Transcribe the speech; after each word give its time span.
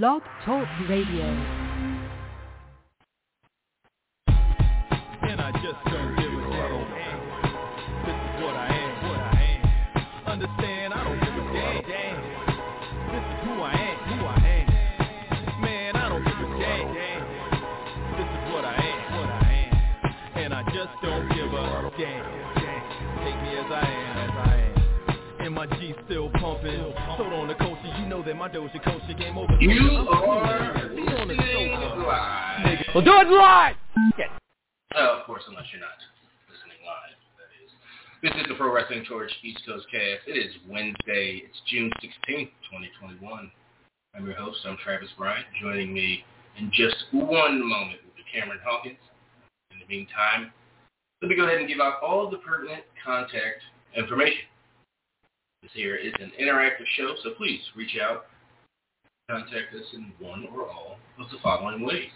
Blog 0.00 0.22
Talk 0.46 0.66
Radio. 0.88 1.26
And 5.20 5.38
I 5.38 5.52
just 5.62 5.84
don't 5.84 6.16
give 6.16 6.32
a 6.32 6.40
damn. 6.48 7.20
This 8.06 8.16
is 8.16 8.32
what 8.40 8.56
I 8.56 8.72
am, 8.72 8.92
what 9.04 9.20
I 9.20 9.36
am. 9.52 9.60
Understand, 10.32 10.94
I 10.94 11.04
don't 11.04 11.20
give 11.20 11.36
a 11.36 11.44
damn. 11.84 12.20
This 13.12 13.20
is 13.20 13.36
who 13.44 13.52
I 13.60 13.72
am, 13.76 13.96
who 14.08 14.24
I 14.24 14.40
am. 14.48 15.60
Man, 15.60 15.92
I 15.96 16.08
don't 16.08 16.24
give 16.24 16.40
a 16.40 16.48
damn. 16.56 16.88
This 18.16 18.30
is 18.32 18.42
what 18.50 18.64
I 18.64 18.72
am, 18.72 19.00
what 19.12 19.28
I 19.28 19.44
am. 19.52 19.72
And 20.42 20.54
I 20.54 20.62
just 20.72 20.94
don't 21.02 21.28
give 21.28 21.52
a 21.52 21.92
damn. 21.98 22.24
Take 23.20 23.38
me 23.44 23.50
as 23.60 23.70
I 23.70 23.84
am, 23.84 24.16
as 24.16 24.32
I 24.38 24.56
am. 24.56 25.44
And 25.44 25.54
my 25.54 25.66
G 25.66 25.94
still 26.06 26.30
pumping. 26.40 26.80
On 26.80 27.46
the 27.48 27.54
that 28.32 28.38
my 28.38 28.48
Doja 28.48 28.82
culture 28.82 29.12
game 29.12 29.36
over. 29.36 29.52
You 29.60 30.08
are 30.08 30.88
cool. 30.88 30.96
Be 30.96 31.02
on 31.12 31.28
the 31.28 31.36
sofa. 31.36 32.16
Nigga. 32.64 32.84
We'll 32.94 33.04
do 33.04 33.12
it 33.12 33.28
live! 33.28 33.76
Uh, 34.94 35.20
of 35.20 35.26
course, 35.26 35.42
unless 35.48 35.66
you're 35.72 35.84
not 35.84 36.00
listening 36.48 36.80
live, 36.80 37.12
that 37.36 37.52
is. 37.60 37.68
This 38.24 38.32
is 38.40 38.48
the 38.48 38.54
Pro 38.54 38.72
Wrestling 38.72 39.04
Torch 39.06 39.30
East 39.42 39.60
Coast 39.66 39.84
Cast. 39.92 40.24
It 40.26 40.40
is 40.40 40.52
Wednesday. 40.66 41.44
It's 41.44 41.60
June 41.68 41.92
16th, 42.00 42.52
2021. 43.04 43.50
I'm 44.16 44.24
your 44.24 44.36
host. 44.36 44.60
I'm 44.64 44.78
Travis 44.82 45.10
Bryant. 45.18 45.44
Joining 45.60 45.92
me 45.92 46.24
in 46.56 46.70
just 46.72 47.04
one 47.12 47.60
moment 47.60 48.00
will 48.00 48.16
be 48.16 48.24
Cameron 48.32 48.60
Hawkins. 48.64 49.00
In 49.72 49.78
the 49.80 49.88
meantime, 49.92 50.52
let 51.20 51.28
me 51.28 51.36
go 51.36 51.44
ahead 51.44 51.58
and 51.58 51.68
give 51.68 51.80
out 51.80 52.00
all 52.02 52.30
the 52.30 52.38
pertinent 52.38 52.84
contact 53.04 53.60
information. 53.94 54.48
This 55.62 55.70
here 55.74 55.94
is 55.94 56.12
an 56.18 56.32
interactive 56.40 56.86
show, 56.96 57.14
so 57.22 57.34
please 57.36 57.60
reach 57.76 57.96
out, 58.02 58.26
contact 59.30 59.72
us 59.72 59.86
in 59.94 60.12
one 60.18 60.48
or 60.52 60.68
all 60.68 60.96
of 61.20 61.30
the 61.30 61.38
following 61.40 61.86
ways. 61.86 62.10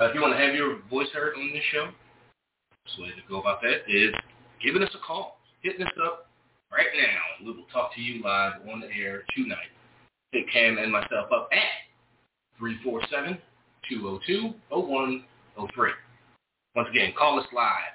Uh, 0.00 0.06
if 0.06 0.14
you 0.14 0.22
want 0.22 0.32
to 0.32 0.38
have 0.38 0.54
your 0.54 0.78
voice 0.88 1.10
heard 1.12 1.34
on 1.34 1.52
this 1.52 1.62
show, 1.72 1.90
the 2.96 3.02
way 3.02 3.10
to 3.10 3.16
go 3.28 3.40
about 3.40 3.60
that 3.60 3.84
is 3.86 4.14
giving 4.64 4.82
us 4.82 4.88
a 4.94 4.98
call, 5.06 5.40
hitting 5.60 5.82
us 5.82 5.92
up 6.02 6.30
right 6.72 6.86
now. 6.96 7.20
We 7.44 7.52
will 7.52 7.66
talk 7.70 7.94
to 7.94 8.00
you 8.00 8.22
live 8.22 8.66
on 8.72 8.80
the 8.80 8.86
air 8.86 9.24
tonight. 9.36 9.68
Hit 10.32 10.50
Cam 10.50 10.78
and 10.78 10.90
myself 10.90 11.30
up 11.34 11.50
at 11.52 11.84
347-202-0103. 12.58 13.36
Once 16.74 16.88
again, 16.88 17.12
call 17.18 17.38
us 17.38 17.46
live, 17.52 17.92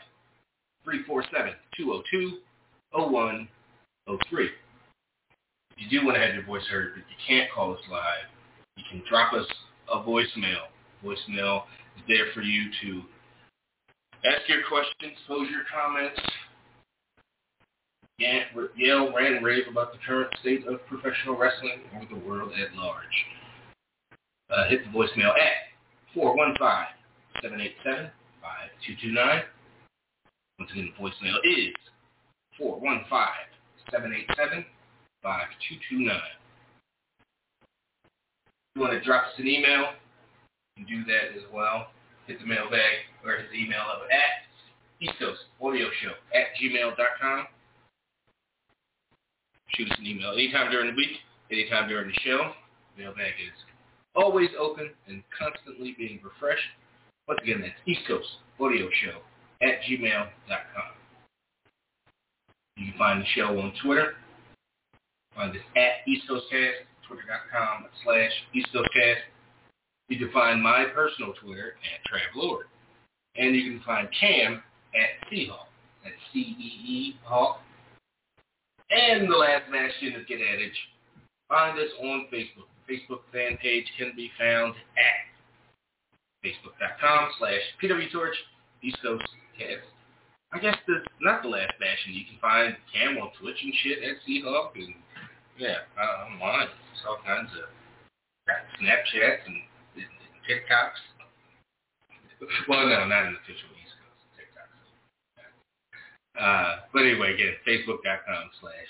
347-202-0103. 2.94 3.47
If 4.20 4.52
you 5.78 5.90
do 6.00 6.06
want 6.06 6.17
to 6.17 6.22
have 6.22 6.34
your 6.34 6.45
voice 6.45 6.66
heard, 6.70 6.94
but 6.95 7.04
you 7.09 7.16
can't 7.28 7.52
call 7.52 7.73
us 7.73 7.80
live, 7.90 8.28
you 8.78 8.84
can 8.90 9.04
drop 9.09 9.34
us 9.34 9.45
a 9.92 9.98
voicemail. 9.98 10.70
Voicemail 11.04 11.64
is 11.98 12.04
there 12.08 12.28
for 12.34 12.42
you 12.42 12.70
to 12.82 13.04
ask 14.26 14.48
your 14.48 14.64
questions, 14.67 15.17
pose 15.28 15.50
your 15.50 15.64
comments, 15.73 16.20
yell, 18.17 19.12
rant, 19.14 19.36
and 19.36 19.45
rave 19.45 19.67
about 19.70 19.92
the 19.94 20.00
current 20.06 20.34
state 20.42 20.67
of 20.67 20.86
professional 20.88 21.38
wrestling 21.38 21.82
or 21.95 22.06
the 22.09 22.17
world 22.26 22.52
at 22.54 22.73
large. 22.76 23.26
Uh, 24.50 24.67
hit 24.67 24.84
the 24.84 24.89
voicemail 24.92 25.34
at 25.39 25.70
415-787-5229. 27.42 29.44
Once 30.59 30.72
again, 30.72 30.94
the 30.98 31.04
voicemail 31.04 31.39
is 31.44 31.73
415-787-5229. 33.94 34.66
If 38.03 38.75
you 38.75 38.81
want 38.81 38.94
to 38.94 39.02
drop 39.03 39.25
us 39.25 39.33
an 39.38 39.48
email, 39.48 39.92
you 40.78 40.86
can 40.86 40.98
do 40.98 41.03
that 41.06 41.36
as 41.36 41.44
well. 41.53 41.88
Hit 42.28 42.39
the 42.39 42.45
mailbag 42.45 43.03
or 43.25 43.38
the 43.52 43.58
email 43.58 43.81
up 43.92 44.03
at 44.11 44.48
East 45.02 45.16
at 45.22 46.48
gmail.com. 46.61 47.48
Shoot 49.76 49.92
us 49.92 49.98
an 49.99 50.05
email 50.05 50.32
anytime 50.32 50.71
during 50.71 50.92
the 50.92 50.95
week, 50.95 51.17
anytime 51.52 51.89
during 51.89 52.08
the 52.08 52.20
show. 52.21 52.52
Mailbag 52.98 53.33
is 53.42 53.54
always 54.15 54.49
open 54.60 54.92
and 55.08 55.23
constantly 55.38 55.95
being 55.98 56.20
refreshed. 56.23 56.67
Once 57.27 57.39
again, 57.44 57.61
that's 57.61 57.73
East 57.86 58.02
Coast 58.08 58.27
Audio 58.60 58.89
Show 59.02 59.20
at 59.61 59.82
gmail.com. 59.83 61.01
You 62.77 62.92
can 62.92 62.98
find 62.98 63.21
the 63.21 63.26
show 63.36 63.59
on 63.59 63.73
Twitter. 63.83 64.14
Find 65.36 65.52
us 65.52 65.64
at 65.76 66.08
East 66.08 66.27
Coast 66.27 66.45
Cast, 66.52 66.87
twitter.com 67.08 67.86
slash 68.04 68.32
East 68.54 68.67
Coast 68.73 68.89
Cast. 68.93 69.21
You 70.09 70.17
can 70.17 70.32
find 70.32 70.61
my 70.61 70.86
personal 70.93 71.33
Twitter 71.42 71.76
at 71.87 72.04
Trav 72.11 72.36
Lord. 72.36 72.65
And 73.37 73.55
you 73.55 73.71
can 73.71 73.82
find 73.86 74.09
Cam 74.20 74.61
at 74.93 75.30
Seahawk. 75.32 75.71
That's 76.04 76.15
C-E-E 76.33 77.15
Hawk. 77.23 77.61
And 78.89 79.32
the 79.32 79.38
last 79.38 79.71
bastion 79.71 80.20
of 80.20 80.27
Get 80.27 80.39
Adage. 80.42 80.76
Find 81.48 81.80
us 81.80 81.92
on 82.02 82.27
Facebook. 82.32 82.67
The 82.88 82.93
Facebook 82.93 83.21
fan 83.32 83.58
page 83.61 83.86
can 83.98 84.11
be 84.15 84.30
found 84.38 84.73
at 84.98 85.32
facebook.com 86.43 87.30
slash 87.39 87.61
pwtorch 87.82 88.36
East 88.82 88.98
Coast 89.02 89.23
Cast. 89.58 89.88
I 90.54 90.60
guess 90.60 90.76
the 90.88 91.00
not 91.22 91.44
the 91.44 91.50
last 91.50 91.73
bastion. 91.80 92.14
You 92.14 92.26
can 92.28 92.39
find 92.42 92.76
Cam 92.92 93.17
on 93.17 93.32
Twitch 93.39 93.56
and 93.64 93.73
shit 93.84 94.04
at 94.04 94.20
Seahawk 94.28 94.76
and 94.76 94.94
yeah, 95.58 95.88
uh, 95.95 96.28
online. 96.28 96.67
There's 96.67 97.06
all 97.08 97.20
kinds 97.23 97.50
of 97.56 97.72
Snapchats 98.80 99.48
and, 99.48 99.62
and, 99.95 100.12
and 100.12 100.42
TikToks. 100.44 101.00
Well, 102.67 102.88
no, 102.88 103.06
not 103.06 103.32
an 103.32 103.38
official 103.39 103.70
East 103.80 103.95
Coast 104.02 104.26
TikToks. 104.36 104.82
Uh, 106.36 106.82
but 106.92 107.04
anyway, 107.04 107.33
again, 107.33 107.54
Facebook.com 107.64 108.50
slash 108.60 108.89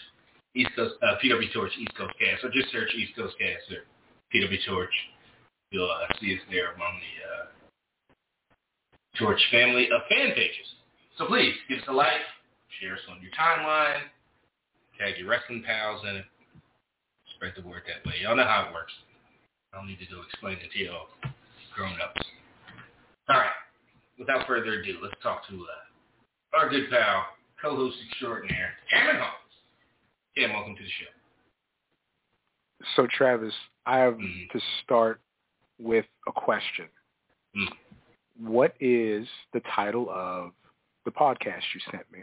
East 0.56 0.72
Coast 0.76 0.96
uh, 1.04 1.16
PW 1.24 1.54
Torch 1.54 1.72
East 1.78 1.94
Coast 1.96 2.14
Cast. 2.18 2.42
So 2.42 2.50
just 2.50 2.72
search 2.72 2.90
East 2.96 3.16
Coast 3.16 3.36
Cast 3.38 3.70
or 3.70 3.84
PW 4.34 4.58
Torch. 4.66 4.94
You'll 5.72 5.92
uh, 5.92 6.08
see 6.20 6.34
us 6.36 6.42
there 6.50 6.74
among 6.74 7.00
the 7.00 7.14
uh, 7.28 7.46
Torch 9.20 9.42
family 9.52 9.90
of 9.92 10.02
fan 10.10 10.34
pages. 10.34 10.68
So 11.22 11.28
please 11.28 11.54
give 11.70 11.78
us 11.78 11.84
a 11.88 11.94
like, 11.94 12.26
share 12.82 12.94
us 12.94 13.00
on 13.08 13.22
your 13.22 13.30
timeline, 13.38 14.02
tag 14.98 15.20
your 15.20 15.30
wrestling 15.30 15.62
pals 15.64 16.02
in 16.10 16.16
it, 16.16 16.26
spread 17.36 17.54
the 17.56 17.62
word 17.62 17.84
that 17.86 18.04
way. 18.10 18.16
Y'all 18.24 18.36
know 18.36 18.44
how 18.44 18.66
it 18.68 18.74
works. 18.74 18.92
I 19.72 19.78
don't 19.78 19.86
need 19.86 20.00
to 20.00 20.08
go 20.08 20.24
explain 20.28 20.58
it 20.58 20.72
to 20.74 20.80
y'all 20.84 21.06
grown-ups. 21.76 22.26
All 23.30 23.38
right. 23.38 23.52
Without 24.18 24.48
further 24.48 24.82
ado, 24.82 24.98
let's 25.04 25.14
talk 25.22 25.48
to 25.48 25.54
uh, 25.54 26.58
our 26.58 26.70
good 26.72 26.90
pal, 26.90 27.24
co-host 27.62 27.98
extraordinaire, 28.10 28.72
Cameron 28.90 29.18
Hawkins. 29.18 29.54
Cam, 30.36 30.54
welcome 30.54 30.76
to 30.76 30.82
the 30.82 30.90
show. 30.90 31.06
So 32.96 33.08
Travis, 33.16 33.54
I 33.86 34.00
have 34.00 34.16
Mhm. 34.16 34.50
to 34.50 34.60
start 34.84 35.22
with 35.78 36.08
a 36.28 36.32
question. 36.32 36.90
Mm. 37.56 37.78
What 38.40 38.76
is 38.80 39.28
the 39.54 39.60
title 39.76 40.10
of 40.10 40.54
the 41.06 41.12
podcast 41.12 41.64
you 41.74 41.82
sent 41.92 42.12
me? 42.12 42.20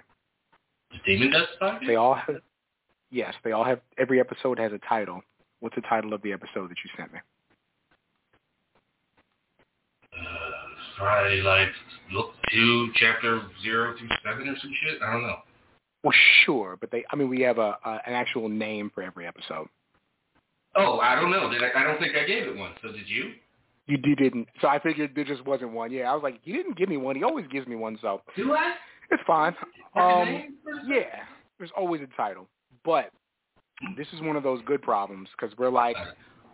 The 0.90 0.98
Demon 1.06 1.32
Dust 1.32 1.50
podcast? 1.60 1.86
They 1.86 1.96
all 1.96 2.14
have, 2.14 2.36
yes, 3.10 3.34
they 3.44 3.52
all 3.52 3.64
have. 3.64 3.80
Every 3.98 4.20
episode 4.20 4.58
has 4.58 4.72
a 4.72 4.78
title. 4.88 5.22
What's 5.60 5.74
the 5.74 5.82
title 5.82 6.12
of 6.14 6.22
the 6.22 6.32
episode 6.32 6.70
that 6.70 6.76
you 6.84 6.90
sent 6.96 7.12
me? 7.12 7.18
uh, 10.18 10.50
Friday, 10.98 11.42
like, 11.42 11.68
look 12.12 12.32
to 12.50 12.88
chapter 12.94 13.42
zero 13.62 13.94
through 13.98 14.08
seven 14.24 14.48
or 14.48 14.56
some 14.60 14.72
shit? 14.82 15.02
I 15.02 15.12
don't 15.12 15.22
know. 15.22 15.36
Well, 16.04 16.14
sure, 16.44 16.76
but 16.80 16.90
they. 16.90 17.04
I 17.10 17.16
mean, 17.16 17.28
we 17.28 17.40
have 17.42 17.58
a, 17.58 17.76
a 17.84 18.00
an 18.06 18.14
actual 18.14 18.48
name 18.48 18.90
for 18.94 19.02
every 19.02 19.26
episode. 19.26 19.68
Oh, 20.76 21.00
I 21.00 21.16
don't 21.16 21.30
know. 21.30 21.50
Did 21.50 21.62
I, 21.62 21.80
I 21.80 21.84
don't 21.84 21.98
think 21.98 22.14
I 22.14 22.24
gave 22.24 22.44
it 22.44 22.56
one. 22.56 22.72
So 22.82 22.92
did 22.92 23.08
you? 23.08 23.32
You 23.88 23.96
d- 23.96 24.14
didn't, 24.14 24.46
so 24.60 24.68
I 24.68 24.78
figured 24.78 25.12
there 25.14 25.24
just 25.24 25.44
wasn't 25.46 25.72
one. 25.72 25.90
Yeah, 25.90 26.10
I 26.10 26.14
was 26.14 26.22
like, 26.22 26.38
he 26.42 26.52
didn't 26.52 26.76
give 26.76 26.88
me 26.88 26.98
one. 26.98 27.16
He 27.16 27.24
always 27.24 27.46
gives 27.48 27.66
me 27.66 27.74
one, 27.74 27.98
so 28.00 28.20
Do 28.36 28.52
I? 28.52 28.74
it's 29.10 29.22
fine. 29.26 29.54
Um, 29.96 30.28
name 30.28 30.54
for 30.62 30.72
it? 30.72 30.82
yeah, 30.86 31.24
there's 31.58 31.70
always 31.76 32.02
a 32.02 32.16
title, 32.16 32.46
but 32.84 33.10
this 33.96 34.06
is 34.12 34.20
one 34.20 34.36
of 34.36 34.42
those 34.42 34.60
good 34.66 34.82
problems 34.82 35.28
because 35.36 35.56
we're 35.58 35.70
like, 35.70 35.96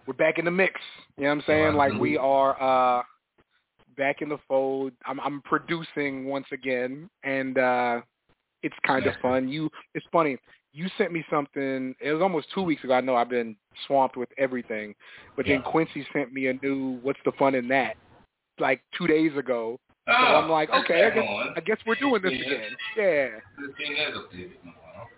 we're 0.06 0.14
back 0.14 0.38
in 0.38 0.44
the 0.44 0.50
mix. 0.50 0.80
You 1.16 1.24
know 1.24 1.30
what 1.30 1.34
I'm 1.36 1.42
saying? 1.46 1.74
Like 1.74 1.92
we 1.94 2.16
are 2.16 2.60
uh 2.62 3.02
back 3.96 4.22
in 4.22 4.28
the 4.28 4.38
fold. 4.46 4.92
I'm 5.06 5.18
I'm 5.20 5.42
producing 5.42 6.26
once 6.26 6.46
again 6.52 7.08
and 7.22 7.58
uh 7.58 8.00
it's 8.62 8.76
kind 8.86 9.06
of 9.06 9.14
fun. 9.20 9.48
You 9.48 9.70
it's 9.94 10.06
funny. 10.12 10.36
You 10.74 10.88
sent 10.98 11.12
me 11.12 11.24
something 11.30 11.94
it 12.00 12.12
was 12.12 12.20
almost 12.20 12.48
two 12.52 12.62
weeks 12.62 12.84
ago. 12.84 12.94
I 12.94 13.00
know 13.00 13.14
I've 13.14 13.30
been 13.30 13.56
swamped 13.86 14.16
with 14.16 14.28
everything. 14.36 14.94
But 15.36 15.46
then 15.46 15.62
Quincy 15.62 16.06
sent 16.12 16.32
me 16.32 16.48
a 16.48 16.54
new 16.54 16.98
what's 17.02 17.20
the 17.24 17.32
fun 17.38 17.54
in 17.54 17.68
that? 17.68 17.96
Like 18.58 18.82
two 18.96 19.06
days 19.06 19.36
ago. 19.36 19.78
Oh, 20.06 20.12
So 20.12 20.34
I'm 20.34 20.50
like, 20.50 20.68
okay, 20.70 21.04
I 21.04 21.10
guess. 21.10 21.24
I 21.56 21.60
guess 21.60 21.78
we're 21.86 21.94
doing 21.94 22.20
this 22.22 22.32
again. 22.32 22.76
Yeah. 22.96 23.28
Haven't 23.56 23.74
seen 23.78 23.96
that 23.96 24.14
updated 24.14 24.62
in 24.62 24.68
a 24.68 24.72
while. 24.82 25.08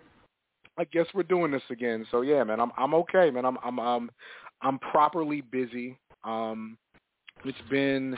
I 0.77 0.83
guess 0.85 1.07
we're 1.13 1.23
doing 1.23 1.51
this 1.51 1.63
again. 1.69 2.05
So 2.11 2.21
yeah, 2.21 2.43
man, 2.43 2.59
I'm 2.59 2.71
I'm 2.77 2.93
okay, 2.93 3.31
man. 3.31 3.45
I'm 3.45 3.57
I'm 3.63 3.79
um 3.79 4.11
I'm 4.61 4.79
properly 4.79 5.41
busy. 5.41 5.97
Um, 6.23 6.77
it's 7.45 7.57
been, 7.69 8.17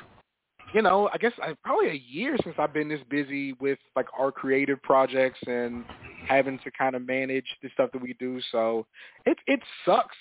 you 0.73 0.81
know, 0.81 1.09
I 1.13 1.17
guess 1.17 1.33
I, 1.41 1.53
probably 1.63 1.89
a 1.89 2.03
year 2.07 2.37
since 2.43 2.55
I've 2.59 2.73
been 2.73 2.89
this 2.89 2.99
busy 3.09 3.53
with 3.53 3.79
like 3.95 4.07
our 4.17 4.31
creative 4.31 4.81
projects 4.83 5.39
and 5.47 5.85
having 6.25 6.59
to 6.59 6.71
kind 6.71 6.95
of 6.95 7.05
manage 7.05 7.45
the 7.63 7.69
stuff 7.73 7.91
that 7.91 8.01
we 8.01 8.13
do. 8.19 8.39
So 8.51 8.85
it 9.25 9.37
it 9.47 9.61
sucks. 9.85 10.15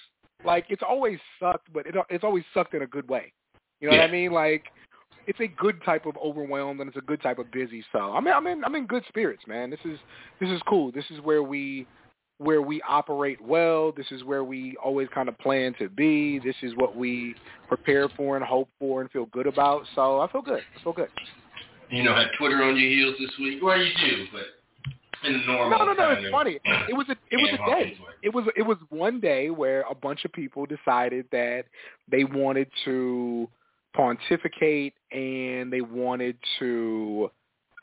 Like 0.45 0.67
it's 0.69 0.83
always 0.87 1.19
sucked, 1.39 1.73
but 1.73 1.87
it 1.87 1.95
it's 2.09 2.25
always 2.25 2.45
sucked 2.55 2.75
in 2.75 2.83
a 2.83 2.87
good 2.87 3.09
way. 3.09 3.33
You 3.81 3.89
know 3.89 3.95
Yeah. 3.95 4.01
what 4.01 4.09
I 4.09 4.13
mean? 4.13 4.33
Like 4.33 4.65
it's 5.27 5.41
a 5.41 5.47
good 5.47 5.83
type 5.85 6.07
of 6.07 6.17
overwhelmed 6.17 6.81
and 6.81 6.89
it's 6.89 6.97
a 6.97 7.03
good 7.03 7.21
type 7.21 7.39
of 7.39 7.51
busy. 7.51 7.85
So 7.93 7.99
I 7.99 8.21
mean 8.21 8.33
I'm 8.35 8.47
in 8.47 8.65
I'm 8.65 8.75
in 8.75 8.87
good 8.87 9.05
spirits, 9.09 9.43
man. 9.47 9.69
This 9.71 9.81
is 9.85 9.99
this 10.41 10.49
is 10.49 10.61
cool. 10.67 10.91
This 10.91 11.05
is 11.11 11.21
where 11.21 11.43
we 11.43 11.87
where 12.39 12.63
we 12.63 12.81
operate 12.89 13.41
well. 13.41 13.93
This 13.93 14.07
is 14.11 14.25
where 14.25 14.45
we 14.45 14.77
always 14.83 15.09
kind 15.13 15.29
of 15.29 15.37
plan 15.39 15.75
to 15.79 15.89
be. 15.89 16.39
This 16.39 16.57
is 16.63 16.73
what 16.77 16.97
we 16.97 17.35
prepare 17.67 18.09
for 18.11 18.37
and 18.37 18.45
hope 18.45 18.69
for 18.79 19.01
and 19.01 19.11
feel 19.11 19.27
good 19.27 19.47
about. 19.47 19.85
So 19.95 20.21
I 20.21 20.31
feel 20.31 20.43
good. 20.43 20.63
I 20.79 20.83
feel 20.83 20.93
good. 20.93 21.09
You 21.91 22.03
know, 22.03 22.15
had 22.15 22.29
Twitter 22.39 22.63
on 22.63 22.77
your 22.77 22.91
heels 22.91 23.17
this 23.19 23.31
week. 23.39 23.63
Well, 23.63 23.79
you 23.79 23.91
do, 24.05 24.27
but 24.33 24.43
in 25.27 25.33
the 25.33 25.47
normal 25.47 25.79
No, 25.79 25.85
no, 25.85 25.93
no. 25.95 26.11
It's 26.11 26.31
funny. 26.31 26.59
It 26.89 26.95
was 26.97 27.07
a 27.09 27.17
it 27.31 27.37
was 27.37 27.51
a 27.55 27.71
day. 27.71 27.97
it. 28.23 28.27
It 28.29 28.35
was 28.35 28.45
it 28.57 28.63
was 28.63 28.77
one 28.91 29.21
day 29.21 29.51
where 29.51 29.85
a 29.91 29.95
bunch 29.95 30.25
of 30.25 30.33
people 30.33 30.67
decided 30.67 31.27
that 31.33 31.65
they 32.11 32.25
wanted 32.25 32.69
to 32.85 33.49
pontificate 33.97 34.95
and 35.11 35.73
they 35.73 35.81
wanted 35.81 36.37
to 36.59 37.31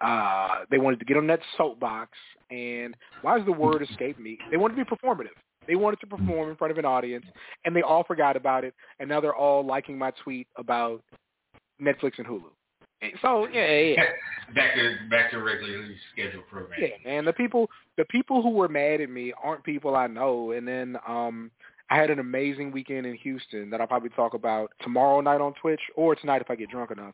uh 0.01 0.59
they 0.69 0.77
wanted 0.77 0.99
to 0.99 1.05
get 1.05 1.17
on 1.17 1.27
that 1.27 1.39
soapbox 1.57 2.11
and 2.49 2.95
why 3.21 3.37
does 3.37 3.45
the 3.45 3.51
word 3.51 3.81
escape 3.81 4.19
me? 4.19 4.37
They 4.51 4.57
wanted 4.57 4.75
to 4.75 4.85
be 4.85 4.89
performative. 4.89 5.35
They 5.67 5.75
wanted 5.75 5.99
to 6.01 6.07
perform 6.07 6.49
in 6.49 6.55
front 6.55 6.71
of 6.71 6.77
an 6.77 6.85
audience 6.85 7.25
and 7.65 7.75
they 7.75 7.81
all 7.81 8.03
forgot 8.03 8.35
about 8.35 8.63
it 8.63 8.73
and 8.99 9.09
now 9.09 9.19
they're 9.19 9.35
all 9.35 9.65
liking 9.65 9.97
my 9.97 10.11
tweet 10.23 10.47
about 10.57 11.01
Netflix 11.81 12.17
and 12.17 12.27
Hulu. 12.27 12.51
So 13.21 13.47
yeah, 13.51 13.77
yeah, 13.77 14.03
back 14.55 14.75
to 14.75 14.95
back 15.09 15.31
to 15.31 15.37
regularly 15.37 15.95
scheduled 16.13 16.47
programming. 16.47 16.91
Yeah, 17.03 17.09
man. 17.09 17.25
The 17.25 17.33
people 17.33 17.69
the 17.97 18.05
people 18.05 18.41
who 18.41 18.49
were 18.49 18.67
mad 18.67 19.01
at 19.01 19.09
me 19.09 19.33
aren't 19.43 19.63
people 19.63 19.95
I 19.95 20.07
know. 20.07 20.51
And 20.51 20.67
then 20.67 20.97
um 21.07 21.51
I 21.89 21.97
had 21.97 22.09
an 22.09 22.19
amazing 22.19 22.71
weekend 22.71 23.05
in 23.05 23.15
Houston 23.17 23.69
that 23.69 23.79
I'll 23.79 23.87
probably 23.87 24.09
talk 24.09 24.33
about 24.33 24.71
tomorrow 24.81 25.21
night 25.21 25.41
on 25.41 25.53
Twitch 25.61 25.81
or 25.95 26.15
tonight 26.15 26.41
if 26.41 26.49
I 26.49 26.55
get 26.55 26.69
drunk 26.69 26.91
enough. 26.91 27.13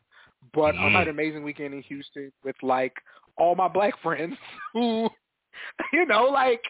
But 0.54 0.74
um, 0.76 0.86
I 0.86 0.90
had 0.90 1.08
an 1.08 1.10
amazing 1.10 1.42
weekend 1.42 1.74
in 1.74 1.82
Houston 1.82 2.32
with 2.42 2.56
like 2.62 2.94
all 3.36 3.54
my 3.54 3.68
black 3.68 3.94
friends 4.02 4.34
who 4.72 5.08
you 5.92 6.06
know, 6.06 6.24
like 6.24 6.62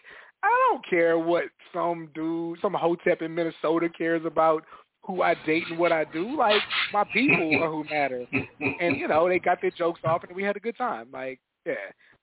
I 0.43 0.49
don't 0.71 0.85
care 0.89 1.19
what 1.19 1.45
some 1.73 2.09
dude, 2.15 2.59
some 2.61 2.75
hotep 2.75 3.23
in 3.23 3.35
Minnesota 3.35 3.89
cares 3.97 4.23
about 4.25 4.65
who 5.05 5.23
I 5.23 5.35
date 5.47 5.65
and 5.69 5.79
what 5.79 5.93
I 5.93 6.05
do. 6.05 6.37
Like 6.37 6.63
my 6.93 7.05
people 7.13 7.63
are 7.63 7.71
who 7.71 7.85
matter 7.85 8.27
and 8.81 8.97
you 8.97 9.09
know 9.09 9.29
they 9.29 9.39
got 9.39 9.61
their 9.61 9.71
jokes 9.71 10.01
off 10.05 10.25
and 10.25 10.35
we 10.35 10.43
had 10.43 10.57
a 10.57 10.61
good 10.61 10.77
time. 10.77 11.09
Like 11.13 11.41
yeah, 11.67 11.75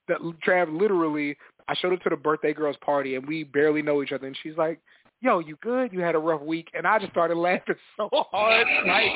that 0.08 0.18
Trav 0.46 0.78
literally, 0.78 1.36
I 1.68 1.74
showed 1.74 1.92
up 1.92 2.02
to 2.02 2.10
the 2.10 2.16
birthday 2.16 2.52
girl's 2.52 2.76
party 2.84 3.16
and 3.16 3.26
we 3.26 3.44
barely 3.44 3.82
know 3.82 4.02
each 4.02 4.12
other 4.12 4.26
and 4.26 4.36
she's 4.42 4.56
like, 4.56 4.80
"Yo, 5.20 5.38
you 5.38 5.56
good? 5.62 5.92
You 5.92 6.00
had 6.00 6.14
a 6.14 6.18
rough 6.18 6.42
week?" 6.42 6.68
And 6.74 6.86
I 6.86 6.98
just 6.98 7.12
started 7.12 7.36
laughing 7.38 7.76
so 7.96 8.08
hard, 8.12 8.66
like 8.86 9.12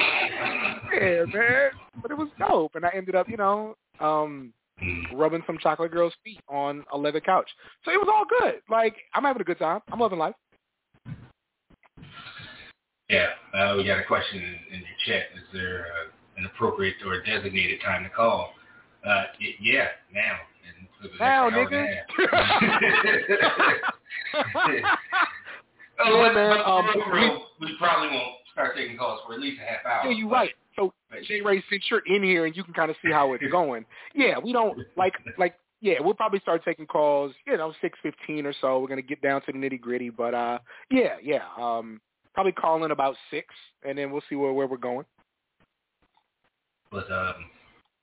yeah, 0.95 1.25
man. 1.33 1.71
But 2.01 2.11
it 2.11 2.19
was 2.19 2.29
dope, 2.39 2.75
and 2.75 2.85
I 2.85 2.91
ended 2.95 3.15
up, 3.15 3.29
you 3.29 3.37
know, 3.37 3.77
um 4.01 4.53
rubbing 5.13 5.43
some 5.47 5.59
chocolate 5.59 5.93
girl's 5.93 6.15
feet 6.25 6.41
on 6.49 6.85
a 6.93 6.99
leather 6.99 7.21
couch. 7.21 7.49
So 7.85 7.91
it 7.93 7.99
was 7.99 8.09
all 8.13 8.25
good. 8.41 8.61
Like 8.69 8.97
I'm 9.15 9.25
having 9.25 9.41
a 9.43 9.45
good 9.45 9.59
time. 9.59 9.81
I'm 9.91 9.99
loving 10.01 10.19
life. 10.19 10.35
Yeah, 13.11 13.29
uh, 13.53 13.75
we 13.77 13.85
got 13.85 13.99
a 13.99 14.05
question 14.05 14.39
in, 14.43 14.77
in 14.77 14.81
your 14.81 14.97
chat. 15.07 15.25
Is 15.37 15.45
there 15.53 15.87
uh, 15.87 16.11
an 16.39 16.47
appropriate 16.47 16.97
or 17.07 17.21
designated 17.23 17.81
time 17.85 18.03
to 18.03 18.11
call? 18.11 18.55
Uh, 19.07 19.25
yeah, 19.61 19.89
now. 20.13 20.39
And 20.67 20.89
for 21.01 21.09
the 21.09 21.23
Now, 21.23 21.51
nigga. 21.51 21.77
and 21.77 22.33
a 22.33 22.37
half. 24.73 25.05
oh, 26.01 26.25
Yeah, 26.25 26.33
man, 26.33 26.61
um, 26.65 27.13
real, 27.13 27.47
we 27.61 27.77
probably 27.79 28.09
won't 28.09 28.37
start 28.53 28.75
taking 28.75 28.97
calls 28.97 29.21
for 29.27 29.35
at 29.35 29.41
least 29.41 29.61
a 29.61 29.65
half 29.65 29.85
hour. 29.85 30.11
Yeah, 30.11 30.17
you're 30.17 30.31
right. 30.31 30.55
So 30.77 30.93
J 31.27 31.41
Ray, 31.41 31.63
since 31.71 31.85
you're 31.91 32.03
in 32.07 32.23
here 32.23 32.47
and 32.47 32.57
you 32.57 32.65
can 32.65 32.75
kind 32.75 32.91
of 32.91 32.97
see 33.05 33.11
how 33.11 33.33
it's 33.35 33.45
going, 33.51 33.85
yeah, 34.15 34.39
we 34.39 34.53
don't 34.53 34.79
like 34.97 35.15
like 35.39 35.55
yeah, 35.81 35.95
we'll 36.01 36.15
probably 36.15 36.41
start 36.41 36.65
taking 36.65 36.87
calls, 36.87 37.35
you 37.47 37.57
know, 37.57 37.73
six 37.81 37.99
fifteen 38.03 38.47
or 38.47 38.55
so. 38.61 38.81
We're 38.81 38.89
gonna 38.89 39.03
get 39.03 39.21
down 39.21 39.43
to 39.43 39.53
the 39.53 39.59
nitty 39.59 39.81
gritty, 39.81 40.11
but 40.11 40.35
uh, 40.35 40.59
yeah, 40.91 41.17
yeah, 41.23 41.43
um, 41.61 42.01
probably 42.33 42.53
call 42.53 42.85
in 42.85 42.91
about 42.91 43.17
six, 43.31 43.49
and 43.87 43.99
then 43.99 44.11
we'll 44.11 44.23
see 44.29 44.37
where 44.37 44.53
where 44.53 44.67
we're 44.67 44.77
going. 44.77 45.07
But 46.91 47.11
um, 47.11 47.47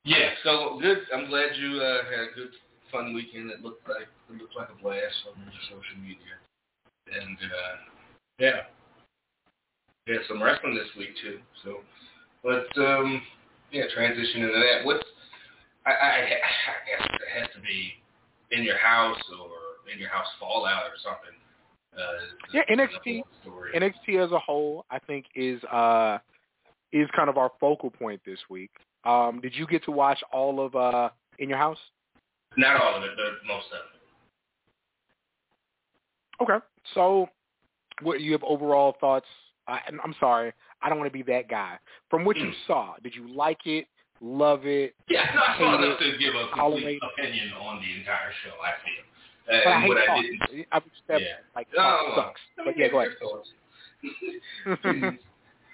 yeah, 0.03 0.31
so 0.43 0.79
good. 0.81 0.99
I'm 1.15 1.27
glad 1.29 1.55
you 1.55 1.79
uh, 1.79 2.03
had 2.05 2.31
a 2.31 2.35
good, 2.35 2.51
fun 2.91 3.13
weekend. 3.13 3.51
It 3.51 3.61
looked 3.61 3.87
like 3.87 4.07
it 4.29 4.41
looked 4.41 4.55
like 4.55 4.69
a 4.69 4.81
blast 4.81 5.15
on 5.29 5.41
your 5.41 5.51
social 5.63 6.01
media, 6.01 6.37
and 7.07 7.37
uh, 7.37 7.75
yeah, 8.39 8.61
we 10.07 10.13
had 10.13 10.23
some 10.27 10.41
wrestling 10.41 10.75
this 10.75 10.89
week 10.97 11.09
too. 11.21 11.39
So, 11.63 11.77
but 12.43 12.67
um, 12.77 13.21
yeah, 13.71 13.83
transition 13.93 14.43
into 14.43 14.53
that. 14.53 14.85
What's 14.85 15.03
I, 15.85 15.91
I, 15.91 16.09
I 16.17 16.21
guess 16.29 17.07
it 17.13 17.39
has 17.39 17.49
to 17.55 17.61
be 17.61 17.93
in 18.51 18.63
your 18.63 18.77
house 18.77 19.17
or 19.39 19.91
in 19.91 19.99
your 19.99 20.09
house 20.09 20.27
fallout 20.39 20.83
or 20.83 20.95
something. 21.03 21.35
Uh, 21.97 22.01
Yeah, 22.53 22.61
NXT. 22.69 23.23
NXT 23.75 24.23
as 24.23 24.31
a 24.31 24.39
whole, 24.39 24.85
I 24.91 24.99
think, 24.99 25.25
is 25.35 25.63
uh 25.65 26.19
is 26.93 27.07
kind 27.15 27.29
of 27.29 27.37
our 27.37 27.51
focal 27.59 27.89
point 27.89 28.21
this 28.25 28.39
week. 28.49 28.71
Um, 29.05 29.39
did 29.41 29.55
you 29.55 29.65
get 29.65 29.83
to 29.85 29.91
watch 29.91 30.19
all 30.31 30.63
of 30.63 30.75
uh 30.75 31.09
in 31.39 31.49
your 31.49 31.57
house? 31.57 31.77
Not 32.57 32.81
all 32.81 32.97
of 32.97 33.03
it, 33.03 33.11
but 33.15 33.47
most 33.47 33.67
of 33.71 33.79
it. 33.95 34.01
Okay. 36.43 36.65
So, 36.93 37.29
what 38.01 38.19
you 38.19 38.31
have 38.33 38.43
overall 38.43 38.95
thoughts? 38.99 39.27
I, 39.71 39.79
I'm 40.03 40.15
sorry, 40.19 40.51
I 40.81 40.89
don't 40.89 40.99
want 40.99 41.11
to 41.11 41.17
be 41.17 41.23
that 41.31 41.49
guy. 41.49 41.77
From 42.09 42.25
what 42.25 42.37
you 42.37 42.51
saw, 42.67 42.95
did 43.01 43.15
you 43.15 43.33
like 43.33 43.65
it? 43.65 43.87
Love 44.19 44.65
it? 44.65 44.93
Yeah, 45.07 45.25
no, 45.33 45.41
I 45.41 45.57
saw 45.57 45.77
Hate 45.81 45.99
to 45.99 46.17
give 46.19 46.35
a 46.35 46.47
tolerate 46.55 46.99
complete 46.99 47.01
opinion 47.17 47.53
on 47.53 47.81
the 47.81 47.99
entire 47.99 48.31
show. 48.43 48.51
I 48.61 48.73
feel, 48.83 49.03
But 49.47 49.55
uh, 49.55 49.69
I 49.69 49.73
and 49.73 49.83
hate 49.83 49.89
what 49.89 49.97
I. 49.97 50.03
I 50.71 50.77
would 50.77 51.21
Yeah. 51.21 51.27
like 51.55 51.67
Oh, 51.77 52.13
sucks. 52.15 52.41
I 52.59 52.65
But 52.65 52.77
yeah, 52.77 52.89
go 52.89 52.99
ahead. 52.99 53.11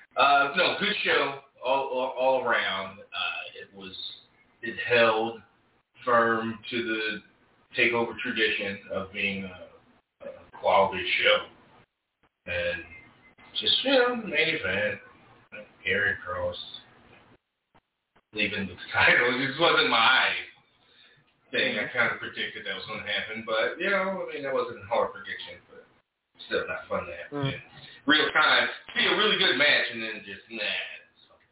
uh, 0.17 0.53
no, 0.55 0.77
good 0.79 0.95
show 1.03 1.39
all 1.65 1.87
all, 1.87 2.13
all 2.17 2.43
around. 2.45 2.99
Uh, 2.99 3.61
it 3.61 3.75
was 3.77 3.95
it 4.61 4.75
held 4.87 5.41
firm 6.05 6.59
to 6.69 6.83
the 6.83 7.21
takeover 7.77 8.17
tradition 8.19 8.79
of 8.93 9.11
being 9.11 9.43
a, 9.43 10.25
a 10.25 10.59
quality 10.59 11.03
show, 11.21 12.51
and 12.51 12.83
just 13.59 13.83
you 13.83 13.91
know, 13.91 14.15
main 14.15 14.55
event, 14.55 14.99
Karrion 15.85 16.15
Kross 16.21 16.55
leaving 18.33 18.67
the 18.67 18.77
title. 18.93 19.33
It 19.41 19.47
just 19.47 19.59
wasn't 19.59 19.89
my 19.89 20.29
thing. 21.51 21.79
I 21.79 21.87
kind 21.89 22.11
of 22.11 22.19
predicted 22.19 22.65
that 22.65 22.75
was 22.75 22.85
going 22.87 23.01
to 23.01 23.07
happen, 23.07 23.43
but 23.45 23.79
you 23.79 23.89
know, 23.89 24.25
I 24.25 24.33
mean, 24.33 24.43
that 24.43 24.53
wasn't 24.53 24.83
a 24.83 24.87
hard 24.87 25.13
prediction, 25.13 25.57
but 25.71 25.85
still 26.45 26.67
not 26.67 26.85
fun 26.89 27.07
to 27.07 27.13
have. 27.15 27.31
Mm. 27.31 27.53
Real 28.05 28.29
time, 28.31 28.67
see 28.95 29.05
a 29.05 29.17
really 29.17 29.37
good 29.37 29.57
match 29.57 29.87
and 29.93 30.03
then 30.03 30.21
just 30.23 30.45
nah. 30.51 30.63
it's 30.63 31.23
fucking 31.27 31.51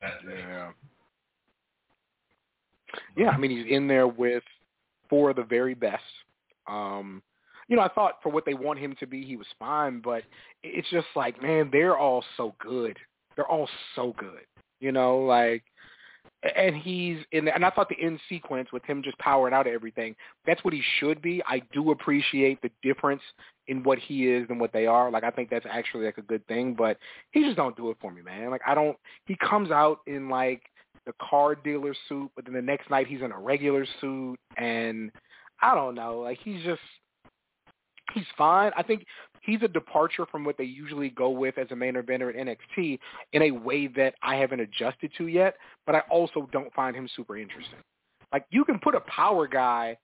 Kind 0.00 0.14
of 0.16 0.22
thing. 0.26 0.44
Yeah. 0.48 0.70
Yeah, 3.16 3.30
I 3.30 3.38
mean 3.38 3.50
he's 3.50 3.66
in 3.70 3.86
there 3.86 4.06
with 4.08 4.42
four 5.08 5.30
of 5.30 5.36
the 5.36 5.44
very 5.44 5.74
best. 5.74 6.02
Um, 6.66 7.22
you 7.72 7.76
know, 7.76 7.84
I 7.84 7.88
thought 7.88 8.18
for 8.22 8.28
what 8.28 8.44
they 8.44 8.52
want 8.52 8.78
him 8.80 8.94
to 9.00 9.06
be, 9.06 9.24
he 9.24 9.34
was 9.34 9.46
fine, 9.58 10.02
but 10.04 10.24
it's 10.62 10.90
just 10.90 11.06
like, 11.16 11.40
man, 11.40 11.70
they're 11.72 11.96
all 11.96 12.22
so 12.36 12.54
good. 12.60 12.98
They're 13.34 13.50
all 13.50 13.66
so 13.96 14.14
good. 14.18 14.44
You 14.78 14.92
know, 14.92 15.20
like, 15.20 15.62
and 16.54 16.76
he's 16.76 17.16
in. 17.32 17.48
And 17.48 17.64
I 17.64 17.70
thought 17.70 17.88
the 17.88 17.98
end 17.98 18.20
sequence 18.28 18.68
with 18.74 18.84
him 18.84 19.02
just 19.02 19.16
powering 19.16 19.54
out 19.54 19.66
of 19.66 19.72
everything, 19.72 20.14
that's 20.46 20.62
what 20.64 20.74
he 20.74 20.82
should 21.00 21.22
be. 21.22 21.42
I 21.48 21.62
do 21.72 21.92
appreciate 21.92 22.60
the 22.60 22.70
difference 22.82 23.22
in 23.68 23.82
what 23.82 23.98
he 23.98 24.28
is 24.28 24.44
and 24.50 24.60
what 24.60 24.74
they 24.74 24.84
are. 24.84 25.10
Like, 25.10 25.24
I 25.24 25.30
think 25.30 25.48
that's 25.48 25.64
actually 25.66 26.04
like 26.04 26.18
a 26.18 26.22
good 26.22 26.46
thing, 26.48 26.74
but 26.74 26.98
he 27.30 27.42
just 27.42 27.56
don't 27.56 27.74
do 27.74 27.88
it 27.88 27.96
for 28.02 28.12
me, 28.12 28.20
man. 28.20 28.50
Like, 28.50 28.60
I 28.66 28.74
don't. 28.74 28.98
He 29.24 29.34
comes 29.36 29.70
out 29.70 30.00
in 30.06 30.28
like 30.28 30.60
the 31.06 31.14
car 31.22 31.54
dealer 31.54 31.94
suit, 32.06 32.30
but 32.36 32.44
then 32.44 32.52
the 32.52 32.60
next 32.60 32.90
night 32.90 33.06
he's 33.06 33.22
in 33.22 33.32
a 33.32 33.38
regular 33.38 33.86
suit, 33.98 34.36
and 34.58 35.10
I 35.62 35.74
don't 35.74 35.94
know. 35.94 36.18
Like 36.18 36.38
he's 36.44 36.62
just 36.64 36.82
he's 38.14 38.26
fine. 38.36 38.72
I 38.76 38.82
think 38.82 39.04
he's 39.42 39.62
a 39.62 39.68
departure 39.68 40.26
from 40.30 40.44
what 40.44 40.56
they 40.56 40.64
usually 40.64 41.10
go 41.10 41.30
with 41.30 41.58
as 41.58 41.66
a 41.70 41.76
main 41.76 41.94
eventer 41.94 42.28
at 42.30 42.46
NXT 42.46 42.98
in 43.32 43.42
a 43.42 43.50
way 43.50 43.86
that 43.88 44.14
I 44.22 44.36
haven't 44.36 44.60
adjusted 44.60 45.10
to 45.18 45.26
yet, 45.26 45.56
but 45.86 45.94
I 45.94 46.00
also 46.10 46.48
don't 46.52 46.72
find 46.74 46.96
him 46.96 47.08
super 47.16 47.36
interesting. 47.36 47.78
Like 48.32 48.46
you 48.50 48.64
can 48.64 48.78
put 48.78 48.94
a 48.94 49.00
power 49.00 49.46
guy 49.46 49.96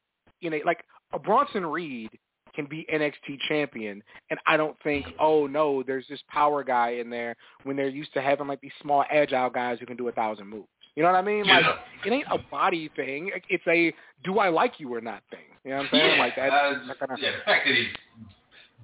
in 0.42 0.54
a 0.54 0.62
like 0.64 0.84
a 1.12 1.18
Bronson 1.18 1.64
Reed 1.64 2.10
can 2.54 2.66
be 2.66 2.86
NXT 2.92 3.38
champion, 3.48 4.02
and 4.30 4.40
I 4.46 4.56
don't 4.56 4.76
think, 4.82 5.06
oh 5.20 5.46
no, 5.46 5.82
there's 5.82 6.06
this 6.08 6.20
power 6.28 6.64
guy 6.64 6.90
in 6.90 7.08
there 7.08 7.36
when 7.62 7.76
they're 7.76 7.88
used 7.88 8.12
to 8.14 8.20
having 8.20 8.48
like 8.48 8.60
these 8.60 8.72
small 8.82 9.04
agile 9.10 9.50
guys 9.50 9.78
who 9.78 9.86
can 9.86 9.96
do 9.96 10.08
a 10.08 10.12
thousand 10.12 10.48
moves. 10.48 10.68
You 10.98 11.04
know 11.04 11.12
what 11.12 11.18
I 11.18 11.22
mean? 11.22 11.46
Like 11.46 11.64
it 12.04 12.12
ain't 12.12 12.26
a 12.28 12.38
body 12.50 12.90
thing. 12.96 13.30
It's 13.48 13.62
a 13.68 13.94
do 14.24 14.40
I 14.40 14.48
like 14.48 14.80
you 14.80 14.92
or 14.92 15.00
not 15.00 15.22
thing. 15.30 15.46
You 15.62 15.70
know 15.70 15.76
what 15.76 15.82
I'm 15.84 15.90
saying? 15.92 16.10
Yeah, 16.10 16.18
like 16.18 16.34
that. 16.34 16.50
uh, 16.50 16.86
that 16.88 16.98
kind 16.98 17.12
of, 17.12 17.18
yeah, 17.20 17.30
the 17.38 17.44
fact 17.44 17.68
that 17.68 17.72
he's 17.72 17.86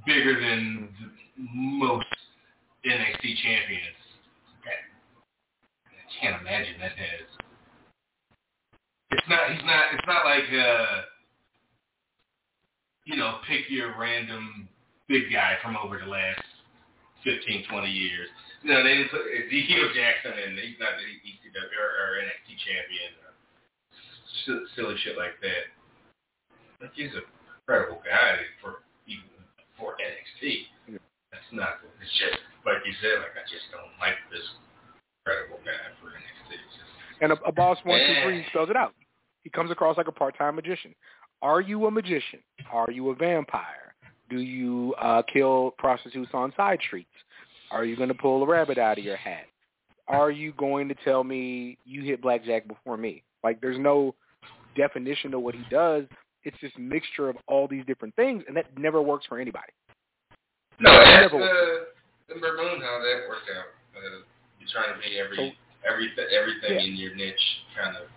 bigger 0.07 0.41
than 0.41 0.91
most 1.37 2.07
NXT 2.87 3.35
champions, 3.43 3.99
I 4.63 6.23
can't 6.23 6.41
imagine 6.41 6.75
that 6.79 6.93
has. 6.93 7.27
It's 9.11 9.29
not. 9.29 9.51
He's 9.51 9.65
not. 9.65 9.85
It's 9.95 10.07
not 10.07 10.25
like 10.25 10.45
uh, 10.53 11.03
you 13.07 13.17
know, 13.17 13.39
pick 13.49 13.63
your 13.71 13.99
random 13.99 14.69
big 15.09 15.33
guy 15.33 15.57
from 15.65 15.77
over 15.77 15.99
the 15.99 16.07
last 16.07 16.45
15, 17.25 17.67
20 17.69 17.89
years. 17.89 18.29
No, 18.63 18.81
they 18.81 18.97
didn't 18.97 19.13
put 19.13 19.25
Ezekiel 19.29 19.93
Jackson 19.93 20.37
in. 20.41 20.57
He's 20.57 20.81
not 20.81 20.97
the 20.97 21.05
ECW 21.05 21.77
or, 21.77 21.91
or 22.01 22.09
NXT 22.21 22.49
champion. 22.65 23.11
Or 23.21 23.33
silly 24.77 24.97
shit 25.05 25.17
like 25.17 25.37
that. 25.41 25.65
Like 26.81 26.93
he's 26.97 27.13
a 27.17 27.25
incredible 27.65 28.01
guy 28.05 28.45
for 28.61 28.85
even 29.09 29.25
for 29.79 29.97
NXT. 29.97 30.69
That's 31.33 31.51
not. 31.53 31.81
It's 32.01 32.13
just 32.21 32.41
like 32.65 32.85
you 32.85 32.93
said. 33.01 33.25
Like 33.25 33.37
I 33.37 33.45
just 33.49 33.69
don't 33.73 33.93
like 34.01 34.21
this 34.31 34.45
incredible 35.25 35.61
guy 35.65 35.85
for 36.01 36.13
NXT. 36.13 36.53
It's 36.53 36.77
just, 36.77 36.93
and 37.21 37.33
a, 37.33 37.39
a 37.49 37.53
boss 37.53 37.79
one 37.85 38.01
two 38.01 38.17
three 38.23 38.45
spells 38.51 38.71
it 38.71 38.77
out. 38.77 38.95
He 39.43 39.51
comes 39.51 39.71
across 39.71 39.97
like 39.97 40.09
a 40.09 40.13
part 40.13 40.37
time 40.37 40.57
magician. 40.57 40.95
Are 41.43 41.61
you 41.61 41.87
a 41.87 41.91
magician? 41.91 42.41
Are 42.73 42.91
you 42.91 43.11
a 43.11 43.15
vampire? 43.15 43.94
Do 44.35 44.41
you 44.41 44.97
uh, 45.01 45.23
kill 45.33 45.75
prostitutes 45.79 46.31
on 46.35 46.53
side 46.57 46.81
streets? 46.85 47.09
Are 47.71 47.85
you 47.85 47.97
going 47.97 48.09
to 48.09 48.17
pull 48.17 48.43
a 48.43 48.47
rabbit 48.47 48.79
out 48.79 48.99
of 48.99 49.05
your 49.05 49.17
hat? 49.17 49.45
Are 50.09 50.33
you 50.33 50.53
going 50.55 50.89
to 50.89 50.97
tell 51.05 51.23
me 51.23 51.79
you 51.85 52.03
hit 52.03 52.21
blackjack 52.21 52.67
before 52.67 52.97
me? 52.97 53.23
Like, 53.45 53.61
there's 53.61 53.79
no 53.79 54.17
definition 54.77 55.31
to 55.31 55.39
what 55.39 55.55
he 55.55 55.63
does. 55.71 56.07
It's 56.43 56.57
this 56.61 56.73
mixture 56.77 57.29
of 57.29 57.37
all 57.47 57.69
these 57.69 57.85
different 57.87 58.17
things, 58.17 58.43
and 58.49 58.57
that 58.57 58.77
never 58.77 59.01
works 59.01 59.25
for 59.27 59.39
anybody. 59.39 59.73
no, 60.81 60.91
that's 60.91 61.31
the, 61.31 61.87
the 62.29 62.35
Baboon 62.35 62.81
how 62.81 62.99
that 62.99 63.29
worked 63.29 63.49
out. 63.57 63.67
Uh, 63.97 64.25
you're 64.59 64.69
trying 64.73 64.93
to 64.95 65.01
be 65.01 65.17
every 65.17 65.37
So- 65.37 65.89
every 65.89 66.11
everything 66.37 66.79
Yeah. 66.79 66.85
in 66.93 66.97
your 66.97 67.15
niche 67.15 67.37
kind 67.81 67.97
of 67.97 68.09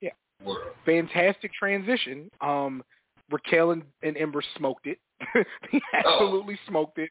Yeah. 0.00 0.10
world. 0.44 0.68
fantastic 0.86 1.52
transition. 1.52 2.30
Um, 2.40 2.84
Raquel 3.30 3.72
and, 3.72 3.82
and 4.04 4.16
Ember 4.16 4.42
smoked 4.56 4.86
it. 4.86 4.98
they 5.72 5.80
absolutely 5.92 6.58
smoked 6.68 6.98
it. 6.98 7.10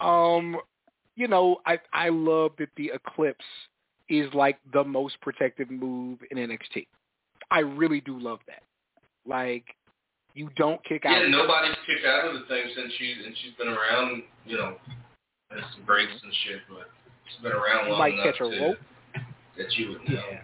Um, 0.00 0.56
you 1.16 1.28
know, 1.28 1.56
I 1.66 1.78
I 1.92 2.08
love 2.10 2.52
that 2.58 2.68
the 2.76 2.92
Eclipse 2.94 3.44
is 4.08 4.32
like 4.34 4.58
the 4.72 4.84
most 4.84 5.20
protective 5.20 5.70
move 5.70 6.18
in 6.30 6.38
NXT. 6.38 6.86
I 7.50 7.60
really 7.60 8.00
do 8.00 8.18
love 8.18 8.40
that. 8.46 8.62
Like, 9.26 9.64
you 10.34 10.50
don't 10.56 10.82
kick 10.84 11.04
out. 11.06 11.20
Yeah, 11.20 11.28
nobody's 11.28 11.76
kicked 11.86 12.06
out 12.06 12.26
of 12.28 12.34
the 12.34 12.46
thing 12.46 12.64
since 12.76 12.92
she 12.98 13.14
and 13.24 13.34
she's 13.42 13.54
been 13.58 13.68
around. 13.68 14.22
You 14.46 14.56
know, 14.58 14.76
has 15.50 15.60
some 15.74 15.84
breaks 15.84 16.12
and 16.22 16.32
shit, 16.44 16.60
but 16.68 16.88
she's 17.28 17.42
been 17.42 17.52
around 17.52 17.86
You 17.86 17.92
long 17.92 17.98
might 17.98 18.14
enough 18.14 18.24
catch 18.36 18.40
a 18.40 18.50
to, 18.50 18.60
rope. 18.60 18.78
that 19.56 19.72
you 19.76 19.88
would 19.92 20.08
know. 20.08 20.22
Yeah. 20.30 20.40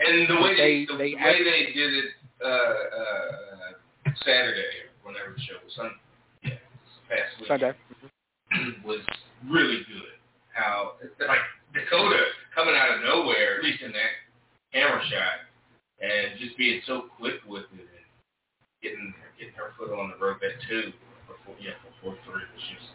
And 0.00 0.28
the 0.28 0.40
way 0.42 0.56
they, 0.56 0.86
They- 0.86 0.86
the, 0.86 0.96
they 0.98 1.14
way 1.14 1.44
they 1.44 1.72
did 1.72 1.92
it 1.94 2.04
uh, 2.42 2.48
uh, 2.48 4.12
Saturday, 4.24 4.90
whenever 5.02 5.32
the 5.36 5.40
show 5.40 5.54
was 5.64 5.74
Sun, 5.76 5.86
yeah, 5.86 5.90
this 5.90 6.03
past 7.08 7.32
week, 7.40 7.48
Sunday. 7.48 7.72
was 8.84 9.00
really 9.48 9.82
good. 9.88 10.16
How 10.54 10.94
like 11.20 11.42
Dakota 11.74 12.22
coming 12.54 12.74
out 12.74 12.96
of 12.96 13.02
nowhere, 13.02 13.58
at 13.58 13.64
least 13.64 13.82
in 13.82 13.90
that 13.92 14.12
camera 14.72 15.02
shot, 15.10 15.50
and 16.00 16.38
just 16.38 16.56
being 16.56 16.80
so 16.86 17.10
quick 17.18 17.42
with 17.46 17.66
it 17.74 17.86
and 17.86 18.06
getting 18.82 19.14
getting 19.38 19.54
her 19.54 19.74
foot 19.78 19.90
on 19.90 20.10
the 20.10 20.18
rope 20.24 20.38
at 20.44 20.54
two 20.68 20.92
before 21.26 21.56
yeah 21.58 21.74
before 21.82 22.14
three 22.24 22.46
was 22.54 22.64
just 22.70 22.88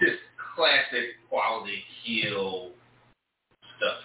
just 0.00 0.20
classic 0.56 1.20
quality 1.28 1.84
heel 2.02 2.72
stuff. 3.76 4.02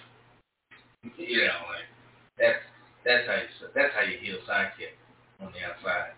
You 1.18 1.50
know, 1.50 1.62
like 1.72 1.90
that's 2.38 2.62
that's 3.06 3.26
how 3.26 3.36
you 3.42 3.50
that's 3.74 3.94
how 3.96 4.06
you 4.06 4.18
heel 4.22 4.38
sidekick 4.46 4.94
on 5.42 5.52
the 5.54 5.66
outside. 5.66 6.14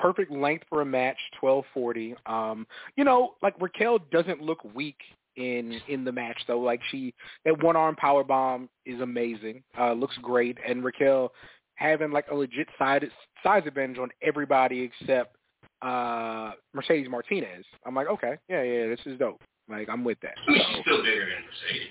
Perfect 0.00 0.30
length 0.30 0.64
for 0.68 0.80
a 0.82 0.84
match, 0.84 1.18
twelve 1.38 1.64
forty. 1.74 2.14
Um, 2.26 2.66
you 2.96 3.04
know, 3.04 3.34
like 3.42 3.54
Raquel 3.60 3.98
doesn't 4.10 4.40
look 4.40 4.62
weak 4.74 4.96
in 5.36 5.80
in 5.88 6.04
the 6.04 6.12
match 6.12 6.38
though. 6.46 6.60
Like 6.60 6.80
she 6.90 7.14
that 7.44 7.62
one 7.62 7.76
arm 7.76 7.96
power 7.96 8.24
bomb 8.24 8.68
is 8.86 9.00
amazing. 9.00 9.62
Uh, 9.78 9.92
looks 9.92 10.16
great, 10.22 10.58
and 10.66 10.84
Raquel 10.84 11.32
having 11.76 12.10
like 12.10 12.26
a 12.30 12.34
legit 12.34 12.68
side 12.78 13.04
size 13.42 13.62
advantage 13.66 13.98
on 13.98 14.10
everybody 14.22 14.80
except 14.80 15.36
uh 15.82 16.52
Mercedes 16.74 17.08
Martinez. 17.08 17.64
I'm 17.86 17.94
like, 17.94 18.08
okay, 18.08 18.34
yeah, 18.48 18.62
yeah, 18.62 18.88
this 18.88 19.00
is 19.06 19.18
dope. 19.18 19.40
Like 19.68 19.88
I'm 19.88 20.04
with 20.04 20.18
that. 20.20 20.34
I 20.46 20.50
mean, 20.50 20.60
So- 20.60 20.72
she's 20.74 20.82
still 20.82 21.02
bigger 21.02 21.26
than 21.26 21.44
Mercedes. 21.46 21.88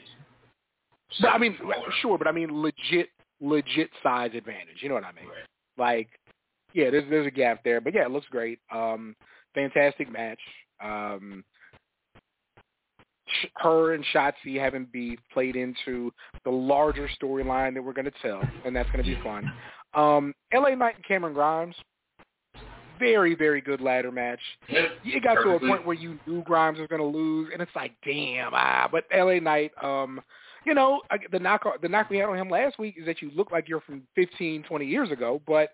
but 1.21 1.29
I 1.29 1.37
mean, 1.37 1.57
sure, 2.01 2.17
but 2.17 2.27
I 2.27 2.31
mean 2.31 2.61
legit, 2.61 3.09
legit 3.41 3.89
size 4.03 4.31
advantage. 4.35 4.77
You 4.81 4.89
know 4.89 4.95
what 4.95 5.05
I 5.05 5.11
mean? 5.13 5.25
Right. 5.25 5.45
Like, 5.77 6.18
yeah, 6.73 6.89
there's 6.89 7.09
there's 7.09 7.27
a 7.27 7.31
gap 7.31 7.63
there, 7.63 7.81
but 7.81 7.93
yeah, 7.93 8.05
it 8.05 8.11
looks 8.11 8.27
great. 8.29 8.59
Um, 8.73 9.15
fantastic 9.53 10.11
match. 10.11 10.39
Um, 10.83 11.43
sh- 13.27 13.47
her 13.57 13.93
and 13.93 14.05
Shotzi 14.13 14.59
having 14.59 14.87
beef 14.91 15.19
played 15.33 15.55
into 15.55 16.11
the 16.43 16.51
larger 16.51 17.09
storyline 17.21 17.73
that 17.73 17.83
we're 17.83 17.93
going 17.93 18.05
to 18.05 18.13
tell, 18.21 18.41
and 18.65 18.75
that's 18.75 18.89
going 18.91 19.03
to 19.03 19.15
be 19.15 19.21
fun. 19.23 19.51
Um, 19.93 20.33
L.A. 20.53 20.75
Knight 20.75 20.95
and 20.95 21.05
Cameron 21.05 21.33
Grimes, 21.33 21.75
very 22.99 23.33
very 23.35 23.61
good 23.61 23.81
ladder 23.81 24.11
match. 24.11 24.39
Yeah. 24.67 24.87
It 25.03 25.23
got 25.23 25.35
to 25.35 25.51
a 25.51 25.59
point 25.59 25.85
where 25.85 25.95
you 25.95 26.19
knew 26.27 26.43
Grimes 26.43 26.79
was 26.79 26.87
going 26.87 27.01
to 27.01 27.07
lose, 27.07 27.49
and 27.51 27.61
it's 27.61 27.75
like, 27.75 27.93
damn, 28.05 28.51
ah. 28.53 28.87
But 28.91 29.05
L.A. 29.11 29.39
Knight, 29.39 29.71
um, 29.81 30.21
you 30.65 30.73
know, 30.73 31.01
the 31.31 31.39
knock 31.39 31.63
the 31.81 31.89
knock 31.89 32.09
we 32.09 32.17
had 32.17 32.29
on 32.29 32.37
him 32.37 32.49
last 32.49 32.77
week 32.77 32.95
is 32.99 33.05
that 33.05 33.21
you 33.21 33.31
look 33.35 33.51
like 33.51 33.67
you're 33.67 33.81
from 33.81 34.03
15, 34.15 34.63
20 34.63 34.85
years 34.85 35.09
ago. 35.11 35.41
But 35.47 35.69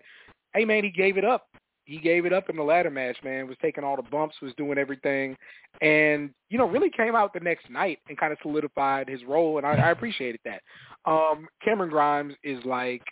hey, 0.56 0.64
man, 0.64 0.84
he 0.84 0.90
gave 0.90 1.18
it 1.18 1.24
up. 1.24 1.46
He 1.84 1.98
gave 1.98 2.26
it 2.26 2.32
up 2.32 2.50
in 2.50 2.56
the 2.56 2.62
ladder 2.62 2.90
match, 2.90 3.16
man. 3.22 3.46
Was 3.46 3.56
taking 3.62 3.84
all 3.84 3.94
the 3.94 4.02
bumps, 4.02 4.34
was 4.42 4.52
doing 4.56 4.76
everything, 4.76 5.36
and 5.80 6.30
you 6.48 6.58
know, 6.58 6.66
really 6.68 6.90
came 6.90 7.14
out 7.14 7.32
the 7.32 7.40
next 7.40 7.70
night 7.70 8.00
and 8.08 8.18
kind 8.18 8.32
of 8.32 8.38
solidified 8.42 9.08
his 9.08 9.22
role, 9.24 9.58
and 9.58 9.66
I, 9.66 9.74
I 9.74 9.90
appreciated 9.92 10.40
that. 10.44 10.62
Um, 11.04 11.46
Cameron 11.64 11.90
Grimes 11.90 12.34
is 12.42 12.58
like, 12.64 13.02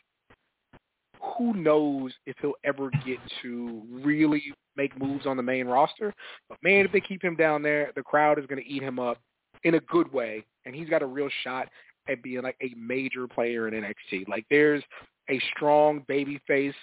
who 1.38 1.54
knows 1.54 2.12
if 2.26 2.34
he'll 2.40 2.54
ever 2.64 2.90
get 3.06 3.18
to 3.42 3.82
really 3.90 4.42
make 4.76 4.98
moves 5.00 5.24
on 5.24 5.36
the 5.36 5.42
main 5.42 5.66
roster. 5.66 6.12
But 6.48 6.58
man, 6.62 6.84
if 6.84 6.90
they 6.90 7.00
keep 7.00 7.22
him 7.22 7.36
down 7.36 7.62
there, 7.62 7.92
the 7.94 8.02
crowd 8.02 8.40
is 8.40 8.46
going 8.46 8.62
to 8.62 8.68
eat 8.68 8.82
him 8.82 8.98
up 8.98 9.18
in 9.62 9.76
a 9.76 9.80
good 9.80 10.12
way, 10.12 10.44
and 10.66 10.74
he's 10.74 10.88
got 10.88 11.02
a 11.02 11.06
real 11.06 11.28
shot 11.44 11.68
at 12.08 12.22
being 12.24 12.42
like 12.42 12.56
a 12.60 12.74
major 12.76 13.28
player 13.28 13.68
in 13.68 13.74
NXT. 13.74 14.28
Like 14.28 14.44
there's 14.50 14.82
a 15.30 15.40
strong 15.54 16.04
baby 16.08 16.40
face 16.46 16.74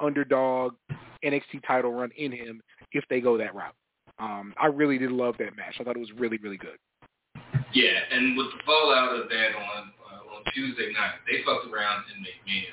underdog 0.00 0.74
NXT 1.24 1.66
title 1.66 1.92
run 1.92 2.10
in 2.16 2.32
him 2.32 2.60
if 2.92 3.04
they 3.08 3.20
go 3.20 3.38
that 3.38 3.54
route. 3.54 3.74
Um, 4.18 4.54
I 4.60 4.66
really 4.66 4.98
did 4.98 5.10
love 5.10 5.36
that 5.38 5.56
match. 5.56 5.74
I 5.80 5.84
thought 5.84 5.96
it 5.96 6.00
was 6.00 6.12
really, 6.16 6.38
really 6.38 6.58
good. 6.58 6.78
Yeah, 7.72 7.96
and 8.12 8.36
with 8.36 8.48
the 8.52 8.60
fallout 8.66 9.16
of 9.16 9.28
that 9.28 9.50
on 9.56 9.92
uh, 10.04 10.36
on 10.36 10.44
Tuesday 10.54 10.92
night, 10.92 11.24
they 11.24 11.40
fucked 11.44 11.72
around 11.72 12.04
and 12.12 12.20
made 12.20 12.40
me 12.44 12.68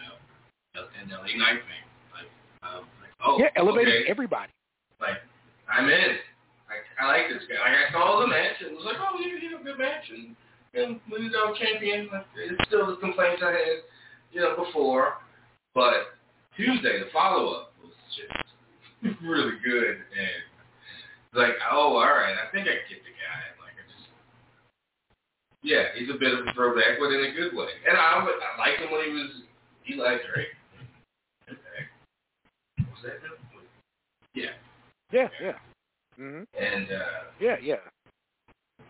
uh, 0.75 0.83
an 1.01 1.09
LA 1.09 1.39
Knight 1.39 1.63
fan. 1.63 1.85
Like, 2.11 2.29
um, 2.67 2.83
like 2.99 3.13
oh, 3.23 3.39
yeah, 3.39 3.49
elevated 3.55 4.03
okay. 4.03 4.11
everybody. 4.11 4.51
Like, 4.99 5.23
I'm 5.71 5.87
in. 5.87 6.19
Like, 6.67 6.83
I 6.99 7.07
like 7.07 7.31
this 7.31 7.47
guy. 7.47 7.57
Like, 7.57 7.79
I 7.79 7.91
saw 7.95 8.19
the 8.19 8.27
match 8.27 8.59
and 8.61 8.75
was 8.75 8.85
like, 8.85 8.99
oh, 8.99 9.17
yeah, 9.17 9.39
yeah, 9.41 9.63
good 9.63 9.79
match. 9.79 10.05
And, 10.11 10.35
and 10.75 10.99
Lose 11.09 11.31
Dog 11.31 11.55
champion. 11.57 12.09
Like, 12.11 12.27
it's 12.35 12.61
still 12.67 12.85
the 12.85 12.99
complaints 12.99 13.41
I 13.41 13.51
had, 13.51 13.79
you 14.31 14.41
know, 14.41 14.53
before. 14.59 15.17
But 15.73 16.18
Tuesday, 16.59 16.99
the 16.99 17.07
follow-up 17.15 17.71
was 17.81 17.95
just 18.11 18.35
really 19.23 19.55
good. 19.63 19.95
And 19.95 20.43
like, 21.33 21.55
oh, 21.71 21.95
all 21.95 22.03
right, 22.03 22.35
I 22.35 22.51
think 22.51 22.67
I 22.67 22.83
get 22.91 22.99
the 23.07 23.15
guy. 23.15 23.39
Like, 23.63 23.79
I 23.79 23.83
just, 23.87 24.11
yeah, 25.63 25.95
he's 25.95 26.09
a 26.11 26.19
bit 26.19 26.33
of 26.35 26.43
a 26.45 26.51
throwback, 26.51 26.99
but 26.99 27.15
in 27.15 27.31
a 27.31 27.33
good 27.33 27.55
way. 27.55 27.71
And 27.87 27.95
I, 27.97 28.21
would- 28.23 28.43
I 28.43 28.59
liked 28.59 28.81
him 28.81 28.91
when 28.91 29.05
he 29.07 29.11
was 29.15 29.31
Eli 29.89 30.17
Drake. 30.27 30.51
Okay. 31.47 31.81
Was 32.91 32.99
that? 33.07 33.23
him? 33.23 33.39
Yeah. 34.35 34.51
Yeah, 35.11 35.27
yeah. 35.41 35.57
hmm 36.17 36.43
And, 36.59 36.91
uh, 36.91 37.31
Yeah, 37.39 37.55
yeah. 37.63 37.81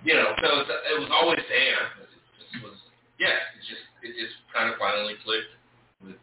you 0.03 0.15
know, 0.15 0.33
so 0.41 0.47
it's, 0.59 0.69
it 0.69 0.99
was 0.99 1.09
always 1.13 1.39
there. 1.47 1.85
It 2.01 2.09
just 2.51 2.63
was, 2.65 2.75
yeah, 3.19 3.37
it 3.55 3.61
just, 3.61 3.85
it 4.03 4.11
just 4.19 4.35
kind 4.53 4.73
of 4.73 4.79
finally 4.79 5.13
clicked 5.23 5.53
with, 6.03 6.17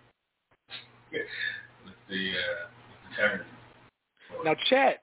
with 1.13 1.95
the, 2.09 2.23
uh, 2.37 2.69
with 2.69 3.01
the 3.09 3.17
turn. 3.17 3.41
Now, 4.47 4.55
chat, 4.71 5.01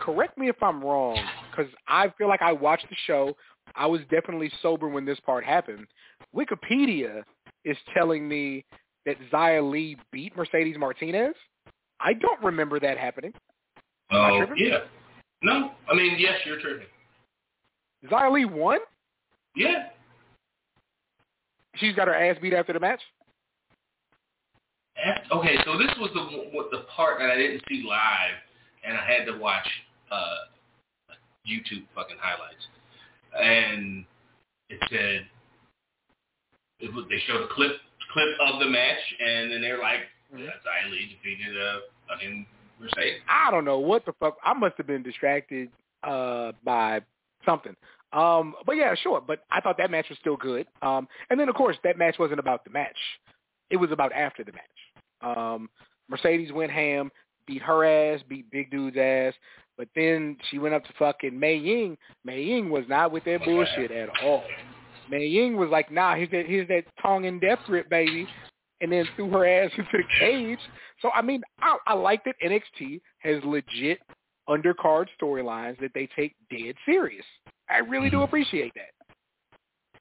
correct 0.00 0.38
me 0.38 0.48
if 0.48 0.60
I'm 0.62 0.82
wrong, 0.82 1.18
because 1.50 1.70
I 1.86 2.10
feel 2.16 2.28
like 2.28 2.40
I 2.40 2.50
watched 2.50 2.88
the 2.88 2.96
show. 3.06 3.36
I 3.74 3.86
was 3.86 4.00
definitely 4.10 4.50
sober 4.62 4.88
when 4.88 5.04
this 5.04 5.20
part 5.20 5.44
happened. 5.44 5.86
Wikipedia 6.34 7.22
is 7.66 7.76
telling 7.92 8.26
me 8.26 8.64
that 9.04 9.16
Xia 9.30 9.70
Li 9.70 9.98
beat 10.12 10.34
Mercedes 10.34 10.76
Martinez. 10.78 11.34
I 12.00 12.14
don't 12.14 12.42
remember 12.42 12.80
that 12.80 12.96
happening. 12.96 13.34
Oh, 14.10 14.46
yeah. 14.56 14.78
No, 15.42 15.72
I 15.90 15.94
mean, 15.94 16.16
yes, 16.18 16.38
you're 16.46 16.58
tripping. 16.58 16.86
Xia 18.10 18.32
Li 18.32 18.46
won? 18.46 18.78
Yeah. 19.54 19.88
She's 21.74 21.94
got 21.94 22.08
her 22.08 22.14
ass 22.14 22.38
beat 22.40 22.54
after 22.54 22.72
the 22.72 22.80
match? 22.80 23.00
Okay, 25.30 25.56
so 25.66 25.76
this 25.76 25.90
was 25.98 26.10
the 26.14 26.78
the 26.78 26.84
part 26.96 27.18
that 27.18 27.28
I 27.28 27.36
didn't 27.36 27.62
see 27.68 27.84
live, 27.86 28.36
and 28.86 28.96
I 28.96 29.04
had 29.04 29.26
to 29.26 29.38
watch 29.38 29.66
uh, 30.10 30.48
YouTube 31.46 31.84
fucking 31.94 32.16
highlights, 32.20 32.66
and 33.38 34.04
it 34.68 34.78
said 34.90 35.26
it 36.80 36.92
was, 36.94 37.04
they 37.08 37.18
showed 37.26 37.42
a 37.42 37.48
clip 37.54 37.72
clip 38.12 38.28
of 38.40 38.60
the 38.60 38.66
match, 38.66 38.98
and 39.20 39.52
then 39.52 39.60
they're 39.60 39.78
like, 39.78 40.00
mm-hmm. 40.32 40.42
Xia 40.42 40.90
Li 40.90 41.16
defeated 41.16 41.56
a 41.56 41.80
fucking 42.08 42.46
Mercedes. 42.80 43.20
I 43.28 43.50
don't 43.50 43.64
know 43.64 43.78
what 43.78 44.04
the 44.06 44.12
fuck. 44.20 44.36
I 44.44 44.54
must 44.54 44.74
have 44.76 44.86
been 44.86 45.02
distracted 45.02 45.70
uh, 46.02 46.52
by 46.64 47.00
something. 47.44 47.74
Um, 48.12 48.54
but 48.64 48.76
yeah, 48.76 48.94
sure. 48.94 49.20
But 49.20 49.40
I 49.50 49.60
thought 49.60 49.76
that 49.78 49.90
match 49.90 50.06
was 50.08 50.18
still 50.18 50.36
good. 50.36 50.66
Um, 50.82 51.08
and 51.30 51.38
then 51.38 51.48
of 51.48 51.54
course 51.54 51.76
that 51.84 51.98
match 51.98 52.16
wasn't 52.18 52.40
about 52.40 52.64
the 52.64 52.70
match. 52.70 52.96
It 53.70 53.76
was 53.76 53.90
about 53.90 54.12
after 54.12 54.44
the 54.44 54.52
match. 54.52 55.36
Um, 55.36 55.68
Mercedes 56.08 56.52
went 56.52 56.70
ham, 56.70 57.10
beat 57.46 57.62
her 57.62 57.84
ass, 57.84 58.20
beat 58.28 58.50
Big 58.50 58.70
Dude's 58.70 58.96
ass. 58.96 59.34
But 59.76 59.88
then 59.94 60.36
she 60.50 60.58
went 60.58 60.74
up 60.74 60.84
to 60.84 60.92
fucking 60.98 61.38
Mei 61.38 61.56
Ying. 61.56 61.98
Mei 62.24 62.42
Ying 62.42 62.70
was 62.70 62.84
not 62.88 63.12
with 63.12 63.24
that 63.24 63.44
bullshit 63.44 63.90
at 63.90 64.08
all. 64.22 64.44
Mei 65.10 65.26
Ying 65.26 65.56
was 65.56 65.68
like, 65.70 65.92
nah, 65.92 66.14
here's 66.14 66.30
that, 66.30 66.46
here's 66.46 66.68
that 66.68 66.84
tongue 67.00 67.26
and 67.26 67.40
death 67.40 67.58
grip, 67.66 67.88
baby. 67.90 68.26
And 68.80 68.92
then 68.92 69.06
threw 69.16 69.30
her 69.30 69.46
ass 69.46 69.70
into 69.76 69.90
the 69.92 70.04
cage. 70.18 70.58
So, 71.00 71.10
I 71.14 71.22
mean, 71.22 71.42
I, 71.60 71.76
I 71.86 71.94
like 71.94 72.24
that 72.24 72.34
NXT 72.44 73.00
has 73.18 73.42
legit 73.44 73.98
undercard 74.48 75.06
storylines 75.20 75.78
that 75.80 75.92
they 75.94 76.08
take 76.16 76.34
dead 76.50 76.74
serious. 76.84 77.24
I 77.68 77.78
really 77.78 78.10
do 78.10 78.22
appreciate 78.22 78.72
that. 78.74 79.18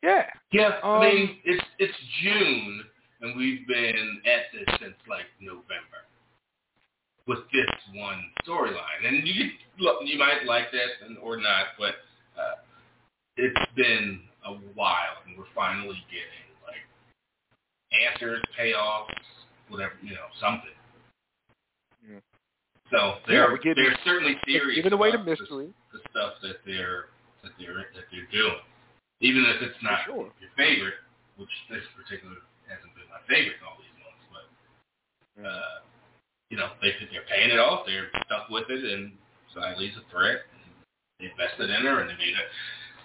Yeah. 0.03 0.25
Yeah, 0.51 0.79
um, 0.83 1.01
I 1.01 1.09
mean, 1.09 1.37
it's 1.45 1.63
it's 1.79 1.93
June 2.21 2.83
and 3.21 3.35
we've 3.37 3.67
been 3.67 4.21
at 4.25 4.51
this 4.53 4.75
since 4.79 4.95
like 5.09 5.25
November 5.39 6.05
with 7.27 7.39
this 7.51 7.69
one 7.93 8.21
storyline. 8.45 9.01
And 9.05 9.27
you 9.27 9.49
look, 9.79 9.99
you 10.05 10.17
might 10.17 10.45
like 10.45 10.71
that 10.71 11.05
and, 11.05 11.17
or 11.17 11.37
not, 11.37 11.73
but 11.77 11.95
uh, 12.37 12.61
it's 13.37 13.71
been 13.75 14.21
a 14.45 14.53
while, 14.75 15.17
and 15.25 15.37
we're 15.37 15.49
finally 15.55 15.97
getting 16.09 16.45
like 16.63 16.85
answers, 18.13 18.43
payoffs, 18.59 19.09
whatever 19.69 19.93
you 20.01 20.13
know, 20.13 20.29
something. 20.39 20.75
Yeah. 22.05 22.21
So 22.91 23.17
they're 23.27 23.51
yeah, 23.51 23.57
getting, 23.63 23.83
they're 23.83 23.99
certainly 24.05 24.37
serious. 24.45 24.77
Giving 24.77 24.93
away 24.93 25.11
the 25.11 25.23
mystery, 25.23 25.73
the, 25.91 25.97
the 25.97 26.01
stuff 26.11 26.33
that 26.43 26.61
they're 26.65 27.09
that 27.43 27.53
they're 27.57 27.89
that 27.97 28.05
they're 28.13 28.29
doing, 28.29 28.61
even 29.21 29.45
if 29.49 29.61
it's 29.65 29.81
not 29.81 30.05
sure. 30.05 30.29
your 30.37 30.53
favorite, 30.53 31.01
which 31.37 31.49
this 31.73 31.83
particular 31.97 32.37
hasn't 32.69 32.93
been 32.93 33.09
my 33.09 33.21
favorite 33.25 33.57
all 33.65 33.77
these 33.81 33.97
months, 33.97 34.25
but 34.29 34.45
uh, 35.41 35.81
you 36.55 36.61
know, 36.61 36.71
they 36.81 36.95
they're 37.11 37.27
paying 37.27 37.51
it 37.51 37.59
off, 37.59 37.85
they're 37.85 38.07
stuck 38.23 38.47
with 38.49 38.63
it, 38.69 38.79
and 38.79 39.11
Li's 39.77 39.91
a 39.99 40.09
threat. 40.09 40.47
They 41.19 41.27
invested 41.27 41.69
in 41.69 41.83
her, 41.83 41.99
and 41.99 42.09
they 42.09 42.15
made 42.15 42.31
an 42.31 42.47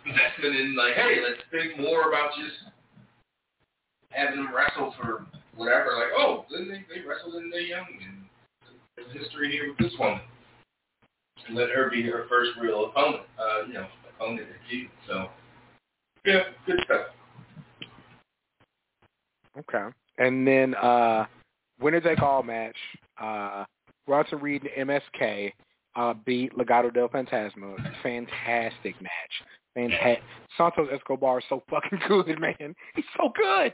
investment 0.06 0.54
in 0.54 0.76
like, 0.76 0.94
hey, 0.94 1.18
let's 1.18 1.42
think 1.50 1.74
more 1.80 2.08
about 2.08 2.30
just 2.38 2.70
having 4.10 4.36
them 4.36 4.54
wrestle 4.54 4.94
for 5.02 5.26
whatever. 5.56 5.98
Like, 5.98 6.14
oh, 6.14 6.44
then 6.48 6.68
they 6.70 6.86
they 6.94 7.04
wrestled 7.04 7.34
in 7.42 7.50
the 7.50 7.58
young, 7.58 7.90
and 8.06 8.22
there's 8.94 9.10
history 9.18 9.50
here 9.50 9.74
with 9.74 9.78
this 9.78 9.98
woman. 9.98 10.20
And 11.48 11.56
let 11.56 11.70
her 11.70 11.90
be 11.90 12.02
her 12.02 12.26
first 12.28 12.52
real 12.60 12.86
opponent, 12.86 13.26
uh, 13.34 13.66
you 13.66 13.74
know, 13.74 13.86
opponent 14.14 14.46
and 14.46 14.58
feud. 14.70 14.90
So, 15.08 15.26
yeah, 16.24 16.42
good 16.66 16.78
stuff. 16.84 17.06
Okay. 19.58 19.92
And 20.18 20.46
then 20.46 20.76
uh 20.76 21.26
winner 21.80 22.00
take 22.00 22.22
all 22.22 22.42
match, 22.42 22.76
uh 23.20 23.64
Bronson 24.06 24.40
Reed 24.40 24.68
and 24.76 24.88
MSK 24.88 25.52
uh 25.96 26.14
beat 26.24 26.52
Legado 26.54 26.92
del 26.92 27.08
Fantasma. 27.08 27.76
Fantastic 28.02 29.00
match. 29.00 29.10
Fantastic. 29.74 30.22
Santos 30.56 30.88
Escobar 30.92 31.38
is 31.38 31.44
so 31.48 31.62
fucking 31.70 32.00
good, 32.08 32.40
man. 32.40 32.74
He's 32.94 33.04
so 33.16 33.32
good. 33.34 33.72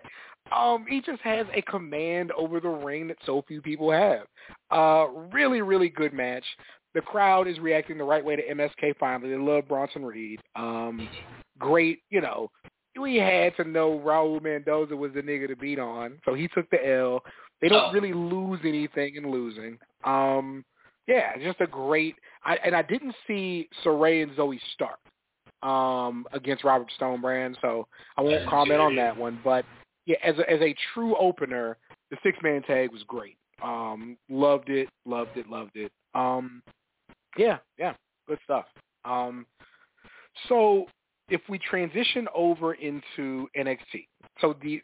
Um, 0.57 0.85
he 0.89 1.01
just 1.01 1.21
has 1.23 1.47
a 1.55 1.63
command 1.63 2.31
over 2.33 2.61
the 2.61 2.69
ring 2.69 3.09
that 3.09 3.17
so 3.27 3.43
few 3.49 3.61
people 3.61 3.91
have. 3.91 4.27
Uh, 4.71 5.09
really, 5.33 5.61
really 5.61 5.89
good 5.89 6.13
match. 6.13 6.45
The 6.95 7.01
crowd 7.01 7.49
is 7.49 7.59
reacting 7.59 7.99
the 7.99 8.05
right 8.05 8.25
way 8.25 8.37
to 8.37 8.43
MSK 8.55 8.97
finally. 8.99 9.31
They 9.31 9.37
love 9.37 9.69
Bronson 9.69 10.05
Reed. 10.05 10.41
Um, 10.55 11.09
great, 11.59 12.01
you 12.11 12.21
know, 12.21 12.49
we 13.01 13.17
had 13.17 13.55
to 13.57 13.65
know 13.65 14.01
Raul 14.05 14.43
Mendoza 14.43 14.97
was 14.97 15.13
the 15.15 15.21
nigga 15.21 15.49
to 15.49 15.57
beat 15.57 15.79
on, 15.79 16.19
so 16.25 16.35
he 16.35 16.49
took 16.49 16.69
the 16.71 16.89
L. 16.89 17.21
They 17.61 17.69
don't 17.69 17.91
oh. 17.91 17.93
really 17.93 18.13
lose 18.13 18.61
anything 18.65 19.17
in 19.17 19.31
losing. 19.31 19.79
Um, 20.05 20.65
yeah, 21.07 21.37
just 21.43 21.61
a 21.61 21.67
great. 21.67 22.17
I, 22.45 22.57
and 22.65 22.75
I 22.75 22.83
didn't 22.83 23.15
see 23.27 23.69
Sarray 23.85 24.23
and 24.23 24.33
Zoey 24.33 24.59
Stark 24.75 24.99
um, 25.63 26.27
against 26.33 26.65
Robert 26.65 26.91
Stone 26.97 27.21
Brand, 27.21 27.57
so 27.61 27.87
I 28.17 28.23
won't 28.23 28.49
comment 28.49 28.81
on 28.81 28.97
that 28.97 29.17
one. 29.17 29.41
But 29.45 29.65
yeah, 30.05 30.17
as 30.25 30.37
a, 30.39 30.51
as 30.51 30.61
a 30.61 30.75
true 30.95 31.17
opener, 31.17 31.79
the 32.11 32.17
six 32.23 32.39
man 32.43 32.63
tag 32.63 32.93
was 32.93 33.03
great. 33.07 33.37
Um, 33.63 34.17
loved 34.29 34.69
it, 34.69 34.89
loved 35.07 35.37
it, 35.37 35.49
loved 35.49 35.77
it. 35.77 35.91
Um, 36.15 36.63
yeah, 37.39 37.59
yeah, 37.79 37.95
good 38.29 38.39
stuff. 38.45 38.67
Um, 39.05 39.47
so 40.49 40.87
if 41.29 41.41
we 41.49 41.59
transition 41.59 42.29
over 42.35 42.75
into 42.75 43.49
NXT, 43.57 44.07
so 44.41 44.57
the 44.63 44.83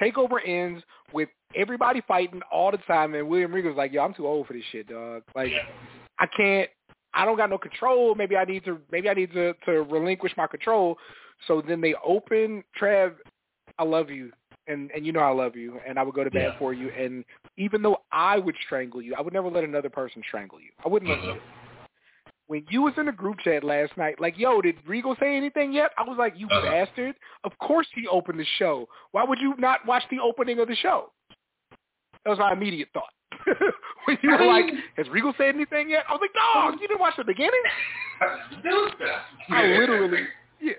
takeover 0.00 0.38
ends 0.46 0.82
with 1.12 1.28
everybody 1.54 2.02
fighting 2.06 2.40
all 2.52 2.70
the 2.70 2.78
time, 2.78 3.14
and 3.14 3.28
William 3.28 3.52
Regal's 3.52 3.76
like, 3.76 3.92
"Yo, 3.92 4.02
I'm 4.02 4.14
too 4.14 4.26
old 4.26 4.46
for 4.46 4.52
this 4.52 4.62
shit, 4.70 4.88
dog. 4.88 5.22
Like, 5.34 5.52
I 6.18 6.26
can't. 6.26 6.70
I 7.14 7.24
don't 7.24 7.36
got 7.36 7.50
no 7.50 7.58
control. 7.58 8.14
Maybe 8.14 8.36
I 8.36 8.44
need 8.44 8.64
to. 8.64 8.78
Maybe 8.90 9.08
I 9.08 9.14
need 9.14 9.32
to 9.32 9.54
to 9.66 9.82
relinquish 9.82 10.32
my 10.36 10.46
control." 10.46 10.98
So 11.46 11.62
then 11.66 11.80
they 11.80 11.94
open 12.04 12.64
Trav. 12.80 13.14
I 13.78 13.84
love 13.84 14.10
you, 14.10 14.32
and 14.66 14.90
and 14.90 15.06
you 15.06 15.12
know 15.12 15.20
I 15.20 15.30
love 15.30 15.56
you, 15.56 15.80
and 15.86 15.98
I 15.98 16.02
would 16.02 16.14
go 16.14 16.24
to 16.24 16.30
bed 16.30 16.50
yeah. 16.52 16.58
for 16.58 16.72
you. 16.72 16.90
And 16.90 17.24
even 17.56 17.82
though 17.82 17.98
I 18.12 18.38
would 18.38 18.56
strangle 18.66 19.02
you, 19.02 19.14
I 19.16 19.20
would 19.20 19.32
never 19.32 19.48
let 19.48 19.64
another 19.64 19.90
person 19.90 20.22
strangle 20.26 20.60
you. 20.60 20.70
I 20.84 20.88
wouldn't 20.88 21.10
let 21.10 21.22
you 21.22 21.40
when 22.48 22.64
you 22.70 22.82
was 22.82 22.94
in 22.96 23.06
the 23.06 23.12
group 23.12 23.38
chat 23.40 23.62
last 23.62 23.96
night, 23.96 24.18
like, 24.18 24.36
yo, 24.38 24.60
did 24.60 24.76
Regal 24.86 25.14
say 25.20 25.36
anything 25.36 25.72
yet? 25.72 25.90
I 25.98 26.02
was 26.02 26.16
like, 26.18 26.32
you 26.36 26.46
uh-huh. 26.46 26.62
bastard. 26.62 27.14
Of 27.44 27.52
course 27.58 27.86
he 27.94 28.08
opened 28.08 28.40
the 28.40 28.46
show. 28.58 28.88
Why 29.12 29.22
would 29.22 29.38
you 29.38 29.54
not 29.58 29.86
watch 29.86 30.02
the 30.10 30.18
opening 30.18 30.58
of 30.58 30.66
the 30.66 30.74
show? 30.74 31.12
That 32.24 32.30
was 32.30 32.38
my 32.38 32.52
immediate 32.52 32.88
thought. 32.92 33.12
when 34.04 34.18
you 34.22 34.30
were 34.30 34.44
like, 34.44 34.66
has 34.96 35.08
Regal 35.08 35.32
said 35.36 35.54
anything 35.54 35.90
yet? 35.90 36.04
I 36.08 36.12
was 36.12 36.20
like, 36.20 36.32
dog, 36.34 36.80
you 36.80 36.88
didn't 36.88 37.00
watch 37.00 37.14
the 37.16 37.24
beginning? 37.24 37.62
I 39.50 39.66
literally, 39.66 40.24
yeah. 40.60 40.72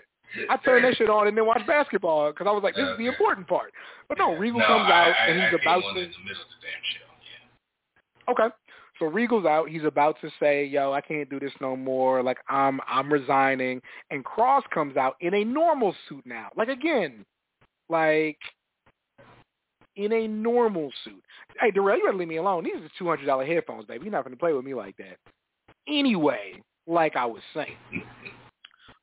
I 0.50 0.58
turned 0.58 0.86
that 0.86 0.96
shit 0.98 1.10
on 1.10 1.28
and 1.28 1.38
then 1.38 1.46
watched 1.46 1.68
basketball 1.68 2.32
because 2.32 2.48
I 2.48 2.52
was 2.52 2.64
like, 2.64 2.76
this 2.76 2.86
is 2.86 2.98
the 2.98 3.08
important 3.08 3.48
part. 3.48 3.72
But 4.08 4.18
no, 4.18 4.36
Regal 4.36 4.60
no, 4.60 4.68
comes 4.68 4.90
I, 4.92 4.92
out 4.92 5.16
I, 5.16 5.28
and 5.28 5.42
he's 5.42 5.60
I 5.60 5.62
about 5.62 5.82
to. 5.82 5.90
In 5.90 5.96
the 5.96 6.02
middle 6.02 6.42
of 6.42 6.50
the 6.50 6.60
damn 6.62 6.84
show. 6.84 7.08
Yeah. 8.28 8.46
Okay. 8.46 8.56
So 9.00 9.06
Regal's 9.06 9.46
out. 9.46 9.70
He's 9.70 9.86
about 9.86 10.18
to 10.22 10.30
say, 10.40 10.66
"Yo, 10.66 10.92
I 10.92 11.00
can't 11.00 11.30
do 11.30 11.40
this 11.40 11.54
no 11.62 11.76
more. 11.78 12.22
Like 12.22 12.38
I'm 12.50 12.82
I'm 12.88 13.12
resigning." 13.12 13.82
And 14.12 14.26
Kross 14.26 14.64
comes 14.74 14.98
out 14.98 15.16
in 15.22 15.34
a 15.34 15.44
normal 15.44 15.96
suit 16.10 16.26
now. 16.26 16.50
Like 16.58 16.68
again, 16.68 17.26
like 17.88 18.38
in 20.00 20.14
a 20.14 20.28
normal 20.28 20.90
suit. 21.04 21.22
Hey, 21.60 21.72
Darrell, 21.72 21.98
you 21.98 22.06
gotta 22.06 22.18
leave 22.18 22.30
me 22.30 22.38
alone. 22.38 22.64
These 22.64 22.76
are 22.76 22.90
two 22.98 23.08
hundred 23.08 23.26
dollar 23.26 23.46
headphones, 23.46 23.86
baby. 23.86 24.06
You're 24.06 24.14
not 24.14 24.24
gonna 24.24 24.38
play 24.38 24.54
with 24.54 24.64
me 24.64 24.74
like 24.74 24.96
that. 24.98 25.18
Anyway, 25.88 26.62
like 26.88 27.18
I 27.18 27.26
was 27.26 27.42
saying. 27.54 27.76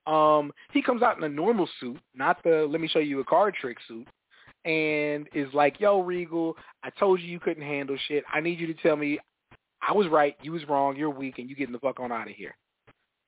Um, 0.07 0.53
he 0.73 0.81
comes 0.81 1.03
out 1.03 1.19
in 1.19 1.25
a 1.25 1.29
normal 1.29 1.69
suit, 1.81 1.99
not 2.15 2.43
the 2.45 2.67
let 2.71 2.81
me 2.81 2.89
show 2.89 3.01
you 3.01 3.21
a 3.21 3.25
card 3.25 3.55
trick 3.61 3.77
suit, 3.87 4.07
and 4.65 5.29
is 5.35 5.53
like, 5.53 5.81
yo, 5.81 6.01
Regal, 6.01 6.57
I 6.83 6.91
told 6.91 7.21
you 7.21 7.27
you 7.27 7.41
couldn't 7.41 7.63
handle 7.63 7.97
shit. 8.09 8.25
I 8.33 8.41
need 8.41 8.59
you 8.59 8.67
to 8.69 8.83
tell 8.83 8.97
me 8.97 9.19
I 9.87 9.93
was 9.93 10.09
right, 10.09 10.35
you 10.43 10.53
was 10.53 10.67
wrong, 10.69 10.97
you're 10.97 11.11
weak, 11.11 11.39
and 11.39 11.51
you 11.51 11.57
getting 11.57 11.73
the 11.73 11.79
fuck 11.79 12.01
on 12.01 12.11
out 12.11 12.31
of 12.31 12.35
here. 12.35 12.57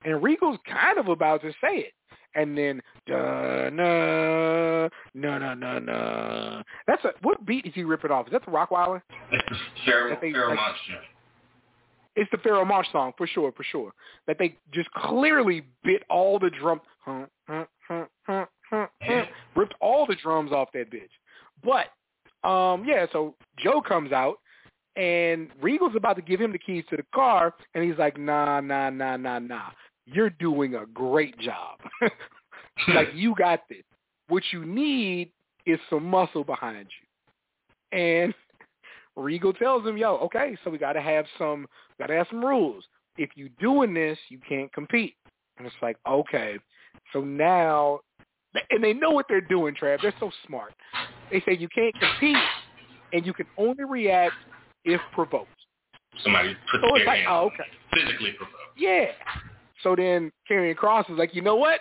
And 0.05 0.23
Regal's 0.23 0.59
kind 0.71 0.99
of 0.99 1.09
about 1.09 1.43
to 1.43 1.51
say 1.61 1.77
it. 1.79 1.93
And 2.35 2.57
then 2.57 2.81
da 3.07 3.71
na 3.71 4.89
na 5.15 5.39
na 5.39 5.55
na 5.55 5.79
na. 5.79 6.63
That's 6.87 7.05
a 7.05 7.13
what 7.23 7.45
beat 7.47 7.67
is 7.67 7.73
he 7.75 7.85
ripping 7.85 8.11
off? 8.11 8.27
Is 8.27 8.33
that 8.33 8.45
the 8.45 8.51
Rockweiler? 8.51 9.03
It's 9.33 9.49
the 9.49 9.57
Fair, 9.85 10.19
they, 10.21 10.33
Fairmont 10.33 10.77
it's 12.19 12.31
the 12.33 12.37
Pharoahe 12.39 12.67
Monch 12.67 12.87
song 12.91 13.13
for 13.17 13.29
sure, 13.29 13.53
for 13.53 13.63
sure. 13.63 13.93
That 14.27 14.39
they 14.39 14.57
just 14.73 14.91
clearly 14.91 15.63
bit 15.85 16.03
all 16.11 16.39
the 16.41 16.51
drum, 16.51 16.81
huh, 16.99 17.27
huh, 17.47 17.65
huh, 17.87 18.05
huh, 18.27 18.47
huh, 18.69 18.87
huh, 19.01 19.25
ripped 19.55 19.75
all 19.81 20.05
the 20.05 20.17
drums 20.17 20.51
off 20.51 20.69
that 20.75 20.91
bitch. 20.91 21.11
But 21.63 22.49
um, 22.49 22.85
yeah, 22.85 23.07
so 23.13 23.37
Joe 23.57 23.81
comes 23.81 24.11
out 24.11 24.39
and 24.97 25.49
Regal's 25.63 25.95
about 25.95 26.17
to 26.17 26.23
give 26.23 26.41
him 26.41 26.51
the 26.51 26.59
keys 26.59 26.85
to 26.91 26.97
the 26.97 27.05
car, 27.15 27.55
and 27.75 27.85
he's 27.85 27.99
like, 27.99 28.19
nah, 28.19 28.61
nah, 28.61 28.91
nah, 28.91 29.17
nah, 29.17 29.39
nah. 29.39 29.71
You're 30.13 30.31
doing 30.31 30.75
a 30.75 30.87
great 30.87 31.39
job. 31.39 31.79
like 32.95 33.09
you 33.15 33.35
got 33.35 33.61
this. 33.69 33.83
What 34.29 34.43
you 34.53 34.65
need 34.65 35.33
is 35.67 35.79
some 35.91 36.05
muscle 36.05 36.45
behind 36.45 36.87
you. 37.93 37.99
And 37.99 38.35
Regal 39.17 39.53
tells 39.53 39.87
him, 39.87 39.97
yo, 39.97 40.17
okay, 40.17 40.57
so 40.65 40.71
we 40.71 40.79
gotta 40.79 41.01
have 41.01 41.27
some 41.39 41.67
gotta 41.99 42.15
have 42.15 42.27
some 42.31 42.45
rules. 42.45 42.85
If 43.17 43.31
you 43.35 43.49
doing 43.61 43.93
this, 43.95 44.19
you 44.29 44.39
can't 44.49 44.73
compete. 44.73 45.15
And 45.59 45.67
it's 45.67 45.77
like, 45.83 45.97
okay. 46.09 46.59
So 47.13 47.21
now 47.21 48.01
and 48.71 48.83
they 48.83 48.93
know 48.93 49.11
what 49.11 49.27
they're 49.29 49.41
doing, 49.41 49.75
Trav. 49.75 50.01
They're 50.03 50.15
so 50.21 50.31
smart. 50.47 50.73
They 51.31 51.41
say 51.41 51.57
you 51.57 51.69
can't 51.69 51.95
compete 51.99 52.37
and 53.13 53.27
you 53.27 53.33
can 53.33 53.47
only 53.57 53.85
react 53.85 54.35
if 54.85 55.01
provoked. 55.13 55.49
Somebody 56.23 56.57
put 56.71 56.81
so 56.81 56.97
their 56.97 57.07
like, 57.07 57.21
oh, 57.29 57.51
okay. 57.53 57.69
physically 57.93 58.33
provoked. 58.33 58.55
Yeah. 58.77 59.07
So 59.83 59.95
then 59.97 60.33
Karrion 60.51 60.77
Kross 60.77 61.09
was 61.09 61.19
like, 61.19 61.35
you 61.35 61.43
know 61.43 61.57
what? 61.57 61.81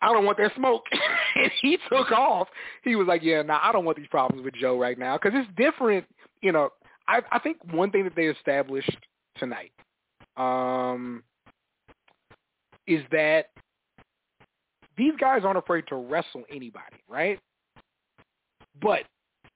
I 0.00 0.12
don't 0.12 0.24
want 0.24 0.38
that 0.38 0.54
smoke. 0.54 0.84
and 1.34 1.50
he 1.60 1.78
took 1.90 2.12
off. 2.12 2.48
He 2.84 2.94
was 2.96 3.06
like, 3.06 3.22
yeah, 3.22 3.42
nah, 3.42 3.58
I 3.62 3.72
don't 3.72 3.84
want 3.84 3.96
these 3.96 4.06
problems 4.08 4.44
with 4.44 4.54
Joe 4.54 4.78
right 4.78 4.98
now 4.98 5.18
because 5.18 5.32
it's 5.34 5.50
different. 5.56 6.04
You 6.42 6.52
know, 6.52 6.70
I, 7.08 7.20
I 7.32 7.38
think 7.38 7.58
one 7.72 7.90
thing 7.90 8.04
that 8.04 8.14
they 8.14 8.26
established 8.26 8.96
tonight 9.38 9.72
um, 10.36 11.22
is 12.86 13.02
that 13.10 13.46
these 14.96 15.12
guys 15.18 15.42
aren't 15.44 15.58
afraid 15.58 15.84
to 15.88 15.96
wrestle 15.96 16.44
anybody, 16.50 17.02
right? 17.08 17.38
But 18.80 19.04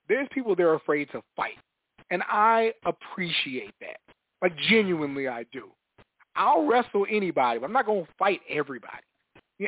there's 0.09 0.29
people 0.33 0.57
that 0.57 0.63
are 0.63 0.75
afraid 0.75 1.09
to 1.13 1.23
fight. 1.37 1.59
And 2.11 2.23
I 2.29 2.73
appreciate 2.85 3.75
that. 3.81 3.99
Like 4.41 4.57
genuinely 4.69 5.29
I 5.29 5.45
do. 5.53 5.71
I'll 6.37 6.67
wrestle 6.67 7.07
anybody, 7.11 7.59
but 7.59 7.67
I'm 7.67 7.73
not 7.73 7.87
going 7.87 8.05
to 8.05 8.13
fight 8.19 8.41
everybody. 8.49 9.03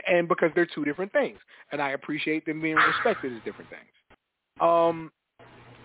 And 0.06 0.26
because 0.28 0.50
they're 0.54 0.66
two 0.66 0.84
different 0.84 1.12
things. 1.12 1.38
And 1.70 1.80
I 1.80 1.90
appreciate 1.90 2.46
them 2.46 2.60
being 2.60 2.76
respected 2.76 3.32
as 3.32 3.42
different 3.44 3.70
things. 3.70 3.82
Um 4.60 5.10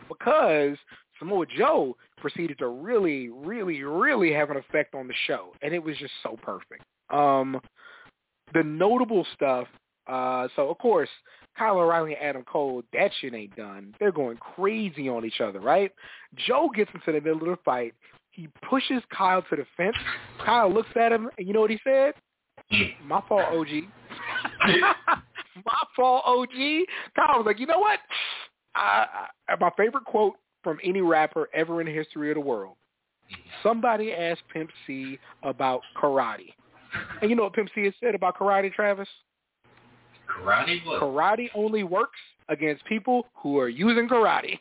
because 0.07 0.77
Samoa 1.19 1.45
Joe 1.45 1.95
proceeded 2.17 2.57
to 2.59 2.67
really, 2.67 3.29
really, 3.29 3.83
really 3.83 4.33
have 4.33 4.49
an 4.49 4.57
effect 4.57 4.95
on 4.95 5.07
the 5.07 5.13
show. 5.27 5.53
And 5.61 5.73
it 5.73 5.83
was 5.83 5.95
just 5.97 6.13
so 6.23 6.37
perfect. 6.41 6.83
Um 7.09 7.59
the 8.53 8.63
notable 8.63 9.25
stuff, 9.35 9.67
uh, 10.07 10.47
so 10.55 10.69
of 10.69 10.77
course, 10.79 11.09
Kyle 11.57 11.77
O'Reilly 11.77 12.15
and 12.15 12.23
Adam 12.23 12.43
Cole, 12.43 12.81
that 12.93 13.11
shit 13.19 13.33
ain't 13.33 13.55
done. 13.55 13.93
They're 13.99 14.11
going 14.11 14.37
crazy 14.37 15.09
on 15.09 15.25
each 15.25 15.41
other, 15.41 15.59
right? 15.59 15.91
Joe 16.47 16.69
gets 16.73 16.89
into 16.93 17.11
the 17.11 17.21
middle 17.21 17.43
of 17.43 17.57
the 17.57 17.63
fight. 17.63 17.93
He 18.31 18.47
pushes 18.69 19.01
Kyle 19.15 19.41
to 19.49 19.55
the 19.55 19.65
fence. 19.75 19.95
Kyle 20.45 20.71
looks 20.71 20.89
at 20.95 21.11
him, 21.11 21.29
and 21.37 21.47
you 21.47 21.53
know 21.53 21.61
what 21.61 21.71
he 21.71 21.79
said? 21.83 22.13
My 23.03 23.21
fault, 23.27 23.45
OG. 23.51 23.67
My 25.65 25.83
fault, 25.95 26.23
OG. 26.25 26.85
Kyle 27.15 27.37
was 27.37 27.43
like, 27.45 27.59
you 27.59 27.65
know 27.65 27.79
what? 27.79 27.99
I, 28.75 29.27
I, 29.47 29.55
my 29.59 29.71
favorite 29.75 30.05
quote 30.05 30.35
from 30.63 30.77
any 30.83 31.01
rapper 31.01 31.49
ever 31.53 31.81
in 31.81 31.87
the 31.87 31.93
history 31.93 32.29
of 32.29 32.35
the 32.35 32.41
world. 32.41 32.75
Somebody 33.63 34.13
asked 34.13 34.43
Pimp 34.53 34.69
C 34.85 35.19
about 35.43 35.81
karate. 36.01 36.53
And 37.21 37.29
you 37.29 37.35
know 37.35 37.43
what 37.43 37.53
Pimp 37.53 37.69
C 37.75 37.85
has 37.85 37.93
said 38.01 38.15
about 38.15 38.37
karate, 38.37 38.73
Travis? 38.73 39.07
Karate 40.29 40.85
what? 40.85 41.01
Karate 41.01 41.49
only 41.55 41.83
works 41.83 42.19
against 42.47 42.83
people 42.85 43.27
who 43.35 43.57
are 43.59 43.69
using 43.69 44.07
karate. 44.07 44.59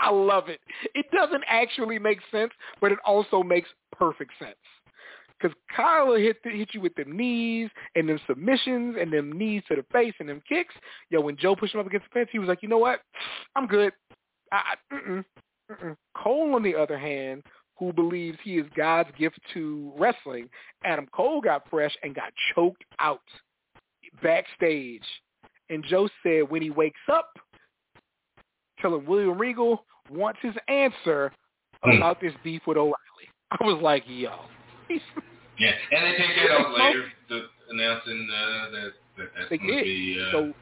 I 0.00 0.10
love 0.10 0.48
it. 0.48 0.60
It 0.94 1.06
doesn't 1.12 1.44
actually 1.46 1.98
make 1.98 2.18
sense, 2.32 2.52
but 2.80 2.90
it 2.90 2.98
also 3.04 3.42
makes 3.42 3.68
perfect 3.92 4.32
sense. 4.38 4.56
Because 5.38 5.56
Kyle 5.74 6.08
will 6.08 6.18
hit, 6.18 6.36
the, 6.44 6.50
hit 6.50 6.70
you 6.72 6.80
with 6.80 6.94
them 6.94 7.16
knees 7.16 7.70
and 7.94 8.08
them 8.08 8.20
submissions 8.26 8.96
and 9.00 9.12
them 9.12 9.32
knees 9.32 9.62
to 9.68 9.76
the 9.76 9.84
face 9.92 10.14
and 10.20 10.28
them 10.28 10.42
kicks. 10.48 10.74
Yo, 11.10 11.20
when 11.20 11.36
Joe 11.36 11.56
pushed 11.56 11.74
him 11.74 11.80
up 11.80 11.86
against 11.86 12.06
the 12.10 12.18
fence, 12.18 12.28
he 12.32 12.38
was 12.38 12.48
like, 12.48 12.62
you 12.62 12.68
know 12.68 12.78
what? 12.78 13.00
I'm 13.56 13.66
good. 13.66 13.92
I, 14.52 14.74
mm-mm, 14.92 15.24
mm-mm. 15.70 15.96
Cole, 16.16 16.54
on 16.54 16.62
the 16.62 16.74
other 16.74 16.98
hand, 16.98 17.42
who 17.78 17.92
believes 17.92 18.38
he 18.44 18.58
is 18.58 18.66
God's 18.76 19.10
gift 19.18 19.38
to 19.54 19.92
wrestling, 19.96 20.48
Adam 20.84 21.06
Cole 21.12 21.40
got 21.40 21.68
fresh 21.70 21.96
and 22.02 22.14
got 22.14 22.32
choked 22.54 22.84
out 22.98 23.22
backstage. 24.22 25.04
And 25.70 25.84
Joe 25.84 26.08
said 26.22 26.50
when 26.50 26.60
he 26.62 26.70
wakes 26.70 27.00
up, 27.10 27.30
telling 28.80 29.06
William 29.06 29.38
Regal 29.38 29.84
wants 30.10 30.40
his 30.42 30.54
answer 30.68 31.32
Hmm. 31.82 31.92
about 31.96 32.20
this 32.20 32.34
beef 32.44 32.60
with 32.66 32.76
O'Reilly. 32.76 33.28
I 33.52 33.64
was 33.64 33.80
like, 33.82 34.04
yo. 34.06 34.34
Yeah, 35.58 35.72
and 35.92 36.04
they 36.04 36.16
take 36.18 36.36
that 36.36 36.50
off 36.60 36.76
later, 36.78 37.04
the, 37.28 37.46
announcing 37.70 38.28
uh, 38.30 38.70
that, 38.70 38.92
that 39.16 39.28
that's 39.36 39.48
going 39.48 39.78
to 39.78 39.82
be 39.84 40.18
uh, 40.20 40.32
so 40.32 40.52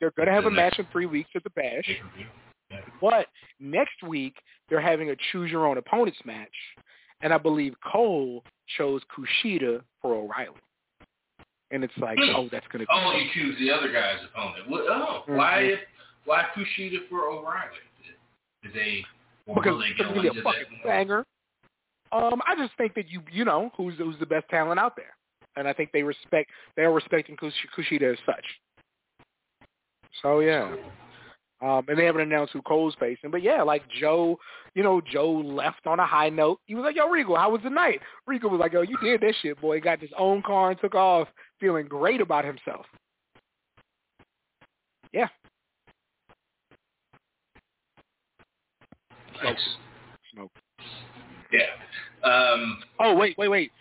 they're 0.00 0.12
going 0.12 0.26
to 0.28 0.32
have 0.32 0.44
a 0.46 0.50
match 0.50 0.78
in 0.78 0.86
three 0.92 1.06
weeks 1.06 1.30
at 1.34 1.42
the 1.44 1.50
Bash. 1.50 1.84
Yeah. 2.70 2.78
But 3.00 3.26
next 3.60 4.02
week, 4.06 4.34
they're 4.68 4.80
having 4.80 5.10
a 5.10 5.16
choose 5.32 5.50
your 5.50 5.66
own 5.66 5.78
opponents 5.78 6.18
match. 6.24 6.48
And 7.22 7.32
I 7.32 7.38
believe 7.38 7.74
Cole 7.92 8.44
chose 8.76 9.00
Kushida 9.14 9.80
for 10.02 10.14
O'Reilly. 10.14 10.60
And 11.70 11.82
it's 11.82 11.96
like, 11.98 12.18
Hmm. 12.20 12.36
oh, 12.36 12.48
that's 12.52 12.66
going 12.68 12.80
to 12.84 12.86
be 12.86 12.92
Oh, 12.92 13.12
you 13.12 13.28
choose 13.34 13.58
the 13.58 13.70
other 13.70 13.90
guy's 13.92 14.22
opponent. 14.24 14.68
What, 14.68 14.84
oh, 14.88 15.22
why 15.26 15.62
Mhm. 15.62 15.78
why 16.24 16.44
Kushida 16.54 17.08
for 17.08 17.28
O'Reilly? 17.28 17.78
They 18.74 19.04
because 19.46 19.82
it's 19.88 19.98
going 20.00 20.14
to 20.14 20.20
be 20.20 20.28
a 20.28 20.42
fucking 20.42 20.80
banger. 20.84 21.24
Um, 22.12 22.40
I 22.46 22.54
just 22.56 22.76
think 22.76 22.94
that 22.94 23.08
you 23.08 23.22
you 23.32 23.44
know 23.44 23.70
who's 23.76 23.94
who's 23.98 24.18
the 24.18 24.26
best 24.26 24.48
talent 24.48 24.78
out 24.78 24.96
there, 24.96 25.14
and 25.56 25.66
I 25.66 25.72
think 25.72 25.90
they 25.92 26.02
respect 26.02 26.50
they 26.76 26.82
are 26.82 26.92
respecting 26.92 27.36
Kush- 27.36 27.52
Kushida 27.76 28.12
as 28.12 28.18
such. 28.24 28.44
So 30.22 30.40
yeah, 30.40 30.74
um, 31.62 31.84
and 31.88 31.98
they 31.98 32.04
haven't 32.04 32.22
announced 32.22 32.52
who 32.52 32.62
Cole's 32.62 32.94
facing, 33.00 33.30
but 33.30 33.42
yeah, 33.42 33.62
like 33.62 33.82
Joe, 34.00 34.38
you 34.74 34.82
know 34.82 35.00
Joe 35.00 35.30
left 35.30 35.86
on 35.86 35.98
a 36.00 36.06
high 36.06 36.28
note. 36.28 36.60
He 36.66 36.74
was 36.74 36.84
like, 36.84 36.96
"Yo, 36.96 37.08
Regal, 37.08 37.36
how 37.36 37.50
was 37.50 37.62
the 37.62 37.70
night?" 37.70 38.00
Regal 38.26 38.50
was 38.50 38.60
like, 38.60 38.72
"Yo, 38.72 38.82
you 38.82 38.96
did 39.02 39.20
that 39.22 39.34
shit, 39.42 39.60
boy. 39.60 39.76
He 39.76 39.80
got 39.80 40.00
his 40.00 40.10
own 40.16 40.42
car 40.42 40.70
and 40.70 40.80
took 40.80 40.94
off, 40.94 41.28
feeling 41.58 41.86
great 41.86 42.20
about 42.20 42.44
himself." 42.44 42.86
Yeah, 45.12 45.28
Nice. 49.44 49.56
Smoke. 50.32 50.50
Yeah. 51.52 52.28
Um, 52.28 52.78
Oh 53.00 53.14
wait, 53.14 53.36
wait, 53.38 53.48
wait. 53.48 53.72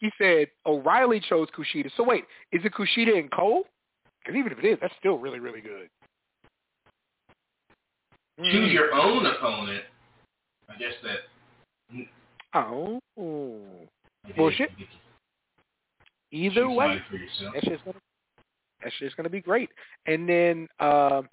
He 0.00 0.10
said 0.18 0.48
O'Reilly 0.66 1.20
chose 1.20 1.48
Kushida. 1.56 1.90
So 1.96 2.02
wait, 2.04 2.24
is 2.52 2.62
it 2.64 2.72
Kushida 2.74 3.18
and 3.18 3.30
Cole? 3.30 3.64
Because 4.20 4.36
even 4.38 4.52
if 4.52 4.58
it 4.58 4.64
is, 4.66 4.78
that's 4.80 4.94
still 4.98 5.18
really, 5.18 5.38
really 5.38 5.60
good. 5.60 5.88
choose 8.38 8.70
Mm. 8.70 8.72
your 8.72 8.92
own 8.94 9.26
opponent. 9.26 9.84
I 10.68 10.76
guess 10.78 10.94
that. 11.02 12.06
Oh. 12.54 13.00
Bullshit. 14.36 14.70
you 14.78 16.50
get 16.50 16.54
to 16.54 16.60
Either 16.60 16.68
way, 16.70 16.84
somebody 16.86 17.02
for 17.10 17.16
yourself. 17.16 17.54
that's 17.54 17.66
just 17.68 17.84
gonna 17.84 17.98
that's 18.82 18.98
just 18.98 19.16
gonna 19.16 19.28
be 19.30 19.40
great. 19.40 19.70
And 20.06 20.28
then 20.28 20.66
um 20.80 21.28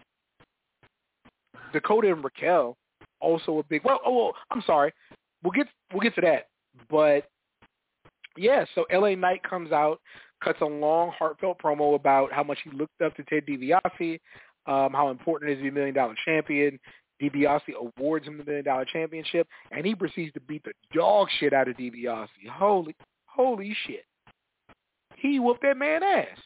Dakota 1.74 2.12
and 2.12 2.24
Raquel, 2.24 2.76
also 3.22 3.60
a 3.60 3.64
big. 3.64 3.84
Well, 3.84 4.00
oh, 4.06 4.16
well, 4.16 4.34
I'm 4.52 4.64
sorry. 4.66 4.94
We'll 5.44 5.52
get 5.52 5.68
we'll 5.92 6.02
get 6.02 6.16
to 6.16 6.22
that. 6.22 6.48
But 6.90 7.26
yeah, 8.38 8.66
so 8.76 8.86
LA 8.92 9.16
Knight 9.16 9.42
comes 9.44 9.72
out, 9.72 10.00
cuts 10.44 10.60
a 10.62 10.66
long, 10.66 11.12
heartfelt 11.18 11.60
promo 11.62 11.96
about 11.96 12.32
how 12.32 12.44
much 12.44 12.60
he 12.64 12.72
looked 12.72 13.02
up 13.02 13.16
to 13.16 13.24
Ted 13.24 13.46
DiBiase, 13.46 14.20
um, 14.68 14.94
how 14.94 15.10
important 15.10 15.52
it 15.52 15.54
is 15.54 15.60
to 15.60 15.64
be 15.64 15.70
a 15.70 15.72
million 15.72 15.96
dollar 15.96 16.16
champion. 16.26 16.80
DiBiase 17.22 17.74
awards 17.98 18.26
him 18.26 18.38
the 18.38 18.44
million 18.44 18.66
dollar 18.66 18.86
championship, 18.86 19.48
and 19.72 19.86
he 19.86 19.94
proceeds 19.94 20.34
to 20.34 20.42
beat 20.42 20.64
the 20.64 20.74
dog 20.94 21.28
shit 21.40 21.54
out 21.54 21.68
of 21.68 21.78
DiBiase. 21.78 22.28
Holy, 22.52 22.96
holy 23.26 23.76
shit! 23.86 24.06
He 25.18 25.40
whooped 25.40 25.62
that 25.62 25.78
man 25.78 26.04
ass. 26.04 26.38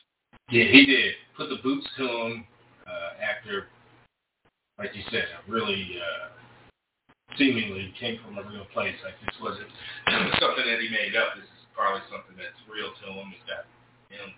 Yeah, 0.52 0.66
he 0.66 0.86
did. 0.86 1.14
Put 1.38 1.50
the 1.50 1.58
boots 1.64 1.88
to 1.98 2.04
him 2.04 2.46
uh, 2.86 3.24
after, 3.24 3.68
like 4.78 4.92
you 4.94 5.02
said, 5.12 5.26
a 5.48 5.52
really 5.52 5.98
uh, 5.98 6.30
seemingly 7.38 7.94
came 8.00 8.20
from 8.24 8.38
a 8.40 8.46
real 8.48 8.68
place. 8.72 8.96
Like 9.04 9.20
this 9.24 9.38
wasn't 9.40 9.70
something 10.42 10.66
that 10.66 10.80
he 10.82 10.90
made 10.90 11.16
up. 11.16 11.36
This 11.36 11.48
is 11.48 11.66
probably 11.76 12.04
something 12.12 12.36
that's 12.36 12.60
real 12.68 12.92
to 12.92 13.06
him. 13.12 13.32
It's 13.36 13.46
got 13.48 13.68
him, 14.12 14.34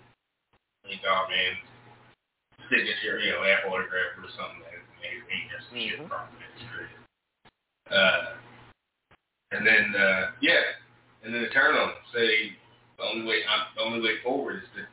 Lee 0.85 1.01
Dog 1.01 1.29
Man 1.29 1.55
signature, 2.69 3.19
you 3.19 3.31
know, 3.31 3.43
Apple 3.43 3.75
autograph 3.75 4.19
or 4.19 4.27
something 4.35 4.61
that 4.67 4.79
made 4.99 5.23
ain't 5.31 5.51
just 5.51 5.67
some 5.71 5.79
shit 5.79 5.99
that's 6.03 6.65
created. 6.71 7.01
Uh, 7.87 8.35
and 9.55 9.63
then 9.63 9.95
uh, 9.95 10.35
yeah, 10.43 10.75
and 11.23 11.31
then 11.31 11.47
turn 11.55 11.75
on. 11.75 11.95
Say 12.11 12.55
the 12.99 13.03
only 13.07 13.23
way 13.23 13.43
I'm, 13.47 13.71
the 13.75 13.83
only 13.83 14.01
way 14.03 14.19
forward 14.23 14.63
is 14.63 14.69
to 14.75 14.83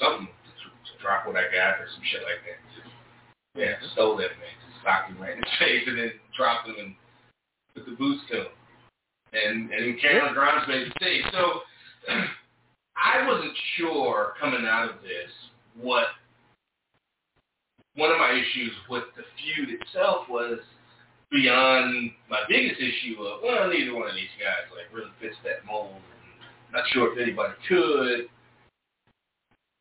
something 0.00 0.28
to, 0.28 0.64
to 0.72 0.92
drop 1.04 1.28
what 1.28 1.36
I 1.36 1.52
got 1.52 1.80
or 1.80 1.88
some 1.92 2.04
shit 2.08 2.24
like 2.24 2.40
that. 2.48 2.58
Just, 2.72 2.92
yeah, 3.52 3.76
stole 3.92 4.16
that 4.16 4.32
man, 4.40 4.54
just 4.64 4.80
socked 4.80 5.12
him 5.12 5.20
right 5.20 5.36
in 5.36 5.44
his 5.44 5.58
face, 5.60 5.84
and 5.84 5.98
then 5.98 6.12
dropped 6.32 6.68
him 6.68 6.76
and 6.80 6.96
put 7.78 7.90
the 7.90 7.96
boots 7.96 8.22
to. 8.30 8.44
And 9.32 9.70
and 9.70 10.00
Cameron 10.00 10.34
Grimes 10.34 10.68
made 10.68 10.88
the 10.88 10.92
save. 11.00 11.24
So 11.32 11.60
I 12.96 13.26
wasn't 13.26 13.52
sure 13.76 14.34
coming 14.40 14.66
out 14.66 14.90
of 14.90 15.02
this 15.02 15.30
what 15.80 16.06
one 17.94 18.10
of 18.10 18.18
my 18.18 18.30
issues 18.32 18.72
with 18.88 19.04
the 19.16 19.22
feud 19.36 19.80
itself 19.80 20.28
was 20.28 20.58
beyond 21.30 22.10
my 22.30 22.40
biggest 22.48 22.80
issue 22.80 23.20
of 23.22 23.42
well, 23.42 23.68
neither 23.68 23.94
one 23.94 24.08
of 24.08 24.14
these 24.14 24.32
guys 24.40 24.70
like 24.72 24.94
really 24.94 25.12
fits 25.20 25.36
that 25.44 25.66
mold. 25.66 25.94
And 25.94 26.72
not 26.72 26.84
sure 26.92 27.12
if 27.12 27.18
anybody 27.18 27.54
could, 27.68 28.28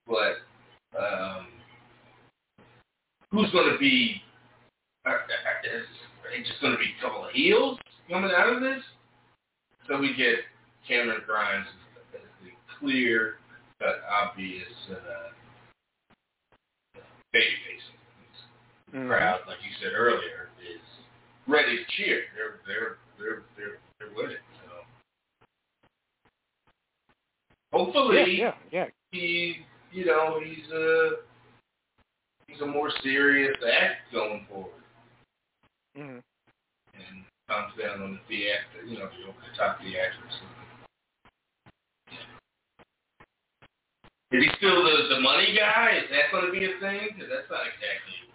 but 0.07 0.43
um, 0.99 1.47
who's 3.31 3.51
going 3.51 3.71
to 3.71 3.77
be? 3.77 4.21
Are, 5.05 5.13
are, 5.13 5.61
they 5.63 6.43
just 6.43 6.59
going 6.59 6.73
to 6.73 6.79
be 6.79 6.91
a 6.99 7.01
couple 7.01 7.23
of 7.23 7.31
heels 7.31 7.79
coming 8.09 8.31
out 8.35 8.53
of 8.53 8.61
this? 8.61 8.81
So 9.87 9.99
we 9.99 10.15
get 10.15 10.39
Cameron 10.87 11.21
Grimes 11.25 11.67
as 12.13 12.21
the 12.43 12.51
clear 12.79 13.35
but 13.79 14.01
obvious 14.09 14.67
uh, 14.91 15.31
babyface. 17.33 17.87
Mm-hmm. 18.93 19.07
Crowd, 19.07 19.41
like 19.47 19.57
you 19.63 19.75
said 19.81 19.91
earlier, 19.95 20.49
is 20.61 20.81
ready 21.47 21.77
to 21.77 21.83
cheer. 21.95 22.21
They're 22.35 22.59
they're 22.65 22.97
they're 23.19 23.43
they're 23.57 23.79
they're 23.99 24.15
with 24.15 24.31
it. 24.31 24.39
So 24.63 24.71
hopefully, 27.77 28.37
yeah, 28.39 28.53
yeah, 28.71 28.85
yeah. 28.85 28.85
he 29.11 29.57
you 29.91 30.05
know 30.05 30.39
he's 30.43 30.71
a 30.71 31.09
he's 32.47 32.61
a 32.61 32.65
more 32.65 32.91
serious 33.03 33.57
act 33.61 34.11
going 34.13 34.45
forward. 34.49 34.71
Mm-hmm. 35.97 36.19
And 36.93 37.23
comes 37.49 37.73
down 37.81 38.01
on 38.01 38.13
the 38.13 38.19
theater, 38.27 38.76
you 38.87 38.97
know, 38.97 39.09
the 39.11 39.27
over 39.27 39.39
the 39.43 39.57
top 39.57 39.79
theatrics. 39.79 40.39
Is 44.31 44.43
he 44.43 44.49
still 44.57 44.83
the 44.83 45.15
the 45.15 45.19
money 45.21 45.55
guy? 45.55 45.99
Is 46.03 46.09
that 46.11 46.31
going 46.31 46.45
to 46.45 46.51
be 46.51 46.65
a 46.65 46.79
thing? 46.79 47.15
Because 47.15 47.29
that's 47.29 47.49
not 47.49 47.67
exactly 47.67 48.27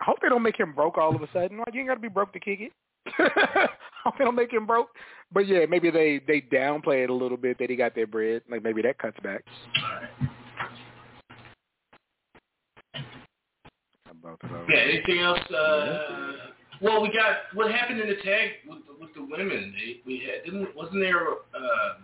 I 0.00 0.04
hope 0.04 0.18
they 0.20 0.28
don't 0.28 0.42
make 0.42 0.58
him 0.58 0.72
broke 0.72 0.98
all 0.98 1.14
of 1.14 1.22
a 1.22 1.28
sudden. 1.32 1.58
Like 1.58 1.72
you 1.72 1.80
ain't 1.80 1.88
got 1.88 1.94
to 1.94 2.00
be 2.00 2.08
broke 2.08 2.32
to 2.32 2.40
kick 2.40 2.60
it. 2.60 2.72
I 3.18 3.68
hope 4.04 4.18
they 4.18 4.24
don't 4.24 4.34
make 4.34 4.52
him 4.52 4.66
broke. 4.66 4.88
But 5.32 5.46
yeah, 5.46 5.66
maybe 5.68 5.90
they 5.90 6.20
they 6.26 6.40
downplay 6.40 7.04
it 7.04 7.10
a 7.10 7.14
little 7.14 7.36
bit 7.36 7.58
that 7.58 7.70
he 7.70 7.76
got 7.76 7.94
their 7.94 8.06
bread. 8.06 8.42
Like 8.50 8.62
maybe 8.62 8.82
that 8.82 8.98
cuts 8.98 9.16
back. 9.22 9.44
Yeah. 14.68 14.76
Anything 14.76 15.20
else? 15.20 15.38
Uh, 15.50 15.98
well, 16.80 17.00
we 17.02 17.08
got 17.08 17.54
what 17.54 17.70
happened 17.70 18.00
in 18.00 18.08
the 18.08 18.16
tag 18.16 18.50
with 19.16 19.28
the, 19.28 19.36
women. 19.36 19.74
They, 19.76 20.00
we 20.06 20.20
had 20.20 20.44
didn't 20.44 20.74
wasn't 20.76 21.00
there? 21.00 21.28
Uh, 21.28 22.00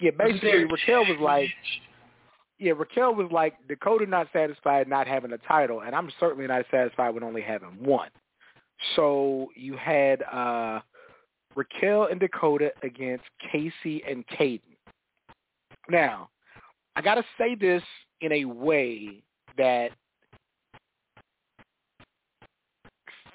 yeah, 0.00 0.10
basically 0.16 0.64
Raquel 0.64 1.06
was 1.06 1.18
like, 1.20 1.48
yeah, 2.58 2.72
Raquel 2.72 3.14
was 3.14 3.30
like, 3.32 3.54
Dakota 3.66 4.06
not 4.06 4.28
satisfied 4.32 4.88
not 4.88 5.06
having 5.06 5.32
a 5.32 5.38
title, 5.38 5.82
and 5.82 5.94
I'm 5.94 6.10
certainly 6.20 6.46
not 6.46 6.64
satisfied 6.70 7.10
with 7.10 7.22
only 7.22 7.42
having 7.42 7.82
one. 7.82 8.10
So 8.94 9.48
you 9.54 9.76
had 9.76 10.22
uh, 10.22 10.80
Raquel 11.54 12.08
and 12.10 12.20
Dakota 12.20 12.72
against 12.82 13.24
Kacy 13.52 14.02
and 14.08 14.26
Kayden. 14.28 14.60
Now, 15.88 16.28
I 16.94 17.00
got 17.00 17.14
to 17.14 17.24
say 17.38 17.54
this 17.54 17.82
in 18.20 18.32
a 18.32 18.44
way 18.44 19.22
that 19.56 19.92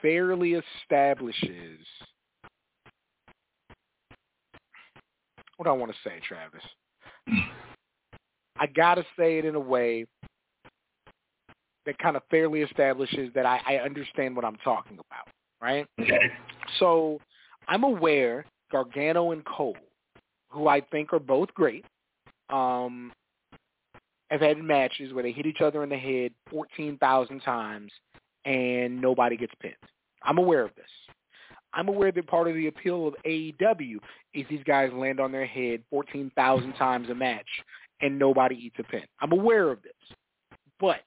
fairly 0.02 0.54
establishes 0.54 1.80
what 5.62 5.66
do 5.66 5.70
I 5.70 5.74
want 5.74 5.92
to 5.92 5.98
say, 6.04 6.20
Travis? 6.28 6.64
I 8.58 8.66
gotta 8.66 9.06
say 9.18 9.38
it 9.38 9.46
in 9.46 9.54
a 9.54 9.60
way 9.60 10.08
that 11.86 12.00
kind 12.00 12.16
of 12.16 12.24
fairly 12.32 12.62
establishes 12.62 13.32
that 13.36 13.46
I, 13.46 13.60
I 13.68 13.76
understand 13.78 14.36
what 14.36 14.44
I'm 14.44 14.56
talking 14.64 14.98
about, 14.98 15.28
right? 15.62 15.86
Okay. 16.00 16.32
So 16.80 17.20
I'm 17.68 17.84
aware 17.84 18.46
Gargano 18.72 19.32
and 19.32 19.46
Cole, 19.46 19.78
who 20.50 20.68
I 20.68 20.82
think 20.82 21.14
are 21.14 21.20
both 21.20 21.54
great, 21.54 21.86
um, 22.50 23.12
have 24.32 24.42
had 24.42 24.58
matches 24.58 25.14
where 25.14 25.24
they 25.24 25.32
hit 25.32 25.46
each 25.46 25.62
other 25.62 25.84
in 25.84 25.90
the 25.90 25.98
head 25.98 26.32
14,000 26.50 27.40
times 27.42 27.92
and 28.46 29.02
nobody 29.02 29.38
gets 29.38 29.54
pinned. 29.62 29.76
I'm 30.24 30.38
aware 30.38 30.64
of 30.64 30.76
this. 30.76 30.86
I'm 31.74 31.88
aware 31.88 32.12
that 32.12 32.28
part 32.28 32.48
of 32.48 32.56
the 32.56 32.68
appeal 32.68 33.08
of 33.08 33.16
AEW 33.26 33.98
is 34.34 34.46
these 34.50 34.64
guys 34.66 34.92
land 34.94 35.20
on 35.20 35.32
their 35.32 35.46
head 35.46 35.84
14,000 35.90 36.74
times 36.74 37.10
a 37.10 37.16
match 37.16 37.48
and 38.02 38.20
nobody 38.20 38.56
eats 38.56 38.76
a 38.80 38.84
pin. 38.84 39.04
I'm 39.22 39.32
aware 39.32 39.70
of 39.70 39.82
this. 39.82 39.94
But 40.80 41.02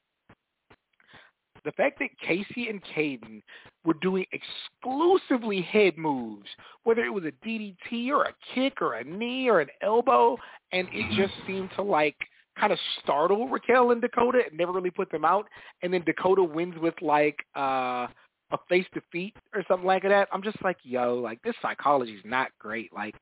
the 1.64 1.73
fact 1.73 1.99
that 1.99 2.11
Kacy 2.27 2.70
and 2.70 2.81
Kayden 2.94 3.42
were 3.85 3.94
doing 3.94 4.25
exclusively 4.33 5.62
head 5.62 5.99
moves, 5.99 6.49
whether 6.85 7.05
it 7.05 7.12
was 7.12 7.25
a 7.25 7.47
DDT 7.47 8.09
or 8.11 8.25
a 8.25 8.35
kick 8.55 8.81
or 8.81 8.94
a 8.94 9.05
knee 9.05 9.49
or 9.49 9.61
an 9.61 9.68
elbow, 9.83 10.37
and 10.73 10.88
it 10.92 11.16
just 11.16 11.35
seemed 11.47 11.70
to 11.77 11.83
like 11.83 12.16
kind 12.59 12.73
of 12.73 12.79
startle 13.03 13.49
Raquel 13.49 13.90
and 13.90 14.01
Dakota 14.01 14.43
and 14.49 14.59
never 14.59 14.73
really 14.73 14.90
put 14.90 15.11
them 15.11 15.25
out. 15.25 15.47
And 15.83 15.93
then 15.93 16.03
Dakota 16.05 16.43
wins 16.43 16.75
with 16.81 16.95
like 17.03 17.45
uh 17.57 18.07
a 18.53 18.59
face 18.69 18.87
defeat 18.95 19.35
or 19.55 19.64
something 19.69 19.87
like 19.87 20.03
that. 20.03 20.29
I'm 20.33 20.43
just 20.43 20.62
like, 20.62 20.77
yo, 20.83 21.17
like 21.17 21.43
this 21.43 21.55
psychology 21.61 22.12
is 22.12 22.23
not 22.25 22.49
great. 22.59 22.93
Like, 22.93 23.14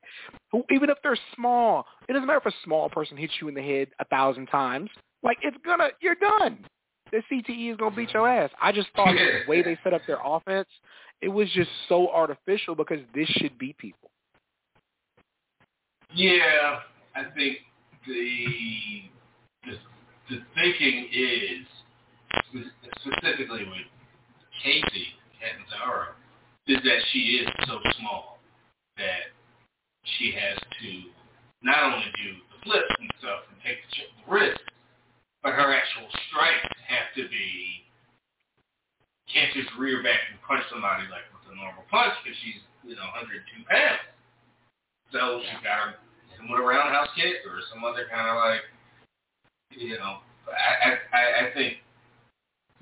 who, 0.51 0.63
even 0.69 0.89
if 0.89 0.97
they're 1.03 1.17
small, 1.35 1.85
it 2.07 2.13
doesn't 2.13 2.27
matter 2.27 2.41
if 2.45 2.53
a 2.53 2.57
small 2.63 2.89
person 2.89 3.17
hits 3.17 3.33
you 3.41 3.47
in 3.47 3.55
the 3.55 3.61
head 3.61 3.89
a 3.99 4.05
thousand 4.05 4.47
times. 4.47 4.89
Like, 5.23 5.37
it's 5.41 5.57
gonna, 5.65 5.89
you're 6.01 6.15
done. 6.15 6.59
The 7.11 7.21
CTE 7.31 7.71
is 7.71 7.77
gonna 7.77 7.95
beat 7.95 8.13
your 8.13 8.27
ass. 8.27 8.49
I 8.61 8.71
just 8.71 8.89
thought 8.95 9.13
the 9.13 9.49
way 9.49 9.61
they 9.61 9.77
set 9.83 9.93
up 9.93 10.01
their 10.07 10.19
offense, 10.23 10.67
it 11.21 11.29
was 11.29 11.49
just 11.53 11.69
so 11.87 12.09
artificial 12.09 12.75
because 12.75 12.99
this 13.13 13.27
should 13.29 13.57
beat 13.57 13.77
people. 13.77 14.09
Yeah, 16.13 16.79
I 17.15 17.23
think 17.35 17.57
the 18.07 19.03
the, 19.65 19.75
the 20.29 20.37
thinking 20.55 21.07
is 21.11 21.65
specifically 23.01 23.63
with 23.67 23.87
Kacy 24.63 25.15
Catanzaro 25.39 26.15
is 26.67 26.79
that 26.83 26.99
she 27.11 27.43
is 27.43 27.47
so 27.67 27.79
small 27.99 28.39
that 28.97 29.31
she 30.17 30.31
has 30.31 30.59
to 30.59 30.89
not 31.63 31.83
only 31.83 32.07
do 32.15 32.39
the 32.51 32.57
flips 32.63 32.93
and 32.99 33.11
stuff 33.19 33.47
and 33.51 33.57
take 33.63 33.79
the 33.91 34.07
risk, 34.31 34.59
but 35.43 35.55
her 35.55 35.71
actual 35.71 36.07
strikes 36.29 36.71
have 36.87 37.11
to 37.15 37.27
be 37.27 37.83
can't 39.31 39.49
just 39.55 39.71
rear 39.79 40.03
back 40.03 40.19
and 40.29 40.37
punch 40.45 40.61
somebody 40.69 41.09
like 41.09 41.25
with 41.33 41.41
a 41.49 41.55
normal 41.57 41.81
punch 41.89 42.13
because 42.21 42.37
she's 42.43 42.61
you 42.85 42.93
know 42.93 43.07
102 43.17 43.41
pounds. 43.65 44.03
So 45.09 45.41
she's 45.41 45.63
got 45.65 45.89
to 45.89 45.97
hit 46.35 46.43
with 46.45 46.59
a 46.59 46.65
roundhouse 46.65 47.09
kick 47.17 47.41
or 47.47 47.63
some 47.71 47.81
other 47.81 48.05
kind 48.11 48.29
of 48.29 48.37
like 48.37 48.63
you 49.77 49.97
know. 49.97 50.19
I 50.47 50.99
I 51.15 51.47
I 51.47 51.53
think 51.53 51.77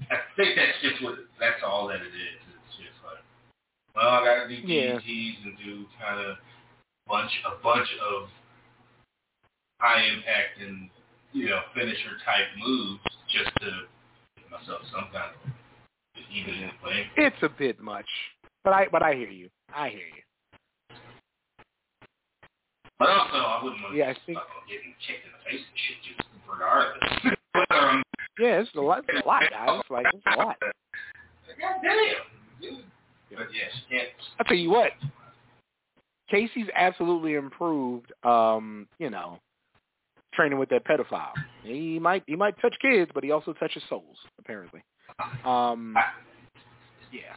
I 0.10 0.18
think 0.36 0.56
that's 0.56 0.78
just 0.82 1.04
what 1.04 1.16
that's 1.40 1.62
all 1.66 1.88
that 1.88 2.02
it 2.02 2.16
is. 2.16 2.42
It's 2.42 2.78
just 2.78 2.98
like, 3.06 3.22
well, 3.96 4.10
I 4.10 4.26
got 4.26 4.48
to 4.48 4.50
do 4.50 4.62
DDTs 4.62 5.06
yeah. 5.06 5.46
and 5.46 5.58
do 5.64 5.86
kind 6.02 6.20
of 6.20 6.38
bunch 7.08 7.32
a 7.46 7.62
bunch 7.62 7.88
of 8.02 8.30
high 9.80 10.04
impact 10.06 10.62
and 10.62 10.90
you 11.34 11.50
know 11.50 11.62
finisher 11.74 12.18
type 12.26 12.50
moves 12.58 13.02
just 13.30 13.52
to 13.62 13.88
give 14.38 14.50
myself 14.50 14.82
some 14.92 15.08
kind 15.12 15.34
of 15.36 15.52
even 16.34 16.56
in 16.56 16.72
playing. 16.82 17.08
It's 17.18 17.42
a 17.42 17.50
bit 17.50 17.80
much, 17.80 18.08
but 18.64 18.74
I 18.74 18.88
but 18.92 19.04
I 19.04 19.14
hear 19.14 19.30
you. 19.30 19.50
I 19.74 19.90
hear 19.90 20.08
you. 20.08 20.24
But 22.98 23.10
also, 23.10 23.38
I 23.38 23.64
wouldn't 23.64 23.82
want 23.82 23.96
yeah, 23.96 24.06
to 24.06 24.12
I 24.12 24.26
think... 24.26 24.38
getting 24.70 24.94
kicked 25.02 25.26
in 25.26 25.34
the 25.34 25.42
face 25.42 25.66
and 25.66 25.74
shit 25.74 25.98
just 26.06 26.31
regardless. 26.52 27.36
um, 27.70 28.04
yeah, 28.40 28.62
it's 28.62 28.70
a 28.76 28.82
lot. 28.82 29.04
It's 29.08 29.24
a 29.24 29.28
lot, 29.28 29.44
guys. 29.50 29.82
Like 29.90 30.06
it's 30.14 30.24
a 30.26 30.38
lot. 30.38 30.56
I'll 34.40 34.46
tell 34.46 34.58
you 34.58 34.72
what. 34.72 34.92
Kacy's 36.30 36.68
absolutely 36.76 37.34
improved. 37.34 38.12
Um, 38.24 38.88
you 39.00 39.10
know, 39.10 39.40
training 40.34 40.60
with 40.60 40.70
that 40.70 40.86
pedophile. 40.86 41.34
He 41.64 42.00
might 42.00 42.24
he 42.26 42.36
might 42.36 42.60
touch 42.62 42.76
kids, 42.82 43.12
but 43.14 43.24
he 43.24 43.32
also 43.32 43.54
touches 43.54 43.84
souls 43.90 44.18
apparently. 44.40 44.84
Um, 45.46 45.96
yeah. 47.12 47.36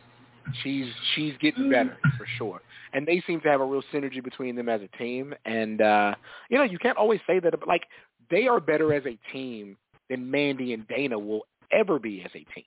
She's 0.63 0.87
she's 1.15 1.33
getting 1.41 1.71
better 1.71 1.97
for 2.19 2.27
sure, 2.37 2.61
and 2.93 3.07
they 3.07 3.23
seem 3.27 3.41
to 3.41 3.49
have 3.49 3.63
a 3.63 3.65
real 3.65 3.83
synergy 3.93 4.23
between 4.23 4.55
them 4.55 4.69
as 4.69 4.83
a 4.83 4.97
team. 4.99 5.35
And 5.47 5.81
uh, 5.81 6.15
you 6.51 6.59
know, 6.59 6.65
you 6.65 6.79
can't 6.79 6.99
always 6.99 7.21
say 7.27 7.41
that. 7.41 7.59
But 7.59 7.67
like, 7.67 7.85
they 8.35 8.49
are 8.49 8.59
better 8.59 8.93
as 8.93 9.05
a 9.07 9.17
team 9.33 9.77
than 10.11 10.29
Mandy 10.31 10.73
and 10.75 10.87
Dana 10.89 11.17
will 11.19 11.43
ever 11.71 11.99
be 12.01 12.23
as 12.25 12.31
a 12.33 12.45
team. 12.53 12.65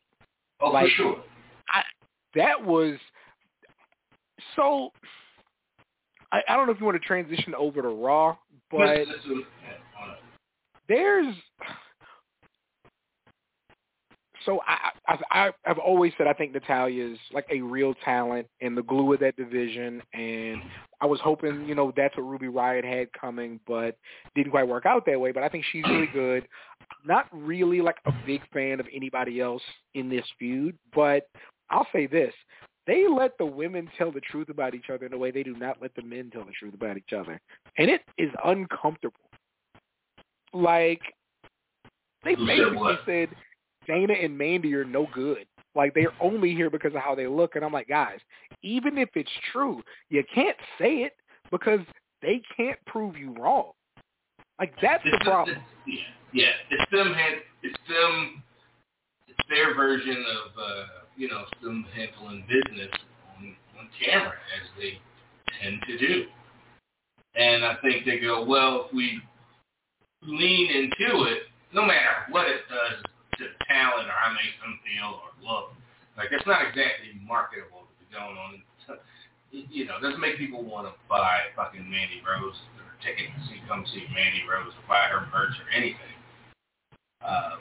Oh, 0.62 0.70
like, 0.70 0.86
for 0.86 0.90
sure. 0.96 1.24
I, 1.70 1.82
that 2.36 2.64
was 2.64 2.98
so. 4.56 4.92
I, 6.32 6.42
I 6.48 6.56
don't 6.56 6.68
know 6.68 6.74
if 6.74 6.80
you 6.80 6.86
want 6.86 7.00
to 7.02 7.06
transition 7.06 7.54
over 7.56 7.82
to 7.82 7.90
Raw, 7.90 8.36
but 8.72 8.80
Let's- 8.80 9.10
let's 9.10 9.24
do 9.26 9.40
it. 9.40 9.46
Yeah, 9.64 10.02
all 10.02 10.08
right. 10.08 10.18
there's 10.88 11.36
so 14.46 14.62
I, 14.66 14.92
I 15.08 15.18
I 15.32 15.52
I've 15.66 15.78
always 15.80 16.14
said 16.18 16.28
I 16.28 16.34
think 16.34 16.54
Natalya's 16.54 17.18
like 17.34 17.46
a 17.52 17.60
real 17.62 17.94
talent 18.06 18.48
and 18.62 18.78
the 18.78 18.84
glue 18.84 19.14
of 19.14 19.20
that 19.20 19.36
division 19.36 20.02
and 20.14 20.62
I 21.00 21.06
was 21.06 21.20
hoping, 21.24 21.66
you 21.68 21.76
know, 21.76 21.94
that's 21.96 22.18
what 22.18 22.24
Ruby 22.24 22.48
Riott 22.48 22.84
had 22.84 23.12
coming, 23.14 23.60
but 23.68 23.98
didn't 24.36 24.52
quite 24.52 24.68
work 24.68 24.86
out 24.86 25.06
that 25.06 25.20
way. 25.20 25.32
But 25.32 25.44
I 25.44 25.50
think 25.50 25.64
she's 25.72 25.84
really 25.84 26.10
good. 26.14 26.48
Not 27.06 27.28
really 27.32 27.82
like 27.82 27.98
a 28.06 28.14
big 28.26 28.42
fan 28.52 28.80
of 28.80 28.88
anybody 28.94 29.40
else 29.40 29.62
in 29.94 30.10
this 30.10 30.26
feud, 30.40 30.76
but 30.96 31.30
I'll 31.70 31.88
say 31.94 32.08
this. 32.08 32.34
They 32.88 33.06
let 33.08 33.38
the 33.38 33.46
women 33.46 33.90
tell 33.98 34.12
the 34.12 34.22
truth 34.22 34.50
about 34.50 34.74
each 34.74 34.90
other 34.92 35.06
in 35.06 35.14
a 35.14 35.18
way 35.18 35.30
they 35.30 35.44
do 35.44 35.56
not 35.56 35.82
let 35.82 35.94
the 35.96 36.02
men 36.02 36.32
tell 36.32 36.46
the 36.46 36.54
truth 36.58 36.74
about 36.74 36.98
each 36.98 37.14
other. 37.16 37.40
And 37.78 37.90
it 37.90 38.02
is 38.18 38.32
uncomfortable. 38.46 39.20
Like 40.54 41.02
they 42.24 42.36
basically 42.36 42.98
said 43.06 43.30
Dana 43.86 44.14
and 44.14 44.38
Mandy 44.38 44.74
are 44.74 44.86
no 44.86 45.08
good. 45.14 45.46
Like 45.78 45.94
they're 45.94 46.12
only 46.20 46.54
here 46.56 46.72
because 46.72 46.96
of 46.96 47.02
how 47.02 47.14
they 47.14 47.28
look. 47.28 47.56
And 47.56 47.64
I'm 47.64 47.72
like, 47.72 47.88
guys, 47.88 48.20
even 48.64 48.98
if 48.98 49.10
it's 49.16 49.30
true, 49.54 49.82
you 50.10 50.24
can't 50.34 50.58
say 50.80 51.04
it 51.04 51.14
because 51.52 51.80
they 52.24 52.42
can't 52.58 52.80
prove 52.88 53.16
you 53.16 53.34
wrong. 53.40 53.72
Like 54.60 54.74
that's 54.82 55.04
the 55.04 55.10
It's- 55.10 55.24
problem. 55.24 55.56
it's- 55.58 55.68
Yeah, 55.86 56.04
yeah. 56.34 56.54
It's 56.72 56.92
them. 56.92 57.14
Hand, 57.14 57.42
it's 57.62 57.78
them. 57.88 58.44
It's 59.28 59.48
their 59.50 59.76
version 59.76 60.26
of 60.26 60.58
uh, 60.60 60.86
you 61.16 61.30
know 61.30 61.46
them 61.62 61.86
handling 61.94 62.44
business 62.48 62.92
on, 63.38 63.56
on 63.80 63.88
camera 64.04 64.34
as 64.60 64.68
they 64.80 65.00
tend 65.62 65.82
to 65.88 65.98
do. 66.00 66.26
And 67.36 67.64
I 67.64 67.76
think 67.84 68.04
they 68.04 68.18
go, 68.20 68.44
well, 68.44 68.86
if 68.88 68.94
we 68.94 69.22
lean 70.24 70.72
into 70.72 71.24
it, 71.26 71.44
no 71.72 71.84
matter 71.86 72.26
what 72.32 72.48
it 72.48 72.62
does 72.68 73.04
to 73.38 73.46
talent 73.66 74.10
or 74.10 74.16
how 74.18 74.34
it 74.34 74.40
makes 74.42 74.58
them 74.62 74.80
feel 74.82 75.22
or 75.22 75.30
look, 75.42 75.74
like 76.18 76.34
it's 76.34 76.46
not 76.46 76.66
exactly 76.66 77.14
marketable 77.22 77.86
to 77.86 77.94
be 78.02 78.08
going 78.10 78.38
on. 78.38 78.64
You 79.52 79.86
know, 79.86 79.96
doesn't 80.02 80.20
make 80.20 80.38
people 80.38 80.64
want 80.64 80.88
to 80.88 80.94
buy 81.08 81.54
fucking 81.56 81.86
Mandy 81.86 82.20
Rose 82.20 82.58
or 82.78 82.92
ticket 83.00 83.32
to 83.32 83.40
see 83.48 83.62
come 83.68 83.86
see 83.94 84.04
Mandy 84.14 84.44
Rose 84.44 84.74
or 84.76 84.86
buy 84.90 85.08
her 85.08 85.24
merch 85.32 85.56
or 85.56 85.70
anything. 85.72 86.18
Uh, 87.24 87.58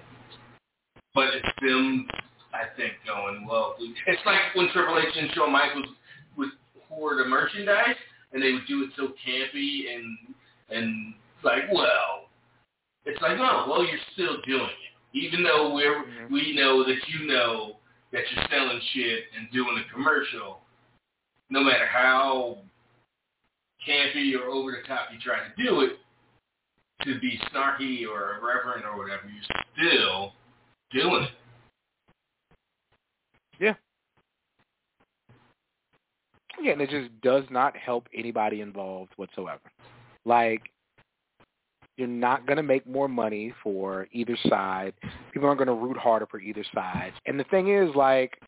but 1.14 1.32
it's 1.32 1.48
them, 1.62 2.08
I 2.52 2.68
think, 2.76 2.94
going 3.06 3.46
well. 3.46 3.76
It's 3.78 4.20
like 4.26 4.54
when 4.54 4.68
Triple 4.72 4.98
H 4.98 5.14
and 5.16 5.30
Shawn 5.32 5.52
Michaels 5.52 5.94
would 6.36 6.50
hoard 6.88 7.20
a 7.24 7.28
merchandise, 7.28 7.96
and 8.32 8.42
they 8.42 8.52
would 8.52 8.66
do 8.66 8.84
it 8.84 8.90
so 8.96 9.14
campy 9.22 9.94
and 9.94 10.34
and 10.68 11.14
like, 11.42 11.70
well, 11.72 12.28
it's 13.04 13.20
like, 13.22 13.38
oh, 13.38 13.66
well, 13.68 13.84
you're 13.84 14.02
still 14.12 14.36
doing 14.46 14.66
it, 14.66 14.95
even 15.16 15.42
though 15.42 15.74
we're 15.74 16.04
Mhm. 16.04 16.30
we 16.30 16.52
know 16.52 16.84
that 16.84 17.08
you 17.08 17.26
know 17.26 17.80
that 18.12 18.30
you're 18.30 18.46
selling 18.48 18.80
shit 18.92 19.24
and 19.34 19.50
doing 19.50 19.78
a 19.78 19.84
commercial. 19.92 20.62
No 21.48 21.62
matter 21.62 21.86
how 21.86 22.62
campy 23.84 24.38
or 24.38 24.44
over 24.46 24.72
the 24.72 24.82
top 24.86 25.12
you 25.12 25.18
try 25.18 25.38
to 25.38 25.54
do 25.56 25.80
it, 25.80 25.98
to 27.02 27.18
be 27.20 27.38
snarky 27.52 28.06
or 28.06 28.36
irreverent 28.36 28.84
or 28.84 28.96
whatever, 28.96 29.28
you're 29.28 29.42
still 29.74 30.34
doing 30.90 31.24
it. 31.24 31.30
Yeah. 33.58 33.74
Yeah, 36.60 36.72
and 36.72 36.80
it 36.80 36.90
just 36.90 37.20
does 37.20 37.44
not 37.50 37.76
help 37.76 38.08
anybody 38.14 38.60
involved 38.60 39.12
whatsoever. 39.16 39.60
Like, 40.24 40.72
you're 41.96 42.08
not 42.08 42.46
going 42.46 42.58
to 42.58 42.62
make 42.62 42.86
more 42.86 43.08
money 43.08 43.54
for 43.62 44.06
either 44.12 44.36
side. 44.48 44.92
People 45.32 45.48
aren't 45.48 45.58
going 45.58 45.68
to 45.68 45.74
root 45.74 45.96
harder 45.96 46.26
for 46.26 46.40
either 46.40 46.64
side. 46.74 47.12
And 47.26 47.40
the 47.40 47.44
thing 47.44 47.68
is, 47.68 47.94
like, 47.94 48.38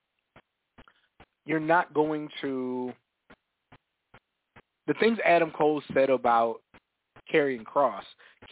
you're 1.46 1.60
not 1.60 1.94
going 1.94 2.28
to. 2.42 2.92
The 4.86 4.94
things 4.94 5.18
Adam 5.24 5.50
Cole 5.50 5.82
said 5.92 6.10
about 6.10 6.60
Karrion 7.32 7.62
Kross, 7.62 8.02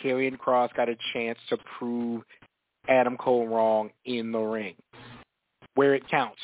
Karrion 0.03 0.37
Kross 0.39 0.75
got 0.75 0.89
a 0.89 0.97
chance 1.13 1.39
to 1.49 1.57
prove 1.79 2.23
Adam 2.89 3.17
Cole 3.17 3.47
wrong 3.47 3.91
in 4.05 4.33
the 4.33 4.39
ring, 4.39 4.75
where 5.75 5.95
it 5.95 6.09
counts. 6.11 6.41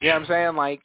You 0.00 0.08
know 0.08 0.14
what 0.14 0.22
I'm 0.22 0.28
saying? 0.28 0.56
Like, 0.56 0.82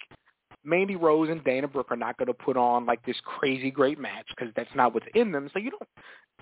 Mandy 0.65 0.95
Rose 0.95 1.29
and 1.29 1.43
Dana 1.43 1.67
Brooke 1.67 1.91
are 1.91 1.97
not 1.97 2.17
going 2.17 2.27
to 2.27 2.33
put 2.33 2.55
on 2.55 2.85
like 2.85 3.05
this 3.05 3.17
crazy 3.25 3.69
great 3.69 3.99
match 3.99 4.25
because 4.29 4.53
that's 4.55 4.73
not 4.75 4.93
what's 4.93 5.05
in 5.13 5.31
them. 5.31 5.49
So 5.53 5.59
you 5.59 5.71
don't 5.71 5.89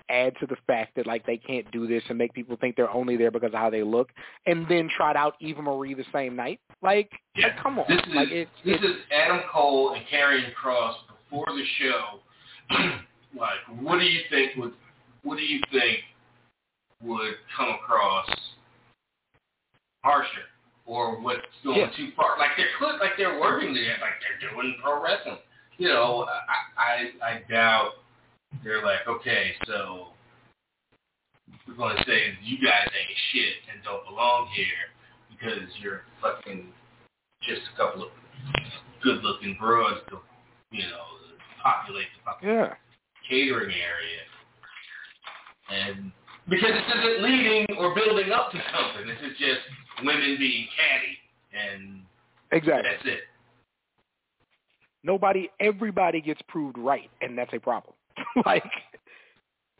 add 0.08 0.34
to 0.40 0.46
the 0.46 0.56
fact 0.66 0.94
that 0.96 1.06
like 1.06 1.24
they 1.26 1.36
can't 1.36 1.70
do 1.72 1.86
this 1.86 2.02
and 2.08 2.18
make 2.18 2.32
people 2.32 2.56
think 2.60 2.76
they're 2.76 2.90
only 2.90 3.16
there 3.16 3.30
because 3.30 3.48
of 3.48 3.54
how 3.58 3.70
they 3.70 3.82
look, 3.82 4.10
and 4.46 4.66
then 4.68 4.88
trot 4.96 5.16
out 5.16 5.34
Eva 5.40 5.62
Marie 5.62 5.94
the 5.94 6.04
same 6.12 6.36
night. 6.36 6.60
Like, 6.82 7.10
Yeah. 7.36 7.48
like 7.48 7.62
come 7.62 7.78
on, 7.78 7.86
This 7.88 8.00
is 8.06 8.14
like 8.14 8.28
it's, 8.30 8.50
this 8.64 8.76
it's 8.76 8.84
is 8.84 8.96
Adam 9.12 9.40
Cole 9.52 9.94
and 9.94 10.04
Karrion 10.06 10.52
Kross 10.54 10.94
before 11.30 11.46
the 11.48 11.64
show. 11.78 12.20
like, 13.38 13.80
what 13.80 13.98
do 13.98 14.04
you 14.04 14.20
think 14.30 14.56
would 14.56 14.72
what 15.22 15.36
do 15.36 15.44
you 15.44 15.60
think 15.70 15.98
would 17.02 17.34
come 17.56 17.68
across 17.70 18.28
harsher 20.04 20.28
or 20.86 21.20
what's 21.20 21.40
going 21.64 21.78
Yeah. 21.78 21.90
too 21.96 22.10
far? 22.16 22.38
Like 22.38 22.50
they're 22.56 22.98
like 22.98 23.16
they're 23.16 23.40
working 23.40 23.74
there, 23.74 23.96
like 24.00 24.14
they're 24.20 24.50
doing 24.50 24.76
pro 24.82 25.02
wrestling. 25.02 25.38
You 25.78 25.88
know, 25.88 26.26
I 26.28 27.10
I, 27.22 27.26
I 27.26 27.42
doubt 27.50 27.92
they're 28.64 28.84
like, 28.84 29.06
okay, 29.08 29.52
so 29.66 30.08
we're 31.66 31.74
going 31.74 31.96
to 31.96 32.04
say 32.04 32.36
you 32.42 32.58
guys 32.58 32.86
ain't 32.86 33.18
shit 33.32 33.54
and 33.72 33.82
don't 33.84 34.04
belong 34.06 34.48
here 34.54 34.92
because 35.30 35.68
you're 35.80 36.02
fucking 36.20 36.68
just 37.42 37.62
a 37.74 37.76
couple 37.76 38.04
of 38.04 38.10
good-looking 39.02 39.56
broads 39.58 40.00
to, 40.10 40.18
you 40.70 40.84
know, 40.84 41.04
populate 41.62 42.06
the 42.16 42.22
fucking 42.24 42.48
yeah. 42.48 42.74
catering 43.28 43.74
area. 43.74 44.22
And 45.70 46.12
because 46.48 46.70
this 46.70 46.96
isn't 46.98 47.22
leading 47.22 47.66
or 47.78 47.94
building 47.94 48.32
up 48.32 48.50
to 48.52 48.58
something. 48.74 49.06
This 49.06 49.18
is 49.30 49.38
just 49.38 49.60
women 50.04 50.36
being 50.38 50.66
catty, 50.76 51.16
and 51.52 52.02
Exactly. 52.50 52.90
that's 52.90 53.06
it. 53.06 53.20
Nobody, 55.04 55.50
everybody 55.60 56.20
gets 56.20 56.40
proved 56.48 56.78
right, 56.78 57.10
and 57.20 57.36
that's 57.36 57.52
a 57.52 57.58
problem. 57.58 57.94
like 58.46 58.64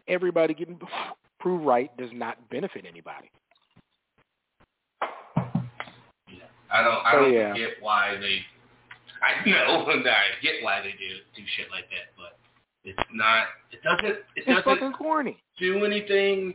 everybody 0.08 0.54
getting 0.54 0.78
proved 1.40 1.64
right 1.64 1.94
does 1.96 2.10
not 2.12 2.36
benefit 2.50 2.84
anybody. 2.88 3.30
Yeah. 6.28 6.44
I 6.72 6.82
don't. 6.82 7.04
I 7.04 7.12
don't 7.14 7.32
yeah. 7.32 7.54
get 7.54 7.70
why 7.80 8.16
they. 8.20 8.40
I 9.22 9.48
know. 9.48 9.86
I 9.88 10.42
get 10.42 10.62
why 10.62 10.80
they 10.80 10.92
do 10.92 11.18
do 11.36 11.42
shit 11.56 11.70
like 11.70 11.84
that, 11.90 12.12
but 12.16 12.38
it's 12.84 12.98
not. 13.12 13.46
It 13.70 13.82
doesn't. 13.82 14.06
It 14.06 14.24
It's 14.36 14.46
doesn't 14.46 14.64
fucking 14.64 14.92
corny. 14.92 15.38
do 15.58 15.84
anything 15.84 16.54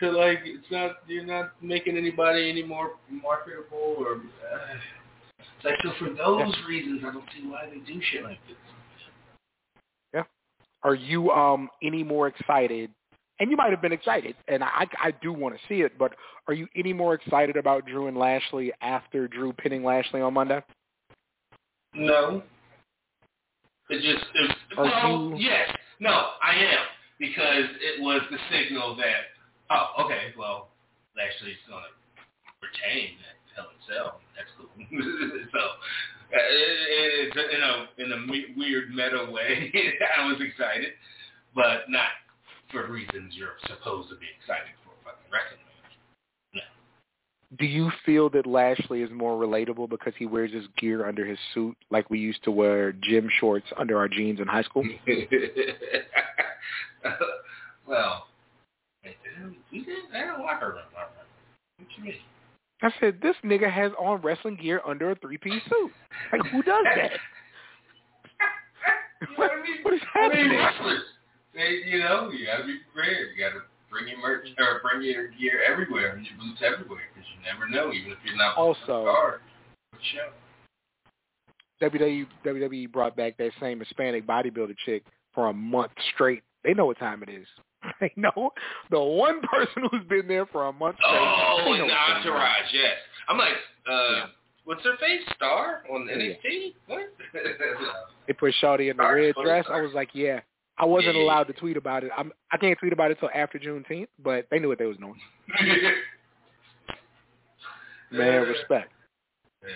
to 0.00 0.10
like. 0.10 0.40
It's 0.44 0.70
not. 0.70 0.96
You're 1.06 1.24
not 1.26 1.52
making 1.62 1.96
anybody 1.96 2.48
any 2.48 2.62
more 2.62 2.92
marketable 3.10 3.96
or. 3.98 4.14
Uh, 4.14 4.76
like 5.62 5.74
so 5.82 5.92
for 5.98 6.14
those 6.14 6.54
reasons, 6.66 7.02
I 7.06 7.12
don't 7.12 7.24
see 7.36 7.46
why 7.46 7.66
they 7.68 7.80
do 7.80 8.00
shit 8.10 8.22
like 8.24 8.38
this. 8.48 8.56
Are 10.82 10.94
you 10.94 11.30
um 11.30 11.68
any 11.82 12.02
more 12.02 12.28
excited? 12.28 12.90
And 13.38 13.50
you 13.50 13.56
might 13.56 13.70
have 13.70 13.80
been 13.80 13.92
excited, 13.92 14.34
and 14.48 14.62
I 14.62 14.86
I 15.02 15.12
do 15.22 15.32
want 15.32 15.54
to 15.54 15.60
see 15.68 15.80
it, 15.80 15.98
but 15.98 16.12
are 16.46 16.54
you 16.54 16.66
any 16.76 16.92
more 16.92 17.14
excited 17.14 17.56
about 17.56 17.86
Drew 17.86 18.06
and 18.06 18.16
Lashley 18.16 18.72
after 18.82 19.28
Drew 19.28 19.52
pinning 19.52 19.82
Lashley 19.82 20.20
on 20.20 20.34
Monday? 20.34 20.62
No. 21.94 22.42
It 23.88 24.02
just. 24.02 24.24
It, 24.34 24.56
you- 24.78 25.36
yes. 25.38 25.68
No, 26.00 26.30
I 26.42 26.54
am 26.54 26.86
because 27.18 27.64
it 27.80 28.02
was 28.02 28.22
the 28.30 28.38
signal 28.50 28.96
that. 28.96 29.32
Oh, 29.70 30.04
okay. 30.04 30.32
Well, 30.38 30.68
Lashley's 31.16 31.56
gonna 31.68 31.86
retain 32.62 33.16
that 33.20 33.36
Hell 33.54 33.70
in 33.70 33.94
Cell. 33.94 34.20
That's 34.36 34.50
cool. 34.56 34.70
so, 35.52 35.60
uh, 36.32 36.38
it, 36.38 37.32
it, 37.34 37.50
in 37.54 37.62
a 37.62 37.74
in 37.98 38.08
a 38.12 38.56
weird 38.56 38.90
meta 38.90 39.30
way, 39.30 39.72
I 40.18 40.26
was 40.26 40.40
excited, 40.40 40.94
but 41.54 41.88
not 41.88 42.10
for 42.70 42.86
reasons 42.86 43.34
you're 43.34 43.58
supposed 43.66 44.08
to 44.10 44.16
be 44.16 44.26
excited 44.38 44.72
for 44.84 44.94
fucking 45.02 45.26
wrestling 45.32 45.60
do 47.58 47.66
you 47.66 47.90
feel 48.06 48.30
that 48.30 48.46
Lashley 48.46 49.02
is 49.02 49.10
more 49.10 49.36
relatable 49.40 49.90
because 49.90 50.12
he 50.16 50.24
wears 50.26 50.52
his 50.52 50.66
gear 50.78 51.08
under 51.08 51.26
his 51.26 51.38
suit 51.52 51.76
like 51.90 52.08
we 52.08 52.18
used 52.18 52.44
to 52.44 52.52
wear 52.52 52.92
gym 52.92 53.28
shorts 53.40 53.66
under 53.76 53.98
our 53.98 54.06
jeans 54.08 54.38
in 54.38 54.46
high 54.46 54.62
school? 54.62 54.84
well, 57.88 58.26
we 59.02 59.80
didn't. 59.80 60.14
I 60.14 60.26
don't 60.26 60.42
like 60.42 60.60
her. 60.60 60.76
What 61.76 61.88
you 61.98 62.04
mean? 62.04 62.14
I 62.82 62.90
said 62.98 63.20
this 63.20 63.36
nigga 63.44 63.70
has 63.70 63.92
on 63.98 64.22
wrestling 64.22 64.56
gear 64.56 64.80
under 64.86 65.10
a 65.10 65.14
three-piece 65.16 65.62
suit. 65.68 65.90
Like 66.32 66.40
who 66.50 66.62
does 66.62 66.84
that? 66.94 67.10
you 69.20 69.26
know 69.28 69.34
what, 69.36 69.50
I 69.50 69.62
mean? 69.62 69.82
what 69.82 69.94
is 69.94 70.00
I 70.14 70.18
happening? 70.18 70.48
mean. 70.48 70.98
They, 71.54 71.90
you 71.90 71.98
know, 72.00 72.30
you 72.30 72.46
gotta 72.46 72.64
be 72.64 72.78
prepared. 72.94 73.28
You 73.36 73.44
gotta 73.44 73.60
bring 73.90 74.08
your 74.08 74.18
merch 74.20 74.46
or 74.58 74.80
bring 74.88 75.02
your 75.06 75.28
gear 75.28 75.60
everywhere 75.70 76.14
and 76.16 76.24
your 76.24 76.36
boots 76.38 76.62
everywhere 76.64 77.02
because 77.12 77.28
you 77.34 77.42
never 77.44 77.68
know, 77.68 77.92
even 77.92 78.12
if 78.12 78.18
you're 78.24 78.36
not 78.36 78.56
Also- 78.56 79.04
card. 79.04 79.40
Show. 80.14 80.30
WWE 81.86 82.26
WWE 82.44 82.90
brought 82.90 83.16
back 83.16 83.36
that 83.38 83.50
same 83.60 83.80
Hispanic 83.80 84.26
bodybuilder 84.26 84.76
chick 84.86 85.04
for 85.34 85.48
a 85.48 85.52
month 85.52 85.92
straight. 86.14 86.42
They 86.64 86.72
know 86.74 86.86
what 86.86 86.98
time 86.98 87.22
it 87.22 87.28
is. 87.28 87.46
They 88.00 88.12
know 88.16 88.50
the 88.90 89.00
one 89.00 89.40
person 89.42 89.84
who's 89.90 90.04
been 90.08 90.26
there 90.28 90.46
for 90.46 90.66
a 90.66 90.72
month. 90.72 90.96
Oh, 91.04 91.12
they 91.64 91.64
know 91.64 91.72
and 91.74 91.82
what 91.84 91.88
time 91.94 92.16
it 92.16 92.20
is. 92.20 92.26
Entourage, 92.26 92.72
yes. 92.72 92.94
I'm 93.28 93.38
like, 93.38 93.54
uh, 93.88 93.92
Yeah. 93.92 94.26
what's 94.64 94.84
her 94.84 94.96
face? 94.98 95.22
Star 95.36 95.82
on 95.90 96.06
Yeah. 96.08 96.16
NXT? 96.16 96.74
What? 96.86 97.12
They 98.26 98.34
put 98.34 98.54
Shawty 98.62 98.90
in 98.90 98.96
the 98.96 99.02
red 99.02 99.34
dress. 99.42 99.66
I 99.68 99.80
was 99.80 99.92
like, 99.92 100.10
yeah. 100.14 100.40
I 100.78 100.84
wasn't 100.84 101.16
Yeah, 101.16 101.22
allowed 101.22 101.44
to 101.48 101.52
tweet 101.52 101.76
about 101.76 102.04
it. 102.04 102.12
I'm, 102.16 102.32
I 102.52 102.56
can't 102.58 102.78
tweet 102.78 102.92
about 102.92 103.10
it 103.10 103.18
till 103.18 103.28
after 103.34 103.58
Juneteenth, 103.58 104.06
but 104.22 104.46
they 104.50 104.58
knew 104.60 104.68
what 104.68 104.78
they 104.78 104.86
was 104.86 104.96
doing. 104.98 105.18
Man, 108.10 108.42
respect. 108.46 108.92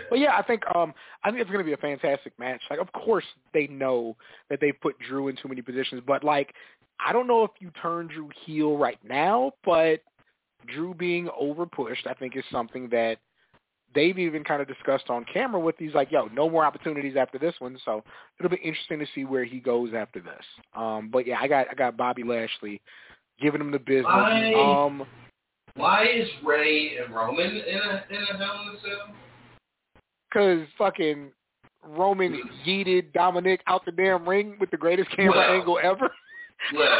But 0.08 0.18
yeah, 0.18 0.36
I 0.36 0.42
think 0.42 0.62
um 0.74 0.94
I 1.22 1.30
think 1.30 1.42
it's 1.42 1.50
gonna 1.50 1.64
be 1.64 1.72
a 1.74 1.76
fantastic 1.78 2.32
match. 2.38 2.60
Like 2.70 2.78
of 2.80 2.90
course 2.92 3.24
they 3.52 3.66
know 3.66 4.16
that 4.50 4.60
they 4.60 4.72
put 4.72 4.98
Drew 5.00 5.28
in 5.28 5.36
too 5.36 5.48
many 5.48 5.62
positions, 5.62 6.02
but 6.06 6.24
like 6.24 6.54
I 7.00 7.12
don't 7.12 7.26
know 7.26 7.44
if 7.44 7.50
you 7.58 7.70
turn 7.80 8.08
Drew 8.08 8.28
heel 8.44 8.76
right 8.76 8.98
now, 9.06 9.52
but 9.64 10.00
Drew 10.66 10.94
being 10.94 11.28
over 11.38 11.66
pushed 11.66 12.06
I 12.06 12.14
think 12.14 12.36
is 12.36 12.44
something 12.50 12.88
that 12.90 13.18
they've 13.94 14.18
even 14.18 14.42
kind 14.42 14.60
of 14.60 14.68
discussed 14.68 15.08
on 15.08 15.24
camera 15.32 15.60
with 15.60 15.76
he's 15.78 15.94
like, 15.94 16.10
yo, 16.10 16.26
no 16.26 16.48
more 16.50 16.64
opportunities 16.64 17.16
after 17.16 17.38
this 17.38 17.54
one, 17.58 17.78
so 17.84 18.02
it'll 18.38 18.50
be 18.50 18.56
interesting 18.56 18.98
to 18.98 19.06
see 19.14 19.24
where 19.24 19.44
he 19.44 19.60
goes 19.60 19.90
after 19.94 20.20
this. 20.20 20.44
Um 20.74 21.10
but 21.12 21.26
yeah, 21.26 21.38
I 21.40 21.48
got 21.48 21.66
I 21.70 21.74
got 21.74 21.96
Bobby 21.96 22.22
Lashley 22.22 22.80
giving 23.40 23.60
him 23.60 23.70
the 23.70 23.78
business. 23.78 24.06
Why? 24.06 24.84
Um 24.86 25.06
Why 25.76 26.06
is 26.06 26.28
Rey 26.44 26.96
and 27.04 27.14
Roman 27.14 27.50
in 27.50 27.56
a 27.56 28.04
in 28.10 28.22
a 28.22 28.38
Hell 28.38 28.62
in 28.62 28.76
a 28.76 28.80
Cell? 28.80 29.14
Cause 30.32 30.66
fucking 30.78 31.30
Roman 31.86 32.40
yeeted 32.66 33.12
Dominic 33.12 33.60
out 33.66 33.84
the 33.84 33.92
damn 33.92 34.28
ring 34.28 34.56
with 34.58 34.70
the 34.70 34.76
greatest 34.76 35.10
camera 35.10 35.36
Well. 35.36 35.54
angle 35.54 35.78
ever. 35.82 36.10
Well, 36.74 36.98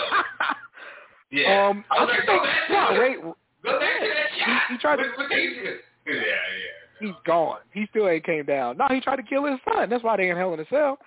yeah. 1.31 1.69
um, 1.69 1.85
I 1.91 1.97
I 1.97 2.01
was 2.01 2.09
like, 2.11 2.17
think 2.19 2.27
go 2.27 2.43
back 2.45 2.67
to 2.69 2.73
yeah, 2.73 2.95
it. 2.95 2.99
Rey, 2.99 3.15
Go 3.17 3.79
back 3.81 4.01
to 4.01 4.07
that 4.07 4.31
He- 4.35 4.41
shot. 4.41 4.63
he 4.71 4.79
tried 4.79 4.97
to- 4.97 5.03
What- 5.17 5.31
what. 5.31 5.31
Yeah, 6.07 6.13
yeah. 6.17 7.01
he's 7.01 7.15
gone. 7.27 7.61
He 7.73 7.87
still 7.89 8.07
ain't 8.09 8.25
came 8.27 8.45
down. 8.45 8.77
No, 8.77 8.85
he 8.91 9.01
tried 9.01 9.17
to 9.17 9.23
kill 9.23 9.47
his 9.47 9.59
son. 9.65 9.89
That's 9.89 10.05
why 10.05 10.19
they 10.19 10.29
in 10.29 10.37
hell 10.37 10.53
in 10.53 10.61
a 10.61 10.67
cell. 10.69 10.99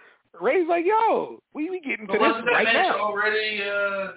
Rey's 0.41 0.67
like, 0.67 0.85
yo, 0.87 1.39
we 1.53 1.69
we 1.69 1.79
getting 1.79 2.07
to 2.07 2.13
But 2.13 2.33
this 2.33 2.43
right 2.51 2.63
match 2.65 2.73
now. 2.73 2.99
already? 2.99 3.61
Uh, 3.61 4.13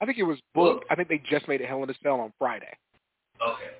I 0.00 0.04
think 0.06 0.18
it 0.18 0.24
was 0.24 0.38
booked. 0.52 0.84
I 0.90 0.96
think 0.96 1.08
they 1.08 1.22
just 1.30 1.46
made 1.46 1.60
it 1.60 1.68
hell 1.68 1.84
in 1.84 1.90
a 1.90 1.94
cell 2.02 2.18
on 2.18 2.32
Friday. 2.40 2.76
okay. 3.40 3.70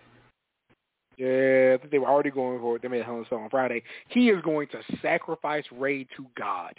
Yeah, 1.17 1.75
I 1.75 1.79
think 1.79 1.91
they 1.91 1.99
were 1.99 2.07
already 2.09 2.31
going 2.31 2.61
for 2.61 2.77
it. 2.77 2.83
They 2.83 2.87
made 2.89 3.03
hell 3.05 3.17
in 3.19 3.25
a 3.25 3.29
cell 3.29 3.39
on 3.39 3.51
Friday. 3.51 3.83
He 4.09 4.29
is 4.29 4.41
going 4.43 4.69
to 4.69 4.79
sacrifice 5.03 5.65
Rey 5.73 6.05
to 6.17 6.27
God. 6.37 6.75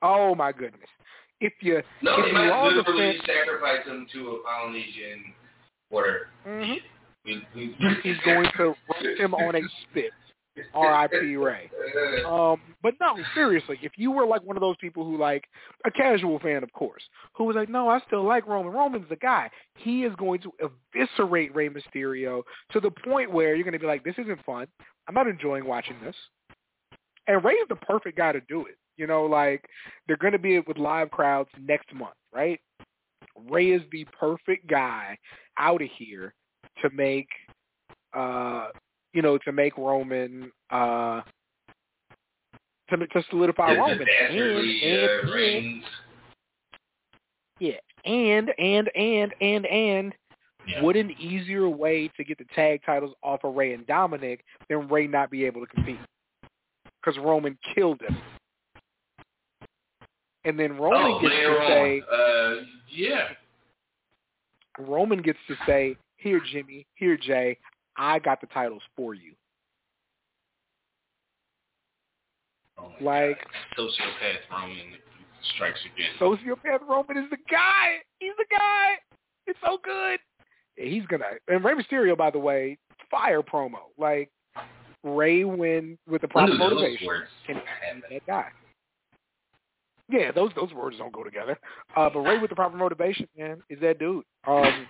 Oh 0.00 0.34
my 0.34 0.50
goodness. 0.52 0.88
If 1.42 1.52
you 1.60 1.82
No, 2.02 2.14
if 2.18 2.24
they 2.24 2.28
you 2.28 2.34
might 2.34 2.64
literally 2.68 3.18
fan- 3.18 3.26
sacrifice 3.26 3.84
him 3.84 4.06
to 4.12 4.28
a 4.30 4.42
Polynesian 4.44 5.34
order. 5.90 6.28
Mhm. 6.46 6.76
We, 7.24 7.46
we, 7.54 7.76
he's 8.02 8.16
going 8.24 8.48
to 8.56 8.64
roast 8.64 9.20
him 9.20 9.34
on 9.34 9.54
a 9.56 9.60
spit. 9.82 10.12
R.I.P. 10.74 11.36
Rey. 11.36 11.70
Um, 12.26 12.60
but 12.82 12.94
no, 13.00 13.16
seriously, 13.34 13.78
if 13.82 13.92
you 13.96 14.10
were 14.10 14.26
like 14.26 14.42
one 14.42 14.56
of 14.56 14.60
those 14.60 14.76
people 14.80 15.02
who 15.04 15.16
like 15.16 15.44
a 15.86 15.90
casual 15.90 16.38
fan, 16.40 16.62
of 16.62 16.70
course, 16.72 17.02
who 17.34 17.44
was 17.44 17.56
like, 17.56 17.70
no, 17.70 17.88
I 17.88 18.00
still 18.06 18.22
like 18.24 18.46
Roman. 18.46 18.72
Roman's 18.72 19.08
the 19.08 19.16
guy. 19.16 19.50
He 19.78 20.04
is 20.04 20.14
going 20.16 20.40
to 20.42 20.52
eviscerate 20.94 21.54
Rey 21.54 21.70
Mysterio 21.70 22.42
to 22.72 22.80
the 22.80 22.90
point 22.90 23.32
where 23.32 23.54
you're 23.54 23.64
going 23.64 23.72
to 23.72 23.78
be 23.78 23.86
like, 23.86 24.04
this 24.04 24.18
isn't 24.18 24.44
fun. 24.44 24.66
I'm 25.08 25.14
not 25.14 25.26
enjoying 25.26 25.64
watching 25.64 25.96
this. 26.04 26.16
And 27.26 27.42
Rey's 27.42 27.56
the 27.68 27.76
perfect 27.76 28.18
guy 28.18 28.32
to 28.32 28.40
do 28.42 28.66
it. 28.66 28.76
You 28.96 29.06
know, 29.06 29.24
like 29.24 29.64
they're 30.06 30.16
going 30.16 30.32
to 30.32 30.38
be 30.38 30.58
with 30.60 30.78
live 30.78 31.10
crowds 31.10 31.48
next 31.58 31.92
month, 31.94 32.14
right? 32.32 32.60
Rey 33.48 33.70
is 33.70 33.82
the 33.90 34.06
perfect 34.18 34.66
guy 34.68 35.16
out 35.58 35.82
of 35.82 35.88
here 35.96 36.34
to 36.82 36.90
make 36.90 37.28
uh 38.14 38.68
you 39.14 39.22
know, 39.22 39.38
to 39.38 39.52
make 39.52 39.76
Roman 39.76 40.50
uh 40.70 41.20
to 42.90 43.06
to 43.06 43.24
solidify 43.30 43.72
Roman. 43.72 44.06
And, 44.28 44.38
and, 44.38 45.10
uh, 45.26 45.32
and, 45.34 45.82
yeah. 47.58 47.72
And 48.04 48.50
and 48.58 48.90
and 48.96 49.34
and 49.40 49.66
and 49.66 50.14
Yeah. 50.66 50.82
would 50.82 50.96
an 50.96 51.10
easier 51.18 51.68
way 51.68 52.08
to 52.16 52.24
get 52.24 52.38
the 52.38 52.44
tag 52.54 52.82
titles 52.86 53.14
off 53.22 53.42
of 53.44 53.56
Rey 53.56 53.72
and 53.72 53.86
Dominic 53.86 54.44
than 54.68 54.86
Rey 54.88 55.06
not 55.06 55.30
be 55.30 55.44
able 55.44 55.60
to 55.60 55.66
compete? 55.66 55.98
Because 57.00 57.18
Roman 57.18 57.58
killed 57.74 58.00
him. 58.00 58.16
And 60.44 60.58
then 60.58 60.76
Roman 60.76 61.12
oh, 61.12 61.20
gets 61.20 61.34
to 61.34 61.66
say. 61.68 62.02
Uh, 62.12 62.64
yeah. 62.90 63.28
Roman 64.78 65.22
gets 65.22 65.38
to 65.48 65.54
say, 65.66 65.96
Here 66.16 66.40
Jimmy, 66.52 66.86
here 66.94 67.16
Jay, 67.16 67.58
I 67.96 68.18
got 68.18 68.40
the 68.40 68.46
titles 68.48 68.82
for 68.96 69.14
you. 69.14 69.32
Oh 72.78 72.90
Like- 73.00 73.38
God. 73.76 73.88
sociopath 73.88 74.50
Roman 74.50 74.92
strikes 75.54 75.80
again. 75.94 76.10
Sociopath 76.18 76.88
Roman 76.88 77.24
is 77.24 77.30
the 77.30 77.38
guy. 77.50 77.98
He's 78.18 78.32
the 78.38 78.46
guy. 78.50 78.94
It's 79.46 79.58
so 79.64 79.78
good. 79.82 80.20
He's 80.76 81.04
gonna 81.06 81.24
and 81.48 81.62
Rey 81.62 81.74
Mysterio, 81.74 82.16
by 82.16 82.30
the 82.30 82.38
way, 82.38 82.78
fire 83.10 83.42
promo. 83.42 83.90
Like 83.98 84.30
Rey 85.04 85.44
win 85.44 85.98
with 86.08 86.22
the 86.22 86.28
proper 86.28 86.54
motivation 86.54 87.08
be 87.46 87.54
that 88.10 88.26
guy. 88.26 88.48
Yeah, 90.12 90.30
those 90.30 90.50
those 90.54 90.72
words 90.74 90.98
don't 90.98 91.12
go 91.12 91.24
together. 91.24 91.58
Uh, 91.96 92.10
but 92.12 92.20
Rey 92.20 92.38
with 92.38 92.50
the 92.50 92.56
proper 92.56 92.76
motivation, 92.76 93.26
man, 93.36 93.62
is 93.70 93.80
that 93.80 93.98
dude. 93.98 94.24
Um, 94.46 94.86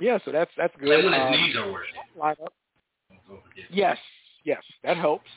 yeah, 0.00 0.18
so 0.24 0.32
that's 0.32 0.50
that's 0.56 0.74
good. 0.80 1.04
Um, 1.04 1.30
knees 1.30 1.56
are 1.56 1.72
working. 1.72 1.94
lineup. 2.20 2.48
Yes, 3.70 3.98
yes, 4.44 4.62
that 4.82 4.96
helps. 4.96 5.28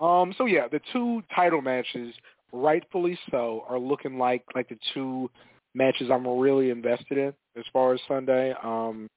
Um, 0.00 0.34
so 0.38 0.46
yeah, 0.46 0.68
the 0.68 0.80
two 0.92 1.22
title 1.34 1.60
matches, 1.60 2.14
rightfully 2.52 3.18
so, 3.30 3.64
are 3.68 3.78
looking 3.78 4.18
like 4.18 4.44
like 4.54 4.68
the 4.68 4.78
two 4.94 5.28
matches 5.74 6.10
I'm 6.10 6.26
really 6.26 6.70
invested 6.70 7.18
in 7.18 7.32
as 7.56 7.64
far 7.72 7.92
as 7.92 8.00
Sunday. 8.06 8.54
Um, 8.62 9.08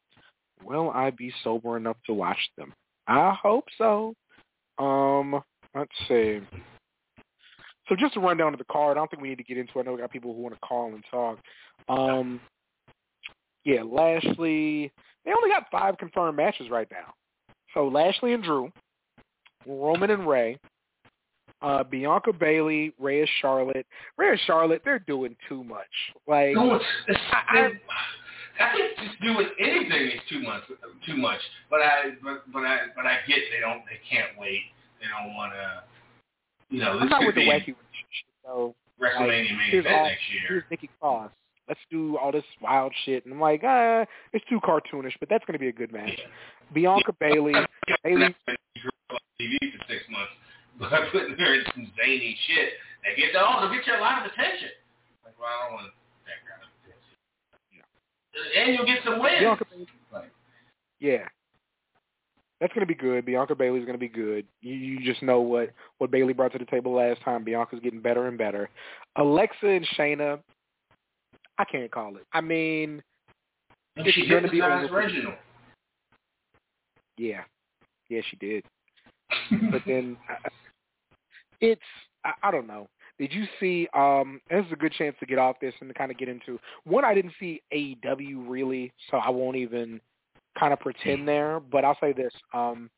will 0.64 0.90
I 0.90 1.12
be 1.12 1.32
sober 1.44 1.78
enough 1.78 1.98
to 2.08 2.14
watch 2.14 2.40
them? 2.58 2.74
I 3.08 3.36
hope 3.42 3.66
so. 3.78 4.14
Um, 4.78 5.42
let's 5.76 5.92
see. 6.08 6.40
So 7.90 7.96
just 7.96 8.14
to 8.14 8.20
run 8.20 8.38
down 8.38 8.52
to 8.52 8.58
the 8.58 8.64
card, 8.66 8.96
I 8.98 9.02
don't 9.02 9.10
think 9.10 9.22
we 9.22 9.30
need 9.30 9.40
to 9.40 9.44
get 9.44 9.58
into 9.58 9.78
it. 9.78 9.82
I 9.82 9.84
know 9.86 9.94
we 9.94 10.00
got 10.00 10.12
people 10.12 10.34
who 10.34 10.42
want 10.42 10.54
to 10.54 10.62
call 10.62 10.94
and 10.94 11.04
talk. 11.10 11.40
Um, 11.90 12.40
yeah, 13.66 13.82
Lashley. 13.84 14.92
They 15.26 15.32
only 15.34 15.50
got 15.50 15.66
five 15.72 15.98
confirmed 15.98 16.38
matches 16.38 16.70
right 16.70 16.88
now. 16.92 17.14
So 17.74 17.88
Lashley 17.88 18.34
and 18.34 18.44
Drew, 18.44 18.72
Roman 19.66 20.12
and 20.12 20.28
Rey, 20.28 20.58
uh, 21.62 21.84
Bianca 21.84 22.32
Bailey, 22.32 22.94
Rhea 23.00 23.26
Charlotte. 23.42 23.86
Rhea 24.18 24.38
Charlotte, 24.46 24.82
they're 24.86 25.00
doing 25.00 25.36
too 25.48 25.64
much. 25.64 25.88
Like, 26.28 26.56
No, 26.56 26.76
it's, 26.76 26.86
it's, 27.08 27.20
I- 27.32 27.72
I 28.60 28.76
think 28.76 28.98
just 28.98 29.22
doing 29.22 29.48
anything 29.60 30.08
is 30.08 30.20
too 30.30 30.42
much. 30.42 30.64
Too 31.06 31.16
much. 31.16 31.40
But 31.70 31.80
I, 31.80 32.12
but, 32.22 32.44
but 32.52 32.60
I, 32.64 32.88
but 32.94 33.06
I 33.06 33.20
get 33.26 33.40
they 33.56 33.62
don't, 33.62 33.84
they 33.88 34.00
can't 34.10 34.38
wait. 34.38 34.62
They 35.00 35.08
don't 35.08 35.34
want 35.34 35.54
to. 35.54 35.84
You 36.70 36.82
know, 36.82 37.00
I'm 37.00 37.10
not 37.10 37.22
could 37.22 37.28
with 37.28 37.36
the 37.36 37.42
wacky 37.42 37.76
so 38.44 38.76
WrestleMania 39.02 39.58
main 39.58 39.74
event 39.74 39.96
all- 39.96 40.06
next 40.06 40.22
year. 40.32 40.42
here's 40.48 40.64
Nikki 40.70 40.90
Cross. 41.00 41.32
Let's 41.68 41.80
do 41.92 42.18
all 42.18 42.32
this 42.32 42.44
wild 42.62 42.92
shit. 43.06 43.26
And 43.26 43.34
I'm 43.36 43.40
like, 43.40 43.64
uh, 43.64 44.06
it's 44.34 44.44
too 44.50 44.60
cartoonish, 44.62 45.14
but 45.20 45.30
that's 45.30 45.46
going 45.46 45.54
to 45.54 45.60
be 45.60 45.68
a 45.68 45.72
good 45.72 45.94
match. 45.94 46.18
Yeah. 46.18 46.26
Bianca 46.74 47.14
Bailey, 47.20 47.54
Bailey, 48.04 48.36
TV 49.40 49.58
for 49.60 49.86
six 49.88 50.02
months, 50.10 50.34
but 50.80 50.90
putting 51.12 51.38
her 51.38 51.54
in 51.54 51.64
some 51.74 51.92
zany 51.96 52.38
shit 52.48 52.74
that 53.06 53.16
gets 53.16 53.36
oh, 53.38 53.68
to 53.68 53.76
get 53.76 53.86
you 53.86 53.94
a 53.94 54.02
lot 54.02 54.26
of 54.26 54.32
attention. 54.32 54.70
Like, 55.24 55.38
well, 55.40 55.48
I 55.48 55.70
don't 55.70 55.74
want 55.74 55.94
that 56.26 56.42
kind 56.50 56.62
of 56.66 56.70
attention. 56.82 57.16
Yeah. 57.74 58.62
And 58.62 58.74
you'll 58.74 58.86
get 58.86 59.04
some 59.06 59.20
wins. 59.20 59.40
Bianca 59.40 59.66
Bailey. 59.70 59.88
Like, 60.12 60.32
Yeah. 61.00 61.30
That's 62.60 62.74
going 62.74 62.86
to 62.86 62.94
be 62.94 62.96
good. 62.96 63.26
Bianca 63.26 63.56
Bailey's 63.56 63.86
going 63.86 63.98
to 63.98 64.00
be 64.00 64.10
good. 64.10 64.46
You, 64.62 64.74
you 64.74 65.06
just 65.06 65.24
know 65.24 65.40
what 65.40 65.72
what 65.98 66.12
Bailey 66.12 66.34
brought 66.34 66.52
to 66.54 66.60
the 66.60 66.66
table 66.66 66.94
last 66.94 67.22
time. 67.24 67.44
Bianca's 67.44 67.80
getting 67.82 68.02
better 68.02 68.28
and 68.28 68.38
better. 68.38 68.70
Alexa 69.16 69.68
and 69.68 69.88
Shayna, 69.98 70.40
I 71.58 71.66
can't 71.66 71.92
call 71.92 72.18
it. 72.18 72.26
I 72.34 72.42
mean, 72.42 73.02
and 73.96 74.08
it's 74.08 74.30
going 74.30 74.44
to 74.44 74.50
be 74.50 74.62
original. 74.62 75.34
Yeah, 77.18 77.42
yeah, 78.10 78.22
she 78.30 78.38
did. 78.38 78.64
but 79.72 79.82
then 79.86 80.18
it's 81.62 81.82
I, 82.26 82.32
I 82.44 82.52
don't 82.52 82.68
know. 82.68 82.88
Did 83.18 83.34
you 83.34 83.46
see? 83.60 83.88
Um, 83.94 84.40
this 84.50 84.66
is 84.66 84.72
a 84.72 84.78
good 84.78 84.94
chance 84.94 85.16
to 85.20 85.26
get 85.26 85.38
off 85.38 85.58
this 85.62 85.74
and 85.82 85.90
to 85.90 85.94
kind 85.94 86.12
of 86.12 86.18
get 86.18 86.30
into 86.30 86.60
one. 86.86 87.04
I 87.04 87.14
didn't 87.14 87.34
see 87.40 87.62
AEW 87.74 88.46
really, 88.48 88.92
so 89.12 89.18
I 89.18 89.30
won't 89.30 89.58
even 89.58 90.00
kind 90.58 90.74
of 90.74 90.80
pretend 90.80 91.28
there. 91.28 91.60
But 91.60 91.86
I'll 91.86 91.98
say 92.02 92.14
this: 92.14 92.34
um, 92.54 92.90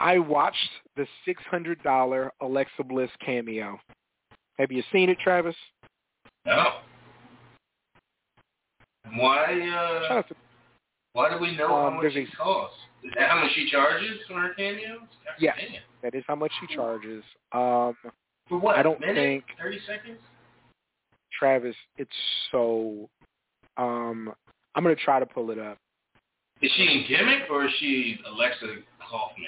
I 0.00 0.18
watched 0.18 0.70
the 0.96 1.06
six 1.24 1.42
hundred 1.50 1.82
dollar 1.82 2.32
Alexa 2.40 2.84
Bliss 2.84 3.10
cameo. 3.24 3.78
Have 4.58 4.70
you 4.70 4.82
seen 4.92 5.08
it, 5.08 5.18
Travis? 5.18 5.56
No. 6.46 6.64
Why? 9.16 10.00
Uh, 10.08 10.22
why 11.12 11.30
do 11.30 11.38
we 11.38 11.56
know 11.56 11.66
um, 11.74 11.94
how 11.94 12.02
much 12.02 12.14
it 12.14 12.28
costs? 12.36 12.76
Is 13.04 13.12
that 13.16 13.30
how 13.30 13.40
much 13.40 13.52
she 13.54 13.70
charges 13.70 14.18
for 14.26 14.40
her 14.40 14.54
cameos? 14.54 15.00
Yes, 15.38 15.56
that 16.02 16.14
is 16.14 16.24
how 16.26 16.34
much 16.34 16.52
she 16.60 16.74
charges. 16.74 17.22
Um, 17.52 17.94
for 18.48 18.58
what? 18.58 18.76
I 18.76 18.82
don't 18.82 19.00
minute? 19.00 19.14
think 19.14 19.44
thirty 19.60 19.78
seconds. 19.86 20.18
Travis, 21.38 21.76
it's 21.96 22.10
so. 22.50 23.08
Um, 23.76 24.32
I'm 24.74 24.82
gonna 24.82 24.96
try 24.96 25.20
to 25.20 25.26
pull 25.26 25.50
it 25.50 25.58
up. 25.58 25.78
Is 26.62 26.70
she 26.76 26.82
in 26.82 27.04
gimmick 27.08 27.50
or 27.50 27.66
is 27.66 27.72
she 27.78 28.18
Alexa 28.26 28.66
Kaufman? 28.98 29.46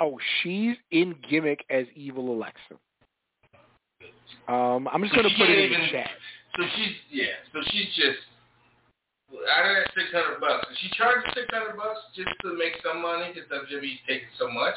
Oh, 0.00 0.18
she's 0.42 0.76
in 0.90 1.14
gimmick 1.28 1.64
as 1.70 1.86
evil 1.94 2.34
Alexa. 2.34 2.74
Um, 4.48 4.88
I'm 4.90 5.02
just 5.02 5.14
gonna 5.14 5.30
put 5.36 5.50
it 5.50 5.58
in 5.58 5.70
even, 5.70 5.80
the 5.86 5.92
chat. 5.92 6.10
So 6.56 6.64
she's 6.74 6.96
yeah. 7.10 7.38
So 7.52 7.60
she's 7.70 7.88
just 7.94 8.18
out 9.30 9.64
of 9.64 9.76
that 9.76 9.88
six 9.94 10.10
hundred 10.10 10.40
bucks. 10.40 10.66
She 10.82 10.90
charges 10.96 11.30
six 11.34 11.46
hundred 11.52 11.76
bucks 11.76 12.00
just 12.16 12.30
to 12.42 12.56
make 12.58 12.74
some 12.82 13.00
money 13.00 13.30
because 13.30 13.46
WWE's 13.48 14.02
taking 14.08 14.32
so 14.38 14.50
much, 14.50 14.74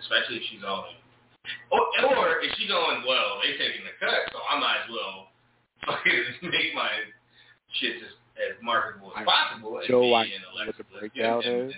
especially 0.00 0.42
if 0.42 0.44
she's 0.50 0.64
all 0.66 0.90
in. 0.90 0.98
Or, 1.70 1.84
or 2.08 2.40
is 2.40 2.50
she 2.56 2.66
going, 2.66 3.04
well, 3.04 3.36
they're 3.44 3.60
taking 3.60 3.84
the 3.84 3.92
cut, 4.00 4.32
so 4.32 4.40
I 4.48 4.56
might 4.58 4.88
as 4.88 4.90
well 4.90 5.28
fucking 5.86 6.48
make 6.48 6.72
my 6.72 6.88
shit 7.76 8.00
as, 8.00 8.16
as 8.36 8.56
marketable 8.62 9.12
as 9.16 9.24
possible. 9.24 9.80
Joe, 9.86 10.14
I 10.14 10.26
what 10.66 10.76
the 10.76 10.84
breakdown 10.98 11.42
is. 11.44 11.72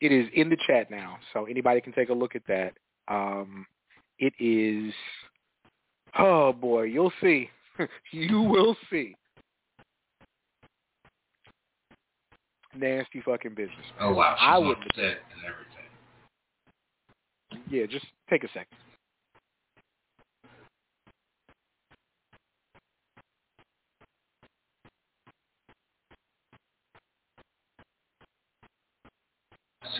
It 0.00 0.10
is 0.10 0.26
in 0.34 0.50
the 0.50 0.56
chat 0.66 0.90
now, 0.90 1.18
so 1.32 1.44
anybody 1.44 1.80
can 1.80 1.92
take 1.92 2.08
a 2.08 2.14
look 2.14 2.34
at 2.34 2.42
that. 2.48 2.72
Um, 3.08 3.66
it 4.18 4.32
is, 4.38 4.92
oh 6.18 6.52
boy, 6.52 6.82
you'll 6.82 7.12
see. 7.20 7.50
you 8.12 8.42
will 8.42 8.76
see. 8.90 9.14
nasty 12.74 13.20
fucking 13.24 13.54
business. 13.54 13.86
Oh 14.00 14.14
wow, 14.14 14.34
She's 14.38 14.46
I 14.46 14.58
would 14.58 14.78
and 14.78 15.16
everything. 15.46 15.88
Yeah, 17.70 17.86
just 17.86 18.06
take 18.30 18.44
a 18.44 18.48
second. 18.48 18.76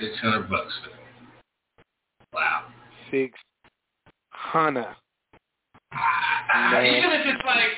Six 0.00 0.18
hundred 0.20 0.48
bucks. 0.48 0.72
Wow. 2.32 2.66
Six 3.10 3.38
hundred. 4.30 4.94
Even 5.92 7.10
if 7.12 7.26
it's 7.26 7.44
like 7.44 7.76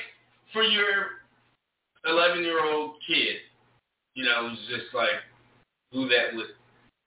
for 0.53 0.63
your 0.63 1.21
eleven-year-old 2.07 2.97
kid, 3.07 3.37
you 4.15 4.25
know, 4.25 4.49
who's 4.49 4.59
just 4.69 4.95
like 4.95 5.19
who 5.93 6.09
that 6.09 6.35
would 6.35 6.47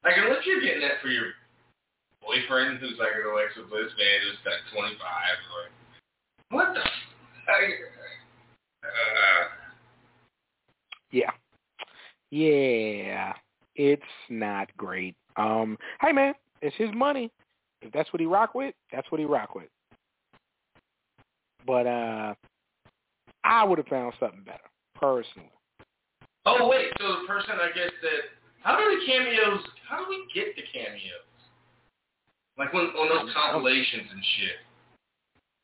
like 0.03 0.13
unless 0.17 0.45
you're 0.45 0.61
getting 0.61 0.81
that 0.81 1.01
for 1.01 1.09
your 1.09 1.31
boyfriend 2.21 2.79
who's 2.79 2.99
like 2.99 3.15
an 3.15 3.31
Alexa 3.31 3.63
Bliss 3.69 3.91
fan 3.95 4.19
who's 4.23 4.39
like 4.45 4.61
twenty 4.73 4.95
five 4.99 5.39
or 5.55 6.57
what 6.57 6.73
the 6.73 6.81
uh, 8.83 9.47
Yeah. 11.11 11.31
Yeah. 12.29 13.33
It's 13.77 14.03
not 14.29 14.75
great. 14.75 15.15
Um 15.37 15.77
hey 16.01 16.11
man, 16.11 16.33
it's 16.61 16.75
his 16.75 16.89
money. 16.93 17.31
If 17.81 17.93
that's 17.93 18.11
what 18.11 18.19
he 18.19 18.25
rock 18.25 18.55
with, 18.55 18.73
that's 18.91 19.09
what 19.11 19.19
he 19.19 19.25
rock 19.25 19.55
with. 19.55 19.69
But 21.65 21.87
uh 21.87 22.33
I 23.43 23.63
would 23.63 23.77
have 23.77 23.87
found 23.87 24.13
something 24.19 24.43
better, 24.43 24.67
personally. 24.95 25.51
Oh 26.45 26.67
wait, 26.67 26.87
so 26.99 27.21
the 27.21 27.27
person 27.27 27.51
I 27.61 27.69
guess 27.73 27.91
that 28.01 28.37
how 28.63 28.77
do 28.77 28.99
the 28.99 29.05
cameos? 29.05 29.61
How 29.87 30.03
do 30.03 30.09
we 30.09 30.25
get 30.33 30.55
the 30.55 30.63
cameos? 30.73 31.27
Like 32.57 32.73
when 32.73 32.85
on 32.85 33.09
those 33.09 33.33
compilations 33.33 34.09
and 34.11 34.23
shit. 34.37 34.57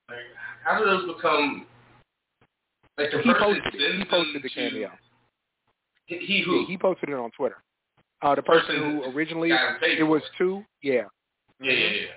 Like 0.10 0.30
how 0.64 0.80
do 0.80 0.86
those 0.86 1.16
become? 1.16 1.66
Like 2.98 3.12
the 3.12 3.18
he 3.18 3.34
person 3.34 3.42
posted, 3.42 3.82
sends 3.82 3.98
he 3.98 4.06
posted 4.06 4.44
the 4.44 4.50
to, 4.50 4.56
cameo. 4.56 4.92
He, 6.06 6.18
he 6.20 6.44
who? 6.46 6.62
Yeah, 6.62 6.68
he 6.68 6.78
posted 6.78 7.10
it 7.10 7.16
on 7.16 7.32
Twitter. 7.32 7.58
Uh, 8.24 8.36
the 8.36 8.42
person, 8.42 8.76
who 8.78 9.04
originally 9.12 9.52
it 9.52 10.08
was 10.08 10.22
two. 10.38 10.64
Yeah. 10.82 11.04
Yeah, 11.62 11.72
yeah, 11.72 11.88
yeah. 11.90 12.08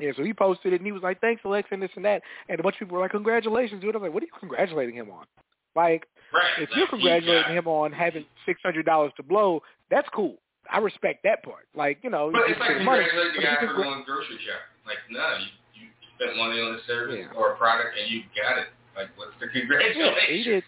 Yeah, 0.00 0.12
so 0.16 0.22
he 0.22 0.32
posted 0.32 0.72
it 0.72 0.80
and 0.80 0.86
he 0.86 0.92
was 0.92 1.02
like, 1.02 1.20
"Thanks, 1.20 1.42
Alexa, 1.44 1.74
and 1.74 1.82
this 1.82 1.90
and 1.96 2.04
that." 2.04 2.22
And 2.48 2.60
a 2.60 2.62
bunch 2.62 2.74
of 2.76 2.80
people 2.80 2.96
were 2.96 3.02
like, 3.02 3.10
"Congratulations, 3.10 3.80
dude!" 3.80 3.94
I 3.94 3.98
was 3.98 4.06
like, 4.06 4.14
"What 4.14 4.22
are 4.22 4.26
you 4.26 4.32
congratulating 4.38 4.94
him 4.94 5.10
on?" 5.10 5.26
Like, 5.74 6.06
right, 6.32 6.62
if 6.62 6.70
like, 6.70 6.76
you're 6.76 6.86
congratulating 6.88 7.56
him 7.56 7.66
on 7.66 7.92
having 7.92 8.24
six 8.46 8.60
hundred 8.62 8.86
dollars 8.86 9.12
to 9.16 9.22
blow, 9.22 9.62
that's 9.90 10.08
cool. 10.14 10.36
I 10.70 10.78
respect 10.78 11.24
that 11.24 11.42
part. 11.42 11.66
Like, 11.74 11.98
you 12.02 12.10
know, 12.10 12.30
but 12.30 12.42
it's 12.50 12.60
like 12.60 12.80
money, 12.82 13.04
congratulating 13.06 13.40
the 13.40 13.46
guy 13.46 13.56
for 13.60 13.82
going 13.82 14.04
grocery 14.04 14.38
shopping. 14.42 14.86
Like, 14.86 14.98
no, 15.10 15.38
you, 15.74 15.86
you 15.86 15.88
spent 16.14 16.36
money 16.36 16.60
on 16.60 16.74
a 16.74 16.82
service 16.86 17.16
Yeah. 17.18 17.38
or 17.38 17.52
a 17.52 17.56
product 17.56 17.96
and 17.98 18.10
you 18.10 18.22
got 18.36 18.58
it. 18.58 18.68
Like, 18.94 19.08
what's 19.16 19.32
the 19.40 19.48
congratulations? 19.48 20.14
Yeah, 20.28 20.34
he 20.34 20.42
did. 20.44 20.64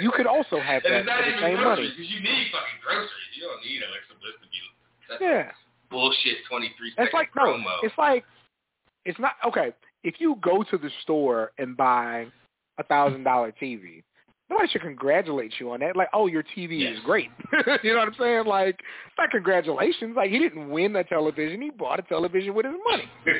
You 0.00 0.10
could 0.12 0.26
also 0.26 0.60
have 0.60 0.82
and 0.86 0.94
that 0.94 1.00
it's 1.00 1.06
not 1.06 1.18
for 1.18 1.24
the 1.24 1.28
even 1.36 1.40
same 1.42 1.56
groceries, 1.56 1.76
money. 1.78 1.88
because 1.96 2.10
you 2.10 2.20
need 2.20 2.46
fucking 2.52 2.80
groceries. 2.84 3.30
You 3.36 3.42
don't 3.48 3.62
need 3.64 3.80
Alexa 3.82 4.14
Bliss 4.20 4.34
to 4.42 4.48
be 4.48 4.58
that's 5.08 5.20
Yeah. 5.20 5.50
bullshit 5.90 6.38
23 6.48 6.70
It's 6.70 6.96
second 6.96 7.10
like 7.12 7.28
no, 7.36 7.58
it's 7.82 7.98
like 7.98 8.24
it's 9.04 9.18
not 9.18 9.32
okay. 9.46 9.72
If 10.04 10.14
you 10.20 10.36
go 10.42 10.62
to 10.62 10.78
the 10.78 10.90
store 11.02 11.52
and 11.58 11.76
buy 11.76 12.26
a 12.78 12.82
thousand 12.84 13.24
dollar 13.24 13.52
TV, 13.60 14.02
nobody 14.48 14.68
should 14.68 14.82
congratulate 14.82 15.52
you 15.58 15.72
on 15.72 15.80
that. 15.80 15.96
Like, 15.96 16.08
oh, 16.12 16.26
your 16.26 16.42
TV 16.42 16.80
Yes. 16.80 16.94
is 16.96 17.00
great. 17.04 17.30
you 17.82 17.92
know 17.92 17.98
what 17.98 18.08
I'm 18.08 18.14
saying? 18.18 18.46
Like, 18.46 18.76
it's 18.78 19.18
not 19.18 19.30
congratulations. 19.30 20.14
Like, 20.16 20.30
he 20.30 20.38
didn't 20.38 20.70
win 20.70 20.94
a 20.96 21.04
television. 21.04 21.60
He 21.62 21.70
bought 21.70 21.98
a 21.98 22.02
television 22.02 22.54
with 22.54 22.66
his 22.66 22.74
money. 22.88 23.04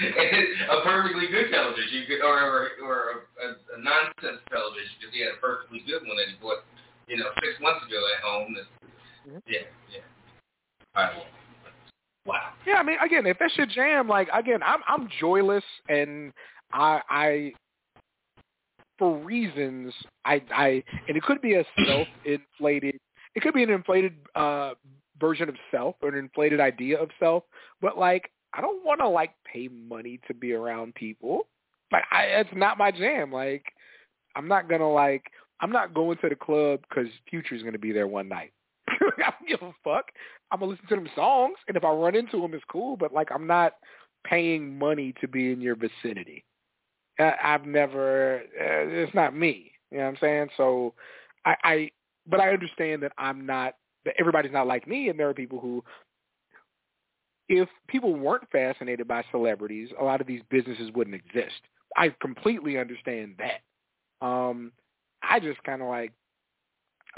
a 0.70 0.80
perfectly 0.82 1.26
good 1.28 1.50
television, 1.50 1.92
you 1.92 2.06
could- 2.06 2.24
or 2.24 2.38
or, 2.40 2.68
or 2.82 2.96
a, 3.12 3.16
a, 3.44 3.48
a 3.76 3.78
nonsense 3.82 4.40
television 4.50 4.90
because 5.00 5.14
he 5.14 5.20
had 5.20 5.34
a 5.36 5.40
perfectly 5.40 5.80
good 5.86 6.06
one 6.06 6.16
that 6.16 6.28
he 6.28 6.36
bought, 6.40 6.64
you 7.08 7.16
know, 7.16 7.28
six 7.44 7.60
months 7.60 7.84
ago 7.86 8.00
at 8.16 8.22
home. 8.24 8.54
That, 8.54 8.66
Mhm. 9.30 9.42
Yeah, 9.46 9.60
yeah. 9.92 10.00
I, 10.94 11.22
wow. 12.24 12.52
Yeah, 12.66 12.76
I 12.76 12.82
mean, 12.82 12.96
again, 13.04 13.26
if 13.26 13.38
that's 13.38 13.56
your 13.56 13.66
jam, 13.66 14.08
like 14.08 14.28
again, 14.32 14.62
I'm 14.62 14.80
I'm 14.88 15.08
joyless, 15.20 15.64
and 15.88 16.32
I 16.72 17.02
I 17.10 17.52
for 18.98 19.16
reasons 19.18 19.92
I 20.24 20.42
I 20.54 20.82
and 21.08 21.16
it 21.16 21.22
could 21.22 21.40
be 21.42 21.54
a 21.54 21.64
self 21.86 22.08
inflated, 22.24 22.98
it 23.34 23.40
could 23.42 23.54
be 23.54 23.62
an 23.62 23.70
inflated 23.70 24.14
uh 24.34 24.74
version 25.20 25.48
of 25.48 25.56
self 25.70 25.96
or 26.02 26.08
an 26.08 26.14
inflated 26.18 26.60
idea 26.60 26.98
of 26.98 27.10
self, 27.18 27.44
but 27.80 27.98
like 27.98 28.30
I 28.54 28.60
don't 28.60 28.84
want 28.84 29.00
to 29.00 29.08
like 29.08 29.34
pay 29.50 29.68
money 29.68 30.20
to 30.28 30.34
be 30.34 30.52
around 30.52 30.94
people. 30.94 31.46
Like 31.92 32.04
I, 32.10 32.22
it's 32.24 32.50
not 32.54 32.78
my 32.78 32.90
jam. 32.90 33.32
Like 33.32 33.64
I'm 34.36 34.48
not 34.48 34.68
gonna 34.68 34.90
like 34.90 35.24
I'm 35.60 35.72
not 35.72 35.94
going 35.94 36.18
to 36.18 36.28
the 36.28 36.36
club 36.36 36.80
because 36.88 37.10
Future's 37.28 37.62
gonna 37.62 37.78
be 37.78 37.92
there 37.92 38.06
one 38.06 38.28
night. 38.28 38.52
I 38.88 38.94
don't 39.30 39.48
give 39.48 39.62
a 39.62 39.72
fuck. 39.84 40.06
I'm 40.50 40.60
gonna 40.60 40.72
listen 40.72 40.86
to 40.88 40.96
them 40.96 41.08
songs, 41.14 41.56
and 41.68 41.76
if 41.76 41.84
I 41.84 41.90
run 41.90 42.14
into 42.14 42.40
them, 42.40 42.54
it's 42.54 42.64
cool. 42.70 42.96
But 42.96 43.12
like, 43.12 43.28
I'm 43.32 43.46
not 43.46 43.74
paying 44.24 44.78
money 44.78 45.14
to 45.20 45.28
be 45.28 45.52
in 45.52 45.60
your 45.60 45.76
vicinity. 45.76 46.44
I, 47.18 47.34
I've 47.42 47.66
never. 47.66 48.38
Uh, 48.38 48.88
it's 48.88 49.14
not 49.14 49.36
me. 49.36 49.72
You 49.90 49.98
know 49.98 50.04
what 50.04 50.10
I'm 50.10 50.16
saying? 50.20 50.48
So, 50.56 50.94
I, 51.44 51.56
I. 51.64 51.90
But 52.26 52.40
I 52.40 52.50
understand 52.50 53.02
that 53.02 53.12
I'm 53.18 53.46
not. 53.46 53.74
That 54.04 54.14
everybody's 54.18 54.52
not 54.52 54.66
like 54.66 54.88
me, 54.88 55.08
and 55.08 55.18
there 55.18 55.28
are 55.28 55.34
people 55.34 55.60
who. 55.60 55.84
If 57.52 57.68
people 57.88 58.14
weren't 58.14 58.48
fascinated 58.52 59.08
by 59.08 59.24
celebrities, 59.32 59.88
a 60.00 60.04
lot 60.04 60.20
of 60.20 60.28
these 60.28 60.40
businesses 60.50 60.90
wouldn't 60.94 61.16
exist. 61.16 61.60
I 61.96 62.14
completely 62.22 62.78
understand 62.78 63.34
that. 63.38 64.24
Um, 64.24 64.70
I 65.20 65.40
just 65.40 65.62
kind 65.64 65.82
of 65.82 65.88
like 65.88 66.12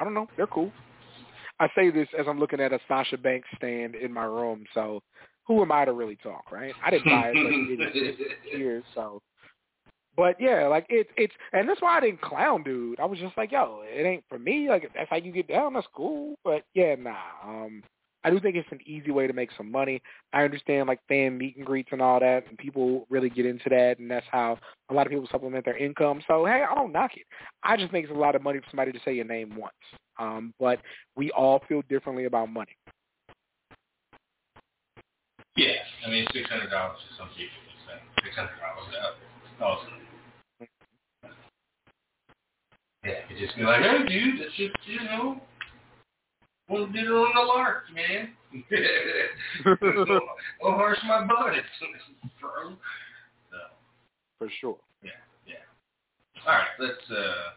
I 0.01 0.05
don't 0.05 0.14
know. 0.14 0.26
They're 0.37 0.47
cool. 0.47 0.72
I 1.61 1.68
say 1.76 1.91
this 1.91 2.09
as 2.18 2.26
I'm 2.26 2.41
looking 2.41 2.61
at 2.61 2.72
a 2.72 2.80
Sasha 2.89 3.18
Banks 3.18 3.49
stand 3.57 3.95
in 3.95 4.11
my 4.11 4.24
room. 4.24 4.64
So 4.72 5.03
who 5.47 5.61
am 5.61 5.70
I 5.70 5.85
to 5.85 5.93
really 5.93 6.16
talk, 6.16 6.51
right? 6.51 6.74
I 6.85 6.91
didn't 6.91 7.11
buy 7.11 7.28
it 7.28 7.37
like 7.37 7.55
it 7.55 8.39
years, 8.57 8.85
so. 8.95 9.20
But 10.16 10.41
yeah, 10.41 10.66
like 10.66 10.87
it's 10.89 11.11
it's 11.16 11.35
and 11.53 11.68
that's 11.68 11.83
why 11.83 11.99
I 11.99 12.01
didn't 12.01 12.22
clown 12.22 12.62
dude. 12.62 13.01
I 13.01 13.05
was 13.05 13.18
just 13.18 13.37
like, 13.37 13.53
yo, 13.53 13.83
it 13.85 14.05
ain't 14.05 14.24
for 14.30 14.39
me. 14.39 14.68
Like 14.70 14.85
if 14.85 14.93
that's 14.95 15.11
how 15.11 15.16
you 15.16 15.30
get 15.30 15.49
down, 15.49 15.74
that's 15.74 15.87
cool. 15.95 16.37
But 16.43 16.64
yeah, 16.74 16.95
nah. 16.99 17.16
Um 17.45 17.83
I 18.25 18.31
do 18.31 18.39
think 18.39 18.57
it's 18.57 18.70
an 18.70 18.81
easy 18.87 19.11
way 19.11 19.27
to 19.27 19.33
make 19.33 19.51
some 19.57 19.70
money. 19.70 20.01
I 20.33 20.45
understand 20.45 20.89
like 20.89 21.01
fan 21.09 21.37
meet 21.37 21.57
and 21.57 21.66
greets 21.66 21.89
and 21.93 22.01
all 22.01 22.20
that, 22.20 22.47
and 22.49 22.57
people 22.57 23.07
really 23.11 23.29
get 23.31 23.47
into 23.47 23.68
that, 23.70 23.99
and 23.99 24.11
that's 24.11 24.27
how 24.31 24.59
a 24.91 24.95
lot 24.95 25.07
of 25.07 25.11
people 25.11 25.29
supplement 25.31 25.64
their 25.64 25.77
income. 25.77 26.23
So 26.29 26.45
hey, 26.47 26.64
I 26.68 26.75
don't 26.75 26.93
knock 26.93 27.16
it. 27.16 27.27
I 27.62 27.77
just 27.77 27.91
think 27.91 28.05
it's 28.05 28.14
a 28.14 28.18
lot 28.18 28.35
of 28.35 28.43
money 28.43 28.61
for 28.61 28.66
somebody 28.70 28.93
to 28.93 29.01
say 29.05 29.14
your 29.14 29.25
name 29.25 29.57
once. 29.57 29.75
Um, 30.18 30.55
but 30.61 30.81
we 31.16 31.31
all 31.33 31.62
feel 31.68 31.83
differently 31.89 32.27
about 32.27 32.49
money. 32.49 32.77
Yeah, 35.57 35.73
I 36.07 36.11
mean 36.11 36.27
six 36.33 36.49
hundred 36.49 36.70
dollars 36.70 36.99
to 37.11 37.16
some 37.16 37.29
people. 37.37 37.53
Six 38.25 38.37
hundred 38.37 38.51
dollars. 38.61 39.16
Awesome. 39.61 39.93
Yeah, 43.05 43.14
you 43.29 43.47
just 43.47 43.57
be 43.57 43.64
like, 43.64 43.83
hey, 43.83 43.99
dude, 44.07 44.41
that's 44.41 44.55
just 44.57 44.75
you 44.87 45.03
know 45.05 45.41
well, 46.68 46.86
did 46.86 47.04
it 47.04 47.10
on 47.10 47.34
the 47.34 47.42
lark, 47.42 47.84
man. 47.94 48.30
Don't 50.60 50.74
harsh 50.74 50.98
my 51.06 51.24
butt. 51.26 51.54
So. 51.80 51.86
For 54.38 54.48
sure. 54.60 54.76
Yeah, 55.02 55.10
yeah. 55.46 55.54
All 56.46 56.52
right, 56.52 56.68
let's 56.78 57.10
uh 57.10 57.52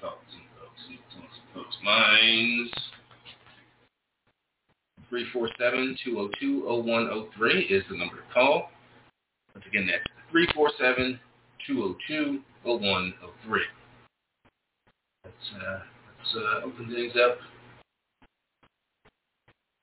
talk 0.00 0.20
to 0.20 0.26
some 0.32 0.46
folks. 0.58 0.80
See 0.88 0.98
some 1.14 1.26
folks' 1.54 1.76
minds. 1.82 2.72
347-202-0103 5.10 7.70
is 7.70 7.82
the 7.88 7.96
number 7.96 8.16
to 8.16 8.22
call. 8.34 8.70
Once 9.54 9.64
again, 9.66 9.86
that's 9.86 10.04
347-202-0103. 11.68 13.60
Let's 15.24 15.52
uh 15.64 15.78
uh, 16.36 16.66
open 16.66 16.92
things 16.92 17.12
up. 17.16 17.38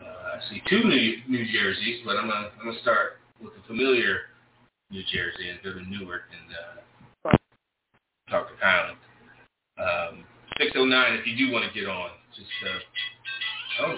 Uh, 0.02 0.38
I 0.38 0.50
see 0.50 0.62
two 0.70 0.84
New 0.84 1.18
New 1.28 1.46
Jerseys, 1.52 2.02
but 2.06 2.18
I'm 2.18 2.28
gonna 2.28 2.50
I'm 2.60 2.68
gonna 2.68 2.82
start 2.82 3.20
with 3.42 3.54
the 3.54 3.62
familiar 3.68 4.32
New 4.92 5.02
Jersey 5.12 5.50
and 5.50 5.60
go 5.64 5.74
to 5.74 5.82
Newark 5.90 6.24
and 6.32 6.50
uh, 6.54 7.32
talk 8.30 8.48
to 8.50 8.56
Kylan. 8.64 8.96
Um, 9.78 10.24
609, 10.60 11.14
if 11.20 11.26
you 11.26 11.36
do 11.36 11.52
want 11.52 11.66
to 11.66 11.80
get 11.80 11.90
on, 11.90 12.10
just 12.36 12.50
uh, 12.62 13.86
oh, 13.86 13.98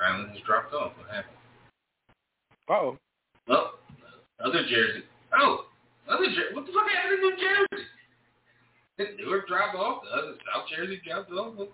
Kylan 0.00 0.30
has 0.30 0.38
dropped 0.46 0.72
off. 0.72 0.92
What 0.96 1.10
happened? 1.10 1.36
oh. 2.70 2.98
Well, 3.46 3.72
other 4.44 4.62
Jersey. 4.62 5.04
Oh, 5.36 5.66
other 6.08 6.26
Jersey. 6.26 6.54
What 6.54 6.66
the 6.66 6.72
fuck 6.72 6.88
happened 6.88 7.14
in 7.14 7.20
New 7.20 7.36
Jersey? 7.36 7.84
Newark 8.98 9.48
drop 9.48 9.74
off? 9.74 10.02
The 10.04 10.10
other 10.10 10.34
South 10.46 10.68
Jersey 10.70 11.00
dropped 11.04 11.30
off? 11.32 11.68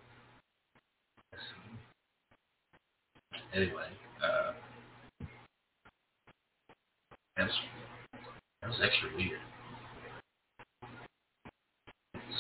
Anyway, 3.53 3.91
uh, 4.25 4.53
that's 7.37 7.53
that 8.63 8.69
was 8.69 8.81
extra 8.83 9.09
weird. 9.17 9.41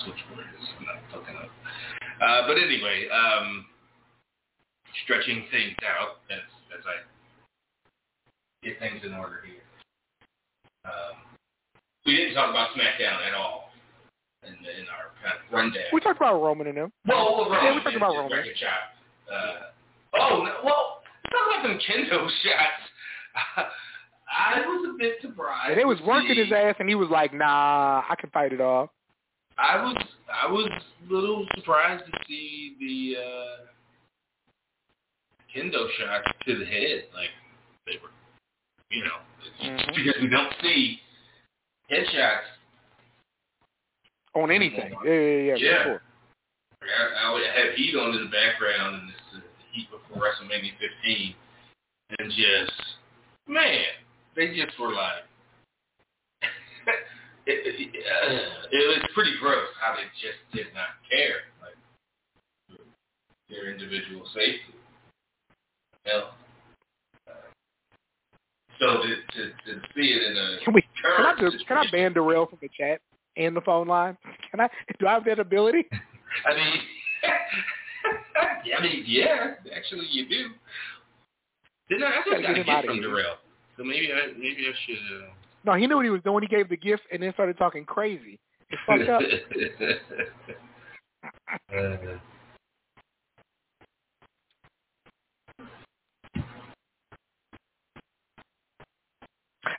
Switchboard 0.04 0.46
is 0.60 0.68
not 0.86 1.02
fucking 1.12 1.36
up. 1.36 1.50
Uh, 2.22 2.46
but 2.46 2.56
anyway, 2.56 3.08
um, 3.10 3.66
stretching 5.04 5.44
things 5.50 5.76
out 5.84 6.22
as 6.30 6.46
as 6.78 6.84
I 6.86 7.02
get 8.66 8.78
things 8.78 9.02
in 9.04 9.12
order 9.12 9.42
here. 9.44 9.66
Um, 10.84 11.16
we 12.06 12.16
didn't 12.16 12.34
talk 12.34 12.50
about 12.50 12.70
SmackDown 12.70 13.26
at 13.26 13.34
all 13.34 13.69
in, 14.46 14.52
in 14.52 14.86
our 14.88 15.12
kind 15.22 15.36
of 15.36 15.52
rundown. 15.52 15.82
We 15.92 16.00
talked 16.00 16.16
about 16.16 16.42
Roman 16.42 16.66
and 16.66 16.76
them. 16.76 16.92
Well, 17.06 17.36
well 17.36 17.50
Roman, 17.50 17.64
yeah, 17.64 17.74
we 17.74 17.82
talked 17.82 17.96
about 17.96 18.14
Roman. 18.14 18.38
Uh, 18.38 19.54
oh, 20.14 20.42
no, 20.44 20.54
well, 20.64 21.02
talk 21.30 21.42
about 21.48 21.62
them 21.68 21.78
kendo 21.78 22.28
shots. 22.42 23.70
I 24.30 24.60
was 24.60 24.94
a 24.94 24.98
bit 24.98 25.16
surprised. 25.20 25.72
And 25.72 25.80
it 25.80 25.86
was 25.86 25.98
working 26.06 26.34
see, 26.34 26.44
his 26.44 26.52
ass, 26.52 26.76
and 26.78 26.88
he 26.88 26.94
was 26.94 27.08
like, 27.10 27.34
"Nah, 27.34 28.02
I 28.08 28.14
can 28.18 28.30
fight 28.30 28.52
it 28.52 28.60
off." 28.60 28.90
I 29.58 29.76
was 29.82 29.96
I 30.32 30.50
was 30.50 30.70
a 30.70 31.12
little 31.12 31.46
surprised 31.56 32.04
to 32.06 32.12
see 32.28 32.76
the 32.78 33.20
uh, 33.20 33.66
kendo 35.54 35.86
shots 35.98 36.28
to 36.46 36.58
the 36.58 36.64
head. 36.64 37.04
Like 37.12 37.30
they 37.86 37.98
were, 38.02 38.10
you 38.90 39.02
know, 39.04 39.18
mm-hmm. 39.62 39.94
because 39.96 40.22
we 40.22 40.28
don't 40.28 40.54
see 40.62 41.00
headshots 41.90 42.46
on 44.34 44.50
anything. 44.50 44.92
Yeah, 45.04 45.12
yeah, 45.12 45.20
yeah. 45.20 45.56
yeah. 45.56 45.82
Sure. 45.84 46.02
I, 46.82 47.26
I 47.26 47.32
would 47.32 47.42
have 47.44 47.74
heat 47.74 47.94
on 47.96 48.14
in 48.16 48.24
the 48.24 48.30
background 48.30 49.02
and 49.02 49.08
this 49.08 49.20
uh, 49.36 49.40
heat 49.72 49.88
before 49.90 50.22
WrestleMania 50.22 50.72
15, 50.80 51.34
and 52.18 52.32
just 52.32 52.72
man, 53.46 53.84
they 54.36 54.54
just 54.54 54.78
were 54.80 54.92
like. 54.92 55.24
it, 57.46 57.60
it, 57.66 57.90
uh, 58.00 58.66
it 58.72 58.84
was 58.88 59.10
pretty 59.14 59.32
gross 59.40 59.68
how 59.80 59.94
they 59.94 60.08
just 60.20 60.40
did 60.54 60.72
not 60.74 60.96
care, 61.10 61.52
like 61.60 61.76
their 63.48 63.70
individual 63.70 64.24
safety. 64.32 64.74
Hell, 66.06 66.32
so 68.80 68.86
to, 68.86 69.08
to 69.36 69.42
to 69.68 69.80
see 69.94 70.08
it 70.16 70.22
in 70.30 70.36
a 70.36 70.64
can 70.64 70.72
we 70.72 70.82
can 71.02 71.26
I 71.26 71.38
do, 71.38 71.50
can 71.68 71.76
I 71.76 71.84
ban 71.92 72.14
Darrell 72.14 72.46
from 72.46 72.58
the 72.62 72.70
chat? 72.76 73.00
And 73.36 73.56
the 73.56 73.60
phone 73.60 73.88
line? 73.88 74.16
Can 74.50 74.60
I 74.60 74.68
do 74.98 75.06
I 75.06 75.14
have 75.14 75.24
that 75.24 75.38
ability? 75.38 75.86
I 76.46 76.54
mean, 76.54 76.80
I 78.78 78.82
mean, 78.82 79.04
yeah, 79.06 79.54
actually 79.74 80.06
you 80.10 80.28
do. 80.28 80.48
Didn't 81.88 82.04
I? 82.04 82.08
I 82.08 82.22
just 82.24 82.42
got 82.42 82.50
a 82.50 82.64
gift 82.64 82.86
from 82.86 83.00
Darrell, 83.00 83.36
so 83.76 83.84
maybe 83.84 84.12
I 84.12 84.32
maybe 84.32 84.66
I 84.68 84.72
should. 84.86 84.96
Uh... 84.96 85.30
No, 85.64 85.74
he 85.74 85.86
knew 85.86 85.96
what 85.96 86.04
he 86.04 86.10
was 86.10 86.22
doing. 86.22 86.42
He 86.42 86.48
gave 86.48 86.68
the 86.68 86.76
gift 86.76 87.02
and 87.12 87.22
then 87.22 87.32
started 87.34 87.56
talking 87.58 87.84
crazy. 87.84 88.40
It's 88.70 88.80
fucked 88.86 89.08
up. 89.08 89.20
uh, 91.74 91.96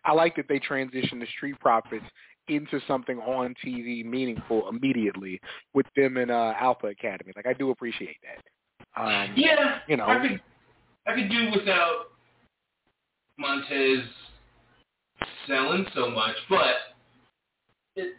I 0.03 0.13
like 0.13 0.35
that 0.35 0.47
they 0.47 0.59
transitioned 0.59 1.19
the 1.19 1.27
Street 1.37 1.59
Profits 1.59 2.05
into 2.51 2.79
something 2.87 3.17
on 3.19 3.55
TV 3.65 4.05
meaningful 4.05 4.67
immediately 4.69 5.39
with 5.73 5.85
them 5.95 6.17
in 6.17 6.29
uh, 6.29 6.53
Alpha 6.59 6.87
Academy. 6.87 7.31
Like 7.35 7.47
I 7.47 7.53
do 7.53 7.71
appreciate 7.71 8.17
that. 8.23 9.01
Um, 9.01 9.33
yeah, 9.35 9.79
you 9.87 9.97
know, 9.97 10.05
I 10.05 10.19
could 10.19 10.41
I 11.07 11.15
could 11.15 11.29
do 11.29 11.51
without 11.55 12.11
Montez 13.39 14.03
selling 15.47 15.85
so 15.95 16.09
much, 16.09 16.35
but 16.49 16.75
it 17.95 18.15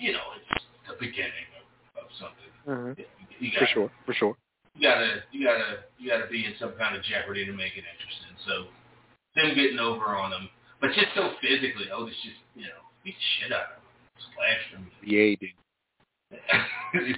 you 0.00 0.12
know 0.12 0.18
it's 0.36 0.64
the 0.88 0.94
beginning 0.98 1.48
of, 1.94 2.04
of 2.04 2.10
something. 2.18 2.50
Mm-hmm. 2.66 3.44
You 3.44 3.50
gotta, 3.52 3.66
for 3.66 3.72
sure, 3.72 3.90
for 4.06 4.14
sure. 4.14 4.36
You 4.74 4.88
gotta 4.88 5.22
you 5.30 5.44
gotta 5.44 5.84
you 5.98 6.10
gotta 6.10 6.30
be 6.30 6.44
in 6.46 6.54
some 6.58 6.72
kind 6.78 6.96
of 6.96 7.02
jeopardy 7.04 7.44
to 7.44 7.52
make 7.52 7.76
it 7.76 7.84
interesting. 7.84 8.34
So 8.46 8.72
them 9.36 9.54
getting 9.54 9.78
over 9.78 10.16
on 10.16 10.30
them, 10.30 10.48
but 10.80 10.88
just 10.94 11.14
so 11.14 11.32
physically, 11.42 11.92
oh, 11.92 12.06
it's 12.06 12.16
just 12.22 12.40
you 12.56 12.64
know 12.64 12.87
beat 13.08 13.16
the 13.16 13.28
shit 13.40 13.52
out 13.56 13.72
of 13.72 13.80
him, 13.80 13.88
slashed 14.36 14.70
him. 14.76 14.84
Yeah, 15.00 15.32
he 15.32 15.36
did. 15.40 15.56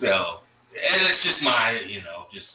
so, 0.00 0.40
and 0.72 0.98
it's 1.04 1.20
just 1.20 1.44
my, 1.44 1.76
you 1.84 2.00
know, 2.00 2.24
just 2.32 2.48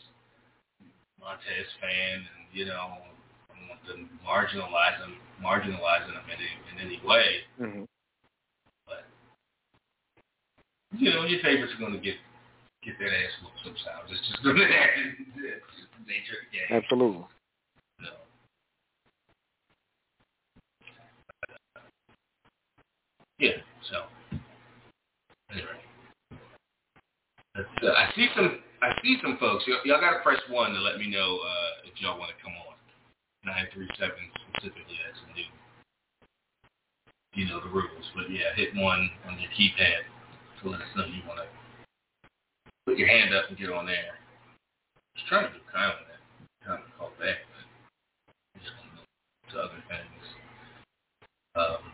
Montez 1.22 1.70
fan, 1.78 2.26
and 2.26 2.50
you 2.50 2.66
know, 2.66 2.98
I 2.98 3.54
don't 3.54 3.70
want 3.70 3.82
to 3.86 3.94
marginalize 4.26 4.98
him, 5.06 5.22
marginalizing 5.38 6.18
him 6.18 6.26
in 6.26 6.42
any, 6.42 6.50
in 6.74 6.76
any 6.82 7.00
way. 7.06 7.46
Mm-hmm. 7.62 7.86
But 8.90 9.06
you 10.98 11.14
know, 11.14 11.26
your 11.30 11.42
favorites 11.42 11.74
are 11.78 11.80
going 11.80 11.94
to 11.94 12.02
get 12.02 12.18
get 12.82 12.98
that 12.98 13.14
ass 13.14 13.34
whooped 13.46 13.62
sometimes. 13.62 14.10
It's 14.10 14.26
just 14.34 14.42
going 14.42 14.58
to 14.58 14.66
happen. 14.66 15.14
It's 15.38 15.78
just 15.78 15.94
the 15.94 16.10
nature 16.10 16.42
of 16.42 16.44
the 16.50 16.58
game. 16.58 16.70
Absolutely. 16.74 17.26
Yeah. 23.44 23.60
So 23.92 24.08
anyway, 25.52 25.76
uh, 27.60 27.92
I 27.92 28.08
see 28.16 28.32
some. 28.40 28.64
I 28.80 28.96
see 29.04 29.20
some 29.20 29.36
folks. 29.36 29.68
Y'all, 29.68 30.00
got 30.00 30.16
to 30.16 30.24
press 30.24 30.40
one 30.48 30.72
to 30.72 30.80
let 30.80 30.96
me 30.96 31.12
know 31.12 31.44
uh, 31.44 31.84
if 31.84 32.00
y'all 32.00 32.16
want 32.16 32.32
to 32.32 32.40
come 32.40 32.56
on. 32.56 32.80
Nine 33.44 33.68
three 33.76 33.92
seven 34.00 34.24
specifically. 34.48 34.96
That's 35.04 35.20
a 35.28 35.36
new. 35.36 35.52
You 37.36 37.52
know 37.52 37.60
the 37.60 37.68
rules, 37.68 38.08
but 38.16 38.32
yeah, 38.32 38.56
hit 38.56 38.72
one 38.80 39.12
on 39.28 39.36
your 39.44 39.52
keypad 39.52 40.08
to 40.64 40.70
let 40.72 40.80
us 40.80 40.88
know 40.96 41.04
you 41.04 41.28
want 41.28 41.44
to 41.44 41.48
put 42.88 42.96
your 42.96 43.12
hand 43.12 43.36
up 43.36 43.50
and 43.50 43.58
get 43.60 43.76
on 43.76 43.86
there. 43.86 44.16
I 44.16 45.20
was 45.20 45.28
trying 45.28 45.52
to 45.52 45.52
do 45.52 45.60
kind 45.68 45.92
of 45.92 46.00
that, 46.08 46.24
kind 46.64 46.80
of 46.80 46.88
call 46.96 47.12
back, 47.20 47.44
but 47.52 47.68
just 48.64 48.72
to 49.52 49.60
other 49.60 49.84
things. 49.92 50.24
Um, 51.60 51.93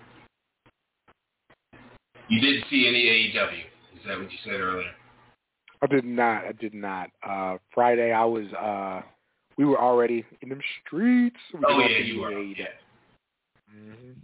you 2.30 2.39
didn't 2.39 2.65
see 2.69 2.88
any 2.88 3.03
AEW. 3.05 3.59
Is 3.99 4.07
that 4.07 4.17
what 4.19 4.32
you 4.32 4.38
said 4.43 4.59
earlier? 4.59 4.91
I 5.82 5.88
did 5.88 6.05
not. 6.05 6.43
I 6.45 6.51
did 6.53 6.73
not. 6.73 7.09
Uh 7.27 7.57
Friday 7.73 8.11
I 8.11 8.25
was 8.25 8.45
uh 8.53 9.01
we 9.57 9.65
were 9.65 9.80
already 9.80 10.23
in 10.41 10.49
them 10.49 10.61
streets. 10.86 11.36
We 11.53 11.59
oh 11.67 11.80
yeah, 11.80 11.97
you 11.99 12.21
were. 12.21 12.32
AEW. 12.32 12.55
Yeah. 12.57 12.65
Mhm. 13.75 14.15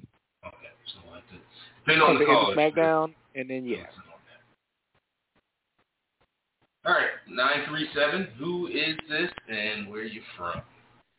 Okay, 0.45 0.71
so 0.93 0.99
we'll 1.05 1.15
have 1.15 1.23
to 1.29 1.35
depend 1.85 2.01
on 2.01 2.15
the 2.15 2.19
Something 2.19 2.27
call. 2.27 2.51
into 2.51 2.61
SmackDown 2.61 3.13
and 3.35 3.49
then 3.49 3.65
yeah. 3.65 3.85
All 6.85 6.93
right, 6.93 7.09
nine 7.27 7.65
three 7.67 7.87
seven. 7.95 8.27
Who 8.37 8.67
is 8.67 8.95
this 9.09 9.31
and 9.49 9.89
where 9.89 10.01
are 10.01 10.03
you 10.03 10.21
from? 10.37 10.61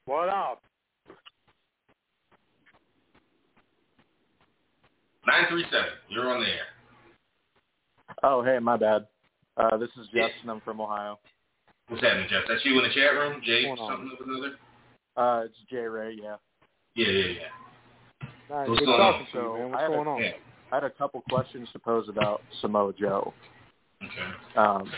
What 0.04 0.28
up? 0.28 0.62
Nine 5.26 5.46
three 5.50 5.64
seven. 5.72 5.90
You're 6.08 6.32
on 6.32 6.40
the 6.40 6.46
air. 6.46 6.68
Oh, 8.22 8.42
hey, 8.42 8.58
my 8.58 8.76
bad. 8.76 9.06
Uh, 9.56 9.76
this 9.76 9.90
is 9.98 10.06
Justin. 10.06 10.50
I'm 10.50 10.60
from 10.60 10.80
Ohio. 10.80 11.18
What's 11.88 12.02
happening, 12.02 12.26
Jeff? 12.30 12.42
That's 12.48 12.64
you 12.64 12.76
in 12.78 12.84
the 12.88 12.94
chat 12.94 13.12
room, 13.14 13.40
Jay? 13.44 13.66
What's? 13.68 13.80
Something 13.80 14.10
with 14.18 14.28
another? 14.28 14.56
Uh, 15.16 15.44
it's 15.44 15.54
Jay 15.70 15.76
Ray. 15.78 16.16
Yeah. 16.20 16.36
Yeah, 16.94 17.08
yeah, 17.08 17.26
yeah. 17.26 18.26
Nice. 18.50 18.68
What's 18.68 18.80
Good 18.80 18.86
going 18.86 19.00
on? 19.00 19.26
to 19.32 19.38
you, 19.38 19.42
man. 19.42 19.62
I 19.62 19.66
What's 19.68 19.80
had 19.82 19.90
a- 19.90 19.94
going 19.94 20.08
on? 20.08 20.20
Yeah. 20.22 20.30
I 20.72 20.74
had 20.76 20.84
a 20.84 20.90
couple 20.90 21.22
questions 21.30 21.68
to 21.72 21.78
pose 21.78 22.08
about 22.08 22.42
Samoa 22.60 22.92
Joe. 22.98 23.32
Okay. 24.02 24.56
Um, 24.56 24.90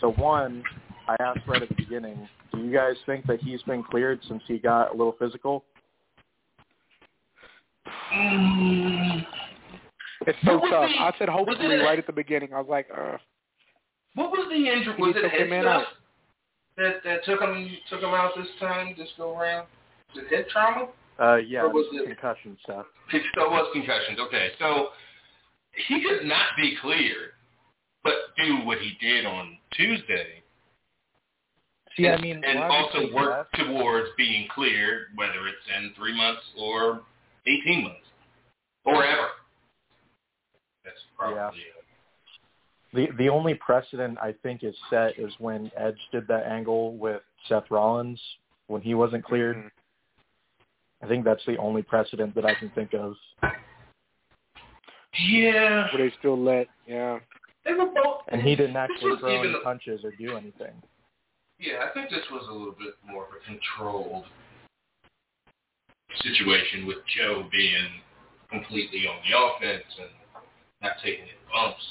so 0.00 0.12
one, 0.12 0.62
I 1.08 1.16
asked 1.20 1.40
right 1.48 1.60
at 1.60 1.68
the 1.68 1.74
beginning, 1.74 2.28
do 2.52 2.60
you 2.60 2.72
guys 2.72 2.94
think 3.04 3.26
that 3.26 3.40
he's 3.40 3.60
been 3.62 3.82
cleared 3.82 4.20
since 4.28 4.42
he 4.46 4.58
got 4.58 4.90
a 4.90 4.96
little 4.96 5.16
physical? 5.18 5.64
Mm, 8.14 9.26
It's 10.28 10.38
so 10.44 10.60
tough. 10.60 10.90
the- 10.90 11.00
I 11.00 11.12
said 11.18 11.28
hopefully 11.30 11.74
it 11.74 11.80
a- 11.80 11.84
right 11.84 11.98
at 11.98 12.06
the 12.06 12.12
beginning. 12.12 12.52
I 12.52 12.58
was 12.60 12.68
like, 12.68 12.86
uh 12.96 13.16
what 14.14 14.30
was 14.30 14.48
the 14.50 14.56
injury? 14.68 14.94
Was 14.98 15.16
it 15.16 15.22
took 15.22 15.30
head 15.32 15.40
him 15.48 15.62
stuff 15.62 15.82
out. 15.82 15.86
that 16.76 17.02
that 17.04 17.24
took 17.24 17.40
him 17.40 17.76
took 17.88 18.00
him 18.02 18.10
out 18.12 18.32
this 18.36 18.46
time, 18.60 18.94
this 18.98 19.08
go 19.16 19.38
around? 19.38 19.66
Was 20.14 20.24
it 20.24 20.28
head 20.34 20.46
trauma? 20.50 20.88
Uh, 21.18 21.36
yeah, 21.36 21.62
Or 21.62 21.70
was 21.70 21.86
it's 21.92 22.02
it- 22.02 22.06
concussion 22.14 22.56
stuff. 22.62 22.86
It 23.12 23.22
still 23.32 23.50
was 23.50 23.68
concussions. 23.72 24.18
Okay, 24.20 24.50
so 24.58 24.90
he 25.88 26.02
could 26.02 26.24
not 26.26 26.46
be 26.56 26.76
cleared, 26.80 27.32
but 28.04 28.14
do 28.36 28.58
what 28.64 28.78
he 28.78 28.96
did 29.00 29.24
on 29.24 29.56
Tuesday. 29.72 30.42
See, 31.96 32.04
and, 32.06 32.18
I 32.18 32.20
mean, 32.20 32.44
and 32.44 32.58
also 32.58 33.12
work 33.12 33.48
do 33.54 33.64
towards 33.64 34.08
being 34.16 34.46
cleared, 34.54 35.08
whether 35.16 35.48
it's 35.48 35.66
in 35.76 35.92
three 35.96 36.14
months 36.16 36.42
or 36.56 37.02
eighteen 37.46 37.82
months 37.84 38.06
or 38.84 39.04
ever. 39.04 39.28
That's 40.88 41.04
probably 41.16 41.60
it. 41.60 41.78
The 42.94 43.08
the 43.18 43.28
only 43.28 43.54
precedent 43.54 44.18
I 44.18 44.34
think 44.42 44.64
is 44.64 44.74
set 44.88 45.18
is 45.18 45.32
when 45.38 45.70
Edge 45.76 45.98
did 46.10 46.26
that 46.28 46.46
angle 46.46 46.96
with 46.96 47.20
Seth 47.48 47.70
Rollins 47.70 48.20
when 48.68 48.80
he 48.80 48.94
wasn't 48.94 49.24
cleared. 49.24 49.56
Mhm. 49.56 49.70
I 51.02 51.06
think 51.06 51.24
that's 51.24 51.44
the 51.44 51.56
only 51.58 51.82
precedent 51.82 52.34
that 52.34 52.44
I 52.46 52.54
can 52.54 52.70
think 52.70 52.94
of. 52.94 53.16
Yeah, 55.18 55.88
But 55.92 55.98
they 55.98 56.10
still 56.18 56.38
let 56.38 56.68
yeah. 56.86 57.20
they 57.64 57.74
were 57.74 57.86
both. 57.86 58.22
And 58.28 58.42
he 58.42 58.56
didn't 58.56 58.76
actually 58.76 59.16
throw 59.18 59.38
even 59.38 59.54
any 59.54 59.64
punches 59.64 60.04
or 60.04 60.12
do 60.12 60.36
anything. 60.36 60.82
Yeah, 61.58 61.84
I 61.88 61.92
think 61.92 62.08
this 62.10 62.24
was 62.30 62.46
a 62.48 62.52
little 62.52 62.72
bit 62.78 62.94
more 63.04 63.24
of 63.24 63.30
a 63.34 63.44
controlled 63.44 64.26
situation 66.22 66.86
with 66.86 66.98
Joe 67.06 67.46
being 67.50 68.00
completely 68.50 69.06
on 69.06 69.16
the 69.28 69.36
offense 69.36 69.84
and 70.00 70.10
not 70.82 70.92
taking 71.02 71.22
any 71.22 71.38
bumps. 71.52 71.82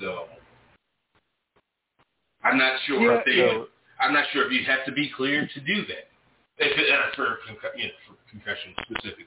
So 0.00 0.24
I'm 2.44 2.58
not 2.58 2.80
sure 2.86 3.00
Yeah, 3.00 3.18
if 3.18 3.24
they. 3.24 3.36
So 3.36 3.66
I'm 4.00 4.12
not 4.12 4.24
sure 4.32 4.46
if 4.46 4.52
you 4.52 4.64
have 4.64 4.84
to 4.86 4.92
be 4.92 5.10
cleared 5.16 5.50
to 5.54 5.60
do 5.60 5.86
that. 5.86 6.08
If 6.58 6.78
it, 6.78 6.90
uh, 6.92 7.14
for, 7.16 7.38
concu- 7.48 7.76
you 7.76 7.84
know, 7.84 7.90
for 8.06 8.16
concussion 8.30 8.74
specifically. 8.82 9.26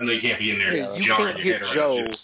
I 0.00 0.04
know 0.04 0.12
you 0.12 0.20
can't 0.20 0.38
be 0.38 0.50
in 0.50 0.58
there 0.58 0.76
Yeah, 0.76 0.94
you 0.94 1.06
jarring 1.06 1.36
can't 1.36 1.44
your 1.44 1.58
hit 1.58 1.66
head 1.66 1.74
Joe. 1.74 1.96
around. 1.98 2.08
Just, 2.10 2.22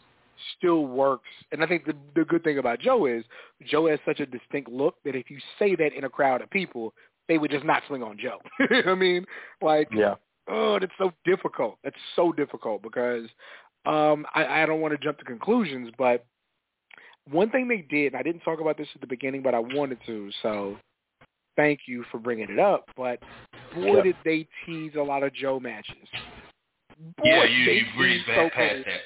still 0.57 0.87
works. 0.87 1.29
And 1.53 1.63
I 1.63 1.67
think 1.67 1.85
the 1.85 1.95
the 2.15 2.25
good 2.25 2.45
thing 2.45 2.59
about 2.59 2.81
Joe 2.81 3.07
is 3.07 3.25
Joe 3.67 3.89
has 3.89 3.99
such 4.07 4.21
a 4.21 4.27
distinct 4.27 4.71
look 4.71 4.97
that 5.05 5.17
if 5.17 5.31
you 5.31 5.39
say 5.59 5.75
that 5.77 5.93
in 5.93 6.05
a 6.05 6.09
crowd 6.09 6.43
of 6.43 6.51
people, 6.51 6.95
they 7.29 7.39
would 7.39 7.51
just 7.51 7.65
not 7.65 7.83
swing 7.89 8.03
on 8.03 8.19
Joe. 8.19 8.39
I 8.87 8.95
mean, 8.95 9.25
like, 9.61 9.89
yeah, 9.93 10.15
oh, 10.49 10.79
that's 10.79 10.93
so 10.99 11.13
difficult. 11.25 11.79
That's 11.85 11.97
so 12.17 12.33
difficult 12.33 12.83
because 12.83 13.29
um 13.89 14.27
I, 14.35 14.63
I 14.63 14.67
don't 14.67 14.81
want 14.81 14.93
to 14.93 15.05
jump 15.05 15.19
to 15.19 15.25
conclusions, 15.25 15.91
but 15.99 16.25
one 17.31 17.51
thing 17.51 17.69
they 17.69 17.85
did, 17.89 18.13
and 18.13 18.17
I 18.17 18.23
didn't 18.23 18.41
talk 18.41 18.61
about 18.61 18.79
this 18.79 18.89
at 18.95 19.01
the 19.01 19.07
beginning, 19.07 19.43
but 19.43 19.55
I 19.55 19.59
wanted 19.59 19.99
to, 20.07 20.31
so 20.43 20.77
thank 21.57 21.81
you 21.87 22.05
for 22.11 22.19
bringing 22.19 22.49
it 22.51 22.59
up. 22.59 22.85
But 22.97 23.21
boy, 23.75 23.97
Yeah. 23.97 24.03
did 24.03 24.17
they 24.25 24.49
tease 24.65 24.95
a 24.97 25.03
lot 25.03 25.23
of 25.23 25.33
Joe 25.35 25.61
matches. 25.61 26.09
Boy, 27.17 27.25
yeah, 27.25 27.45
you 27.45 27.71
you 27.73 27.85
breezed 27.97 28.27
so 28.27 28.49
past 28.51 28.85
that. 28.87 29.01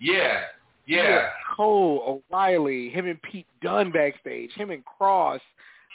Yeah, 0.00 0.42
yeah. 0.86 1.30
Cole, 1.56 2.22
O'Reilly, 2.30 2.90
him 2.90 3.06
and 3.06 3.20
Pete 3.22 3.46
Dunne 3.60 3.90
backstage, 3.90 4.52
him 4.52 4.70
and 4.70 4.82
Kross. 4.84 5.40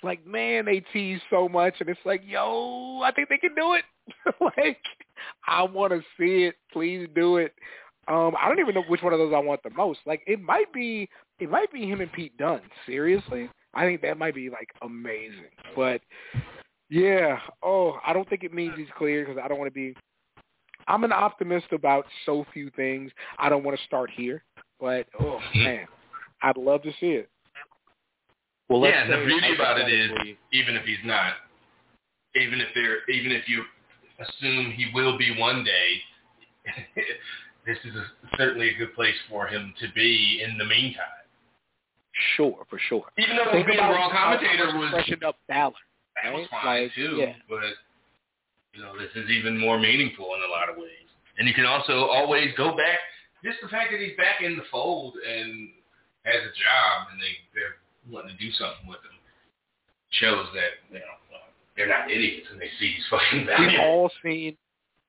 Like, 0.04 0.26
man, 0.28 0.66
they 0.66 0.82
tease 0.94 1.22
so 1.30 1.50
much, 1.50 1.76
and 1.80 1.90
it's 1.90 2.00
like, 2.06 2.22
yo, 2.26 3.02
I 3.04 3.12
think 3.12 3.30
they 3.30 3.38
can 3.38 3.56
do 3.56 3.74
it. 3.74 3.84
like, 4.58 4.80
I 5.48 5.64
want 5.64 5.92
to 5.92 6.02
see 6.20 6.44
it. 6.46 6.56
Please 6.72 7.08
do 7.16 7.38
it. 7.38 7.54
Um, 8.08 8.36
I 8.42 8.48
don't 8.48 8.60
even 8.60 8.74
know 8.74 8.84
which 8.88 9.02
one 9.02 9.14
of 9.14 9.20
those 9.20 9.34
I 9.36 9.40
want 9.40 9.62
the 9.64 9.70
most. 9.72 10.00
Like, 10.06 10.22
it 10.28 10.42
might 10.42 10.72
be, 10.72 11.10
it 11.40 11.50
might 11.50 11.72
be 11.72 11.86
him 11.86 12.00
and 12.00 12.12
Pete 12.12 12.38
Dunne. 12.38 12.62
Seriously, 12.86 13.50
I 13.74 13.86
think 13.86 14.02
that 14.02 14.18
might 14.18 14.36
be 14.36 14.50
like 14.50 14.70
amazing. 14.82 15.52
But 15.76 16.02
yeah, 16.90 17.38
oh, 17.64 18.00
I 18.06 18.14
don't 18.14 18.28
think 18.30 18.44
it 18.44 18.54
means 18.54 18.74
he's 18.78 18.88
clear 18.98 19.26
because 19.26 19.42
I 19.44 19.48
don't 19.48 19.60
want 19.60 19.72
to 19.72 19.74
be. 19.74 19.94
I'm 20.88 21.04
an 21.04 21.12
optimist 21.12 21.68
about 21.74 22.06
so 22.26 22.46
few 22.54 22.70
things. 22.72 23.12
I 23.38 23.50
don't 23.50 23.64
want 23.64 23.78
to 23.78 23.86
start 23.86 24.10
here, 24.16 24.44
but 24.80 25.06
oh 25.20 25.40
man, 25.54 25.86
I'd 26.42 26.58
love 26.58 26.82
to 26.84 26.92
see 27.00 27.08
it. 27.08 27.30
Well, 28.70 28.82
let's 28.82 28.96
yeah, 28.96 29.04
and 29.04 29.14
the 29.14 29.26
beauty 29.26 29.54
about 29.54 29.80
it 29.80 29.92
is, 29.92 30.12
even 30.54 30.76
if 30.76 30.86
he's 30.86 30.98
not, 31.04 31.34
even 32.36 32.60
if 32.62 32.68
they're, 32.74 33.10
even 33.10 33.32
if 33.32 33.48
you 33.48 33.64
assume 34.20 34.72
he 34.72 34.88
will 34.94 35.18
be 35.18 35.38
one 35.38 35.64
day, 35.64 36.02
this 37.68 37.78
is 37.84 37.94
a, 37.96 38.06
certainly 38.38 38.70
a 38.74 38.78
good 38.78 38.96
place 38.96 39.16
for 39.30 39.46
him 39.46 39.74
to 39.82 39.88
be 39.94 40.42
in 40.44 40.58
the 40.58 40.66
meantime. 40.66 41.04
Sure, 42.36 42.66
for 42.70 42.80
sure. 42.90 43.06
Even 43.20 43.36
though 43.36 43.52
Think 43.52 43.68
being 43.68 43.78
wrong 43.78 44.10
commentator 44.10 44.72
was 44.78 44.90
freshened 44.90 45.24
up 45.24 45.36
Balor. 45.48 45.76
that 46.24 46.34
was 46.34 46.48
fine 46.50 46.84
Like, 46.84 46.96
too, 46.96 47.18
yeah. 47.20 47.34
but 47.48 47.78
you 48.74 48.82
know 48.82 48.98
this 48.98 49.12
is 49.16 49.30
even 49.30 49.60
more 49.60 49.78
meaningful 49.78 50.26
in 50.34 50.42
a 50.42 50.52
lot 50.52 50.70
of 50.70 50.78
ways. 50.78 51.06
And 51.38 51.48
you 51.48 51.54
can 51.54 51.66
also 51.66 52.06
always 52.08 52.50
go 52.58 52.76
back. 52.76 52.98
Just 53.44 53.58
the 53.62 53.68
fact 53.68 53.92
that 53.92 54.00
he's 54.00 54.18
back 54.18 54.42
in 54.42 54.56
the 54.58 54.64
fold 54.72 55.14
and 55.22 55.70
has 56.24 56.42
a 56.42 56.54
job, 56.58 57.12
and 57.12 57.22
they 57.22 57.38
they're 57.54 57.78
wanting 58.10 58.36
to 58.36 58.44
do 58.44 58.52
something 58.54 58.88
with 58.88 58.98
him, 59.06 59.14
shows 60.18 60.48
that 60.56 60.82
you 60.90 61.00
know 61.00 61.18
they're 61.76 61.88
not 61.88 62.10
idiots 62.10 62.48
and 62.52 62.60
they 62.60 62.70
see 62.80 62.94
he's 62.96 63.06
fucking 63.12 63.46
We've 63.60 63.80
all 63.80 64.10
seen, 64.24 64.58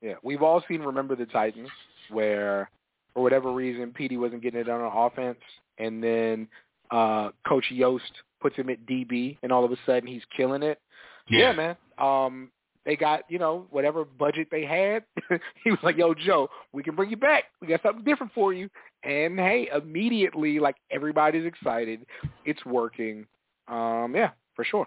yeah, 0.03 0.15
we've 0.23 0.43
all 0.43 0.63
seen 0.69 0.83
Remember 0.83 1.17
the 1.17 1.25
Titans, 1.27 1.71
where 2.11 2.71
for 3.15 3.23
whatever 3.23 3.53
reason 3.53 3.93
Petey 3.93 4.17
wasn't 4.17 4.43
getting 4.43 4.61
it 4.61 4.65
done 4.65 4.81
on 4.81 5.07
offense, 5.07 5.41
and 5.79 6.03
then 6.03 6.49
uh 6.91 7.31
Coach 7.47 7.67
Yoast 7.73 8.01
puts 8.41 8.57
him 8.57 8.71
at 8.71 8.87
DB, 8.87 9.39
and 9.43 9.53
all 9.53 9.65
of 9.65 9.73
a 9.73 9.77
sudden 9.87 10.07
he's 10.07 10.23
killing 10.37 10.63
it. 10.63 10.81
Yeah, 11.29 11.53
man. 11.53 11.77
Um, 11.99 12.51
they 12.85 12.97
got 12.97 13.25
you 13.29 13.39
know 13.39 13.67
whatever 13.71 14.05
budget 14.05 14.49
they 14.51 14.65
had. 14.65 15.05
he 15.65 15.71
was 15.71 15.79
like, 15.83 15.99
"Yo, 15.99 16.15
Joe, 16.15 16.49
we 16.73 16.83
can 16.83 16.95
bring 16.97 17.11
you 17.11 17.17
back. 17.17 17.45
We 17.61 17.69
got 17.69 17.83
something 17.83 18.05
different 18.05 18.33
for 18.33 18.53
you." 18.53 18.71
And 19.05 19.39
hey, 19.39 19.69
immediately, 19.75 20.59
like 20.59 20.77
everybody's 20.91 21.45
excited. 21.45 22.07
It's 22.45 22.65
working. 22.65 23.27
Um, 23.69 24.15
yeah, 24.15 24.31
for 24.57 24.65
sure. 24.65 24.87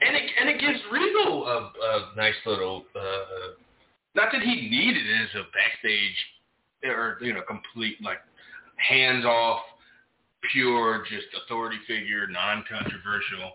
And 0.00 0.16
it 0.16 0.22
and 0.40 0.48
it 0.48 0.60
gives 0.60 0.80
Regal 0.90 1.46
a, 1.46 1.72
a 1.80 2.12
nice 2.16 2.34
little. 2.44 2.84
Uh, 2.94 3.54
not 4.14 4.28
that 4.32 4.42
he 4.42 4.68
needed 4.68 5.06
it 5.06 5.22
as 5.22 5.40
a 5.40 5.44
backstage 5.52 6.16
or 6.84 7.18
you 7.20 7.32
know 7.32 7.42
complete 7.42 7.96
like 8.02 8.18
hands 8.76 9.24
off, 9.24 9.62
pure 10.52 11.04
just 11.08 11.26
authority 11.44 11.78
figure, 11.86 12.26
non-controversial. 12.26 13.52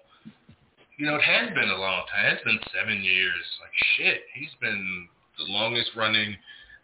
You 0.98 1.06
know, 1.06 1.16
it 1.16 1.22
has 1.22 1.50
been 1.50 1.70
a 1.70 1.78
long 1.78 2.04
time. 2.10 2.34
It's 2.34 2.44
been 2.44 2.60
seven 2.74 3.04
years. 3.04 3.44
Like 3.62 3.76
shit, 3.98 4.22
he's 4.34 4.54
been 4.62 5.08
the 5.38 5.46
longest 5.46 5.92
running. 5.96 6.36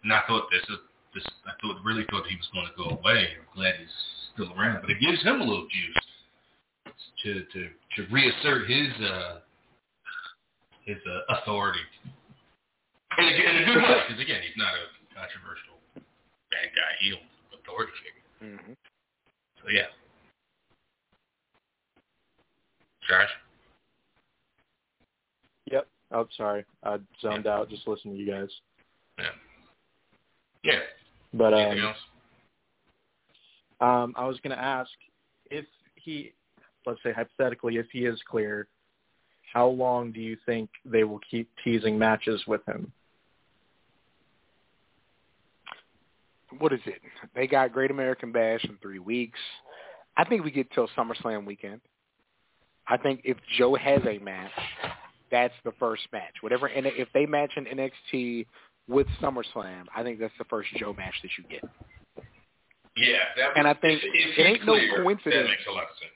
And 0.03 0.13
I 0.13 0.21
thought 0.27 0.43
this 0.51 0.61
is 0.69 0.77
this. 1.15 1.25
I 1.45 1.51
thought 1.61 1.83
really 1.83 2.05
thought 2.11 2.27
he 2.27 2.35
was 2.35 2.49
going 2.53 2.67
to 2.67 2.77
go 2.77 2.99
away. 3.01 3.27
I'm 3.39 3.49
glad 3.55 3.75
he's 3.79 3.87
still 4.33 4.53
around, 4.53 4.81
but 4.81 4.91
it 4.91 4.99
gives 4.99 5.23
him 5.23 5.41
a 5.41 5.43
little 5.43 5.65
juice. 5.65 6.93
to 7.23 7.33
to 7.53 7.69
to 7.95 8.13
reassert 8.13 8.69
his 8.69 8.91
uh 9.01 9.39
his 10.85 10.97
uh, 11.07 11.35
authority. 11.35 11.79
And 13.17 13.27
again, 13.27 13.55
in 13.57 13.63
a 13.63 13.73
good 13.73 13.83
way, 13.83 14.01
because 14.07 14.21
again, 14.21 14.41
he's 14.41 14.57
not 14.57 14.73
a 14.73 14.85
controversial 15.13 15.77
bad 16.49 16.69
guy 16.75 16.91
heel 16.99 17.17
authority 17.53 17.91
figure. 18.01 18.57
hmm 18.57 18.73
So 19.61 19.69
yeah. 19.69 19.87
Josh? 23.07 23.29
Yep. 25.71 25.87
Oh, 26.11 26.27
sorry. 26.37 26.65
I 26.83 26.97
zoned 27.21 27.47
out 27.47 27.69
just 27.69 27.87
listening 27.87 28.15
to 28.15 28.19
you 28.19 28.31
guys. 28.31 28.49
Yeah. 29.17 29.25
Yeah. 30.63 30.79
But 31.33 31.53
Anything 31.53 31.79
um, 31.79 31.87
else? 31.87 31.97
um, 33.81 34.13
I 34.17 34.25
was 34.25 34.39
going 34.41 34.55
to 34.55 34.63
ask 34.63 34.91
if 35.51 35.65
he, 35.95 36.33
let's 36.85 37.01
say 37.03 37.11
hypothetically, 37.11 37.77
if 37.77 37.87
he 37.91 38.05
is 38.05 38.19
cleared, 38.29 38.67
how 39.51 39.67
long 39.67 40.11
do 40.11 40.19
you 40.19 40.37
think 40.45 40.69
they 40.85 41.03
will 41.03 41.19
keep 41.29 41.49
teasing 41.63 41.97
matches 41.97 42.41
with 42.47 42.65
him? 42.67 42.91
What 46.59 46.73
is 46.73 46.81
it? 46.85 47.01
They 47.35 47.47
got 47.47 47.71
Great 47.73 47.91
American 47.91 48.31
Bash 48.31 48.63
in 48.63 48.77
three 48.81 48.99
weeks. 48.99 49.39
I 50.15 50.25
think 50.25 50.43
we 50.43 50.51
get 50.51 50.71
till 50.71 50.87
SummerSlam 50.97 51.45
weekend. 51.45 51.81
I 52.87 52.97
think 52.97 53.21
if 53.23 53.37
Joe 53.57 53.75
has 53.75 54.01
a 54.05 54.19
match, 54.19 54.51
that's 55.31 55.53
the 55.63 55.71
first 55.79 56.03
match. 56.11 56.33
Whatever, 56.41 56.67
and 56.67 56.85
if 56.85 57.07
they 57.13 57.25
match 57.25 57.51
in 57.55 57.65
NXT 57.65 58.45
with 58.87 59.07
SummerSlam, 59.21 59.85
I 59.95 60.03
think 60.03 60.19
that's 60.19 60.33
the 60.37 60.45
first 60.45 60.69
Joe 60.77 60.93
match 60.93 61.15
that 61.23 61.31
you 61.37 61.43
get. 61.49 61.63
Yeah, 62.95 63.17
that 63.37 63.57
And 63.57 63.67
I 63.67 63.73
think 63.73 64.01
if, 64.03 64.09
if 64.13 64.37
it 64.37 64.45
he's 64.45 64.45
ain't 64.45 64.65
no 64.65 64.77
coincidence. 64.97 65.35
That 65.35 65.45
makes 65.45 65.65
a 65.67 65.71
lot 65.71 65.83
of 65.83 65.89
sense. 65.99 66.13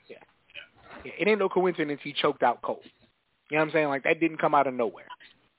It 1.04 1.28
ain't 1.28 1.38
no 1.38 1.48
coincidence 1.48 2.00
he 2.02 2.12
choked 2.12 2.42
out 2.42 2.60
Cole. 2.62 2.80
You 3.50 3.56
know 3.56 3.62
what 3.62 3.68
I'm 3.68 3.72
saying? 3.72 3.88
Like 3.88 4.04
that 4.04 4.20
didn't 4.20 4.38
come 4.38 4.54
out 4.54 4.66
of 4.66 4.74
nowhere. 4.74 5.06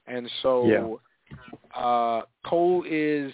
And 0.07 0.29
so 0.41 0.99
uh 1.75 2.21
Cole 2.45 2.83
is 2.87 3.31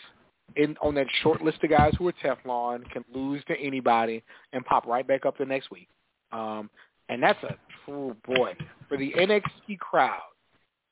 in 0.56 0.76
on 0.82 0.96
that 0.96 1.08
short 1.22 1.42
list 1.42 1.64
of 1.64 1.70
guys 1.70 1.94
who 1.98 2.08
are 2.08 2.14
Teflon, 2.24 2.90
can 2.90 3.04
lose 3.14 3.44
to 3.48 3.58
anybody 3.60 4.24
and 4.54 4.66
pop 4.66 4.86
right 4.86 5.08
back 5.08 5.26
up 5.26 5.38
the 5.38 5.46
next 5.46 5.72
week. 5.72 5.88
Um 6.32 6.70
and 7.10 7.22
that's 7.22 7.42
a 7.44 7.56
oh 7.90 8.16
boy. 8.26 8.56
For 8.88 8.98
the 8.98 9.14
NXT 9.18 9.80
crowd, 9.80 10.22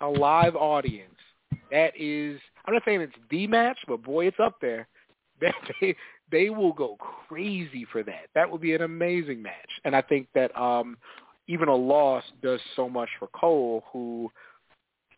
a 0.01 0.07
live 0.07 0.55
audience, 0.55 1.15
that 1.71 1.93
is 1.99 2.39
I'm 2.65 2.73
not 2.73 2.83
saying 2.85 3.01
it's 3.01 3.13
the 3.29 3.47
match, 3.47 3.77
but 3.87 4.03
boy 4.03 4.27
it's 4.27 4.39
up 4.41 4.57
there. 4.61 4.87
That 5.41 5.55
they 5.81 5.95
they 6.31 6.49
will 6.51 6.71
go 6.73 6.95
crazy 7.27 7.85
for 7.91 8.03
that. 8.03 8.27
That 8.35 8.49
would 8.49 8.61
be 8.61 8.75
an 8.75 8.83
amazing 8.83 9.41
match. 9.41 9.69
And 9.83 9.95
I 9.95 10.01
think 10.01 10.27
that 10.35 10.55
um 10.55 10.95
even 11.47 11.67
a 11.67 11.75
loss 11.75 12.23
does 12.41 12.59
so 12.75 12.87
much 12.87 13.09
for 13.19 13.27
Cole, 13.27 13.83
who, 13.91 14.31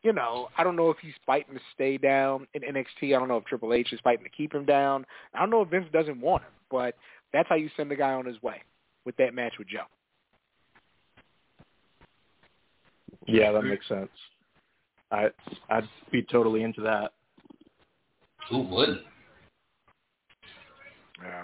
you 0.05 0.13
know, 0.13 0.49
I 0.55 0.63
don't 0.63 0.75
know 0.75 0.91
if 0.91 0.97
he's 1.01 1.15
fighting 1.25 1.55
to 1.55 1.61
stay 1.73 1.97
down 1.97 2.45
in 2.53 2.61
NXT. 2.61 3.15
I 3.15 3.19
don't 3.19 3.27
know 3.27 3.37
if 3.37 3.45
Triple 3.45 3.73
H 3.73 3.91
is 3.91 3.99
fighting 4.03 4.23
to 4.23 4.29
keep 4.29 4.53
him 4.53 4.63
down. 4.63 5.03
I 5.33 5.39
don't 5.39 5.49
know 5.49 5.63
if 5.63 5.69
Vince 5.69 5.87
doesn't 5.91 6.21
want 6.21 6.43
him, 6.43 6.51
but 6.69 6.95
that's 7.33 7.49
how 7.49 7.55
you 7.55 7.71
send 7.75 7.89
the 7.89 7.95
guy 7.95 8.13
on 8.13 8.23
his 8.23 8.39
way 8.43 8.61
with 9.03 9.17
that 9.17 9.33
match 9.33 9.53
with 9.57 9.67
Joe. 9.67 9.85
Yeah, 13.25 13.51
that 13.51 13.63
makes 13.63 13.87
sense. 13.87 14.11
I 15.11 15.29
I'd 15.71 15.89
be 16.11 16.21
totally 16.21 16.61
into 16.61 16.81
that. 16.81 17.13
Who 18.51 18.59
wouldn't? 18.59 19.01
Yeah. 21.23 21.43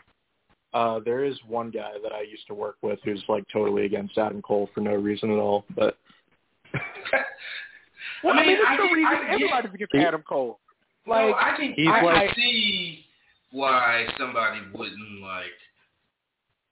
Uh, 0.71 0.99
there 1.03 1.23
is 1.23 1.35
one 1.47 1.71
guy 1.71 1.93
that 2.03 2.11
I 2.11 2.21
used 2.21 2.45
to 2.47 2.53
work 2.53 2.75
with 2.83 2.99
who's 3.03 3.23
like 3.27 3.43
totally 3.51 3.85
against 3.85 4.19
Adam 4.19 4.43
Cole 4.43 4.69
for 4.75 4.81
no 4.81 4.93
reason 4.93 5.31
at 5.31 5.39
all. 5.39 5.65
But 5.75 5.97
Well, 8.23 8.33
I 8.33 8.37
I 8.37 8.39
mean, 8.41 8.47
mean, 8.49 8.57
there's 8.57 8.67
I 8.69 8.75
no 8.75 8.83
think- 8.83 8.95
reason 8.95 9.07
I 9.13 9.21
get- 9.21 9.33
everybody's 9.33 9.73
against 9.73 9.95
Adam 9.95 10.23
Cole. 10.23 10.59
Like, 11.07 11.33
Like, 11.35 11.43
I 11.43 11.57
can 11.57 11.73
he's 11.73 11.87
I 11.87 12.01
like- 12.01 12.27
can 12.27 12.35
see 12.35 13.05
why 13.51 14.07
somebody 14.17 14.61
wouldn't 14.73 15.21
like 15.21 15.51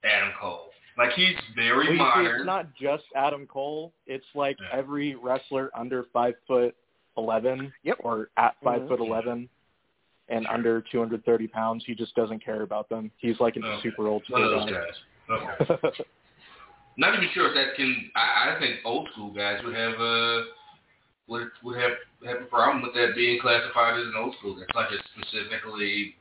Adam 0.04 0.32
Cole. 0.40 0.70
Like 0.96 1.12
he's 1.12 1.36
very 1.54 1.76
well, 1.76 1.84
you 1.84 1.92
see, 1.92 1.96
modern. 1.98 2.36
it's 2.40 2.46
not 2.46 2.74
just 2.74 3.04
Adam 3.14 3.46
Cole. 3.46 3.92
It's 4.06 4.26
like 4.34 4.56
Yeah. 4.60 4.78
every 4.78 5.14
wrestler 5.14 5.70
under 5.74 6.04
five 6.12 6.34
foot 6.46 6.74
eleven, 7.16 7.72
Yep. 7.84 7.98
or 8.00 8.30
at 8.36 8.54
5 8.62 8.82
Mhm. 8.82 8.88
foot 8.88 9.00
eleven, 9.00 9.48
and 10.28 10.46
under 10.46 10.80
two 10.80 10.98
hundred 10.98 11.24
thirty 11.24 11.46
pounds. 11.48 11.84
He 11.86 11.94
just 11.94 12.14
doesn't 12.14 12.40
care 12.44 12.62
about 12.62 12.88
them. 12.88 13.10
He's 13.18 13.38
like 13.40 13.56
a 13.56 13.60
Okay. 13.60 13.82
super 13.82 14.06
old 14.08 14.24
One 14.28 14.42
of 14.42 14.48
school 14.50 14.60
those 14.66 14.70
guy. 14.70 15.38
guys. 15.38 15.80
Okay. 15.88 16.04
Not 16.96 17.14
even 17.14 17.28
sure 17.30 17.48
if 17.48 17.54
that 17.54 17.76
can. 17.76 18.10
I, 18.14 18.54
I 18.56 18.58
think 18.58 18.80
old 18.84 19.08
school 19.12 19.30
guys 19.30 19.62
would 19.64 19.74
have 19.74 20.00
uh 20.00 20.42
would 21.30 21.54
would 21.62 21.78
have 21.78 21.94
have 22.26 22.42
a 22.42 22.50
problem 22.50 22.82
with 22.82 22.92
that 22.98 23.14
being 23.14 23.38
classified 23.38 24.02
as 24.02 24.10
an 24.10 24.18
old 24.18 24.34
school. 24.42 24.58
That's 24.58 24.74
not 24.74 24.90
just 24.90 25.06
specifically, 25.14 26.18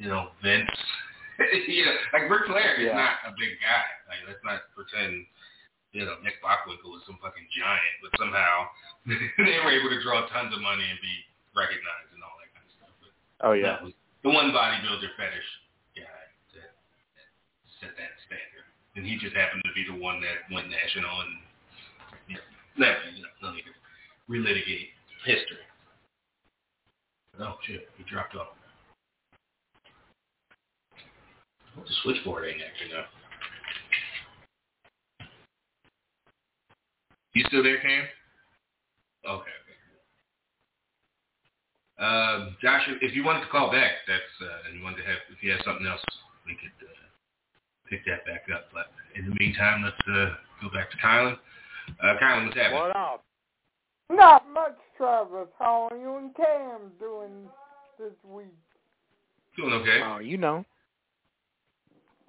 you 0.00 0.08
know, 0.08 0.32
Vince. 0.42 0.72
you 1.68 1.84
know, 1.84 1.94
like 2.16 2.26
Ric 2.26 2.48
Flair 2.48 2.80
is 2.80 2.88
Yeah. 2.88 2.96
not 2.98 3.22
a 3.28 3.32
big 3.36 3.60
guy. 3.60 3.84
Like 4.08 4.24
let's 4.26 4.42
not 4.42 4.66
pretend. 4.74 5.28
You 5.96 6.04
know, 6.04 6.20
Nick 6.20 6.36
Bockwinkel 6.44 6.92
was 6.92 7.00
some 7.08 7.16
fucking 7.16 7.48
giant, 7.48 7.96
but 8.04 8.12
somehow 8.20 8.68
they 9.08 9.56
were 9.64 9.72
able 9.72 9.88
to 9.88 10.00
draw 10.04 10.28
tons 10.28 10.52
of 10.52 10.60
money 10.60 10.84
and 10.84 11.00
be 11.00 11.14
recognized 11.56 12.12
and 12.12 12.20
all 12.20 12.36
that 12.44 12.52
kind 12.52 12.64
of 12.68 12.72
stuff. 12.76 12.92
But 13.00 13.12
oh 13.48 13.54
yeah. 13.56 13.80
that 13.80 13.88
was 13.88 13.96
the 14.20 14.28
one 14.28 14.52
bodybuilder 14.52 15.08
fetish 15.16 15.48
guy 15.96 16.20
that, 16.60 16.76
that 17.16 17.28
set 17.80 17.96
that 17.96 18.12
standard. 18.28 18.68
And 19.00 19.08
he 19.08 19.16
just 19.16 19.32
happened 19.32 19.64
to 19.64 19.72
be 19.72 19.88
the 19.88 19.96
one 19.96 20.20
that 20.20 20.44
went 20.52 20.68
national 20.68 21.08
and 21.24 21.32
you 22.28 22.36
know, 22.36 22.44
never, 22.76 23.08
you 23.08 23.24
know, 23.24 23.32
no 23.40 23.56
need 23.56 23.64
to 23.64 23.72
relitigate 24.30 24.88
history. 25.24 25.64
Oh 27.40 27.54
shit, 27.66 27.88
he 27.96 28.04
dropped 28.04 28.34
off. 28.34 28.48
Well, 31.76 31.84
the 31.86 31.94
switchboard 32.02 32.44
ain't 32.46 32.60
acting 32.60 32.96
up. 32.98 33.06
You 37.34 37.44
still 37.46 37.62
there, 37.62 37.80
Cam? 37.80 38.04
Okay. 39.28 39.50
Um, 41.98 42.56
Josh, 42.62 42.82
if 43.02 43.14
you 43.14 43.24
wanted 43.24 43.40
to 43.40 43.50
call 43.50 43.70
back, 43.70 44.06
that's 44.06 44.22
uh, 44.42 44.68
and 44.68 44.78
you 44.78 44.84
wanted 44.84 44.98
to 44.98 45.06
have, 45.06 45.18
if 45.30 45.42
you 45.42 45.50
had 45.50 45.60
something 45.64 45.86
else, 45.86 46.02
we 46.46 46.54
could 46.54 46.74
uh, 46.82 47.06
pick 47.90 48.04
that 48.06 48.24
back 48.26 48.46
up. 48.54 48.66
But 48.72 48.86
in 49.18 49.28
the 49.28 49.36
meantime, 49.38 49.82
let's 49.82 49.98
uh, 50.06 50.34
go 50.62 50.70
back 50.74 50.90
to 50.90 50.96
Kylan. 50.98 51.38
Uh, 52.02 52.14
Kylan, 52.22 52.46
what's 52.46 52.56
happening? 52.56 52.80
What 52.80 52.96
up? 52.96 53.24
Not 54.10 54.48
much, 54.52 54.76
Travis. 54.96 55.48
How 55.58 55.88
are 55.90 55.96
you 55.96 56.16
and 56.16 56.34
Cam 56.34 56.92
doing 56.98 57.48
this 57.98 58.12
week? 58.24 58.46
Doing 59.56 59.72
okay. 59.74 60.00
Oh, 60.04 60.18
you 60.18 60.38
know. 60.38 60.64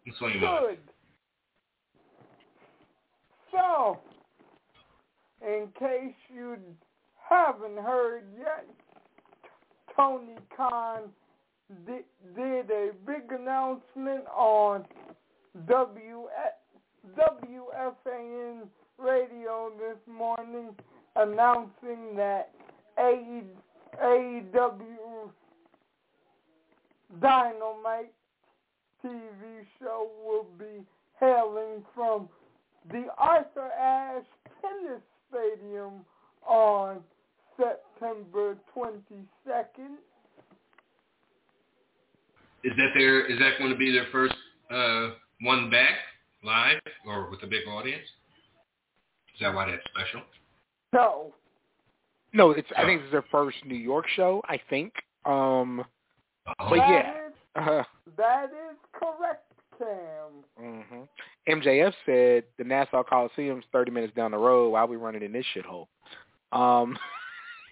What's 0.06 0.22
on 0.22 0.32
your 0.32 0.42
mind? 0.42 0.66
Good. 0.68 0.80
So, 3.52 4.00
in 5.42 5.68
case 5.80 6.16
you 6.34 6.58
haven't 7.30 7.78
heard 7.78 8.24
yet, 8.38 8.68
Tony 9.96 10.36
Khan 10.56 11.04
did, 11.86 12.04
did 12.36 12.72
a 12.72 12.92
big 13.06 13.32
announcement 13.32 14.26
on 14.36 14.86
W 15.68 16.28
WFAN 17.18 18.68
radio 18.98 19.72
this 19.80 19.98
morning 20.08 20.76
announcing 21.20 22.16
that 22.16 22.52
AE, 22.98 23.44
AEW 24.02 25.32
Dynamite 27.22 28.14
TV 29.04 29.66
show 29.80 30.10
will 30.26 30.48
be 30.58 30.86
hailing 31.20 31.84
from 31.94 32.30
the 32.92 33.06
Arthur 33.18 33.70
Ashe 33.72 34.26
Tennis 34.62 35.02
Stadium 35.30 36.06
on 36.48 37.00
September 37.58 38.58
22nd. 38.76 39.98
Is 42.64 42.74
that 42.76 42.90
their? 42.94 43.26
Is 43.26 43.40
that 43.40 43.58
going 43.58 43.72
to 43.72 43.78
be 43.78 43.92
their 43.92 44.08
first 44.12 44.36
uh, 44.70 45.12
one 45.42 45.70
back 45.70 45.96
live 46.44 46.80
or 47.08 47.30
with 47.30 47.42
a 47.44 47.48
big 47.48 47.68
audience? 47.68 48.04
Is 49.34 49.40
that 49.42 49.54
why 49.54 49.70
that's 49.70 49.84
special? 49.86 50.22
No, 50.94 51.34
No, 52.34 52.52
it's. 52.52 52.68
I 52.78 52.84
think 52.84 53.02
it's 53.04 53.12
their 53.12 53.26
first 53.32 53.58
New 53.66 53.76
York 53.76 54.06
show. 54.16 54.42
I 54.48 54.60
think. 54.70 54.94
Um. 55.26 55.84
Oh, 56.48 56.70
But 56.70 56.78
that 56.78 56.90
yeah. 56.90 57.28
is- 57.28 57.34
Uh, 57.56 57.84
that 58.18 58.46
is 58.52 58.78
correct, 58.94 59.52
Cam. 59.78 60.44
hmm 60.58 61.04
MJF 61.48 61.94
said 62.06 62.44
the 62.58 62.64
Nassau 62.64 63.04
Coliseum's 63.04 63.66
30 63.72 63.92
minutes 63.92 64.14
down 64.16 64.32
the 64.32 64.38
road. 64.38 64.70
Why 64.70 64.84
we 64.86 64.98
running 64.98 65.24
in 65.24 65.32
this 65.32 65.46
shithole? 65.56 65.88
Um, 66.52 66.98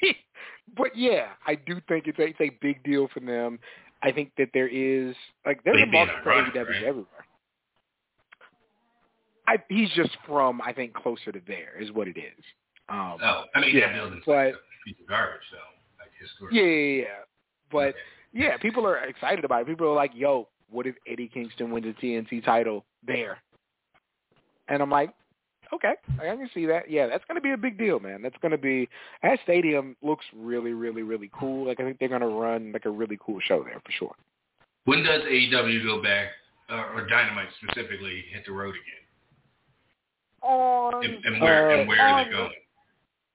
but 0.77 0.95
yeah, 0.95 1.29
I 1.45 1.55
do 1.55 1.79
think 1.87 2.07
it's 2.07 2.17
a, 2.19 2.23
it's 2.23 2.41
a 2.41 2.49
big 2.61 2.83
deal 2.83 3.07
for 3.13 3.19
them. 3.19 3.59
I 4.03 4.11
think 4.11 4.31
that 4.37 4.49
there 4.53 4.67
is 4.67 5.15
like 5.45 5.63
there's 5.63 5.77
They 5.77 5.83
a 5.83 5.91
being 5.91 6.07
market 6.07 6.23
for 6.23 6.31
AEW 6.31 6.67
right? 6.67 6.83
everywhere. 6.83 7.25
I 9.47 9.57
he's 9.69 9.89
just 9.91 10.15
from 10.27 10.61
I 10.61 10.73
think 10.73 10.93
closer 10.93 11.31
to 11.31 11.41
there 11.47 11.79
is 11.79 11.91
what 11.91 12.07
it 12.07 12.17
is. 12.17 12.43
Um, 12.89 13.17
oh, 13.21 13.43
I 13.55 13.61
mean 13.61 13.75
yeah, 13.75 13.87
that 13.87 13.95
building's 13.95 14.23
but- 14.25 14.31
like 14.31 14.53
a 14.53 14.85
piece 14.85 14.95
of 15.01 15.07
garbage, 15.07 15.41
so 15.51 15.57
like 15.99 16.11
historically. 16.19 16.59
yeah, 16.59 16.65
yeah, 16.65 17.01
yeah. 17.03 17.23
But 17.71 17.89
Okay. 17.89 17.97
yeah, 18.33 18.57
people 18.57 18.85
are 18.87 18.97
excited 18.99 19.43
about 19.43 19.61
it. 19.61 19.67
People 19.67 19.87
are 19.89 19.95
like, 19.95 20.11
"Yo, 20.15 20.47
what 20.69 20.87
if 20.87 20.95
Eddie 21.07 21.27
Kingston 21.27 21.71
wins 21.71 21.85
the 21.85 21.93
TNT 21.93 22.41
title 22.43 22.85
there?" 23.05 23.39
And 24.69 24.81
I'm 24.81 24.89
like, 24.89 25.11
"Okay, 25.73 25.95
I 26.21 26.23
can 26.35 26.49
see 26.53 26.65
that. 26.67 26.89
Yeah, 26.89 27.07
that's 27.07 27.25
going 27.25 27.35
to 27.35 27.41
be 27.41 27.51
a 27.51 27.57
big 27.57 27.77
deal, 27.77 27.99
man. 27.99 28.21
That's 28.21 28.37
going 28.41 28.51
to 28.53 28.57
be 28.57 28.87
that 29.21 29.39
stadium 29.43 29.97
looks 30.01 30.25
really, 30.33 30.71
really, 30.73 31.03
really 31.03 31.29
cool. 31.33 31.67
Like 31.67 31.79
I 31.81 31.83
think 31.83 31.99
they're 31.99 32.07
going 32.07 32.21
to 32.21 32.27
run 32.27 32.71
like 32.71 32.85
a 32.85 32.89
really 32.89 33.17
cool 33.19 33.39
show 33.41 33.63
there 33.63 33.81
for 33.83 33.91
sure." 33.91 34.15
When 34.85 35.03
does 35.03 35.23
AEW 35.23 35.83
go 35.83 36.01
back, 36.01 36.29
uh, 36.69 36.85
or 36.95 37.05
Dynamite 37.07 37.49
specifically, 37.61 38.23
hit 38.31 38.45
the 38.45 38.53
road 38.53 38.75
again? 38.75 39.03
On 40.41 41.03
And, 41.03 41.25
and 41.25 41.41
where 41.41 41.69
Uh, 41.71 41.79
and 41.79 41.87
where 41.89 41.99
are 41.99 42.23
they 42.23 42.31
going? 42.31 42.51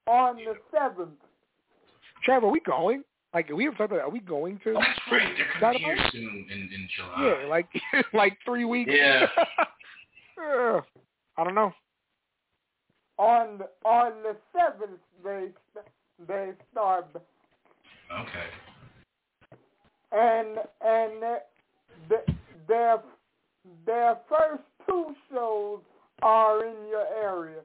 On 0.07 0.37
the 0.37 0.55
seventh. 0.73 1.11
Trevor, 2.25 2.47
are 2.47 2.51
we 2.51 2.61
going? 2.61 3.03
Like 3.35 3.49
we 3.51 3.65
have 3.65 3.77
talked 3.77 3.93
about, 3.93 4.03
are 4.05 4.11
we 4.11 4.21
going 4.21 4.61
to? 4.65 4.71
Oh, 4.71 4.81
that's 4.81 5.01
right. 5.11 5.29
They're 5.37 5.47
coming 5.61 5.81
Dynamite? 5.83 5.99
here 5.99 6.09
soon 6.13 6.47
in, 6.53 6.59
in 6.73 6.89
July. 6.95 7.35
Yeah, 7.43 7.49
like 7.49 7.69
like 8.13 8.39
three 8.45 8.65
weeks. 8.65 8.91
Yeah. 8.95 9.27
Yeah. 10.39 10.81
I 11.39 11.45
don't 11.45 11.55
know. 11.55 11.73
On 13.19 13.59
the 13.59 13.69
on 13.89 14.13
the 14.25 14.35
seventh, 14.53 14.99
they 15.23 15.49
they 16.27 16.51
start, 16.73 17.07
Okay. 18.11 18.49
and 20.11 20.59
and 20.81 21.23
their 22.09 22.23
their 22.67 23.03
their 23.87 24.17
first 24.29 24.63
two 24.89 25.15
shows 25.31 25.81
are 26.23 26.65
in 26.65 26.75
your 26.89 27.07
area. 27.23 27.61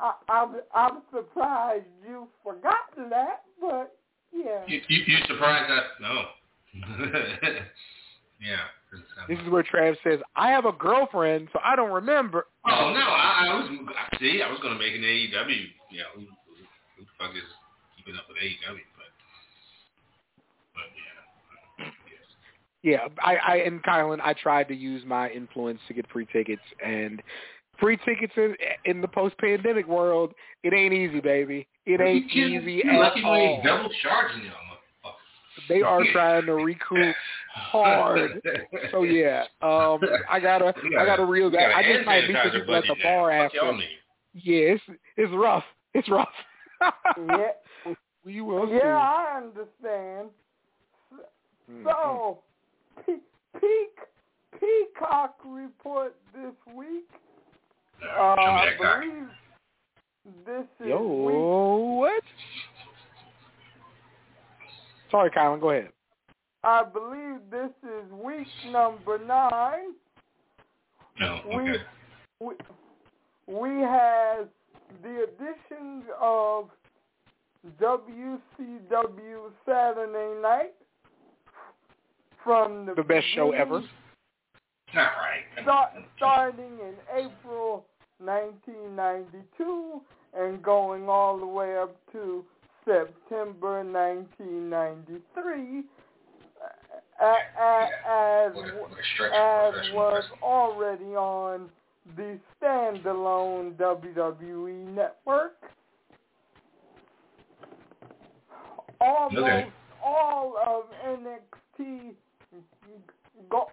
I, 0.00 0.12
I'm 0.28 0.56
I'm 0.74 1.02
surprised 1.12 1.86
you've 2.06 2.28
forgotten 2.42 3.10
that, 3.10 3.42
but 3.60 3.96
yeah. 4.32 4.62
You, 4.66 4.80
you, 4.88 5.02
you 5.06 5.16
surprised 5.26 5.70
that? 5.70 5.84
No. 6.00 6.24
yeah. 8.40 8.56
This 9.28 9.38
is 9.40 9.50
where 9.50 9.62
Trav 9.62 9.96
says, 10.02 10.20
"I 10.36 10.50
have 10.50 10.64
a 10.64 10.72
girlfriend, 10.72 11.48
so 11.52 11.60
I 11.62 11.76
don't 11.76 11.90
remember." 11.90 12.46
Oh 12.66 12.92
no, 12.92 13.00
I, 13.00 13.48
I 13.48 13.54
was 13.54 13.70
I- 14.12 14.18
see, 14.18 14.40
I 14.42 14.50
was 14.50 14.58
gonna 14.62 14.78
make 14.78 14.94
an 14.94 15.02
AEW. 15.02 15.66
Yeah, 15.90 16.04
who, 16.14 16.20
who, 16.20 16.26
who 16.96 17.02
the 17.02 17.06
fuck 17.18 17.34
is 17.36 17.42
keeping 17.96 18.14
up 18.16 18.24
with 18.28 18.38
AEW? 18.38 18.80
But 18.96 19.12
but 20.74 20.88
yeah, 21.78 21.90
yes. 22.06 22.24
Yeah, 22.82 23.08
I, 23.22 23.36
I 23.36 23.56
and 23.66 23.82
Kylan, 23.82 24.20
I 24.22 24.32
tried 24.32 24.68
to 24.68 24.74
use 24.74 25.02
my 25.06 25.28
influence 25.30 25.80
to 25.88 25.94
get 25.94 26.10
free 26.10 26.26
tickets, 26.32 26.62
and 26.84 27.22
free 27.80 27.98
tickets 28.04 28.32
in, 28.36 28.54
in 28.84 29.00
the 29.00 29.08
post-pandemic 29.08 29.86
world, 29.86 30.32
it 30.62 30.72
ain't 30.72 30.92
easy, 30.94 31.20
baby. 31.20 31.66
It 31.86 32.00
ain't 32.00 32.30
you 32.32 32.46
easy 32.46 32.82
You're 32.84 32.94
at 32.94 33.00
lucky 33.00 33.22
all. 33.24 33.34
ain't 33.34 33.64
double 33.64 33.90
charging 34.02 34.44
y'all. 34.44 35.14
They 35.68 35.82
are 35.82 36.02
trying 36.12 36.46
to 36.46 36.54
recoup 36.54 37.14
hard. 37.54 38.40
So 38.90 39.02
yeah, 39.02 39.44
um, 39.62 40.00
I 40.30 40.38
gotta, 40.40 40.72
You 40.84 40.98
I 40.98 41.04
gotta 41.04 41.24
reel 41.24 41.46
you 41.46 41.50
that. 41.52 41.70
got 41.70 41.76
I 41.76 41.80
a 41.82 41.94
just 41.96 42.06
might 42.06 42.24
hand 42.24 42.28
meet 42.28 42.34
the 42.34 42.38
sanitizer 42.38 42.60
people 42.60 42.74
at 42.76 42.82
the 42.82 42.88
budget 42.88 42.98
now. 43.04 43.10
bar 43.10 43.30
Fuck 43.30 43.44
after. 43.54 43.56
y'all. 43.56 43.80
Yeah, 44.34 44.74
it's 44.74 44.82
it's 45.16 45.32
rough. 45.34 45.64
It's 45.94 46.08
rough. 46.08 46.28
Yeah, 47.28 47.48
we 48.24 48.40
will 48.40 48.68
yeah, 48.68 48.96
I 48.96 49.36
understand. 49.38 50.28
see. 51.10 51.72
Mhm. 51.72 51.84
So, 51.84 52.38
Pe- 53.04 53.60
Peak 53.60 53.98
Peacock 54.60 55.36
report 55.44 56.14
this 56.34 56.54
week. 56.74 57.08
Uh, 58.02 58.36
show 58.36 58.42
me 58.42 58.46
I 58.46 58.64
that 58.66 58.78
guy. 58.80 59.00
believe 59.00 59.28
this 60.46 60.64
is 60.80 60.80
week. 60.80 60.88
Yo, 60.88 61.02
what? 61.98 62.22
Sorry, 65.10 65.30
Kylan. 65.30 65.60
Go 65.60 65.70
ahead. 65.70 65.88
I 66.64 66.84
believe 66.84 67.40
this 67.50 67.70
is 67.82 68.12
week 68.12 68.46
number 68.70 69.18
nine. 69.18 69.94
No, 71.20 71.40
We 71.48 71.54
okay. 71.70 71.82
we 72.40 72.54
we 73.46 73.68
have 73.82 74.48
the 75.02 75.24
additions 75.24 76.04
of 76.20 76.68
WCW 77.80 79.50
Saturday 79.66 80.40
Night 80.40 80.74
from 82.44 82.86
the 82.86 82.94
The 82.94 83.02
best 83.02 83.26
show 83.34 83.52
ever. 83.52 83.82
Not 84.94 85.10
right. 85.20 85.44
start, 85.62 85.90
starting 86.16 86.78
in 86.80 86.94
April 87.14 87.84
1992 88.18 90.00
and 90.36 90.62
going 90.62 91.08
all 91.08 91.38
the 91.38 91.46
way 91.46 91.76
up 91.76 91.96
to 92.12 92.44
September 92.84 93.82
1993, 93.84 95.84
uh, 97.20 97.22
uh, 97.22 97.86
as 98.08 98.54
What 98.54 98.64
a, 98.64 98.68
what 98.76 98.90
a 98.90 98.94
stretch 99.14 99.32
as 99.32 99.74
was 99.92 100.24
already 100.42 101.16
on 101.16 101.68
the 102.16 102.38
standalone 102.60 103.74
WWE 103.74 104.86
network. 104.94 105.56
Almost 109.00 109.38
Okay. 109.38 109.70
all 110.04 110.56
of 110.66 110.84
NXT 111.06 112.14
go 113.50 113.70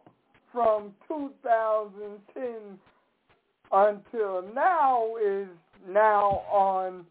from 0.55 0.93
2010 1.09 2.79
until 3.73 4.41
now 4.53 5.15
is 5.21 5.49
now 5.85 6.43
on 6.49 7.05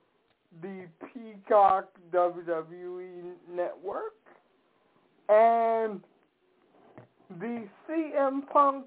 the 0.63 0.87
Peacock 1.13 1.91
WWE 2.11 3.35
network. 3.55 4.15
And 5.29 6.01
the 7.39 7.69
CM 7.87 8.49
Punk 8.51 8.87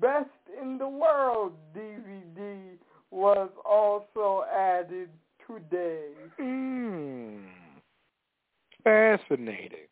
Best 0.00 0.28
in 0.60 0.76
the 0.76 0.88
World 0.88 1.52
DVD 1.76 2.58
was 3.12 3.50
also 3.64 4.44
added 4.52 5.08
today. 5.46 6.08
Mm. 6.40 7.44
Fascinating. 8.82 9.86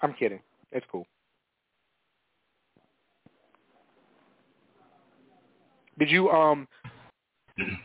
I'm 0.00 0.14
kidding. 0.14 0.40
It's 0.70 0.86
cool. 0.90 1.06
Did 6.02 6.10
you 6.10 6.30
um 6.30 6.66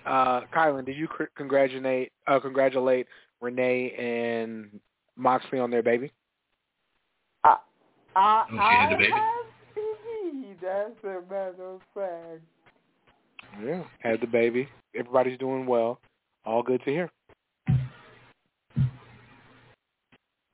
uh 0.08 0.42
Kylan, 0.52 0.88
did 0.88 0.98
you 0.98 1.08
cr- 1.08 1.26
congratulate 1.36 2.12
uh 2.26 2.40
congratulate 2.40 3.06
Renee 3.42 3.92
and 3.92 4.80
Moxley 5.16 5.60
on 5.60 5.70
their 5.70 5.84
baby? 5.84 6.12
I, 7.44 7.58
Oh, 8.16 8.44
she 8.50 8.58
had 8.58 8.92
the 8.92 8.96
baby? 8.96 9.12
have 9.12 10.34
indeed, 10.34 10.64
as 10.64 10.94
a 11.04 11.22
matter 11.32 11.64
of 11.64 11.82
fact. 11.94 12.42
Yeah. 13.64 13.84
Had 14.00 14.20
the 14.20 14.26
baby. 14.26 14.68
Everybody's 14.96 15.38
doing 15.38 15.68
well. 15.68 16.00
All 16.44 16.64
good 16.64 16.84
to 16.86 16.90
hear. 16.90 17.12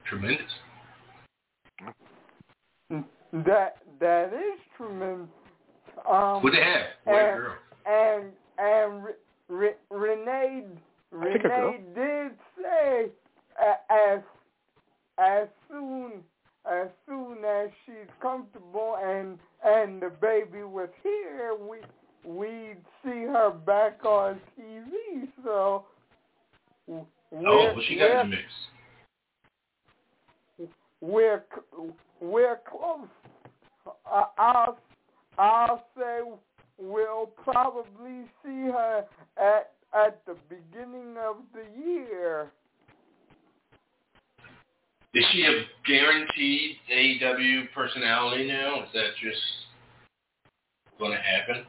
Tremendous. 0.05 0.51
That 3.31 3.77
that 4.01 4.33
is 4.33 4.59
tremendous. 4.75 5.29
Um, 6.09 6.43
What 6.43 6.51
they 6.53 6.61
have? 6.63 6.85
Boy 7.05 7.11
and- 7.17 7.39
or 7.39 7.41
girl? 7.41 7.57
and 7.85 8.33
and 8.57 9.03
Re, 9.03 9.13
Re, 9.49 9.73
Renee 9.89 10.65
think 11.11 11.35
a 11.35 11.39
girl. 11.47 11.71
Renee 11.71 11.83
did 11.95 12.31
say 12.61 13.09
a- 13.59 13.91
as 13.91 14.21
as 15.17 15.47
soon 15.69 16.23
as 16.65 16.87
soon 17.07 17.43
as 17.45 17.69
she's 17.85 18.09
comfortable 18.21 18.97
and 19.03 19.39
and 19.63 20.01
the 20.01 20.09
baby 20.09 20.63
was 20.63 20.89
here, 21.03 21.55
we 21.55 21.79
we'd 22.25 22.83
see 23.03 23.23
her 23.23 23.49
back 23.51 24.03
on 24.05 24.39
TV. 24.57 25.27
So 25.43 25.85
Oh, 26.91 27.05
we're, 27.31 27.73
what 27.75 27.83
she 27.85 27.95
got 27.97 28.11
in 28.25 28.29
the 28.29 28.35
mix? 28.37 28.43
we're 31.01 31.43
we're 32.21 32.57
close. 32.69 33.07
I- 34.05 34.27
I'll 34.37 34.77
I'll 35.37 35.85
say 35.97 36.19
we'll 36.77 37.27
probably 37.43 38.25
see 38.43 38.69
her 38.71 39.05
at 39.37 39.71
at 39.93 40.25
the 40.25 40.35
beginning 40.49 41.15
of 41.17 41.37
the 41.53 41.65
year. 41.79 42.51
Is 45.13 45.23
she 45.31 45.43
a 45.43 45.63
guaranteed 45.85 46.77
AEW 46.91 47.71
personality 47.75 48.47
now? 48.47 48.83
Is 48.83 48.89
that 48.93 49.09
just 49.21 49.41
going 50.97 51.11
to 51.11 51.17
happen? 51.17 51.65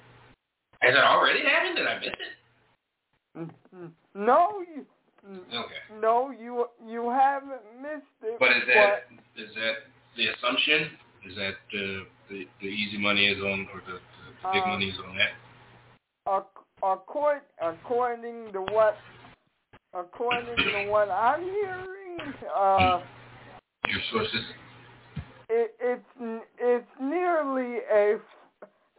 Has 0.81 0.95
it 0.95 1.05
already 1.05 1.41
happened? 1.41 1.77
Did 1.77 1.87
I 1.87 1.99
miss 1.99 2.09
it? 2.09 3.51
N- 3.75 3.93
No, 4.15 4.63
you 4.75 4.87
Okay. 5.53 5.75
no 6.01 6.31
you 6.31 6.67
you 6.87 7.11
haven't 7.11 7.63
missed 7.81 8.21
it. 8.23 8.39
But 8.39 8.57
is 8.57 8.63
that 8.67 9.05
is 9.37 9.55
that 9.55 9.75
the 10.17 10.29
assumption? 10.29 10.91
Is 11.27 11.37
that 11.37 11.57
uh, 11.75 12.05
the 12.29 12.47
the 12.61 12.67
easy 12.67 12.99
money 12.99 13.27
is 13.27 13.39
on 13.43 13.67
or 13.73 13.81
the, 13.87 13.93
the, 13.93 13.99
the 14.43 14.49
big 14.53 14.63
Uh, 14.63 14.69
money 14.69 14.89
is 14.89 14.99
on 15.07 15.17
that? 15.17 15.33
according 16.83 17.43
according 17.61 18.53
to 18.53 18.61
what 18.61 18.97
according 19.93 20.57
to 20.57 20.91
what 20.91 21.11
I'm 21.11 21.43
hearing, 21.43 22.35
uh, 22.55 23.01
your 23.89 24.01
sources. 24.11 24.45
It, 25.49 25.75
it's 25.81 26.43
it's 26.59 27.01
nearly 27.01 27.79
a 27.93 28.19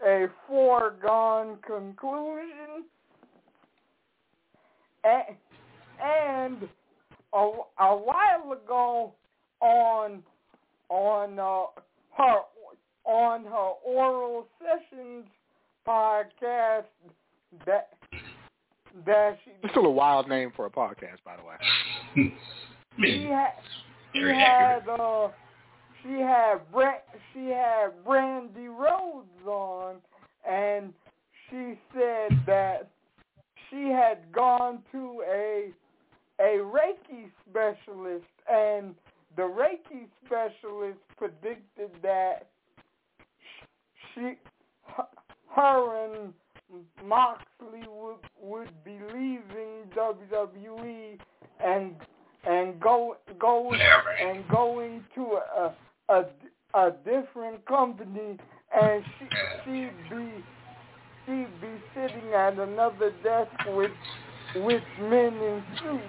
a 0.06 0.28
foregone 0.48 1.58
conclusion, 1.66 2.86
and, 5.04 5.36
and 6.02 6.70
a, 7.34 7.38
a 7.80 7.98
while 7.98 8.52
ago 8.54 9.14
on 9.62 10.24
on 10.90 11.40
uh, 11.40 11.82
her 12.18 12.42
on 13.06 13.43
her 13.43 13.72
oral 13.86 14.47
sessions 14.60 15.26
podcast 15.88 16.86
that 17.66 17.89
that 19.06 19.38
she 19.43 19.51
it's 19.64 19.72
still 19.72 19.86
a 19.86 19.89
wild 19.89 20.28
name 20.28 20.51
for 20.56 20.66
a 20.66 20.70
podcast 20.70 21.18
by 21.26 21.36
the 21.38 21.43
way. 21.43 22.34
She 22.97 23.26
had 23.26 23.51
she 24.14 24.22
had 24.22 24.88
uh 24.88 25.28
she 26.01 26.14
had 26.14 26.60
Brand, 26.72 27.01
she 27.34 27.47
had 27.47 27.91
Brandi 28.08 28.68
Rhodes 28.68 29.45
on 29.45 29.95
and 30.49 30.93
she 31.49 31.78
said 31.93 32.39
that 32.45 32.89
she 33.70 33.89
had 33.89 34.32
gone 34.32 34.80
to 34.91 35.24
a 35.30 35.72
a 36.39 36.60
Reiki 36.60 37.30
specialist 37.49 38.26
and 38.49 38.95
the 39.36 39.43
Reiki 39.43 40.08
specialist 40.26 40.99
predicted 41.18 41.89
that 42.01 42.47
she, 44.16 44.38
her 45.55 46.05
and 46.05 46.34
Moxley 47.05 47.88
would 47.88 48.18
would 48.41 48.84
be 48.84 48.97
leaving 49.13 49.84
WWE 49.95 51.18
and 51.63 51.95
and 52.47 52.80
go 52.80 53.18
go 53.39 53.72
and 53.74 54.47
going 54.49 55.03
to 55.16 55.39
a 55.57 55.74
a 56.09 56.26
a 56.74 56.91
different 57.03 57.66
company 57.66 58.38
and 58.76 59.03
she 59.20 59.26
she'd 59.63 60.09
be 60.09 60.32
she'd 61.26 61.61
be 61.61 61.74
sitting 61.93 62.34
at 62.34 62.57
another 62.57 63.11
desk 63.24 63.51
with 63.68 63.91
with 64.55 64.84
men 64.99 65.34
in 65.34 65.63
suits. 65.80 66.03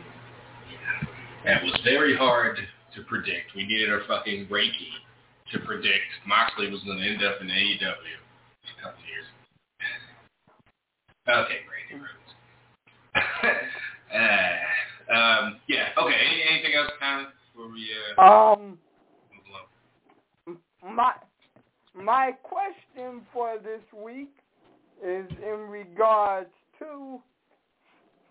That 1.44 1.62
was 1.62 1.78
very 1.84 2.16
hard 2.16 2.58
to 2.94 3.02
predict. 3.02 3.54
We 3.54 3.66
needed 3.66 3.92
a 3.92 4.00
fucking 4.08 4.46
Reiki 4.46 4.88
to 5.52 5.58
predict 5.60 6.10
Moxley 6.26 6.70
was 6.70 6.82
going 6.84 6.98
to 6.98 7.04
end 7.04 7.22
up 7.24 7.40
in 7.40 7.48
AEW 7.48 7.80
in 7.80 7.80
a 7.80 8.82
couple 8.82 9.00
of 9.00 9.08
years. 9.08 9.26
Okay, 11.28 11.60
Brandi 11.66 12.00
Rhodes. 12.00 12.30
uh, 14.14 15.14
um, 15.14 15.60
yeah. 15.68 15.88
Okay. 15.98 16.14
Any, 16.14 16.42
anything 16.50 16.74
else, 16.76 16.90
Tom? 17.00 17.26
Before 17.52 17.72
we 17.72 17.88
uh, 18.18 18.22
um, 18.22 18.78
my 20.94 21.12
my 21.94 22.32
question 22.42 23.22
for 23.32 23.58
this 23.58 23.82
week 23.96 24.30
is 25.04 25.26
in 25.42 25.68
regards 25.68 26.50
to 26.78 27.18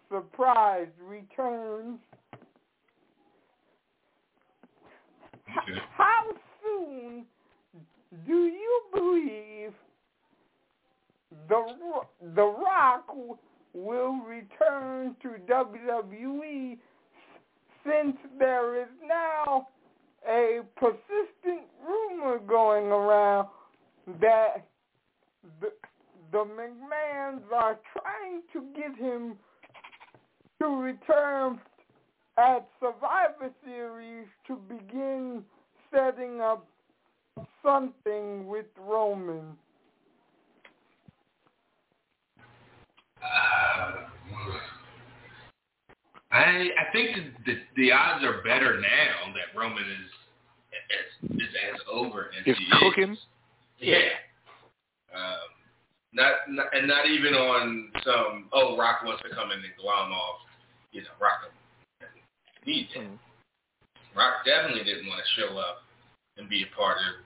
surprise 0.10 0.88
returns 1.06 2.00
How 5.98 6.24
soon 6.76 7.26
do 8.26 8.46
you 8.46 8.82
believe 8.94 9.74
the 11.50 11.66
the 12.36 12.44
Rock 12.44 13.08
will 13.74 14.16
return 14.22 15.16
to 15.22 15.36
WWE 15.52 16.78
since 17.84 18.18
there 18.40 18.82
is 18.82 18.88
now 19.08 19.68
a 20.28 20.62
persistent 20.78 21.68
rumor 21.86 22.40
going 22.40 22.86
around 22.86 23.48
that 24.22 24.68
the 25.62 25.68
the 26.32 26.40
McMahons 26.40 27.42
are 27.54 27.78
trying 27.94 28.42
to 28.52 28.66
get 28.76 28.98
him 28.98 29.36
to 30.62 30.68
return 30.68 31.60
at 32.38 32.68
Survivor 32.80 33.54
Series 33.64 34.28
to 34.48 34.56
begin 34.68 35.44
setting 35.92 36.42
up 36.42 36.66
something 37.64 38.48
with 38.48 38.66
Roman? 38.80 39.58
Uh, 43.22 43.92
I 46.32 46.70
I 46.78 46.92
think 46.92 47.16
the, 47.16 47.52
the 47.52 47.60
the 47.76 47.92
odds 47.92 48.24
are 48.24 48.42
better 48.44 48.80
now 48.80 49.34
that 49.34 49.58
Roman 49.60 49.84
is 49.84 51.32
is, 51.32 51.42
is 51.42 51.50
as 51.74 51.82
over 51.92 52.30
as 52.40 52.46
is 52.46 52.58
he 52.58 52.68
cooking. 52.80 53.14
is. 53.14 53.20
Yeah. 53.80 54.10
Um, 55.16 55.50
not, 56.14 56.32
not 56.50 56.68
and 56.74 56.88
not 56.88 57.08
even 57.08 57.34
on 57.34 57.92
some 58.04 58.50
oh 58.54 58.78
Rock 58.78 59.04
wants 59.04 59.24
to 59.24 59.30
come 59.36 59.52
in 59.52 59.58
and 59.60 59.74
glom 59.80 60.12
off, 60.12 60.42
you 60.92 61.02
know, 61.02 61.08
Rock 61.20 61.42
he 62.66 62.88
did. 62.94 63.04
Mm. 63.04 63.18
Rock 64.16 64.48
definitely 64.48 64.88
didn't 64.88 65.12
want 65.12 65.20
to 65.20 65.36
show 65.36 65.60
up 65.60 65.84
and 66.40 66.48
be 66.48 66.64
a 66.64 66.72
part 66.76 66.98
of. 66.98 67.22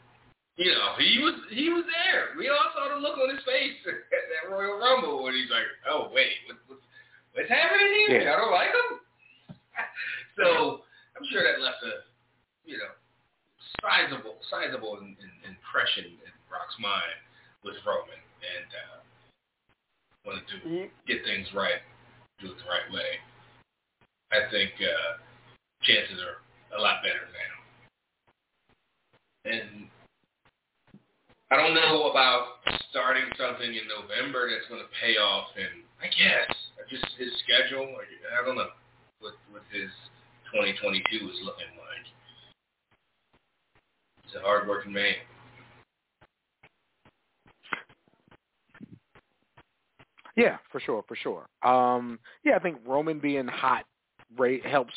You 0.57 0.73
know, 0.75 0.97
he 0.99 1.23
was 1.23 1.39
he 1.53 1.71
was 1.71 1.87
there. 1.87 2.35
We 2.35 2.51
all 2.51 2.73
saw 2.75 2.91
the 2.91 2.99
look 2.99 3.15
on 3.15 3.31
his 3.31 3.45
face 3.47 3.79
at 3.87 4.25
that 4.27 4.51
Royal 4.51 4.75
Rumble 4.81 5.23
when 5.23 5.37
he's 5.37 5.47
like, 5.47 5.69
"Oh 5.87 6.11
wait, 6.11 6.35
what, 6.49 6.59
what, 6.67 6.81
what's 7.31 7.47
happening 7.47 8.09
here? 8.09 8.27
Yeah. 8.27 8.35
I 8.35 8.41
don't 8.43 8.51
like 8.51 8.73
him." 8.75 8.89
so 10.37 10.45
I'm 11.15 11.25
sure 11.31 11.47
that 11.47 11.63
left 11.63 11.79
a 11.85 12.03
you 12.67 12.75
know 12.75 12.91
sizable 13.79 14.35
sizable 14.51 14.99
in, 14.99 15.15
in, 15.15 15.31
impression 15.47 16.11
in 16.11 16.33
Rock's 16.51 16.75
mind 16.75 17.23
with 17.63 17.79
Roman, 17.87 18.19
and 18.43 18.69
uh, 18.75 18.99
wanted 20.27 20.45
to 20.59 20.91
get 21.07 21.23
things 21.23 21.47
right, 21.55 21.79
do 22.43 22.51
it 22.51 22.59
the 22.59 22.67
right 22.67 22.89
way. 22.91 23.21
I 24.35 24.49
think. 24.51 24.75
uh 24.83 25.23
chances 25.83 26.19
are 26.19 26.43
a 26.77 26.81
lot 26.81 27.01
better 27.01 27.25
now. 27.33 27.53
And 29.51 29.87
I 31.51 31.55
don't 31.55 31.73
know 31.73 32.11
about 32.11 32.61
starting 32.91 33.25
something 33.37 33.69
in 33.69 33.87
November 33.89 34.49
that's 34.49 34.67
going 34.69 34.81
to 34.81 34.91
pay 35.01 35.17
off, 35.17 35.47
and 35.57 35.81
I 36.01 36.07
guess 36.13 36.55
just 36.89 37.05
his 37.17 37.29
schedule. 37.43 37.85
I 37.85 38.45
don't 38.45 38.55
know 38.55 38.69
what 39.19 39.33
what 39.51 39.63
his 39.71 39.89
2022 40.53 41.01
is 41.15 41.39
looking 41.43 41.73
like. 41.77 42.05
He's 44.23 44.35
a 44.35 44.41
hardworking 44.41 44.93
man. 44.93 45.15
Yeah, 50.35 50.57
for 50.71 50.79
sure, 50.79 51.03
for 51.07 51.15
sure. 51.15 51.47
Um, 51.63 52.19
yeah, 52.45 52.55
I 52.55 52.59
think 52.59 52.77
Roman 52.85 53.19
being 53.19 53.47
hot 53.47 53.85
rate 54.37 54.65
helps 54.65 54.93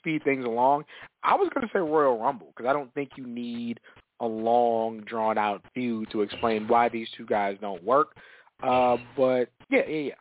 speed 0.00 0.24
things 0.24 0.44
along. 0.44 0.84
I 1.22 1.34
was 1.34 1.48
going 1.54 1.66
to 1.66 1.72
say 1.72 1.78
Royal 1.78 2.18
Rumble 2.18 2.52
because 2.54 2.68
I 2.68 2.72
don't 2.72 2.92
think 2.94 3.10
you 3.16 3.26
need 3.26 3.78
a 4.20 4.26
long, 4.26 5.00
drawn-out 5.06 5.62
feud 5.74 6.10
to 6.10 6.22
explain 6.22 6.68
why 6.68 6.88
these 6.88 7.08
two 7.16 7.26
guys 7.26 7.56
don't 7.60 7.82
work. 7.84 8.16
Uh, 8.62 8.96
but 9.16 9.48
yeah, 9.70 9.86
yeah, 9.88 10.12
yeah. 10.12 10.14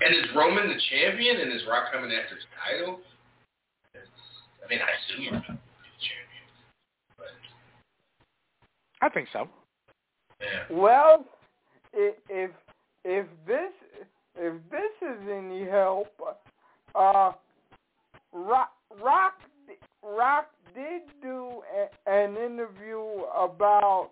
And 0.00 0.14
is 0.14 0.30
Roman 0.34 0.68
the 0.68 0.80
champion, 0.90 1.40
and 1.40 1.52
is 1.52 1.62
Rock 1.68 1.92
coming 1.92 2.10
after 2.12 2.34
his 2.34 2.44
title? 2.64 3.00
It's, 3.94 4.06
I 4.64 4.68
mean, 4.68 4.80
I 4.80 4.90
assume 5.14 5.26
Roman 5.26 5.42
will 5.48 5.54
the 5.54 5.98
champion, 6.06 6.46
but 7.16 7.26
I 9.00 9.08
think 9.08 9.28
so. 9.32 9.48
Yeah. 10.40 10.76
Well, 10.76 11.24
if 11.92 12.50
if 13.04 13.26
this 13.46 13.72
if 14.36 14.54
this 14.70 14.92
is 15.02 15.28
any 15.28 15.64
help, 15.64 16.12
uh, 16.94 17.32
Rock 18.32 18.72
Rock 19.02 19.34
Rock 20.02 20.50
did 20.74 21.02
do 21.22 21.62
a, 21.74 22.10
an 22.10 22.36
interview 22.36 23.00
about 23.36 24.10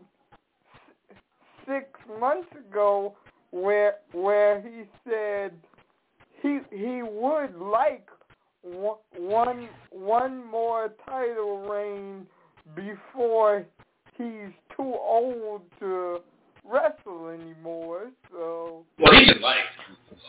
six 1.67 1.87
months 2.21 2.49
ago 2.69 3.15
where 3.51 3.97
where 4.13 4.61
he 4.61 4.85
said 5.09 5.53
he 6.43 6.61
he 6.71 7.03
would 7.03 7.55
like 7.57 8.09
one 9.17 9.69
one 9.91 10.45
more 10.45 10.93
title 11.07 11.67
reign 11.69 12.27
before 12.75 13.65
he's 14.17 14.53
too 14.77 14.95
old 14.95 15.63
to 15.79 16.19
wrestle 16.65 17.29
anymore. 17.29 18.11
So 18.31 18.85
well, 18.99 19.13
he 19.15 19.33
can 19.33 19.41
like 19.41 19.57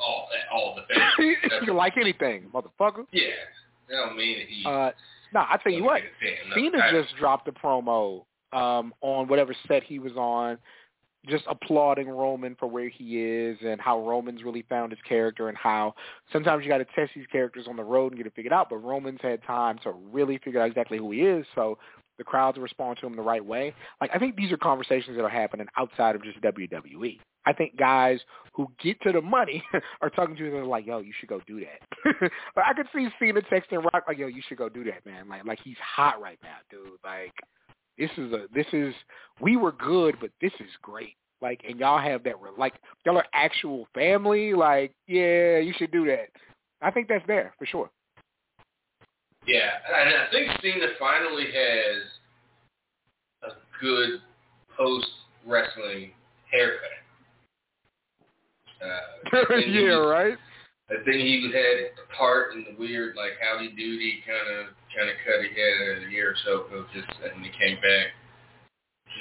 all 0.02 0.30
all 0.54 0.76
the 0.76 0.82
things. 0.94 1.38
he 1.60 1.66
can 1.66 1.76
like 1.76 1.98
anything, 1.98 2.44
motherfucker. 2.54 3.06
Yeah, 3.12 3.30
that 3.90 3.96
don't 3.96 4.18
mean 4.18 4.48
he. 4.48 4.64
Uh, 4.66 4.92
no, 5.34 5.42
I 5.42 5.58
tell 5.62 5.72
you 5.72 5.84
what, 5.84 6.02
Cena 6.56 6.78
just 6.92 7.16
dropped 7.18 7.48
a 7.48 7.52
promo 7.52 8.24
um, 8.54 8.94
on 9.02 9.28
whatever 9.28 9.54
set 9.68 9.84
he 9.84 10.00
was 10.00 10.14
on 10.14 10.58
just 11.28 11.44
applauding 11.50 12.10
Roman 12.10 12.56
for 12.56 12.68
where 12.68 12.90
he 12.90 13.22
is 13.22 13.58
and 13.66 13.80
how 13.82 14.00
Roman's 14.08 14.44
really 14.44 14.64
found 14.70 14.92
his 14.92 15.02
character 15.08 15.50
and 15.50 15.58
how 15.58 15.94
sometimes 16.32 16.64
you 16.64 16.70
got 16.70 16.78
to 16.78 16.86
test 16.96 17.12
these 17.16 17.28
characters 17.32 17.66
on 17.68 17.76
the 17.76 17.84
road 17.84 18.12
and 18.12 18.18
get 18.18 18.28
it 18.28 18.34
figured 18.36 18.54
out. 18.54 18.70
But 18.70 18.78
Roman's 18.78 19.20
had 19.22 19.44
time 19.44 19.78
to 19.84 19.92
really 19.92 20.40
figure 20.44 20.62
out 20.62 20.68
exactly 20.68 20.98
who 20.98 21.12
he 21.12 21.22
is, 21.22 21.46
so 21.56 21.78
the 22.18 22.24
crowds 22.24 22.58
respond 22.58 22.98
to 23.02 23.08
him 23.08 23.16
the 23.16 23.22
right 23.22 23.44
way. 23.44 23.74
Like 24.02 24.12
I 24.14 24.20
think 24.20 24.36
these 24.36 24.52
are 24.52 24.58
conversations 24.58 25.18
that 25.18 25.24
are 25.24 25.30
happening 25.30 25.68
outside 25.78 26.16
of 26.16 26.24
just 26.24 26.40
WWE. 26.42 27.20
I 27.48 27.54
think 27.54 27.78
guys 27.78 28.20
who 28.54 28.68
get 28.84 29.00
to 29.04 29.14
the 29.14 29.22
money 29.22 29.64
are 30.02 30.10
talking 30.10 30.36
to 30.36 30.46
each 30.46 30.52
other 30.52 30.66
like, 30.66 30.86
"Yo, 30.86 31.00
you 31.00 31.14
should 31.18 31.30
go 31.30 31.40
do 31.48 31.62
that." 31.62 32.30
but 32.54 32.66
I 32.66 32.74
could 32.74 32.88
see 32.94 33.08
Cena 33.20 33.40
texting 33.42 33.82
Rock 33.94 34.04
like, 34.06 34.18
"Yo, 34.18 34.28
you 34.28 34.42
should 34.46 34.58
go 34.58 34.68
do 34.68 34.84
that, 34.84 35.06
man." 35.06 35.30
Like, 35.30 35.46
like 35.46 35.60
he's 35.64 35.78
hot 35.78 36.22
right 36.22 36.38
now, 36.44 36.58
dude. 36.70 37.00
Like, 37.06 37.32
this 37.98 38.12
is 38.18 38.34
a 38.34 38.48
this 38.54 38.66
is 38.74 38.94
we 39.40 39.56
were 39.56 39.72
good, 39.72 40.18
but 40.20 40.32
this 40.42 40.52
is 40.60 40.68
great. 40.82 41.16
Like, 41.42 41.62
and 41.66 41.80
y'all 41.80 42.02
have 42.02 42.24
that 42.24 42.36
like 42.58 42.74
y'all 43.06 43.18
are 43.18 43.26
actual 43.34 43.88
family. 43.94 44.54
Like, 44.54 44.92
yeah, 45.08 45.60
you 45.60 45.74
should 45.78 45.92
do 45.92 46.06
that. 46.08 46.28
I 46.82 46.92
think 46.92 47.08
that's 47.08 47.26
there 47.28 47.54
for 47.58 47.66
sure. 47.66 47.90
Yeah, 49.46 49.70
and 49.88 50.10
I 50.10 50.32
think 50.32 50.52
Cena 50.62 50.88
finally 51.00 51.46
has 51.46 52.04
a 53.44 53.82
good 53.82 54.20
post 54.76 55.08
wrestling 55.46 56.12
haircut. 56.52 57.07
Uh, 58.82 59.58
yeah, 59.68 60.02
right. 60.02 60.38
I 60.88 61.04
think 61.04 61.20
he 61.20 61.52
had 61.52 61.92
a 62.00 62.08
part 62.16 62.56
in 62.56 62.64
the 62.64 62.76
weird 62.80 63.20
like 63.20 63.36
Howdy 63.44 63.76
Doody 63.76 64.24
kind 64.24 64.48
of 64.56 64.72
kind 64.96 65.12
of 65.12 65.20
cut 65.28 65.44
he 65.44 65.52
had 65.52 66.08
a 66.08 66.12
year 66.12 66.32
or 66.32 66.40
so 66.48 66.64
ago. 66.64 66.88
Just 66.96 67.12
and 67.20 67.44
he 67.44 67.52
came 67.52 67.76
back, 67.84 68.16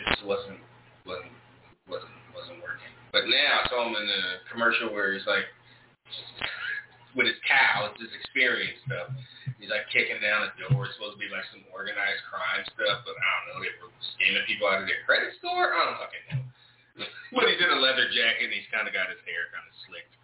just 0.07 0.23
wasn't 0.23 0.63
wasn't 1.03 1.35
wasn't 1.91 2.15
wasn't 2.31 2.63
working. 2.63 2.87
But 3.11 3.27
now 3.27 3.67
I 3.67 3.69
saw 3.69 3.83
him 3.83 3.99
in 3.99 4.07
a 4.07 4.23
commercial 4.47 4.95
where 4.95 5.11
he's 5.11 5.27
like 5.27 5.51
with 7.19 7.27
his 7.27 7.41
cow, 7.43 7.91
it's 7.91 7.99
his 7.99 8.15
experience 8.15 8.79
stuff. 8.87 9.11
He's 9.59 9.75
like 9.75 9.91
kicking 9.91 10.23
down 10.23 10.47
a 10.47 10.55
door. 10.55 10.87
It's 10.87 10.95
supposed 10.95 11.19
to 11.19 11.23
be 11.23 11.27
like 11.35 11.51
some 11.51 11.67
organized 11.75 12.23
crime 12.31 12.63
stuff, 12.79 13.03
but 13.03 13.19
I 13.19 13.27
don't 13.27 13.47
know. 13.51 13.59
They 13.67 13.75
were 13.83 13.91
scamming 14.15 14.47
people 14.47 14.71
out 14.71 14.85
of 14.85 14.87
their 14.87 15.03
credit 15.03 15.35
score. 15.43 15.75
I 15.75 15.83
don't 15.83 15.99
fucking 15.99 16.27
know. 16.31 16.46
But 16.97 17.45
he's 17.49 17.61
in 17.61 17.71
a 17.71 17.81
leather 17.81 18.09
jacket 18.09 18.49
and 18.49 18.57
he's 18.57 18.69
kind 18.73 18.89
of 18.89 18.95
got 18.97 19.13
his 19.13 19.21
hair 19.29 19.53
kind 19.53 19.65
of 19.65 19.75
slicked. 19.89 20.17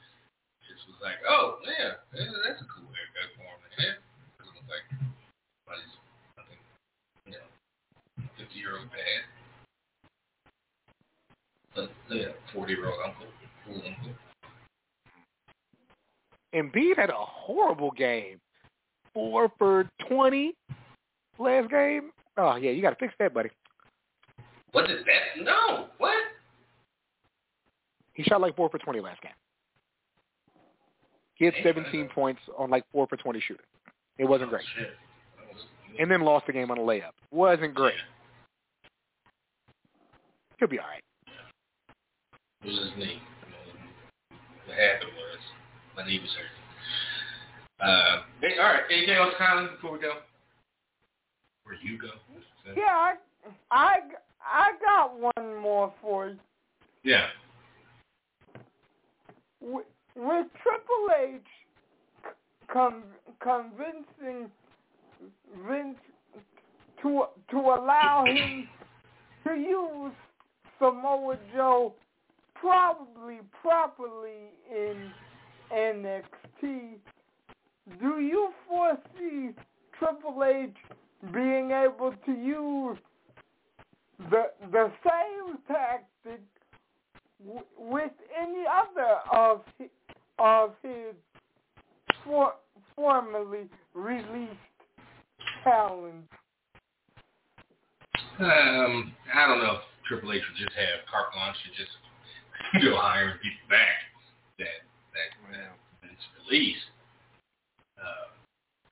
Just 0.64 0.88
was 0.88 0.96
like, 1.04 1.20
oh 1.28 1.60
yeah, 1.66 2.00
that's 2.12 2.60
a 2.60 2.68
cool 2.72 2.88
haircut 2.92 3.28
for 3.36 3.44
him. 3.44 3.60
Yeah, 3.76 3.96
doesn't 4.40 4.56
look 4.56 4.68
like 4.70 4.86
somebody's 5.68 5.94
fucking, 6.36 6.62
you 7.28 7.32
know, 7.36 7.48
fifty 8.38 8.58
year 8.58 8.78
old 8.80 8.88
dad. 8.88 9.22
But 11.74 11.90
yeah, 12.08 12.32
forty 12.52 12.74
year 12.74 12.86
old 12.88 13.00
uncle, 13.04 13.26
cool 13.66 13.82
uncle. 13.84 14.14
Embiid 16.54 16.96
had 16.96 17.10
a 17.10 17.16
horrible 17.16 17.90
game. 17.90 18.38
Four 19.14 19.50
for 19.58 19.88
twenty 20.08 20.54
last 21.38 21.68
game. 21.70 22.12
Oh 22.38 22.56
yeah, 22.56 22.70
you 22.70 22.80
got 22.80 22.90
to 22.90 22.96
fix 22.96 23.12
that, 23.18 23.34
buddy. 23.34 23.50
Was 24.72 24.88
it 24.88 25.04
that? 25.04 25.42
No. 25.44 25.88
What? 25.98 26.16
He 28.14 28.22
shot 28.24 28.40
like 28.40 28.56
four 28.56 28.68
for 28.68 28.78
twenty 28.78 29.00
last 29.00 29.20
game. 29.22 29.32
He 31.34 31.46
had 31.46 31.54
17 31.64 32.08
points 32.14 32.40
on 32.56 32.70
like 32.70 32.84
four 32.92 33.08
for 33.08 33.16
20 33.16 33.40
shooting. 33.40 33.66
It 34.16 34.26
wasn't 34.26 34.50
great. 34.50 34.64
And 35.98 36.08
then 36.08 36.22
lost 36.22 36.46
the 36.46 36.52
game 36.52 36.70
on 36.70 36.78
a 36.78 36.80
layup. 36.80 37.10
Wasn't 37.32 37.74
great. 37.74 37.96
Could 40.60 40.70
be 40.70 40.78
all 40.78 40.86
right. 40.86 41.02
It 42.62 42.68
was 42.68 42.78
his 42.78 42.96
knee. 42.96 43.20
What 44.66 44.78
happened 44.78 45.10
was 45.16 45.38
my 45.96 46.06
knee 46.06 46.20
was 46.20 46.30
hurt. 46.30 47.88
Uh, 47.88 48.22
hey, 48.40 48.58
all 48.60 48.72
right. 48.72 48.82
Anything 48.88 49.16
else, 49.16 49.34
Colin, 49.36 49.68
before 49.74 49.92
we 49.92 49.98
go? 49.98 50.12
Where 51.64 51.74
you 51.82 51.98
go? 51.98 52.10
Yeah, 52.76 52.84
I, 52.86 53.14
I, 53.72 53.96
I 54.40 54.70
got 54.80 55.18
one 55.18 55.60
more 55.60 55.92
for 56.00 56.28
you. 56.28 56.36
Yeah. 57.02 57.26
With, 59.62 59.86
Triple 60.62 61.08
H 61.18 61.40
con- 62.72 63.02
convincing 63.40 64.50
Vince 65.66 65.96
to 67.02 67.24
to 67.50 67.56
allow 67.58 68.24
him 68.26 68.68
to 69.46 69.54
use 69.54 70.12
Samoa 70.78 71.36
Joe 71.54 71.94
probably 72.54 73.38
properly 73.60 74.50
in 74.70 75.10
NXT, 75.72 76.96
do 78.00 78.20
you 78.20 78.52
foresee 78.68 79.50
Triple 79.98 80.44
H 80.44 80.76
being 81.32 81.70
able 81.70 82.12
to 82.26 82.32
use 82.32 82.98
the 84.30 84.50
the 84.70 84.90
same 85.04 85.58
tactic 85.66 86.40
w- 87.46 87.64
with 87.78 88.12
any 88.40 88.64
other 88.66 89.18
of 89.32 89.62
his, 89.78 89.88
of 90.38 90.72
his 90.82 91.14
for, 92.24 92.54
formerly 92.94 93.68
released 93.94 94.52
talent? 95.64 96.24
Um, 98.38 99.12
I 99.34 99.46
don't 99.46 99.62
know 99.62 99.74
if 99.74 99.82
Triple 100.08 100.32
H 100.32 100.42
would 100.48 100.58
just 100.58 100.76
have 100.76 101.06
carte 101.10 101.32
blanche 101.32 101.56
to 101.64 101.70
just 101.70 101.92
go 102.84 102.96
hiring 102.96 103.36
people 103.42 103.68
back 103.68 104.02
that 104.58 104.82
that 105.12 105.30
that 105.52 105.72
Vince 106.02 106.20
released. 106.44 106.80
Uh, 107.98 108.32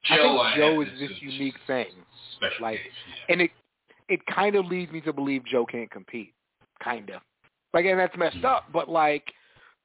Joe, 0.04 0.38
I 0.40 0.54
think 0.54 0.60
Joe 0.60 0.80
is 0.82 0.88
this 1.00 1.18
unique 1.20 1.56
thing, 1.66 1.86
special 2.36 2.62
like, 2.62 2.78
case, 2.78 2.92
yeah. 3.08 3.32
and 3.32 3.42
it 3.42 3.50
it 4.08 4.20
kind 4.26 4.56
of 4.56 4.66
leads 4.66 4.92
me 4.92 5.00
to 5.02 5.12
believe 5.12 5.44
Joe 5.44 5.64
can't 5.64 5.90
compete, 5.90 6.34
kind 6.82 7.10
of. 7.10 7.22
Like, 7.72 7.84
and 7.86 7.98
that's 7.98 8.16
messed 8.16 8.44
up, 8.44 8.64
but 8.72 8.88
like, 8.88 9.24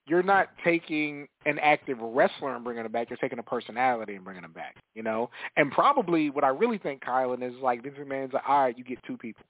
you're 0.08 0.24
not 0.24 0.50
taking 0.64 1.28
an 1.46 1.58
active 1.60 1.98
wrestler 2.00 2.56
and 2.56 2.64
bringing 2.64 2.86
him 2.86 2.92
back. 2.92 3.10
You're 3.10 3.18
taking 3.18 3.40
a 3.40 3.44
personality 3.44 4.16
and 4.16 4.24
bringing 4.24 4.44
him 4.44 4.52
back, 4.52 4.76
you 4.94 5.02
know. 5.02 5.30
And 5.58 5.72
probably 5.72 6.30
what 6.30 6.44
I 6.44 6.50
really 6.50 6.78
think, 6.78 7.04
Kylan, 7.04 7.42
is 7.42 7.56
like 7.62 7.82
Vince 7.84 7.96
McMahon's 8.00 8.34
like, 8.34 8.44
all 8.48 8.64
right, 8.66 8.78
you 8.78 8.84
get 8.84 9.00
two 9.04 9.18
people. 9.18 9.44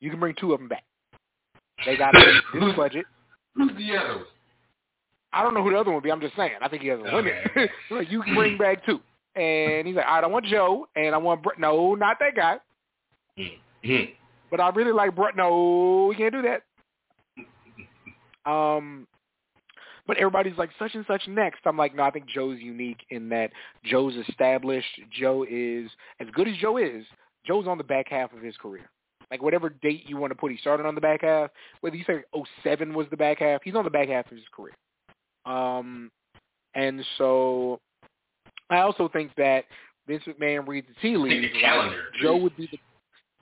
You 0.00 0.10
can 0.10 0.18
bring 0.18 0.34
two 0.34 0.52
of 0.52 0.58
them 0.58 0.68
back. 0.68 0.84
They 1.86 1.96
got 1.96 2.12
this 2.54 2.74
budget. 2.76 3.06
Who's 3.54 3.70
the 3.76 3.96
other 3.96 4.16
one? 4.16 4.24
I 5.32 5.44
don't 5.44 5.54
know 5.54 5.62
who 5.62 5.70
the 5.70 5.78
other 5.78 5.90
one 5.90 5.96
would 5.96 6.04
be. 6.04 6.10
I'm 6.10 6.20
just 6.20 6.34
saying. 6.36 6.52
I 6.60 6.68
think 6.68 6.82
he 6.82 6.88
has 6.88 6.98
a 6.98 7.14
Okay, 7.16 7.32
limit. 7.54 7.70
like 7.92 8.10
you 8.10 8.22
can 8.22 8.34
bring 8.34 8.58
back 8.58 8.84
two. 8.84 9.00
And 9.36 9.86
he's 9.86 9.94
like, 9.94 10.06
all 10.06 10.14
right, 10.16 10.24
I 10.24 10.26
want 10.26 10.46
Joe, 10.46 10.88
and 10.96 11.14
I 11.14 11.18
want 11.18 11.42
Brett. 11.44 11.60
No, 11.60 11.94
not 11.94 12.16
that 12.18 12.34
guy. 12.34 12.58
Mhm. 13.84 14.14
But 14.50 14.60
I 14.60 14.70
really 14.70 14.92
like 14.92 15.14
Brett. 15.14 15.36
No, 15.36 16.06
we 16.08 16.16
can't 16.16 16.32
do 16.32 16.42
that. 16.42 16.62
Um, 18.46 19.06
but 20.06 20.16
everybody's 20.16 20.56
like 20.58 20.70
such 20.78 20.94
and 20.94 21.04
such 21.06 21.22
next. 21.28 21.60
I'm 21.64 21.76
like, 21.76 21.94
no, 21.94 22.02
I 22.02 22.10
think 22.10 22.26
Joe's 22.26 22.58
unique 22.58 23.00
in 23.10 23.28
that 23.28 23.50
Joe's 23.84 24.14
established. 24.28 25.00
Joe 25.18 25.44
is 25.48 25.90
as 26.20 26.28
good 26.32 26.48
as 26.48 26.56
Joe 26.56 26.78
is. 26.78 27.04
Joe's 27.46 27.66
on 27.66 27.78
the 27.78 27.84
back 27.84 28.08
half 28.08 28.32
of 28.32 28.42
his 28.42 28.56
career. 28.56 28.90
Like 29.30 29.42
whatever 29.42 29.68
date 29.68 30.04
you 30.08 30.16
want 30.16 30.32
to 30.32 30.34
put, 30.34 30.50
he 30.50 30.58
started 30.58 30.86
on 30.86 30.94
the 30.94 31.00
back 31.00 31.22
half. 31.22 31.50
Whether 31.80 31.96
you 31.96 32.04
say 32.04 32.22
07 32.64 32.92
was 32.92 33.06
the 33.10 33.16
back 33.16 33.38
half, 33.38 33.60
he's 33.62 33.74
on 33.76 33.84
the 33.84 33.90
back 33.90 34.08
half 34.08 34.26
of 34.26 34.36
his 34.36 34.46
career. 34.52 34.74
Um, 35.46 36.10
and 36.74 37.04
so 37.16 37.80
I 38.68 38.78
also 38.78 39.08
think 39.08 39.32
that 39.36 39.64
Vince 40.06 40.24
McMahon 40.26 40.66
reads 40.66 40.88
the 40.88 40.94
tea 41.00 41.16
leaves. 41.16 41.52
calendar. 41.60 42.04
Joe 42.20 42.36
would 42.36 42.56
be 42.56 42.68
the 42.70 42.78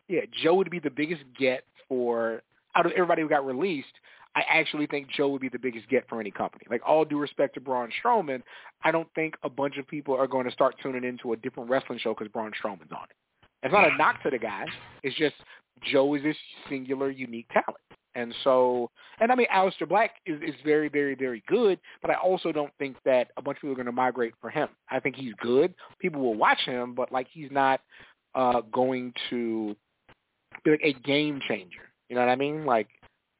yeah, 0.08 0.22
Joe 0.42 0.54
would 0.54 0.70
be 0.70 0.78
the 0.78 0.90
biggest 0.90 1.22
get 1.38 1.64
for 1.86 2.42
out 2.74 2.86
of 2.86 2.92
everybody 2.92 3.22
who 3.22 3.28
got 3.28 3.46
released. 3.46 3.92
I 4.34 4.42
actually 4.48 4.86
think 4.86 5.08
Joe 5.10 5.28
would 5.28 5.40
be 5.40 5.48
the 5.48 5.58
biggest 5.58 5.88
get 5.88 6.08
for 6.08 6.20
any 6.20 6.30
company. 6.30 6.64
Like 6.70 6.82
all 6.86 7.04
due 7.04 7.18
respect 7.18 7.54
to 7.54 7.60
Braun 7.60 7.90
Strowman, 8.02 8.42
I 8.84 8.90
don't 8.90 9.08
think 9.14 9.34
a 9.42 9.50
bunch 9.50 9.78
of 9.78 9.86
people 9.88 10.14
are 10.14 10.26
going 10.26 10.46
to 10.46 10.52
start 10.52 10.76
tuning 10.82 11.04
into 11.04 11.32
a 11.32 11.36
different 11.36 11.70
wrestling 11.70 11.98
show 11.98 12.14
because 12.14 12.28
Braun 12.28 12.52
Strowman's 12.52 12.92
on 12.92 13.04
it. 13.04 13.16
It's 13.64 13.72
not 13.72 13.90
a 13.90 13.96
knock 13.96 14.22
to 14.22 14.30
the 14.30 14.38
guy. 14.38 14.64
It's 15.02 15.16
just 15.16 15.34
Joe 15.82 16.14
is 16.14 16.22
this 16.22 16.36
singular, 16.68 17.10
unique 17.10 17.48
talent. 17.52 17.78
And 18.14 18.34
so, 18.42 18.90
and 19.20 19.30
I 19.30 19.34
mean, 19.34 19.46
Aleister 19.54 19.88
Black 19.88 20.12
is, 20.26 20.40
is 20.42 20.54
very, 20.64 20.88
very, 20.88 21.14
very 21.14 21.42
good, 21.46 21.78
but 22.02 22.10
I 22.10 22.14
also 22.14 22.50
don't 22.50 22.72
think 22.78 22.96
that 23.04 23.28
a 23.36 23.42
bunch 23.42 23.58
of 23.58 23.62
people 23.62 23.72
are 23.72 23.76
going 23.76 23.86
to 23.86 23.92
migrate 23.92 24.34
for 24.40 24.50
him. 24.50 24.68
I 24.90 24.98
think 24.98 25.14
he's 25.16 25.34
good. 25.40 25.74
People 26.00 26.20
will 26.20 26.34
watch 26.34 26.60
him, 26.64 26.94
but 26.94 27.12
like 27.12 27.28
he's 27.32 27.50
not 27.50 27.80
uh, 28.34 28.62
going 28.72 29.12
to 29.30 29.76
be 30.64 30.72
like 30.72 30.80
a 30.82 30.92
game 30.94 31.40
changer. 31.46 31.82
You 32.08 32.16
know 32.16 32.22
what 32.22 32.30
I 32.30 32.36
mean? 32.36 32.64
Like 32.64 32.88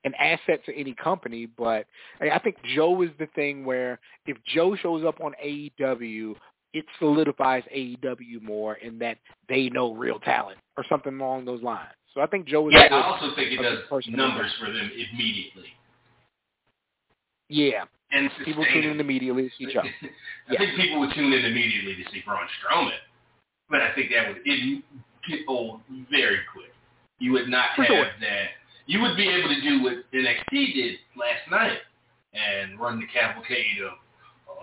an 0.05 0.15
asset 0.15 0.65
to 0.67 0.75
any 0.79 0.95
company, 0.95 1.47
but 1.47 1.87
I 2.21 2.39
think 2.39 2.57
Joe 2.75 3.03
is 3.03 3.11
the 3.19 3.27
thing 3.35 3.65
where 3.65 3.99
if 4.27 4.37
Joe 4.45 4.77
shows 4.77 5.05
up 5.05 5.21
on 5.21 5.33
AEW, 5.45 6.35
it 6.73 6.85
solidifies 6.99 7.65
AEW 7.75 8.43
more 8.43 8.75
in 8.75 8.99
that 9.01 9.19
they 9.49 9.69
know 9.71 9.95
real 9.95 10.19
talent 10.21 10.59
or 10.77 10.85
something 10.89 11.19
along 11.19 11.45
those 11.47 11.63
lines. 11.63 11.93
So 12.15 12.21
I 12.21 12.27
think 12.27 12.47
Joe 12.47 12.69
is 12.69 12.75
Yeah, 12.75 12.95
I 12.95 13.03
also 13.03 13.35
think 13.35 13.53
it 13.53 13.63
does 13.63 14.05
numbers 14.09 14.53
for 14.61 14.67
them 14.67 14.91
immediately. 15.13 15.67
Yeah, 17.49 17.85
and 18.13 18.31
people 18.45 18.65
tune 18.73 18.85
in 18.85 19.01
immediately 19.01 19.49
to 19.49 19.51
see 19.57 19.73
Joe. 19.73 19.83
I 20.51 20.53
Yeah. 20.53 20.59
think 20.59 20.77
people 20.77 21.01
would 21.01 21.13
tune 21.15 21.33
in 21.33 21.45
immediately 21.45 22.03
to 22.03 22.11
see 22.11 22.23
Braun 22.25 22.47
Strowman, 22.61 22.99
but 23.71 23.81
I 23.81 23.95
think 23.95 24.11
that 24.13 24.29
would 24.29 24.43
it 24.45 24.85
get 25.29 25.41
old 25.49 25.81
very 26.11 26.41
quick. 26.53 26.73
You 27.19 27.33
would 27.33 27.49
not 27.49 27.75
For 27.75 27.83
have 27.85 27.89
sure. 27.89 28.05
that. 28.21 28.49
You 28.89 29.03
would 29.03 29.21
be 29.21 29.29
able 29.29 29.53
to 29.53 29.61
do 29.61 29.83
what 29.85 30.01
NXT 30.17 30.73
did 30.73 30.97
last 31.13 31.45
night 31.51 31.77
and 32.33 32.81
run 32.81 32.99
the 32.99 33.07
cavalcade 33.13 33.85
of, 33.85 33.93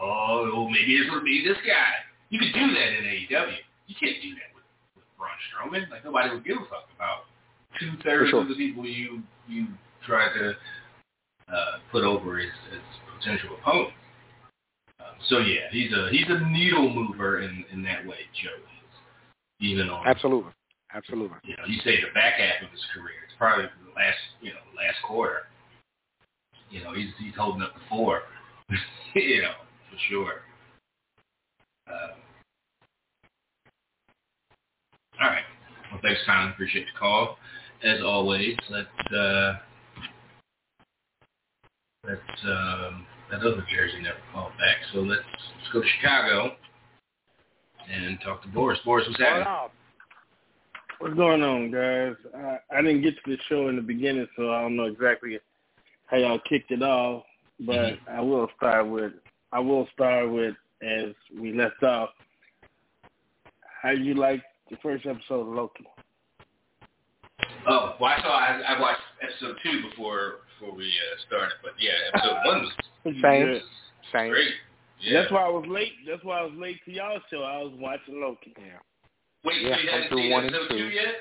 oh, 0.01 0.67
maybe 0.71 0.97
this 0.97 1.13
would 1.13 1.23
be 1.23 1.45
this 1.45 1.61
guy. 1.61 1.93
You 2.31 2.39
could 2.39 2.53
do 2.53 2.73
that 2.73 2.89
in 2.97 3.05
AEW. 3.05 3.61
You 3.85 3.95
can't 3.99 4.17
do 4.25 4.33
that 4.33 4.49
with, 4.57 4.65
with 4.97 5.05
Braun 5.13 5.37
Strowman. 5.45 5.91
Like 5.91 6.03
nobody 6.03 6.33
would 6.33 6.43
give 6.43 6.57
a 6.57 6.65
fuck 6.65 6.89
about 6.95 7.29
two 7.79 7.91
thirds 8.03 8.31
sure. 8.31 8.41
of 8.41 8.49
the 8.49 8.55
people 8.55 8.83
you 8.83 9.21
you 9.47 9.67
try 10.07 10.33
to 10.33 10.49
uh, 11.47 11.77
put 11.91 12.03
over 12.03 12.39
as, 12.39 12.49
as 12.73 12.81
potential 13.19 13.55
opponents. 13.61 13.93
Um, 14.99 15.15
so 15.29 15.37
yeah, 15.37 15.69
he's 15.71 15.93
a 15.93 16.09
he's 16.09 16.25
a 16.29 16.49
needle 16.49 16.89
mover 16.89 17.41
in, 17.41 17.63
in 17.71 17.83
that 17.83 18.05
way, 18.07 18.25
Joe 18.41 18.57
is. 18.57 19.69
Even 19.69 19.89
on 19.89 20.07
Absolutely, 20.07 20.51
absolutely. 20.93 21.37
you 21.43 21.55
know, 21.57 21.65
you 21.67 21.79
say 21.83 21.99
the 22.01 22.13
back 22.13 22.39
half 22.39 22.63
of 22.63 22.71
his 22.71 22.83
career. 22.93 23.23
It's 23.25 23.35
probably 23.37 23.65
the 23.65 23.93
last 23.95 24.17
you 24.41 24.51
know, 24.51 24.63
last 24.75 24.97
quarter. 25.03 25.47
You 26.69 26.83
know, 26.83 26.93
he's 26.93 27.09
he's 27.19 27.35
holding 27.37 27.61
up 27.61 27.73
the 27.73 27.81
four. 27.89 28.21
you 29.15 29.41
know, 29.41 29.53
for 29.89 29.97
sure. 30.09 30.41
Um, 31.87 32.17
all 35.21 35.29
right. 35.29 35.43
Well 35.91 36.01
thanks, 36.01 36.21
Colin. 36.25 36.49
Appreciate 36.49 36.85
the 36.85 36.99
call. 36.99 37.37
As 37.83 38.01
always, 38.03 38.55
let's 38.69 39.13
uh 39.13 39.53
let's 42.07 42.43
um 42.45 43.05
that 43.31 43.39
other 43.39 43.65
jersey 43.73 44.01
never 44.01 44.19
called 44.33 44.51
back. 44.57 44.77
So 44.93 44.99
let's 44.99 45.21
let's 45.57 45.71
go 45.73 45.81
to 45.81 45.87
Chicago 45.99 46.55
and 47.91 48.19
talk 48.23 48.41
to 48.43 48.47
Boris. 48.49 48.79
Boris, 48.83 49.07
what's 49.07 49.19
happening? 49.19 49.71
What's 50.99 51.15
going 51.15 51.43
on, 51.43 51.71
guys? 51.71 52.15
I, 52.35 52.77
I 52.77 52.81
didn't 52.81 53.01
get 53.01 53.15
to 53.15 53.31
the 53.31 53.37
show 53.49 53.67
in 53.67 53.75
the 53.75 53.81
beginning, 53.81 54.27
so 54.35 54.51
I 54.51 54.61
don't 54.61 54.75
know 54.77 54.85
exactly 54.85 55.37
how 56.07 56.17
y'all 56.17 56.39
kicked 56.47 56.71
it 56.71 56.81
off. 56.81 57.23
But 57.59 57.99
I 58.09 58.21
will 58.21 58.47
start 58.57 58.87
with 58.89 59.13
I 59.51 59.59
will 59.59 59.87
start 59.93 60.31
with 60.31 60.55
as 60.81 61.13
we 61.39 61.53
left 61.53 61.81
off. 61.83 62.09
How 63.81 63.91
did 63.91 64.05
you 64.05 64.15
like 64.15 64.41
the 64.69 64.77
first 64.81 65.05
episode 65.05 65.41
of 65.41 65.47
Loki? 65.47 65.85
Oh, 67.67 67.95
well, 67.99 68.11
I 68.11 68.21
saw. 68.21 68.37
I, 68.37 68.75
I 68.75 68.79
watched 68.81 69.01
episode 69.21 69.57
two 69.63 69.89
before 69.89 70.35
before 70.59 70.75
we 70.75 70.85
uh, 70.85 71.21
started, 71.27 71.53
but 71.63 71.73
yeah, 71.79 71.91
episode 72.13 72.37
one 72.45 72.61
was 72.61 72.71
Same, 73.21 73.45
Good. 73.45 73.61
same. 74.13 74.29
great. 74.31 74.49
Yeah. 75.01 75.21
That's 75.21 75.31
why 75.31 75.43
I 75.43 75.49
was 75.49 75.65
late. 75.67 75.91
That's 76.07 76.23
why 76.23 76.39
I 76.39 76.43
was 76.43 76.53
late 76.57 76.79
to 76.85 76.91
y'all 76.91 77.19
show. 77.29 77.43
I 77.43 77.57
was 77.63 77.73
watching 77.77 78.21
Loki. 78.21 78.53
Yeah. 78.57 78.79
Wait, 79.45 79.61
Yeah, 79.61 79.75
so 79.77 79.81
you 79.81 79.89
haven't 79.89 80.09
seen 80.17 80.31
one 80.31 80.45
and 80.45 80.55
episode 80.55 80.69
two. 80.69 80.77
two 80.77 80.89
yet? 80.89 81.15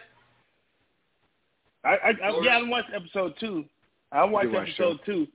I, 1.84 1.88
I, 2.00 2.10
I 2.24 2.40
yeah, 2.42 2.58
I 2.58 2.62
watched 2.68 2.90
episode 2.94 3.34
two. 3.38 3.64
I 4.12 4.24
watched 4.24 4.48
You 4.48 4.52
watched 4.56 4.80
episode 4.80 5.00
two, 5.04 5.26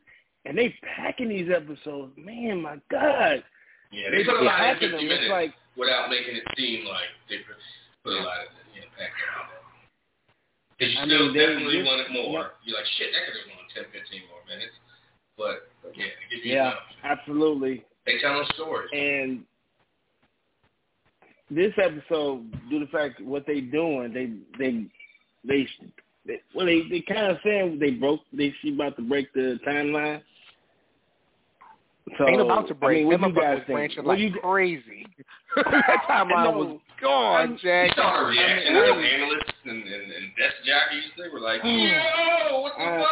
and 0.45 0.57
they 0.57 0.73
packing 0.97 1.29
these 1.29 1.49
episodes. 1.53 2.13
Man, 2.17 2.61
my 2.61 2.81
God, 2.89 3.43
Yeah, 3.91 4.09
they 4.09 4.23
put 4.25 4.41
a 4.41 4.43
lot 4.43 4.73
in 4.73 4.79
50 4.79 4.87
them. 4.89 4.97
minutes 5.05 5.23
It's 5.23 5.31
like 5.31 5.53
without 5.77 6.09
making 6.09 6.35
it 6.37 6.43
seem 6.57 6.85
like 6.89 7.09
they 7.29 7.37
put 7.45 7.55
put 8.03 8.13
a 8.17 8.23
lot 8.25 8.41
of 8.41 8.49
you 8.73 8.81
know 8.81 8.89
packed 8.97 9.19
around 9.21 9.53
it. 9.53 9.61
Because 10.79 10.93
you 10.95 10.99
I 10.99 11.05
still 11.05 11.25
mean, 11.29 11.37
definitely 11.37 11.77
just- 11.83 11.87
wanted 11.91 12.09
more. 12.17 12.55
You're 12.65 12.77
like, 12.79 12.89
shit, 12.97 13.11
that 13.13 13.21
could 13.29 13.37
have 13.37 13.49
gone 13.51 13.67
10, 13.93 14.01
15 14.01 14.21
more 14.31 14.41
minutes. 14.49 14.73
But, 15.37 15.69
but 15.83 15.91
yeah, 15.95 16.07
they 16.17 16.25
give 16.35 16.45
you 16.45 16.55
yeah, 16.55 16.71
enough. 16.73 16.83
absolutely. 17.03 17.83
They 18.07 18.17
tell 18.19 18.39
them 18.39 18.47
stories. 18.55 18.89
And 18.91 19.43
this 21.51 21.73
episode, 21.81 22.45
due 22.69 22.79
to 22.79 22.85
the 22.85 22.91
fact 22.91 23.21
what 23.21 23.45
they 23.47 23.61
doing, 23.61 24.13
they 24.13 24.31
they 24.57 24.85
they, 25.47 25.67
they 26.25 26.41
well 26.55 26.65
they 26.65 26.81
they 26.89 27.01
kind 27.01 27.31
of 27.31 27.37
saying 27.43 27.79
they 27.79 27.91
broke 27.91 28.21
they 28.33 28.53
she 28.61 28.73
about 28.73 28.95
to 28.97 29.01
break 29.03 29.31
the 29.33 29.59
timeline. 29.67 30.21
So 32.17 32.27
Ain't 32.27 32.41
about 32.41 32.67
to 32.69 32.73
break. 32.73 32.97
I 32.97 32.99
mean, 32.99 33.07
what 33.07 33.21
Them 33.21 33.33
you 33.35 33.41
guys 33.41 33.57
think? 33.57 33.67
branching 33.67 34.03
What 34.03 34.17
like 34.17 34.19
you, 34.19 34.31
crazy. 34.41 35.05
that 35.55 36.03
timeline 36.09 36.55
was 36.55 36.79
gone, 37.01 37.35
I'm- 37.35 37.51
You 37.51 37.57
Jack. 37.59 37.95
saw 37.95 38.19
the 38.23 38.25
reaction 38.29 38.75
I 38.75 38.79
of 38.79 38.95
mean, 38.95 39.03
the 39.03 39.09
analysts 39.11 39.53
and, 39.65 39.83
and, 39.83 40.11
and 40.11 40.25
desk 40.37 40.55
jockeys. 40.65 41.03
They 41.17 41.29
were 41.29 41.39
like, 41.39 41.61
Hmm. 41.61 42.49
yo, 42.51 42.61
what 42.61 42.73
the 42.77 42.83
Uh, 42.83 42.99
fuck? 42.99 43.09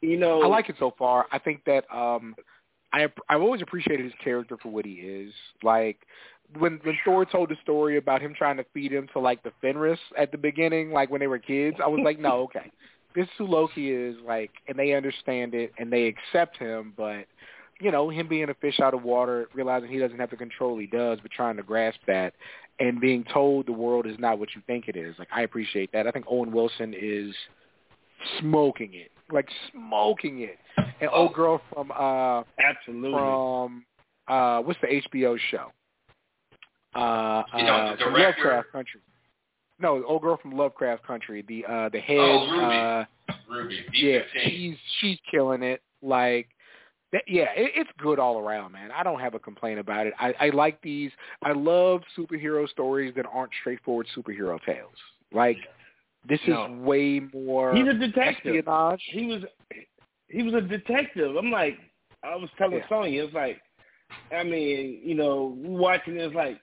you 0.00 0.16
know, 0.18 0.42
I 0.42 0.46
like 0.46 0.68
it 0.70 0.76
so 0.78 0.94
far. 0.98 1.26
I 1.32 1.38
think 1.38 1.60
that 1.66 1.84
um 1.94 2.34
I 2.92 3.06
I've 3.28 3.42
always 3.42 3.60
appreciated 3.62 4.04
his 4.04 4.14
character 4.22 4.56
for 4.62 4.70
what 4.70 4.84
he 4.86 4.92
is. 4.94 5.32
Like 5.62 5.98
when 6.58 6.80
when 6.82 6.98
Thor 7.04 7.24
told 7.24 7.50
the 7.50 7.56
story 7.62 7.96
about 7.96 8.22
him 8.22 8.34
trying 8.34 8.56
to 8.56 8.64
feed 8.74 8.92
him 8.92 9.08
to 9.12 9.18
like 9.18 9.42
the 9.42 9.52
Fenris 9.60 9.98
at 10.18 10.32
the 10.32 10.38
beginning, 10.38 10.92
like 10.92 11.10
when 11.10 11.20
they 11.20 11.26
were 11.26 11.38
kids, 11.38 11.76
I 11.82 11.88
was 11.88 12.00
like, 12.04 12.18
no, 12.18 12.42
okay, 12.44 12.70
this 13.14 13.24
is 13.24 13.30
who 13.38 13.46
Loki 13.46 13.90
is. 13.90 14.16
Like, 14.24 14.50
and 14.68 14.78
they 14.78 14.94
understand 14.94 15.54
it 15.54 15.72
and 15.78 15.92
they 15.92 16.06
accept 16.06 16.56
him, 16.56 16.92
but 16.96 17.26
you 17.80 17.90
know, 17.90 18.08
him 18.08 18.28
being 18.28 18.50
a 18.50 18.54
fish 18.54 18.78
out 18.80 18.94
of 18.94 19.02
water, 19.02 19.48
realizing 19.52 19.90
he 19.90 19.98
doesn't 19.98 20.18
have 20.18 20.30
the 20.30 20.36
control 20.36 20.78
he 20.78 20.86
does, 20.86 21.18
but 21.20 21.30
trying 21.32 21.56
to 21.56 21.62
grasp 21.62 21.98
that, 22.06 22.32
and 22.78 23.00
being 23.00 23.24
told 23.32 23.66
the 23.66 23.72
world 23.72 24.06
is 24.06 24.16
not 24.18 24.38
what 24.38 24.48
you 24.54 24.62
think 24.66 24.88
it 24.88 24.96
is. 24.96 25.14
Like, 25.18 25.28
I 25.34 25.42
appreciate 25.42 25.90
that. 25.92 26.06
I 26.06 26.10
think 26.10 26.26
Owen 26.28 26.52
Wilson 26.52 26.94
is 26.96 27.34
smoking 28.40 28.94
it, 28.94 29.10
like 29.32 29.48
smoking 29.72 30.40
it. 30.40 30.58
And 31.00 31.10
Oh. 31.12 31.22
old 31.22 31.34
girl 31.34 31.60
from 31.72 31.90
uh 31.90 32.42
absolutely. 32.58 33.10
from 33.10 33.84
uh 34.28 34.60
what's 34.62 34.80
the 34.80 35.02
HBO 35.12 35.38
show? 35.50 35.72
Uh, 36.94 37.42
You 37.56 37.64
know, 37.64 37.72
uh 37.74 37.96
from 37.96 38.12
Lovecraft 38.14 38.72
Country. 38.72 39.00
No, 39.80 40.04
old 40.04 40.22
girl 40.22 40.36
from 40.40 40.52
Lovecraft 40.52 41.04
Country. 41.06 41.42
The 41.48 41.64
uh 41.66 41.88
the 41.90 42.00
head 42.00 42.18
Oh, 42.18 42.50
Ruby. 42.50 42.64
uh 42.76 43.04
Ruby, 43.48 43.84
yeah, 43.94 44.20
she's 44.44 44.76
she's 45.00 45.18
killing 45.30 45.62
it. 45.62 45.82
Like, 46.02 46.48
that, 47.12 47.22
yeah, 47.26 47.46
it, 47.56 47.72
it's 47.74 47.90
good 47.98 48.18
all 48.18 48.38
around, 48.38 48.72
man. 48.72 48.90
I 48.90 49.02
don't 49.02 49.18
have 49.20 49.34
a 49.34 49.38
complaint 49.38 49.78
about 49.80 50.06
it. 50.06 50.12
I, 50.20 50.34
I 50.38 50.48
like 50.50 50.80
these. 50.82 51.10
I 51.42 51.52
love 51.52 52.02
superhero 52.18 52.68
stories 52.68 53.14
that 53.16 53.24
aren't 53.32 53.52
straightforward 53.60 54.06
superhero 54.16 54.62
tales. 54.64 54.92
Like, 55.32 55.56
this 56.28 56.40
No. 56.46 56.66
is 56.66 56.70
way 56.80 57.20
more 57.32 57.74
He's 57.74 57.88
a 57.88 57.94
detective. 57.94 58.56
espionage. 58.56 59.02
He 59.06 59.26
was 59.26 59.42
he 60.28 60.42
was 60.42 60.54
a 60.54 60.60
detective. 60.60 61.36
I'm 61.36 61.50
like 61.50 61.78
I 62.22 62.36
was 62.36 62.48
telling 62.58 62.78
Yeah. 62.78 62.88
Sonya, 62.88 63.24
it's 63.24 63.34
like 63.34 63.60
I 64.34 64.42
mean, 64.42 65.00
you 65.04 65.14
know, 65.14 65.56
watching 65.62 66.16
it's 66.16 66.34
like 66.34 66.60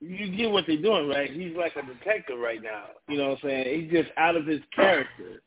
you 0.00 0.34
get 0.34 0.50
what 0.50 0.64
they're 0.66 0.80
doing, 0.80 1.08
right? 1.08 1.30
He's 1.30 1.54
like 1.56 1.72
a 1.76 1.82
detective 1.86 2.38
right 2.38 2.62
now. 2.62 2.84
You 3.08 3.18
know 3.18 3.28
what 3.30 3.38
I'm 3.44 3.48
saying? 3.50 3.82
He's 3.82 3.90
just 3.92 4.10
out 4.16 4.36
of 4.36 4.46
his 4.46 4.60
character. 4.74 5.42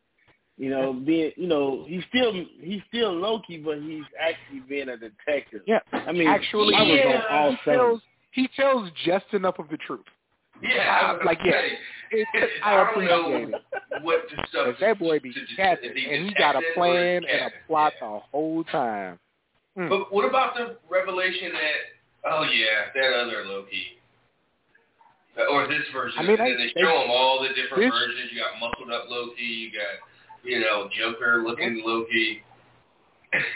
You 0.58 0.70
know, 0.70 0.94
being 0.94 1.32
you 1.36 1.48
know, 1.48 1.86
he's 1.88 2.04
still 2.10 2.32
he's 2.62 2.82
still 2.88 3.12
Loki, 3.14 3.58
but 3.58 3.80
he's 3.82 4.04
actually 4.22 4.60
being 4.70 4.90
a 4.90 4.98
detective. 4.98 5.62
Yeah, 5.66 5.80
I 5.92 6.12
mean, 6.12 6.28
actually, 6.28 6.76
I 6.76 6.82
was 6.84 7.00
yeah, 7.04 7.22
on 7.30 7.38
all 7.38 7.52
he 7.52 7.58
seven. 7.66 7.80
tells 7.80 8.02
he 8.32 8.50
tells 8.56 8.90
just 9.04 9.26
enough 9.34 9.58
of 9.58 9.68
the 9.70 9.78
truth. 9.78 10.06
Yeah, 10.62 11.18
I 11.20 11.26
Like, 11.26 11.40
yeah. 11.44 11.52
say, 11.54 11.78
It, 12.12 12.28
I 12.64 12.74
I 12.74 12.76
don't 12.78 12.90
appreciate 12.90 13.50
know 13.50 13.58
it. 13.58 14.04
what 14.04 14.22
the 14.30 14.46
stuff. 14.50 14.66
Cause 14.68 14.76
that 14.80 15.00
boy 15.00 15.20
be 15.20 15.34
to- 15.34 15.40
to- 15.40 15.56
capping, 15.56 15.90
and 15.90 16.28
he 16.30 16.34
got 16.38 16.56
a 16.56 16.62
plan 16.76 17.24
and 17.28 17.42
a 17.48 17.50
plot 17.68 17.94
yeah. 18.00 18.08
the 18.08 18.20
whole 18.32 18.64
time. 18.66 19.18
Mm. 19.78 19.90
But 19.90 20.14
what 20.14 20.26
about 20.28 20.56
the 20.56 20.78
revelation 20.90 21.52
that, 21.54 22.30
oh 22.32 22.44
yeah, 22.44 22.94
that 22.94 23.14
other 23.14 23.44
Loki, 23.46 23.98
or 25.50 25.68
this 25.68 25.82
version? 25.94 26.20
I 26.20 26.22
mean, 26.24 26.32
and 26.34 26.42
I- 26.42 26.50
then 26.50 26.58
they 26.58 26.72
they- 26.76 26.82
show 26.82 27.00
them 27.00 27.10
all 27.10 27.42
the 27.42 27.50
different 27.50 27.84
this- 27.84 27.92
versions. 27.92 28.32
You 28.32 28.40
got 28.40 28.60
muscled 28.60 28.92
up 28.92 29.10
Loki. 29.10 29.42
You 29.42 29.72
got, 29.72 29.98
you 30.44 30.60
know, 30.60 30.90
Joker 30.98 31.44
looking 31.46 31.82
Loki. 31.84 32.44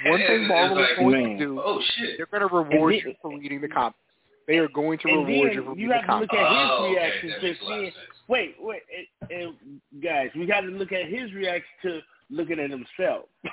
One 0.05 0.19
And 0.21 0.27
thing 0.27 0.41
it's 0.41 0.49
Marvel 0.49 0.79
is 0.79 0.97
going 0.97 1.23
man. 1.23 1.37
to 1.37 1.45
do, 1.45 1.61
Oh 1.63 1.79
shit. 1.97 2.17
they're 2.17 2.25
going 2.25 2.41
to 2.49 2.55
reward 2.55 2.95
And 2.95 3.03
you 3.03 3.15
for 3.21 3.29
reading 3.37 3.61
the 3.61 3.67
comics. 3.67 3.97
They 4.47 4.57
are 4.57 4.69
going 4.69 4.97
to 4.99 5.07
reward 5.07 5.53
you 5.53 5.63
for 5.63 5.71
reading 5.73 5.89
the 5.89 5.95
have 5.95 6.01
to 6.01 6.07
comics. 6.07 6.33
look 6.33 6.41
at 6.41 6.49
his 6.49 6.69
oh, 6.71 6.89
reaction 6.89 7.29
That 7.29 7.39
to 7.41 7.47
makes 7.47 7.61
a 7.61 7.63
lot 7.65 7.73
of 7.73 7.79
seeing. 7.81 7.91
Wait, 8.27 8.55
wait, 8.59 8.81
and, 9.29 9.31
and 9.41 10.01
guys, 10.01 10.29
we 10.35 10.45
got 10.47 10.61
to 10.61 10.67
look 10.67 10.91
at 10.91 11.05
his 11.07 11.31
reaction 11.33 11.69
to 11.83 11.99
looking 12.31 12.59
at 12.59 12.69
himself. 12.71 13.25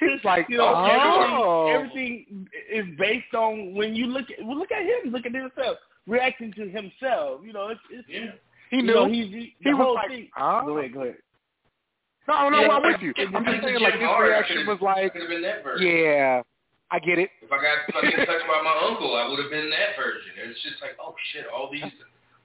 He's 0.00 0.24
like, 0.24 0.46
you 0.48 0.56
know, 0.58 0.72
oh. 0.74 1.66
everything, 1.68 2.26
everything 2.26 2.48
is 2.72 2.98
based 2.98 3.34
on 3.34 3.74
when 3.74 3.94
you 3.94 4.06
look 4.06 4.26
at 4.30 4.44
well, 4.44 4.58
look 4.58 4.72
at 4.72 4.82
him, 4.82 5.12
look 5.12 5.26
at 5.26 5.32
himself, 5.34 5.78
reacting 6.06 6.52
to 6.54 6.68
himself. 6.68 7.40
You 7.44 7.52
know, 7.52 7.68
it's, 7.68 7.80
it's 7.90 8.08
Yeah. 8.08 8.32
he 8.70 8.82
knew. 8.82 8.94
know, 8.94 9.06
he's 9.08 9.26
he, 9.32 9.54
the 9.62 9.70
he 9.70 9.76
whole 9.76 9.94
was 9.94 10.02
like, 10.02 10.08
thing. 10.10 10.28
oh. 10.38 10.62
Go 10.66 10.78
ahead, 10.78 10.92
go 10.94 11.00
ahead. 11.02 11.16
No, 12.28 12.48
no, 12.48 12.60
Yeah, 12.60 12.68
I'm 12.68 12.82
with 12.82 13.00
you. 13.02 13.12
I'm 13.18 13.44
just 13.44 13.62
saying, 13.64 13.80
like, 13.80 13.94
his 13.94 14.02
reaction 14.20 14.66
was 14.66 14.78
like, 14.80 15.12
could 15.12 15.22
have 15.22 15.30
been 15.30 15.42
that 15.42 15.62
version. 15.64 15.86
yeah, 15.86 16.42
I 16.90 16.98
get 16.98 17.18
it. 17.18 17.30
If 17.42 17.50
I 17.52 17.56
got 17.62 17.78
fucking 17.92 18.10
touched 18.26 18.46
by 18.46 18.62
my 18.62 18.76
uncle, 18.90 19.14
I 19.16 19.28
would 19.28 19.38
have 19.40 19.50
been 19.50 19.70
that 19.70 19.94
version. 19.96 20.30
It's 20.50 20.62
just 20.62 20.80
like, 20.82 20.96
oh 21.00 21.14
shit, 21.32 21.44
all 21.54 21.68
these. 21.70 21.82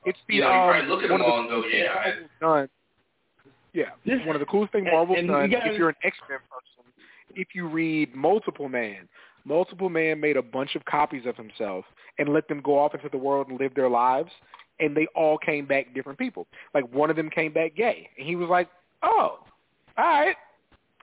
It's 0.06 0.18
the 0.28 0.36
You 0.36 0.42
know, 0.42 0.52
um, 0.52 0.70
probably 0.70 0.90
look 0.90 1.04
at 1.04 1.10
one 1.10 1.20
them 1.22 1.28
of 1.28 1.34
all 1.34 1.40
and 1.42 1.50
go, 1.50 1.62
the 1.64 1.70
yeah, 1.76 1.94
I- 1.94 2.06
Marvel's 2.10 2.30
done. 2.42 2.70
Yeah, 3.74 3.90
This- 4.06 4.26
one 4.26 4.36
of 4.36 4.40
the 4.40 4.46
coolest 4.46 4.72
things 4.74 4.88
Marvel's 4.92 5.18
and 5.20 5.28
you 5.28 5.34
done. 5.34 5.50
gotta- 5.52 5.72
if 5.72 5.78
you're 5.78 5.90
an 5.90 5.96
X 6.04 6.18
Men 6.30 6.40
person, 6.50 6.77
if 7.38 7.50
you 7.54 7.68
read 7.68 8.14
Multiple 8.16 8.68
Man, 8.68 9.08
Multiple 9.46 9.90
Man 9.90 10.20
made 10.20 10.36
a 10.36 10.42
bunch 10.42 10.76
of 10.76 10.84
copies 10.86 11.26
of 11.26 11.38
himself 11.38 11.86
and 12.20 12.30
let 12.30 12.48
them 12.50 12.62
go 12.62 12.78
off 12.78 12.94
into 12.94 13.08
the 13.10 13.18
world 13.18 13.48
and 13.48 13.60
live 13.60 13.74
their 13.76 13.90
lives, 13.90 14.32
and 14.80 14.98
they 14.98 15.08
all 15.16 15.38
came 15.38 15.66
back 15.66 15.94
different 15.94 16.20
people. 16.20 16.48
Like 16.74 16.92
one 16.94 17.10
of 17.10 17.16
them 17.16 17.30
came 17.30 17.54
back 17.54 17.76
gay, 17.76 18.10
and 18.18 18.28
he 18.28 18.36
was 18.36 18.50
like, 18.50 18.68
"Oh, 19.04 19.40
all 19.98 20.06
right, 20.06 20.36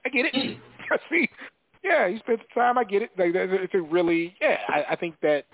I 0.05 0.09
get 0.09 0.25
it. 0.25 0.57
I 0.91 0.97
see. 1.09 1.29
Yeah, 1.83 2.09
he 2.09 2.17
spent 2.19 2.39
the 2.39 2.59
time. 2.59 2.77
I 2.77 2.83
get 2.83 3.01
it. 3.01 3.11
Like, 3.17 3.31
it's 3.33 3.73
a 3.73 3.81
really 3.81 4.35
yeah. 4.41 4.57
I, 4.67 4.93
I 4.93 4.95
think 4.95 5.15
that 5.21 5.45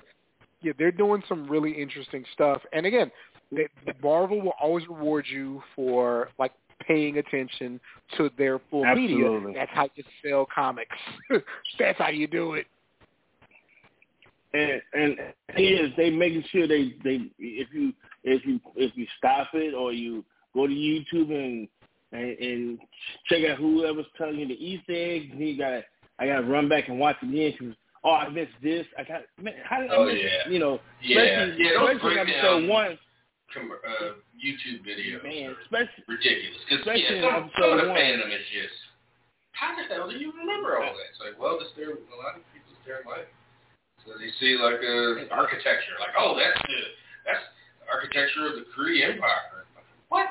yeah, 0.62 0.74
they're 0.78 0.92
doing 0.92 1.24
some 1.28 1.48
really 1.48 1.72
interesting 1.72 2.24
stuff. 2.34 2.62
And 2.74 2.86
again, 2.86 3.12
that 3.52 4.02
Marvel 4.02 4.42
will 4.42 4.54
always 4.62 4.88
reward 4.88 5.26
you 5.30 5.62
for 5.76 6.30
like 6.40 6.52
paying 6.88 7.18
attention 7.18 7.80
to 8.18 8.30
their 8.38 8.60
full 8.70 8.84
media. 8.96 9.40
That's 9.56 9.72
how 9.74 9.90
you 9.96 10.04
sell 10.24 10.48
comics. 10.54 10.96
That's 11.80 11.98
how 11.98 12.10
you 12.10 12.28
do 12.28 12.54
it. 12.54 12.66
and 14.54 14.82
and 14.94 15.18
he 15.56 15.68
is 15.68 15.92
they 15.98 16.10
making 16.10 16.44
sure 16.52 16.68
they 16.68 16.94
they 17.04 17.22
if 17.40 17.68
you 17.74 17.94
if 18.24 18.46
you 18.46 18.60
if 18.76 18.92
you 18.96 19.08
stop 19.18 19.48
it 19.54 19.74
or 19.74 19.94
you 19.94 20.24
go 20.54 20.68
to 20.68 20.74
YouTube 20.74 21.32
and 21.32 21.68
and, 22.12 22.38
and 22.40 22.80
check 23.28 23.40
out 23.50 23.58
whoever's 23.58 24.06
telling 24.18 24.36
you 24.40 24.48
the 24.48 24.54
Easter 24.66 24.92
eggs, 24.94 25.28
and 25.32 25.40
you 25.40 25.58
got 25.58 25.84
I 26.20 26.28
got 26.28 26.42
to 26.42 26.48
run 26.48 26.68
back 26.68 26.90
and 26.90 27.00
watch 27.00 27.16
it 27.22 27.30
again 27.30 27.54
because 27.58 27.76
oh 28.04 28.12
I 28.12 28.30
missed 28.30 28.52
this. 28.62 28.86
I 28.98 29.04
got 29.04 29.22
man, 29.42 29.54
how 29.64 29.80
did 29.80 29.90
I 29.92 29.96
Oh, 29.96 30.06
miss 30.06 30.18
yeah. 30.22 30.52
you 30.52 30.60
know 30.60 30.80
Yeah, 31.02 31.22
especially, 31.22 31.64
yeah, 31.66 31.72
those 31.80 31.90
especially 31.96 32.16
breakdowns- 32.16 32.30
episode 32.38 32.70
one 32.70 32.88
Com- 32.90 32.98
uh, 33.56 34.18
YouTube 34.36 34.86
videos 34.88 35.24
man 35.24 35.52
are 35.52 35.62
especially 35.68 36.04
ridiculous. 36.08 36.62
Because 36.66 36.82
especially 36.84 37.20
yeah, 37.20 37.28
some, 37.28 37.52
some 37.60 37.76
of 37.76 37.80
episode 37.80 37.92
the 37.92 38.00
fandom 38.00 38.30
is 38.32 38.46
just, 38.52 38.78
how 39.52 39.76
the 39.76 39.84
hell 39.88 40.10
do 40.10 40.18
you 40.18 40.32
remember 40.32 40.80
all 40.80 40.94
that? 40.96 41.08
It's 41.12 41.22
like, 41.22 41.36
well, 41.40 41.60
just 41.60 41.76
their 41.76 41.92
a 41.92 42.18
lot 42.18 42.40
of 42.40 42.44
people's 42.56 42.80
their 42.86 43.04
life. 43.06 43.28
So 44.06 44.18
they 44.18 44.32
see 44.40 44.58
like 44.58 44.82
uh, 44.82 45.30
architecture, 45.36 45.94
like, 46.00 46.16
oh, 46.18 46.34
that's 46.34 46.58
the 46.66 46.80
that's 47.26 47.46
the 47.80 47.86
architecture 47.92 48.48
of 48.48 48.56
the 48.56 48.66
Kree 48.74 49.06
Empire. 49.06 49.68
What? 50.10 50.28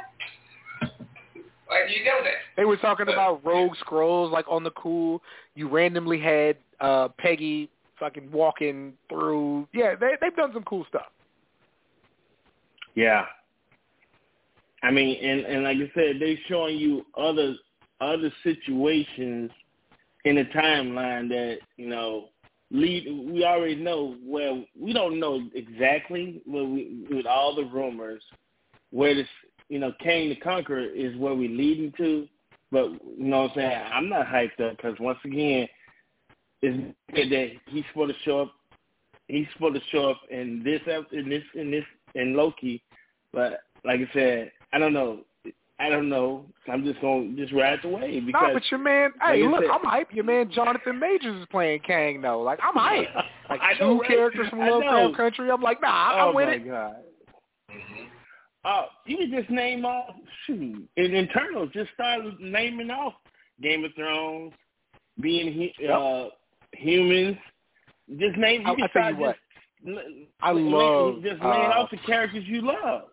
Why 1.67 1.87
do 1.87 1.95
you 1.95 2.05
know 2.05 2.19
that? 2.25 2.43
They 2.57 2.65
were 2.65 2.77
talking 2.79 3.07
about 3.09 3.45
rogue 3.45 3.77
scrolls 3.79 4.33
like 4.33 4.47
on 4.49 4.65
the 4.65 4.73
cool. 4.73 5.23
You 5.55 5.69
randomly 5.69 6.19
had 6.19 6.57
uh 6.81 7.09
Peggy 7.19 7.71
fucking 8.01 8.33
walking 8.33 8.95
through. 9.09 9.69
Yeah, 9.73 9.95
they 9.95 10.13
they've 10.21 10.35
done 10.35 10.51
some 10.53 10.65
cool 10.65 10.85
stuff. 10.89 11.13
Yeah. 12.95 13.25
I 14.83 14.91
mean, 14.91 15.23
and 15.23 15.41
and 15.45 15.65
like 15.65 15.77
I 15.77 15.91
said, 15.95 16.17
they're 16.21 16.37
showing 16.49 16.79
you 16.79 17.05
other 17.17 17.55
other 18.01 18.33
situations 18.43 19.51
in 20.25 20.37
the 20.37 20.45
timeline 20.47 21.29
that 21.29 21.59
you 21.77 21.89
know 21.89 22.29
lead. 22.71 23.07
We 23.31 23.45
already 23.45 23.77
know 23.77 24.17
where 24.25 24.65
we 24.79 24.93
don't 24.93 25.21
know 25.21 25.43
exactly, 25.55 26.43
but 26.47 26.65
we, 26.65 27.07
with 27.11 27.27
all 27.27 27.55
the 27.55 27.65
rumors 27.65 28.23
where 28.91 29.15
this 29.15 29.29
you 29.69 29.79
know 29.79 29.93
Kang 30.01 30.31
the 30.31 30.37
Conqueror 30.37 30.87
is 30.87 31.17
where 31.17 31.35
we 31.35 31.49
leading 31.49 31.93
to. 31.99 32.27
But 32.73 32.91
you 32.93 33.25
know 33.25 33.43
what 33.43 33.51
I'm 33.53 33.57
saying? 33.57 33.83
I'm 33.93 34.09
not 34.09 34.27
hyped 34.27 34.61
up 34.61 34.77
because 34.77 34.95
once 35.01 35.19
again, 35.25 35.69
it's 36.63 36.95
that 37.13 37.51
he's 37.67 37.85
supposed 37.93 38.15
to 38.15 38.23
show 38.25 38.41
up. 38.43 38.53
He's 39.29 39.47
supposed 39.53 39.77
to 39.77 39.83
show 39.91 40.11
up 40.11 40.21
in 40.31 40.63
this 40.65 40.81
in 41.13 41.29
this 41.29 41.43
in 41.55 41.71
this 41.71 41.85
in 42.15 42.35
Loki, 42.35 42.83
but 43.33 43.61
like 43.85 44.01
I 44.01 44.13
said, 44.13 44.53
I 44.73 44.79
don't 44.79 44.93
know. 44.93 45.21
I 45.79 45.89
don't 45.89 46.11
know. 46.11 46.45
I'm 46.71 46.85
just 46.85 47.01
gonna 47.01 47.33
just 47.37 47.55
ride 47.55 47.79
the 47.83 47.89
wave 47.89 48.27
because 48.27 48.43
Nah, 48.49 48.53
but 48.53 48.63
your 48.71 48.81
man, 48.81 49.13
hey, 49.23 49.43
like 49.43 49.49
I 49.49 49.51
look, 49.51 49.63
said- 49.63 49.71
I'm 49.71 49.85
hype. 49.85 50.13
Your 50.13 50.25
man 50.25 50.51
Jonathan 50.53 50.99
Majors 50.99 51.41
is 51.41 51.47
playing 51.51 51.81
Kang 51.81 52.21
though. 52.21 52.43
Like 52.43 52.59
I'm 52.63 52.75
hype. 52.75 53.09
Like 53.49 53.61
I 53.63 53.75
two 53.75 53.81
know, 53.81 53.99
right? 53.99 54.09
characters 54.09 54.49
from 54.49 54.61
I. 54.61 54.71
Lovecraft 54.71 55.17
Country. 55.17 55.51
I'm 55.51 55.61
like, 55.63 55.81
nah, 55.83 55.89
I- 55.89 56.21
oh 56.21 56.29
I'm 56.29 56.35
with 56.37 56.47
my 56.49 56.55
it. 56.55 56.67
god. 56.69 56.97
Uh, 58.65 58.83
you 59.07 59.17
can 59.17 59.31
just 59.31 59.51
name 59.51 59.85
off 59.85 60.15
shoot 60.47 60.87
in 60.97 61.15
internals. 61.15 61.71
Just 61.73 61.91
start 61.95 62.21
naming 62.41 62.91
off 62.91 63.15
Game 63.63 63.85
of 63.85 63.93
Thrones, 63.95 64.53
being 65.19 65.71
uh, 65.91 66.27
humans. 66.75 67.37
Just 68.19 68.37
name. 68.37 68.63
I'll- 68.67 68.75
can 68.77 68.85
I'll 68.85 68.89
tell 68.91 69.11
you 69.15 69.17
what. 69.17 69.37
I 70.43 70.53
love, 70.53 71.23
just 71.23 71.43
laying 71.43 71.43
uh, 71.43 71.79
off 71.79 71.91
the 71.91 71.97
characters 71.99 72.45
you 72.47 72.63
love. 72.63 73.05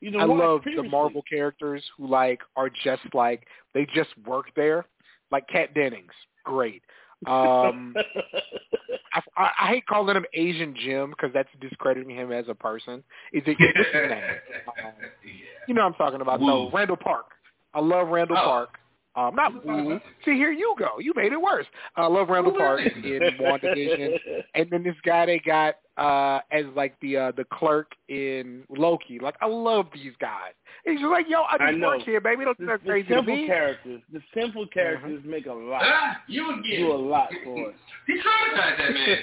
You 0.00 0.10
know, 0.10 0.18
I 0.18 0.24
love 0.24 0.62
the. 0.64 0.82
Marvel 0.82 1.22
characters 1.28 1.82
who 1.96 2.06
like 2.06 2.40
are 2.56 2.70
just 2.70 3.02
like 3.12 3.46
they 3.74 3.86
just 3.94 4.10
work 4.26 4.46
there, 4.56 4.86
like 5.30 5.46
Kat 5.48 5.74
Dennings. 5.74 6.12
Great. 6.44 6.82
Um, 7.26 7.94
I, 9.12 9.20
I, 9.36 9.50
I 9.60 9.68
hate 9.68 9.86
calling 9.86 10.16
him 10.16 10.24
Asian 10.32 10.74
Jim 10.74 11.10
because 11.10 11.32
that's 11.34 11.50
discrediting 11.60 12.14
him 12.14 12.32
as 12.32 12.46
a 12.48 12.54
person. 12.54 13.04
Is 13.32 13.42
it 13.46 13.56
what's 13.60 13.88
his 13.92 14.10
name? 14.10 14.22
Um, 14.66 14.92
yeah. 15.24 15.30
You 15.68 15.74
know 15.74 15.82
what 15.82 15.88
I'm 15.88 15.94
talking 15.94 16.22
about. 16.22 16.40
No, 16.40 16.70
Randall 16.72 16.96
Park. 16.96 17.26
I 17.74 17.80
love 17.80 18.08
Randall 18.08 18.38
Oh. 18.38 18.44
Park. 18.44 18.79
Um, 19.28 19.34
not 19.36 19.64
Woo. 19.64 20.00
See, 20.24 20.32
here 20.32 20.52
you 20.52 20.74
go. 20.78 20.98
You 20.98 21.12
made 21.16 21.32
it 21.32 21.40
worse. 21.40 21.66
I 21.96 22.06
love 22.06 22.28
Randall 22.28 22.52
Park 22.56 22.80
is 22.80 22.92
it? 22.96 23.22
in 23.22 23.38
WandaVision. 23.38 24.18
And 24.54 24.70
then 24.70 24.82
this 24.82 24.94
guy 25.04 25.26
they 25.26 25.38
got 25.38 25.76
uh 25.96 26.40
as 26.50 26.64
like 26.74 26.94
the 27.02 27.16
uh 27.16 27.32
the 27.36 27.44
clerk 27.52 27.92
in 28.08 28.62
Loki. 28.70 29.18
Like 29.20 29.34
I 29.40 29.46
love 29.46 29.86
these 29.92 30.12
guys. 30.20 30.52
He's 30.84 30.98
just 31.00 31.10
like, 31.10 31.26
yo, 31.28 31.42
I 31.42 31.52
just 31.58 31.62
I 31.62 31.70
know. 31.72 31.88
work 31.88 32.02
here, 32.02 32.20
baby. 32.20 32.44
Don't 32.44 32.58
the, 32.58 32.64
look 32.64 32.80
the 32.82 32.88
crazy 32.88 33.08
to 33.08 33.14
simple 33.16 33.36
me. 33.36 33.46
characters, 33.46 34.00
the 34.12 34.20
simple 34.34 34.62
Mm-hmm. 34.64 34.78
characters 34.78 35.22
make 35.26 35.46
a 35.46 35.52
lot, 35.52 35.82
Ah, 35.84 36.22
you 36.26 36.48
again. 36.50 36.80
do 36.80 36.92
a 36.92 36.94
lot 36.94 37.28
for 37.44 37.68
us. 37.68 37.74
He 38.06 38.14
traumatized 38.14 38.78
that 38.78 38.92
man. 38.94 39.18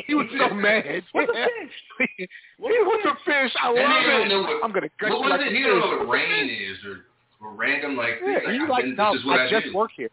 He 0.06 0.14
was 0.14 0.26
so 0.38 0.54
mad. 0.54 1.02
What 1.12 1.26
the 1.28 1.32
fish? 1.34 2.08
he 2.18 2.26
was 2.58 3.04
a 3.06 3.14
fish. 3.24 3.52
I 3.62 3.66
love 3.68 3.76
don't 3.76 4.26
it. 4.26 4.28
know 4.30 4.40
what, 4.42 4.64
I'm 4.64 4.72
gonna 4.72 4.88
gut 5.00 5.10
what 5.10 5.18
you 5.18 5.22
was 5.24 5.30
like 5.30 5.40
it? 5.42 5.52
He 5.52 5.62
don't 5.62 5.78
know 5.80 5.98
what 6.06 6.08
rain 6.08 6.48
is 6.50 6.78
or, 6.84 7.04
or 7.40 7.52
random 7.52 7.96
like 7.96 8.14
Yeah, 8.24 8.40
this. 8.46 8.60
he's 8.60 8.68
like, 8.68 8.84
been- 8.84 8.96
no, 8.96 9.12
this 9.12 9.20
is 9.20 9.26
what 9.26 9.40
I 9.40 9.46
I, 9.46 9.50
just 9.50 9.66
do. 9.66 9.74
work 9.74 9.90
here. 9.96 10.08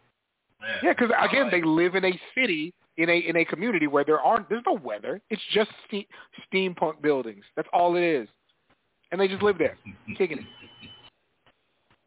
Yeah, 0.60 0.68
Yeah, 0.82 0.92
because 0.92 1.10
I 1.16 1.26
again, 1.26 1.44
like 1.44 1.52
they 1.52 1.62
live 1.62 1.94
in 1.94 2.04
a 2.04 2.20
city 2.34 2.72
in 2.98 3.08
a 3.08 3.16
in 3.16 3.36
a 3.36 3.44
community 3.44 3.86
where 3.86 4.04
there 4.04 4.20
aren't 4.20 4.48
there's 4.48 4.62
no 4.66 4.74
weather. 4.74 5.20
It's 5.30 5.42
just 5.52 5.70
ste- 5.88 6.06
steampunk 6.52 7.00
buildings. 7.02 7.44
That's 7.56 7.68
all 7.72 7.96
it 7.96 8.02
is, 8.04 8.28
and 9.10 9.20
they 9.20 9.28
just 9.28 9.42
live 9.42 9.58
there, 9.58 9.76
kicking 10.18 10.38
it. 10.38 10.44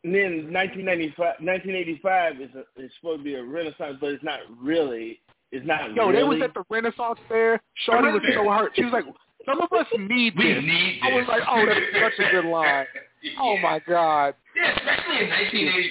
And 0.04 0.14
then 0.14 0.54
1995, 0.54 1.18
1985 1.42 2.42
is 2.42 2.50
a, 2.54 2.82
is 2.84 2.92
supposed 3.00 3.22
to 3.22 3.24
be 3.24 3.34
a 3.36 3.44
renaissance, 3.44 3.98
but 4.00 4.12
it's 4.12 4.24
not 4.24 4.40
really. 4.62 5.20
It's 5.52 5.66
not 5.66 5.94
Yo, 5.96 6.08
really. 6.10 6.16
they 6.18 6.24
was 6.24 6.42
at 6.44 6.54
the 6.54 6.64
Renaissance 6.70 7.18
fair. 7.28 7.62
Shorty 7.86 8.10
was 8.10 8.22
so 8.34 8.50
hurt. 8.50 8.72
She 8.76 8.84
was 8.84 8.94
like, 8.94 9.06
"Some 9.46 9.62
of 9.62 9.72
us 9.74 9.88
need 9.98 10.34
We 10.38 10.54
this." 10.54 10.64
need 10.64 11.00
I 11.02 11.14
was 11.16 11.26
like, 11.28 11.42
"Oh, 11.50 11.66
that's 11.66 12.16
such 12.18 12.28
a 12.28 12.32
good 12.32 12.46
line." 12.46 12.86
Oh 13.40 13.58
my 13.58 13.80
god. 13.88 14.36
Yeah, 14.56 14.72
especially 14.80 15.20
in 15.24 15.30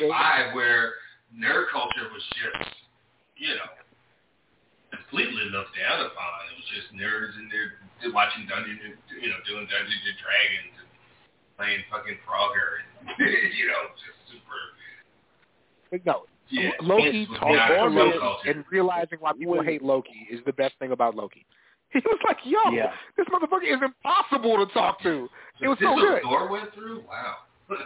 1985 0.08 0.54
where 0.56 0.96
nerd 1.36 1.68
culture 1.70 2.08
was 2.08 2.24
just, 2.32 2.72
you 3.36 3.52
know, 3.60 3.68
completely 4.90 5.44
looked 5.52 5.76
down 5.76 6.00
upon. 6.00 6.32
It 6.48 6.56
was 6.56 6.68
just 6.72 6.88
nerds 6.96 7.36
and 7.36 7.50
they're 7.52 7.76
they're 8.02 8.12
watching 8.12 8.46
Dungeons, 8.48 8.80
you 9.20 9.28
know, 9.30 9.38
doing 9.46 9.68
Dungeons 9.70 10.02
and 10.04 10.16
Dragons 10.18 10.74
and 10.82 10.88
playing 11.56 11.80
fucking 11.92 12.18
Frogger 12.26 12.82
and, 12.82 13.14
you 13.54 13.66
know, 13.68 13.82
just 14.00 14.18
super. 14.32 14.58
But 15.92 16.04
no, 16.04 16.24
Yeah, 16.50 16.70
Loki 16.82 17.22
it 17.24 17.28
talking 17.38 17.56
not 17.56 17.68
to 17.68 17.80
Orville 17.80 18.06
Loki 18.06 18.18
culture. 18.18 18.50
and 18.50 18.64
realizing 18.70 19.18
why 19.20 19.32
people 19.32 19.62
hate 19.62 19.82
Loki 19.82 20.26
is 20.30 20.40
the 20.44 20.52
best 20.52 20.74
thing 20.78 20.92
about 20.92 21.14
Loki. 21.14 21.44
He 21.94 22.00
was 22.00 22.18
like, 22.26 22.38
"Yo, 22.42 22.58
Yeah. 22.74 22.90
this 23.16 23.24
motherfucker 23.30 23.70
is 23.70 23.78
impossible 23.80 24.66
to 24.66 24.72
talk 24.74 25.00
to." 25.02 25.28
It 25.62 25.68
was 25.68 25.78
this 25.78 25.86
so 25.86 25.92
what 25.94 26.02
good. 26.02 26.22
Thor 26.22 26.48
went 26.50 26.74
through. 26.74 27.04
Wow. 27.06 27.36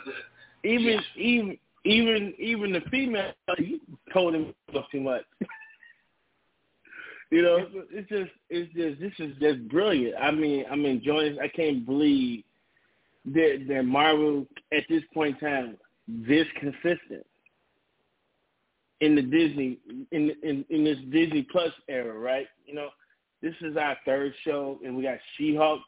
even 0.64 1.00
even 1.16 1.58
even 1.84 2.34
even 2.38 2.72
the 2.72 2.80
female 2.90 3.32
you 3.58 3.80
told 4.12 4.34
him 4.34 4.54
too 4.90 5.00
much. 5.00 5.22
you 7.30 7.42
know, 7.42 7.66
it's 7.90 8.08
just 8.08 8.30
it's 8.50 8.72
just 8.74 9.00
this 9.00 9.12
is 9.18 9.36
just 9.40 9.68
brilliant. 9.68 10.14
I 10.20 10.30
mean, 10.30 10.64
I'm 10.70 10.84
enjoying. 10.84 11.36
This. 11.36 11.40
I 11.42 11.48
can't 11.48 11.84
believe 11.86 12.44
that 13.26 13.64
that 13.68 13.82
Marvel 13.84 14.46
at 14.72 14.84
this 14.88 15.02
point 15.12 15.36
in 15.40 15.48
time 15.48 15.76
this 16.08 16.46
consistent 16.58 17.26
in 19.00 19.14
the 19.14 19.22
Disney 19.22 19.78
in 20.10 20.32
in 20.42 20.64
in 20.70 20.84
this 20.84 20.98
Disney 21.10 21.46
Plus 21.50 21.72
era, 21.88 22.18
right? 22.18 22.46
You 22.66 22.74
know, 22.74 22.88
this 23.42 23.54
is 23.60 23.76
our 23.76 23.96
third 24.04 24.32
show, 24.44 24.78
and 24.84 24.96
we 24.96 25.02
got 25.04 25.18
She-Hulk 25.36 25.80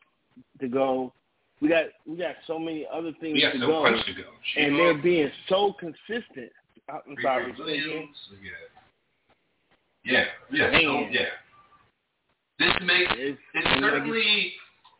to 0.61 0.69
go. 0.69 1.13
We 1.61 1.69
got 1.69 1.85
we 2.07 2.17
got 2.17 2.37
so 2.47 2.59
many 2.59 2.87
other 2.93 3.13
things 3.21 3.35
we 3.35 3.43
got 3.43 3.53
to 3.53 3.61
so 3.61 3.67
go 3.67 3.83
much 3.83 4.07
to 4.07 4.15
go. 4.15 4.23
and 4.57 4.77
they're 4.77 5.03
being 5.03 5.31
so 5.49 5.75
consistent. 5.79 6.51
I'm 6.89 7.17
sorry. 7.23 7.53
Williams, 7.59 8.17
Yeah, 10.05 10.25
yeah, 10.51 10.71
Man. 10.71 10.81
so, 10.83 11.01
yeah. 11.11 11.21
This 12.59 12.75
makes 12.83 13.13
It's, 13.17 13.41
it 13.55 13.81
certainly 13.81 14.53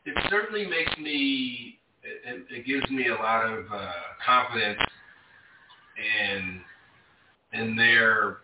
it 0.05 0.17
certainly 0.29 0.65
makes 0.65 0.95
me 0.97 1.79
it, 2.03 2.45
it 2.49 2.65
gives 2.65 2.89
me 2.91 3.07
a 3.07 3.15
lot 3.15 3.45
of 3.45 3.65
uh, 3.71 3.91
confidence 4.25 4.79
and 5.97 6.59
and 7.53 7.77
they're 7.77 8.37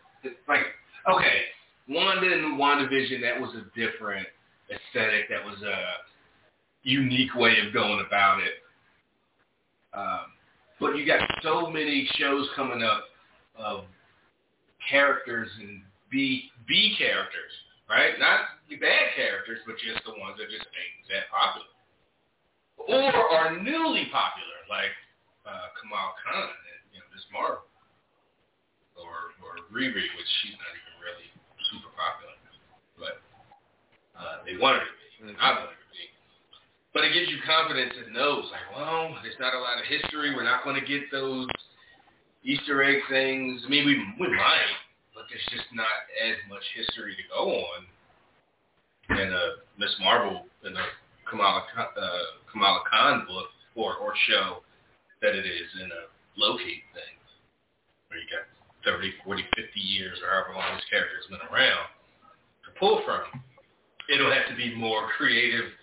like 0.48 0.66
okay, 1.10 1.42
Wanda 1.88 2.32
and 2.34 2.60
WandaVision 2.60 3.22
that 3.22 3.40
was 3.40 3.56
a 3.56 3.64
different 3.80 4.28
aesthetic. 4.70 5.30
That 5.30 5.46
was 5.46 5.62
a 5.62 5.84
unique 6.88 7.36
way 7.36 7.60
of 7.66 7.74
going 7.74 8.04
about 8.06 8.40
it. 8.40 8.64
Um, 9.94 10.32
but 10.80 10.96
you 10.96 11.06
got 11.06 11.20
so 11.44 11.68
many 11.68 12.08
shows 12.16 12.48
coming 12.56 12.82
up 12.82 13.04
of 13.60 13.84
characters 14.90 15.50
and 15.60 15.82
B 16.10 16.50
B 16.68 16.96
characters, 16.98 17.52
right? 17.90 18.16
Not 18.20 18.64
the 18.70 18.78
bad 18.78 19.12
characters, 19.16 19.60
but 19.68 19.76
just 19.76 20.06
the 20.06 20.16
ones 20.16 20.40
that 20.40 20.48
just 20.48 20.64
ain't 20.64 21.04
that 21.12 21.28
popular, 21.28 21.68
or 22.88 23.12
are 23.36 23.60
newly 23.60 24.08
popular, 24.08 24.60
like 24.72 24.96
uh, 25.44 25.68
Kamal 25.82 26.16
Khan 26.24 26.48
and 26.48 26.82
you 26.96 27.04
know 27.04 27.08
Miss 27.12 27.26
Marvel, 27.34 27.68
or 28.96 29.36
or 29.44 29.60
Riri, 29.74 30.08
which 30.16 30.32
she's 30.40 30.56
not 30.56 30.72
even 30.72 30.96
really 31.04 31.28
super 31.68 31.92
popular, 32.00 32.36
but 32.96 33.20
uh, 34.16 34.46
they 34.48 34.56
wanted 34.56 34.88
to 34.88 34.94
be. 34.96 35.36
I 35.36 35.52
wanted 35.52 35.76
her. 35.76 35.87
But 36.98 37.06
it 37.06 37.14
gives 37.14 37.30
you 37.30 37.38
confidence 37.46 37.94
and 37.94 38.10
knows, 38.10 38.50
like, 38.50 38.66
well, 38.74 39.14
there's 39.22 39.38
not 39.38 39.54
a 39.54 39.62
lot 39.62 39.78
of 39.78 39.86
history. 39.86 40.34
We're 40.34 40.50
not 40.50 40.66
going 40.66 40.82
to 40.82 40.88
get 40.88 41.14
those 41.14 41.46
Easter 42.42 42.82
egg 42.82 43.06
things. 43.08 43.62
I 43.62 43.70
mean, 43.70 43.86
we 43.86 44.02
we 44.18 44.34
might, 44.34 44.74
but 45.14 45.30
there's 45.30 45.46
just 45.54 45.70
not 45.78 45.94
as 46.26 46.42
much 46.50 46.66
history 46.74 47.14
to 47.14 47.22
go 47.30 47.54
on 47.54 47.86
in 49.14 49.30
a 49.30 49.62
Miss 49.78 49.94
Marvel 50.02 50.50
in 50.66 50.74
a 50.74 50.86
Kamala 51.30 51.62
uh, 51.78 52.42
Kamala 52.52 52.82
Khan 52.90 53.28
book 53.30 53.54
or 53.76 53.94
or 54.02 54.18
show 54.26 54.66
that 55.22 55.38
it 55.38 55.46
is 55.46 55.70
in 55.78 55.94
a 55.94 56.04
Loki 56.34 56.82
thing, 56.98 57.14
where 58.10 58.18
you 58.18 58.26
got 58.26 58.50
30, 58.90 59.14
40, 59.24 59.46
50 59.54 59.80
years 59.80 60.18
or 60.26 60.34
however 60.34 60.58
long 60.58 60.74
this 60.74 60.90
character's 60.90 61.30
been 61.30 61.46
around 61.54 61.94
to 62.66 62.74
pull 62.80 63.06
from. 63.06 63.22
It'll 64.10 64.34
have 64.34 64.50
to 64.50 64.58
be 64.58 64.74
more 64.74 65.14
creative 65.14 65.77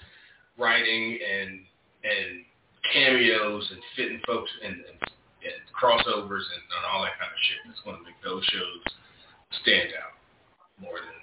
writing 0.58 1.18
and 1.18 1.60
and 2.04 2.44
cameos 2.92 3.66
and 3.72 3.80
fitting 3.96 4.20
folks 4.26 4.50
and, 4.62 4.74
and, 4.74 4.98
and 5.42 5.58
crossovers 5.72 6.44
and, 6.52 6.64
and 6.68 6.84
all 6.92 7.02
that 7.02 7.16
kind 7.18 7.32
of 7.32 7.40
shit. 7.48 7.58
That's 7.66 7.80
going 7.80 7.96
to 7.96 8.04
make 8.04 8.20
those 8.22 8.44
shows 8.44 8.82
stand 9.62 9.90
out 9.96 10.14
more 10.80 10.98
than 11.00 11.20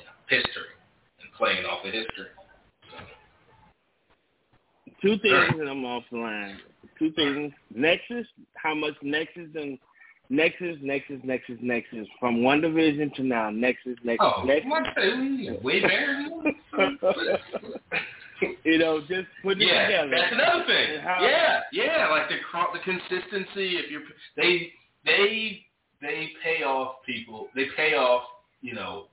you 0.00 0.04
know, 0.04 0.16
history 0.28 0.72
and 1.20 1.28
playing 1.36 1.64
off 1.64 1.84
of 1.84 1.92
history. 1.92 2.32
Two 5.02 5.16
things, 5.18 5.54
and 5.60 5.68
I'm 5.68 5.84
off 5.84 6.02
the 6.10 6.18
line. 6.18 6.58
Two 6.98 7.12
things. 7.12 7.52
Nexus, 7.72 8.26
how 8.54 8.74
much 8.74 8.94
Nexus 9.02 9.48
and 9.54 9.78
Nexus, 10.28 10.76
Nexus, 10.82 11.20
Nexus, 11.22 11.56
Nexus. 11.62 12.06
From 12.18 12.38
WandaVision 12.38 13.14
to 13.14 13.22
now, 13.22 13.50
Nexus, 13.50 13.96
Nexus, 14.02 14.18
oh, 14.20 14.42
Nexus. 14.44 14.68
What? 14.68 15.62
Way 15.64 15.80
better. 15.80 16.26
you 18.64 18.78
know, 18.78 19.00
just 19.00 19.28
put 19.42 19.60
it 19.60 19.66
yeah, 19.66 19.86
together. 19.86 20.10
that's 20.10 20.32
another 20.32 20.64
thing. 20.66 21.00
How, 21.00 21.18
yeah, 21.20 21.60
yeah, 21.72 22.08
like 22.10 22.28
the 22.28 22.36
the 22.72 22.84
consistency. 22.84 23.76
If 23.76 23.90
you're 23.90 24.02
they 24.36 24.72
they 25.04 25.64
they 26.00 26.30
pay 26.42 26.62
off 26.62 26.96
people. 27.04 27.48
They 27.54 27.66
pay 27.76 27.94
off, 27.94 28.24
you 28.60 28.74
know, 28.74 29.06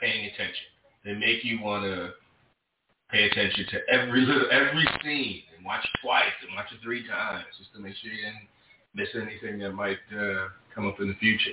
paying 0.00 0.26
attention. 0.26 0.66
They 1.04 1.14
make 1.14 1.44
you 1.44 1.60
want 1.60 1.84
to 1.84 2.10
pay 3.10 3.24
attention 3.24 3.66
to 3.70 3.78
every 3.92 4.22
little 4.22 4.48
every 4.50 4.86
scene 5.02 5.42
and 5.56 5.64
watch 5.64 5.84
it 5.84 5.98
twice 6.02 6.32
and 6.46 6.56
watch 6.56 6.66
it 6.72 6.80
three 6.82 7.06
times 7.06 7.44
just 7.58 7.72
to 7.74 7.80
make 7.80 7.94
sure 7.96 8.10
you 8.10 8.24
didn't 8.24 8.48
miss 8.94 9.08
anything 9.14 9.58
that 9.60 9.72
might 9.72 9.98
uh, 10.16 10.48
come 10.74 10.86
up 10.86 11.00
in 11.00 11.08
the 11.08 11.14
future. 11.14 11.52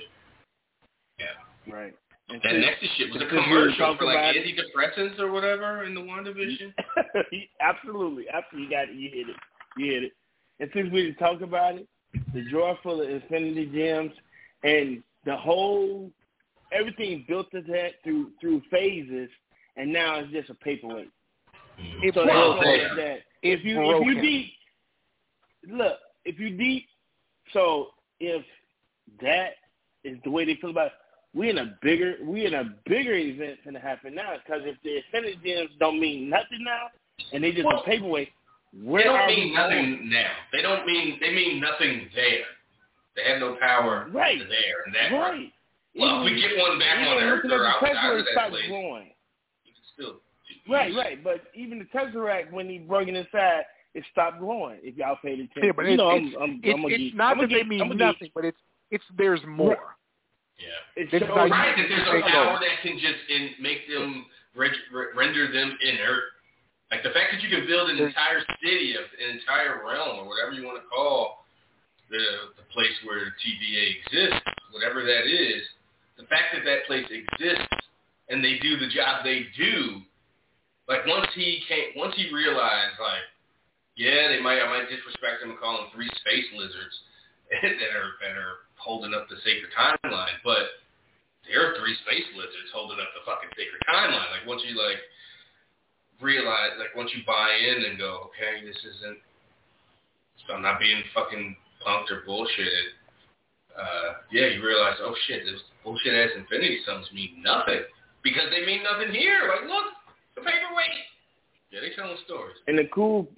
Yeah. 1.18 1.72
Right. 1.72 1.94
And 2.32 2.40
that 2.42 2.60
Nexus 2.60 2.88
shit 2.96 3.12
was 3.12 3.22
a 3.22 3.26
commercial 3.26 3.96
for 3.96 4.04
like 4.04 4.18
antidepressants 4.18 5.18
or 5.18 5.32
whatever 5.32 5.84
in 5.84 5.94
the 5.94 6.00
WandaVision. 6.00 6.72
absolutely, 7.60 8.26
absolutely. 8.32 8.64
You 8.64 8.70
got 8.70 8.88
it. 8.88 8.94
You 8.94 9.10
hit 9.10 9.28
it. 9.28 9.36
You 9.76 9.92
hit 9.92 10.02
it. 10.04 10.12
And 10.60 10.70
since 10.74 10.92
we 10.92 11.14
talked 11.18 11.42
about 11.42 11.76
it, 11.76 11.88
the 12.34 12.42
drawer 12.50 12.78
full 12.82 13.02
of 13.02 13.08
Infinity 13.08 13.66
Gems 13.74 14.12
and 14.62 15.02
the 15.24 15.36
whole 15.36 16.10
everything 16.72 17.24
built 17.28 17.50
to 17.52 17.62
that 17.62 17.94
through 18.04 18.30
through 18.40 18.62
phases, 18.70 19.28
and 19.76 19.92
now 19.92 20.20
it's 20.20 20.32
just 20.32 20.50
a 20.50 20.54
paperweight. 20.54 21.10
It's 22.02 22.14
so 22.14 22.26
well, 22.26 22.54
that, 22.56 22.96
that 22.96 23.18
if 23.42 23.64
you 23.64 23.80
if 23.80 24.06
you 24.06 24.20
deep, 24.20 24.52
look, 25.68 25.98
if 26.24 26.38
you 26.38 26.56
deep, 26.56 26.86
so 27.52 27.88
if 28.18 28.44
that 29.22 29.50
is 30.04 30.18
the 30.24 30.30
way 30.30 30.44
they 30.44 30.56
feel 30.60 30.70
about 30.70 30.86
it, 30.86 30.92
we 31.34 31.50
in 31.50 31.58
a 31.58 31.76
bigger 31.82 32.16
we 32.24 32.46
in 32.46 32.54
a 32.54 32.74
bigger 32.86 33.14
event 33.14 33.58
going 33.64 33.74
to 33.74 33.80
happen 33.80 34.14
now 34.14 34.34
because 34.44 34.62
if 34.64 34.76
the 34.82 34.96
Infinity 34.98 35.38
Gems 35.44 35.70
don't 35.78 36.00
mean 36.00 36.28
nothing 36.28 36.62
now 36.64 36.88
and 37.32 37.42
they 37.44 37.52
just 37.52 37.66
well, 37.66 37.80
a 37.82 37.84
paperweight, 37.84 38.30
where 38.82 39.02
they 39.02 39.08
don't 39.08 39.18
are 39.20 39.26
mean 39.28 39.48
we 39.50 39.54
nothing 39.54 39.96
going? 39.96 40.10
now. 40.10 40.30
They 40.52 40.62
don't 40.62 40.86
mean 40.86 41.18
they 41.20 41.32
mean 41.34 41.60
nothing 41.60 42.08
there. 42.14 42.44
They 43.16 43.30
have 43.30 43.40
no 43.40 43.56
power 43.60 44.08
right. 44.12 44.38
there 44.38 44.76
and 44.86 44.94
that 44.94 45.16
right. 45.16 45.30
Part. 45.30 45.36
Well, 45.96 46.20
if 46.20 46.24
we 46.32 46.40
get 46.40 46.56
one 46.56 46.78
back 46.78 46.98
on 47.06 47.16
Earth 47.22 47.42
looking 47.44 47.50
at 47.50 47.54
or 47.54 47.58
the 47.58 47.66
outside 47.66 47.94
Tesseract 47.96 48.20
of 48.20 48.26
that 48.34 48.50
place, 48.50 48.62
growing. 48.68 49.10
you 49.64 49.72
can 49.74 49.84
still 49.94 50.20
Right, 50.68 50.94
right. 50.94 51.22
But 51.24 51.42
even 51.54 51.78
the 51.80 51.84
Tesseract, 51.86 52.52
when 52.52 52.68
he 52.68 52.78
brought 52.78 53.08
it 53.08 53.16
inside, 53.16 53.62
it 53.94 54.04
stopped 54.12 54.38
growing. 54.38 54.78
If 54.82 54.96
y'all 54.96 55.16
paid 55.22 55.40
attention, 55.40 55.64
Yeah, 55.64 55.72
but 55.74 55.84
you 55.86 55.92
it's, 55.92 55.98
know, 55.98 56.10
it's, 56.10 56.36
I'm, 56.38 56.42
I'm, 56.42 56.60
it's, 56.62 56.74
I'm 56.78 56.84
a 56.84 56.88
it's 56.88 56.96
geek. 56.98 57.16
not 57.16 57.32
I'm 57.32 57.38
a 57.40 57.46
that 57.48 57.54
they 57.54 57.62
mean 57.64 57.80
I'm 57.80 57.88
a 57.88 57.94
geek. 57.94 57.98
nothing, 58.00 58.30
but 58.34 58.44
it's 58.44 58.58
it's 58.92 59.04
there's 59.18 59.40
more. 59.46 59.96
Yeah. 60.60 60.68
It 60.96 61.10
This 61.10 61.22
is 61.22 61.26
shows- 61.26 61.34
how 61.36 61.44
you- 61.44 61.52
Right, 61.52 61.76
that 61.76 61.88
there's 61.88 62.06
a 62.06 62.20
power 62.28 62.56
oh. 62.56 62.60
that 62.60 62.80
can 62.82 62.98
just 62.98 63.24
in, 63.28 63.54
make 63.58 63.88
them 63.88 64.26
reg, 64.54 64.72
re, 64.92 65.06
render 65.16 65.48
them 65.48 65.76
inert. 65.80 66.24
Like 66.90 67.02
the 67.02 67.10
fact 67.10 67.32
that 67.32 67.40
you 67.42 67.48
can 67.48 67.66
build 67.66 67.88
an 67.88 67.98
entire 67.98 68.44
city, 68.62 68.96
of 68.96 69.04
an 69.18 69.30
entire 69.38 69.80
realm, 69.86 70.18
or 70.18 70.26
whatever 70.28 70.52
you 70.52 70.66
want 70.66 70.82
to 70.82 70.86
call 70.88 71.46
the 72.10 72.52
the 72.58 72.66
place 72.74 72.92
where 73.06 73.32
TVA 73.40 73.96
exists, 74.02 74.42
whatever 74.72 75.02
that 75.04 75.24
is. 75.26 75.62
The 76.18 76.26
fact 76.26 76.52
that 76.52 76.64
that 76.66 76.84
place 76.86 77.06
exists 77.08 77.88
and 78.28 78.44
they 78.44 78.58
do 78.58 78.76
the 78.76 78.88
job 78.88 79.22
they 79.24 79.46
do, 79.56 80.02
like 80.88 81.06
once 81.06 81.30
he 81.34 81.62
came, 81.68 81.94
once 81.96 82.14
he 82.16 82.34
realized, 82.34 82.98
like, 82.98 83.22
yeah, 83.96 84.28
they 84.28 84.40
might, 84.42 84.60
I 84.60 84.66
might 84.66 84.90
disrespect 84.90 85.40
them 85.40 85.50
and 85.50 85.58
call 85.60 85.78
them 85.78 85.86
three 85.94 86.10
space 86.20 86.46
lizards 86.58 86.96
that 87.62 87.92
are 87.94 88.10
that 88.20 88.34
are 88.36 88.66
holding 88.80 89.12
up 89.12 89.28
the 89.28 89.36
sacred 89.44 89.70
timeline, 89.76 90.40
but 90.42 90.80
there 91.44 91.60
are 91.60 91.76
three 91.76 91.96
space 92.06 92.26
lizards 92.32 92.72
holding 92.72 92.96
up 92.96 93.12
the 93.12 93.24
fucking 93.28 93.52
sacred 93.52 93.80
timeline. 93.84 94.32
Like 94.32 94.48
once 94.48 94.64
you 94.64 94.72
like 94.74 95.00
realize, 96.20 96.80
like 96.80 96.96
once 96.96 97.12
you 97.12 97.20
buy 97.28 97.52
in 97.52 97.84
and 97.84 98.00
go, 98.00 98.32
okay, 98.32 98.64
this 98.64 98.76
isn't, 98.76 99.18
I'm 100.48 100.64
not 100.64 100.80
being 100.80 101.04
fucking 101.14 101.56
punked 101.84 102.10
or 102.10 102.24
bullshitted. 102.26 102.96
Uh, 103.76 104.24
yeah, 104.32 104.46
you 104.48 104.64
realize, 104.64 104.96
oh 105.00 105.14
shit, 105.28 105.44
this 105.44 105.60
bullshit 105.84 106.14
ass 106.14 106.30
Infinity 106.36 106.80
Stones 106.82 107.06
mean 107.14 107.42
nothing 107.44 107.84
because 108.22 108.48
they 108.50 108.66
mean 108.66 108.82
nothing 108.82 109.14
here. 109.14 109.48
Like 109.48 109.68
look, 109.68 109.94
the 110.34 110.40
paperweight. 110.40 111.06
Yeah, 111.70 111.80
they 111.80 111.94
telling 111.94 112.16
stories. 112.24 112.56
And 112.66 112.78
the 112.78 112.88
cool, 112.92 113.28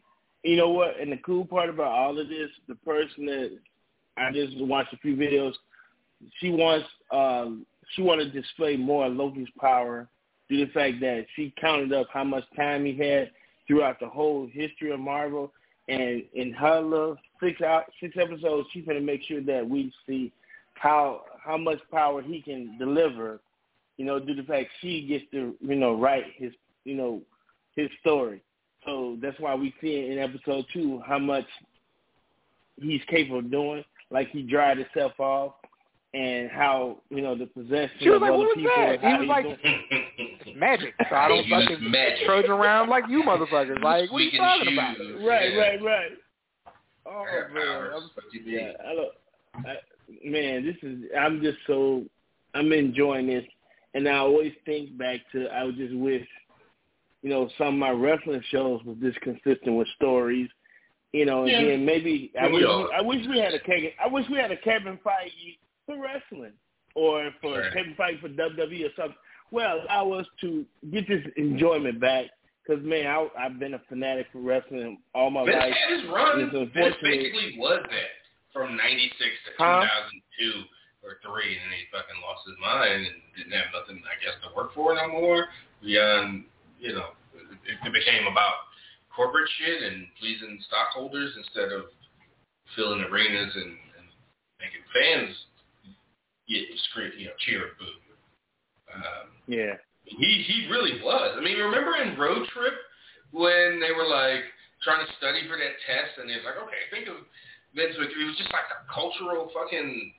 you 0.43 0.57
know 0.57 0.71
what? 0.71 0.99
And 0.99 1.13
the 1.13 1.19
cool 1.19 1.45
part 1.45 1.69
about 1.69 1.93
all 1.93 2.19
of 2.19 2.29
this, 2.29 2.49
the 2.67 2.77
person 2.77 3.27
that 3.27 3.59
I 4.17 4.31
just 4.33 4.59
watched 4.59 4.93
a 4.93 4.99
few 4.99 5.17
videos, 5.17 5.55
she 6.39 6.51
wants, 6.51 6.87
um, 7.11 7.67
she 7.95 8.03
wanted 8.03 8.33
to 8.33 8.41
display 8.41 8.77
more 8.77 9.07
of 9.07 9.15
Loki's 9.15 9.49
power 9.59 10.09
due 10.49 10.59
to 10.59 10.67
the 10.67 10.73
fact 10.73 11.01
that 11.01 11.27
she 11.35 11.53
counted 11.61 11.93
up 11.93 12.07
how 12.13 12.25
much 12.25 12.45
time 12.57 12.85
he 12.85 12.97
had 12.97 13.31
throughout 13.67 13.99
the 14.01 14.09
whole 14.09 14.49
history 14.53 14.91
of 14.93 15.01
Marvel, 15.01 15.53
and 15.89 16.23
in 16.35 16.53
her 16.53 16.81
little 16.81 17.17
six 17.43 17.61
out 17.61 17.85
six 18.01 18.17
episodes, 18.17 18.69
she's 18.73 18.85
to 18.85 19.01
make 19.01 19.23
sure 19.25 19.43
that 19.43 19.69
we 19.69 19.93
see 20.07 20.33
how 20.75 21.23
how 21.43 21.57
much 21.57 21.79
power 21.91 22.23
he 22.23 22.41
can 22.41 22.77
deliver. 22.79 23.41
You 23.97 24.07
know, 24.07 24.19
due 24.19 24.35
to 24.35 24.43
the 24.43 24.49
fact 24.49 24.69
she 24.81 25.07
gets 25.07 25.25
to 25.33 25.55
you 25.61 25.77
know 25.77 25.95
write 25.95 26.25
his 26.37 26.53
you 26.85 26.95
know 26.95 27.21
his 27.77 27.89
story. 28.01 28.43
So 28.85 29.17
that's 29.23 29.39
why 29.39 29.55
we 29.55 29.75
see 29.81 30.11
in 30.11 30.19
episode 30.19 30.65
two 30.73 31.01
how 31.07 31.19
much 31.19 31.47
he's 32.81 33.03
capable 33.09 33.41
of 33.41 33.51
doing. 33.51 33.85
Like 34.13 34.29
he 34.31 34.43
dried 34.43 34.79
himself 34.79 35.19
off, 35.19 35.55
and 36.15 36.51
how 36.51 36.99
you 37.11 37.23
know 37.23 37.35
the 37.37 37.47
possession 37.47 37.97
She 38.01 38.09
was 38.11 38.17
of 38.17 38.23
like, 38.23 38.31
other 38.33 38.39
"What 38.39 38.49
was 38.49 38.57
people. 38.57 38.73
that?" 38.77 39.01
He 39.01 39.07
was 39.07 39.29
like, 39.29 40.57
Magic. 40.57 40.95
So 41.09 41.17
I 41.17 41.29
don't 41.29 41.49
fucking 41.49 41.91
magic. 41.91 42.27
trudge 42.27 42.47
around 42.49 42.89
like 42.91 43.05
you 43.09 43.23
motherfuckers. 43.23 43.83
Like, 43.83 44.11
what 44.13 44.19
are 44.19 44.25
you 44.25 44.29
Squeaking 44.31 44.41
talking 44.41 44.73
about? 44.75 44.97
shoes. 44.97 45.23
right, 45.27 45.53
Yeah. 45.53 45.61
right, 45.61 45.83
right. 45.83 46.11
Oh 47.07 47.25
man. 47.55 47.91
I'm, 47.95 48.03
What 48.03 48.11
you 48.33 48.43
yeah, 48.45 48.73
I 48.89 48.95
don't, 48.95 49.67
I, 49.67 50.29
man, 50.29 50.65
this 50.65 50.77
is. 50.83 50.99
I'm 51.19 51.41
just 51.43 51.59
so. 51.67 52.05
I'm 52.55 52.71
enjoying 52.73 53.27
this, 53.29 53.45
and 53.95 54.07
I 54.09 54.19
always 54.19 54.53
think 54.67 54.97
back 54.99 55.21
to. 55.33 55.47
I 55.49 55.65
would 55.65 55.77
just 55.77 55.95
wish, 55.95 56.27
you 57.23 57.31
know, 57.31 57.49
some 57.57 57.69
of 57.69 57.75
my 57.75 57.91
wrestling 57.91 58.43
shows 58.51 58.83
was 58.85 58.97
this 59.01 59.15
consistent 59.23 59.77
with 59.77 59.89
stories, 59.97 60.49
You 61.13 61.27
know, 61.27 61.45
Yeah. 61.45 61.59
and 61.61 61.69
then 61.71 61.85
maybe 61.85 62.33
I 62.41 62.47
wish 62.49 62.63
we, 62.65 62.91
I 62.97 63.01
wish 63.03 63.27
we 63.29 63.39
had 63.39 63.53
a 63.55 63.61
Kevin 63.61 63.91
I 64.03 64.09
wish 64.09 64.25
we 64.31 64.39
had 64.39 64.51
a 64.51 64.57
Kevin 64.57 64.99
Feige 65.05 65.59
for 65.87 66.01
wrestling 66.01 66.53
or 66.95 67.31
for 67.41 67.59
Right. 67.61 67.73
Kevin 67.75 67.95
Feige 67.99 68.21
for 68.21 68.29
WWE 68.29 68.87
or 68.87 68.93
something. 68.97 69.17
Well, 69.51 69.81
allow 69.85 70.13
us 70.13 70.27
to 70.41 70.65
get 70.91 71.07
this 71.07 71.23
enjoyment 71.37 72.01
back 72.01 72.27
because 72.67 72.83
man, 72.85 73.07
I, 73.07 73.29
I've 73.39 73.59
been 73.59 73.75
a 73.75 73.83
fanatic 73.91 74.29
for 74.33 74.39
wrestling 74.41 74.99
all 75.15 75.31
my 75.31 75.45
Vince 75.45 75.57
life. 75.59 75.75
had 75.75 76.01
his 76.01 76.09
run. 76.11 76.51
Vince 76.73 76.97
basically 77.03 77.57
was 77.59 77.83
that 77.91 78.09
from 78.53 78.77
'96 78.77 79.19
to 79.21 79.51
Huh? 79.59 79.85
2002 80.41 80.65
or 81.05 81.19
three, 81.21 81.59
and 81.59 81.67
then 81.69 81.77
he 81.77 81.85
fucking 81.93 82.17
lost 82.25 82.47
his 82.47 82.57
mind 82.63 83.05
and 83.05 83.17
didn't 83.37 83.53
have 83.53 83.69
nothing, 83.75 84.01
I 84.07 84.17
guess, 84.25 84.39
to 84.47 84.55
work 84.57 84.73
for 84.73 84.95
no 84.95 85.09
more. 85.09 85.49
Beyond, 85.83 86.45
you 86.81 86.95
know, 86.95 87.13
it, 87.35 87.77
it 87.83 87.93
became 87.93 88.25
about 88.31 88.71
corporate 89.15 89.49
shit 89.59 89.83
and 89.83 90.07
pleasing 90.19 90.59
stockholders 90.67 91.33
instead 91.37 91.73
of 91.73 91.85
filling 92.77 93.05
arenas 93.05 93.53
and, 93.55 93.73
and 93.99 94.07
making 94.61 94.85
fans 94.93 95.35
get 96.49 96.65
scream, 96.91 97.13
you 97.19 97.27
know, 97.27 97.37
cheer 97.45 97.69
and 97.69 97.77
boo. 97.79 97.95
Um, 98.95 99.27
Yeah. 99.47 99.77
he 100.05 100.45
he 100.47 100.69
really 100.71 101.01
was. 101.03 101.37
I 101.37 101.41
mean, 101.41 101.59
remember 101.59 101.97
in 101.97 102.19
Road 102.19 102.47
Trip 102.53 102.75
when 103.31 103.81
they 103.81 103.93
were 103.93 104.09
like 104.09 104.45
trying 104.83 105.05
to 105.07 105.13
study 105.17 105.47
for 105.49 105.57
that 105.57 105.75
test, 105.87 106.19
and 106.21 106.29
it's 106.31 106.45
like, 106.45 106.57
okay, 106.61 106.83
think 106.91 107.09
of 107.09 107.25
Vince 107.75 107.97
McMahon. 107.97 108.21
It 108.21 108.27
was 108.27 108.37
just 108.37 108.53
like 108.53 108.69
a 108.69 108.85
cultural 108.93 109.49
fucking, 109.55 110.13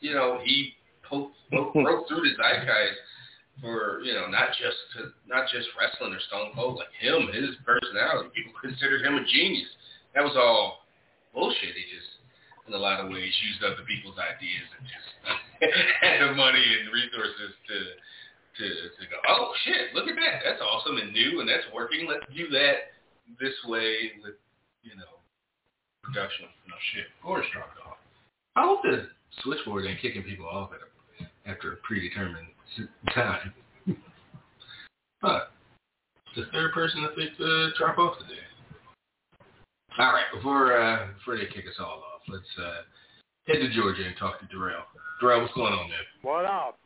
you 0.00 0.14
know, 0.14 0.38
he 0.44 0.74
po- 1.02 1.32
po- 1.50 1.72
broke 1.72 2.06
through 2.08 2.22
the 2.22 2.34
zeitgeist 2.36 2.98
for 3.60 4.00
you 4.02 4.14
know 4.14 4.26
not 4.26 4.50
just 4.58 4.78
to, 4.96 5.14
not 5.26 5.46
just 5.50 5.68
wrestling 5.78 6.14
or 6.14 6.22
Stone 6.26 6.52
Cold, 6.54 6.78
like 6.82 6.92
him, 6.98 7.30
his 7.30 7.54
personality. 7.62 8.30
People 8.34 8.54
considered 8.58 9.04
him 9.04 9.14
a 9.14 9.24
genius. 9.26 9.68
That 10.14 10.24
was 10.26 10.34
all 10.34 10.86
bullshit. 11.34 11.74
He 11.74 11.84
just 11.90 12.10
in 12.66 12.72
a 12.72 12.80
lot 12.80 13.00
of 13.00 13.12
ways 13.12 13.32
used 13.44 13.60
other 13.62 13.84
people's 13.84 14.16
ideas 14.16 14.68
and 14.78 14.84
just 14.88 15.08
had 16.00 16.24
the 16.24 16.32
money 16.32 16.64
and 16.64 16.90
resources 16.90 17.52
to 17.68 17.78
to 18.58 18.66
to 18.98 19.02
go, 19.10 19.18
oh 19.28 19.52
shit, 19.66 19.94
look 19.94 20.08
at 20.08 20.16
that, 20.16 20.42
that's 20.42 20.62
awesome 20.62 20.98
and 20.98 21.12
new 21.12 21.40
and 21.40 21.48
that's 21.48 21.66
working. 21.74 22.06
Let's 22.08 22.26
do 22.34 22.48
that 22.50 22.94
this 23.40 23.54
way 23.66 24.18
with 24.22 24.38
you 24.82 24.94
know 24.96 25.20
production. 26.02 26.46
No 26.66 26.78
shit, 26.94 27.06
Boris 27.22 27.46
dropped 27.52 27.78
off. 27.86 27.98
I 28.56 28.66
hope 28.66 28.82
the 28.82 29.10
switchboard 29.42 29.86
ain't 29.86 30.00
kicking 30.00 30.22
people 30.22 30.46
off 30.46 30.70
at 30.70 30.82
a, 30.82 31.50
after 31.50 31.72
a 31.72 31.76
predetermined 31.82 32.53
time. 33.14 33.52
but 35.22 35.50
the 36.36 36.44
third 36.52 36.72
person 36.72 37.06
I 37.10 37.14
think 37.14 37.36
to 37.38 37.70
drop 37.78 37.98
off 37.98 38.18
today. 38.18 38.40
All 39.98 40.12
right, 40.12 40.24
before 40.34 40.76
uh, 40.76 41.06
before 41.18 41.36
they 41.36 41.46
kick 41.46 41.66
us 41.68 41.76
all 41.78 42.02
off, 42.14 42.22
let's 42.28 42.44
uh, 42.58 42.82
head 43.46 43.60
to 43.60 43.70
Georgia 43.74 44.04
and 44.04 44.16
talk 44.16 44.40
to 44.40 44.46
Darrell. 44.46 44.82
Darrell, 45.20 45.42
what's 45.42 45.54
going 45.54 45.72
on, 45.72 45.88
man? 45.88 45.98
What 46.22 46.44
up? 46.44 46.78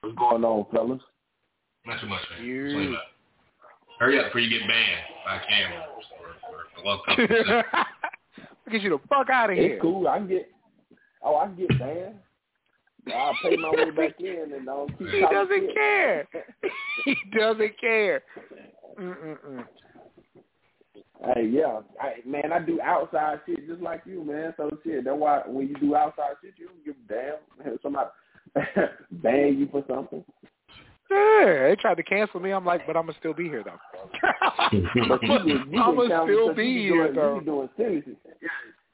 What's 0.00 0.16
going 0.16 0.44
on, 0.44 0.66
fellas? 0.72 1.00
Not 1.86 2.00
too 2.00 2.08
much, 2.08 2.22
man. 2.36 2.44
You- 2.44 2.92
It's 2.92 3.00
Hurry 4.00 4.18
up 4.18 4.26
before 4.26 4.40
you 4.40 4.48
get 4.58 4.66
banned 4.66 5.04
by 5.26 5.38
Cameron 5.46 5.82
or, 6.22 6.28
or 6.50 6.64
the 6.74 6.88
love 6.88 7.00
company. 7.06 7.28
Get 8.72 8.80
you 8.82 8.90
the 8.90 8.98
fuck 9.08 9.28
out 9.30 9.50
of 9.50 9.56
here. 9.56 9.74
It's 9.74 9.82
cool. 9.82 10.08
I 10.08 10.16
can 10.18 10.28
get. 10.28 10.48
Oh, 11.22 11.36
I 11.36 11.46
can 11.46 11.56
get 11.56 11.78
banned. 11.78 12.14
I'll 13.14 13.36
pay 13.42 13.56
my 13.56 13.70
way 13.70 13.90
back 13.90 14.20
in 14.20 14.52
and 14.56 14.68
I'll 14.68 14.86
keep 14.98 15.08
He 15.08 15.20
doesn't 15.20 15.48
shit. 15.50 15.74
care. 15.74 16.28
he 17.04 17.16
doesn't 17.36 17.80
care. 17.80 18.22
Mm-mm-mm. 18.98 19.64
Hey, 21.34 21.46
yeah, 21.52 21.80
I, 22.00 22.26
man, 22.26 22.52
I 22.52 22.60
do 22.60 22.80
outside 22.80 23.40
shit 23.46 23.66
just 23.68 23.82
like 23.82 24.02
you, 24.06 24.24
man. 24.24 24.54
So 24.56 24.70
shit, 24.84 25.04
that's 25.04 25.16
why 25.16 25.42
when 25.46 25.68
you 25.68 25.76
do 25.76 25.94
outside 25.94 26.34
shit, 26.42 26.54
you 26.56 26.68
don't 26.68 26.84
give 26.84 26.94
a 26.96 27.36
damn. 27.62 27.78
Somebody 27.82 28.08
ban 29.10 29.58
you 29.58 29.68
for 29.70 29.84
something. 29.88 30.24
Yeah, 31.10 31.68
they 31.68 31.76
tried 31.78 31.96
to 31.96 32.02
cancel 32.02 32.40
me. 32.40 32.52
I'm 32.52 32.64
like, 32.64 32.86
but 32.86 32.96
I'm 32.96 33.06
gonna 33.06 33.18
still 33.18 33.34
be 33.34 33.44
here 33.44 33.64
though. 33.64 33.78
But 34.70 35.22
you 35.22 35.64
you 35.70 35.82
I'm 35.82 35.96
gonna 35.96 36.22
still 36.24 36.54
be 36.54 36.88
here 36.88 37.12
though. 37.12 37.36
You 37.36 37.44
doing 37.44 37.68
silly 37.76 38.02
shit. 38.04 38.18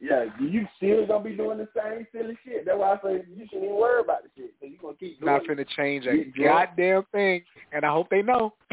Yeah. 0.00 0.24
You 0.40 0.66
still 0.76 1.06
gonna 1.06 1.24
be 1.24 1.34
doing 1.36 1.58
the 1.58 1.68
same 1.74 2.06
silly 2.12 2.36
shit. 2.44 2.66
That's 2.66 2.78
why 2.78 2.92
I 2.94 2.96
say 3.02 3.24
you 3.34 3.44
shouldn't 3.46 3.64
even 3.64 3.76
worry 3.76 4.00
about 4.02 4.22
the 4.24 4.28
shit. 4.36 4.52
Cause 4.60 4.68
you 4.70 4.76
gonna 4.80 4.94
keep 4.94 5.18
doing 5.20 5.32
not 5.32 5.42
it. 5.44 5.48
finna 5.50 5.66
change 5.76 6.06
a 6.06 6.24
goddamn 6.44 7.04
thing, 7.12 7.42
and 7.72 7.84
I 7.84 7.90
hope 7.90 8.08
they 8.10 8.22
know. 8.22 8.52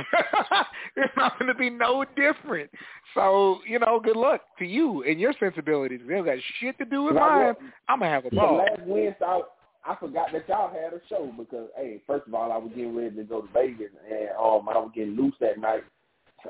it's 0.97 1.13
not 1.15 1.39
gonna 1.39 1.53
be 1.55 1.69
no 1.69 2.03
different. 2.15 2.69
So 3.13 3.59
you 3.65 3.79
know, 3.79 3.99
good 4.03 4.17
luck 4.17 4.41
to 4.59 4.65
you 4.65 5.03
and 5.03 5.19
your 5.19 5.33
sensibilities. 5.39 6.01
They 6.07 6.15
don't 6.15 6.25
got 6.25 6.37
shit 6.59 6.77
to 6.79 6.85
do 6.85 7.03
with 7.03 7.15
Now, 7.15 7.19
mine. 7.55 7.71
I'm 7.87 7.99
gonna 7.99 8.11
have 8.11 8.25
a 8.25 8.29
So 8.31 8.35
ball. 8.35 8.57
last 8.57 8.81
Wednesday, 8.85 9.15
I, 9.25 9.41
I 9.85 9.95
forgot 9.95 10.31
that 10.33 10.47
y'all 10.49 10.69
had 10.73 10.93
a 10.93 10.99
show 11.09 11.31
because, 11.37 11.69
hey, 11.77 12.01
first 12.05 12.27
of 12.27 12.33
all, 12.33 12.51
I 12.51 12.57
was 12.57 12.69
getting 12.75 12.95
ready 12.95 13.15
to 13.15 13.23
go 13.23 13.41
to 13.41 13.47
Vegas 13.53 13.91
and 14.09 14.29
um, 14.31 14.67
I 14.69 14.77
was 14.77 14.91
getting 14.93 15.15
loose 15.15 15.35
that 15.39 15.57
night, 15.57 15.83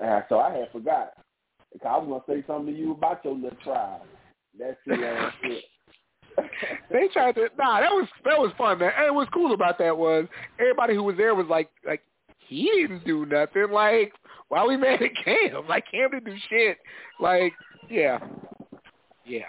uh, 0.03 0.21
so 0.29 0.39
I 0.39 0.51
had 0.57 0.71
forgot. 0.71 1.13
'Cause 1.73 1.81
I 1.89 1.97
was 1.97 2.23
gonna 2.27 2.41
say 2.41 2.45
something 2.47 2.73
to 2.73 2.79
you 2.79 2.91
about 2.91 3.23
your 3.25 3.33
little 3.35 3.57
tribe. 3.63 4.01
That's 4.57 4.77
the 4.85 4.93
ass 4.93 5.33
shit. 5.41 5.63
They 6.91 7.07
tried 7.13 7.35
to 7.35 7.49
nah, 7.57 7.79
that 7.79 7.91
was 7.91 8.07
that 8.25 8.39
was 8.39 8.51
fun, 8.57 8.79
man. 8.79 8.91
And 8.97 9.15
what's 9.15 9.29
cool 9.31 9.53
about 9.53 9.77
that 9.79 9.95
was 9.95 10.25
everybody 10.59 10.95
who 10.95 11.03
was 11.03 11.17
there 11.17 11.35
was 11.35 11.47
like 11.47 11.69
like 11.85 12.01
he 12.47 12.63
didn't 12.63 13.05
do 13.05 13.25
nothing. 13.25 13.71
Like, 13.71 14.13
why 14.49 14.65
we 14.65 14.77
mad 14.77 15.01
at 15.01 15.11
Cam? 15.23 15.65
Like 15.69 15.85
Cam 15.89 16.11
didn't 16.11 16.25
do 16.25 16.35
shit. 16.49 16.77
Like, 17.19 17.53
yeah. 17.89 18.19
Yeah. 19.25 19.45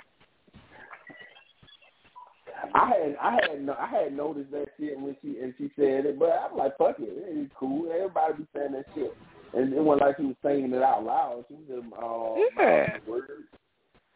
I 2.75 2.89
had 2.89 3.17
I 3.21 3.33
had 3.33 3.65
no, 3.65 3.75
I 3.75 3.87
had 3.87 4.17
noticed 4.17 4.51
that 4.53 4.67
shit 4.79 4.99
when 4.99 5.17
she 5.23 5.39
and 5.41 5.55
she 5.59 5.71
said 5.77 6.07
it, 6.07 6.19
but 6.19 6.31
I'm 6.51 6.57
like, 6.57 6.77
fuck 6.79 6.97
it, 6.99 7.09
it's 7.09 7.53
cool. 7.59 7.91
Everybody 7.93 8.35
be 8.39 8.47
saying 8.55 8.73
that 8.73 8.87
shit, 8.95 9.15
and 9.53 9.73
it 9.73 9.81
wasn't 9.83 10.07
like 10.07 10.17
she 10.17 10.25
was 10.25 10.37
saying 10.43 10.73
it 10.73 10.83
out 10.83 11.05
loud. 11.05 11.45
She 11.49 11.55
was 11.55 11.65
just 11.69 11.93
uh, 11.93 12.63
Yeah. 12.63 12.97
words. 13.07 13.49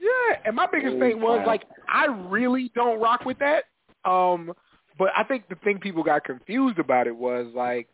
Yeah, 0.00 0.36
and 0.44 0.54
my 0.54 0.66
biggest 0.70 0.96
Mm, 0.96 1.00
thing 1.00 1.20
was 1.20 1.42
like 1.46 1.64
I 1.88 2.06
really 2.06 2.70
don't 2.74 3.00
rock 3.00 3.24
with 3.24 3.38
that. 3.38 3.64
Um, 4.04 4.52
but 4.98 5.10
I 5.16 5.24
think 5.24 5.48
the 5.48 5.56
thing 5.56 5.78
people 5.78 6.02
got 6.02 6.24
confused 6.24 6.78
about 6.78 7.06
it 7.06 7.16
was 7.16 7.46
like 7.54 7.88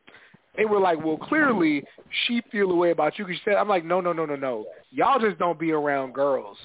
they 0.56 0.64
were 0.64 0.81
like, 0.81 1.02
well, 1.05 1.16
clearly 1.16 1.85
she 2.26 2.43
feel 2.52 2.70
a 2.70 2.74
way 2.74 2.90
about 2.90 3.18
you 3.18 3.24
because 3.24 3.39
she 3.39 3.51
said, 3.51 3.55
I'm 3.56 3.68
like, 3.68 3.85
no, 3.85 4.01
no, 4.01 4.12
no, 4.12 4.24
no, 4.24 4.36
no. 4.36 4.66
Y'all 4.90 5.18
just 5.18 5.39
don't 5.39 5.59
be 5.59 5.72
around 5.72 6.14
girls. 6.14 6.56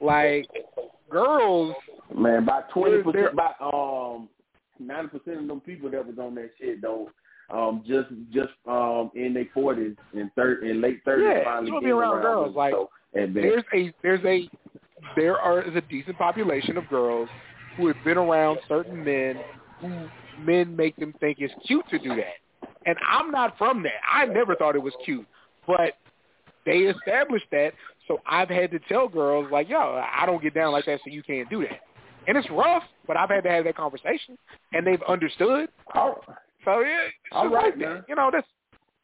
Like 0.00 0.48
girls, 1.10 1.74
Man, 2.14 2.44
By 2.44 2.62
twenty 2.72 3.02
percent, 3.02 3.36
by 3.36 3.52
um 3.60 4.28
ninety 4.78 5.18
percent 5.18 5.40
of 5.42 5.48
them 5.48 5.60
people 5.60 5.90
that 5.90 6.06
was 6.06 6.18
on 6.18 6.34
that 6.36 6.50
shit 6.60 6.80
don't 6.80 7.08
um 7.50 7.84
just 7.86 8.08
just 8.32 8.52
um 8.66 9.10
in 9.14 9.34
their 9.34 9.46
forties 9.52 9.96
and 10.14 10.30
third 10.34 10.64
in 10.64 10.80
late 10.80 11.00
thirties 11.04 11.26
Yeah, 11.36 11.44
finally 11.44 11.66
you 11.66 11.72
don't 11.72 11.80
be 11.80 11.86
getting 11.86 12.00
around 12.00 12.22
girls, 12.22 12.56
like, 12.56 12.72
so, 12.72 12.90
and 13.14 13.34
then, 13.34 13.42
there's 13.42 13.64
a 13.74 13.94
there's 14.02 14.24
a 14.24 14.48
there 15.16 15.38
are 15.38 15.62
is 15.62 15.74
a 15.76 15.80
decent 15.82 16.18
population 16.18 16.76
of 16.76 16.88
girls 16.88 17.28
who 17.76 17.86
have 17.86 17.96
been 18.04 18.18
around 18.18 18.58
certain 18.68 19.04
men 19.04 19.40
who 19.80 20.08
men 20.44 20.74
make 20.76 20.96
them 20.96 21.14
think 21.20 21.38
it's 21.40 21.54
cute 21.66 21.84
to 21.90 21.98
do 21.98 22.10
that. 22.10 22.68
And 22.86 22.96
I'm 23.08 23.30
not 23.30 23.56
from 23.58 23.82
that. 23.84 24.00
I 24.10 24.26
never 24.26 24.54
thought 24.54 24.74
it 24.76 24.82
was 24.82 24.92
cute. 25.04 25.26
But 25.66 25.94
they 26.66 26.78
established 26.78 27.46
that, 27.50 27.72
so 28.06 28.20
I've 28.26 28.48
had 28.48 28.70
to 28.72 28.78
tell 28.80 29.08
girls 29.08 29.48
like, 29.50 29.68
yo, 29.68 30.02
I 30.12 30.26
don't 30.26 30.42
get 30.42 30.54
down 30.54 30.72
like 30.72 30.86
that 30.86 31.00
so 31.04 31.10
you 31.10 31.22
can't 31.22 31.48
do 31.48 31.60
that. 31.62 31.80
And 32.26 32.36
it's 32.38 32.48
rough, 32.50 32.82
but 33.06 33.16
I've 33.16 33.30
had 33.30 33.44
to 33.44 33.50
have 33.50 33.64
that 33.64 33.76
conversation 33.76 34.38
and 34.72 34.86
they've 34.86 35.02
understood. 35.08 35.68
Oh. 35.94 36.20
So 36.64 36.80
yeah, 36.80 37.08
All 37.32 37.48
right, 37.48 37.64
like 37.64 37.74
that. 37.74 37.78
man. 37.78 38.04
You 38.08 38.14
know, 38.14 38.30
that's 38.32 38.46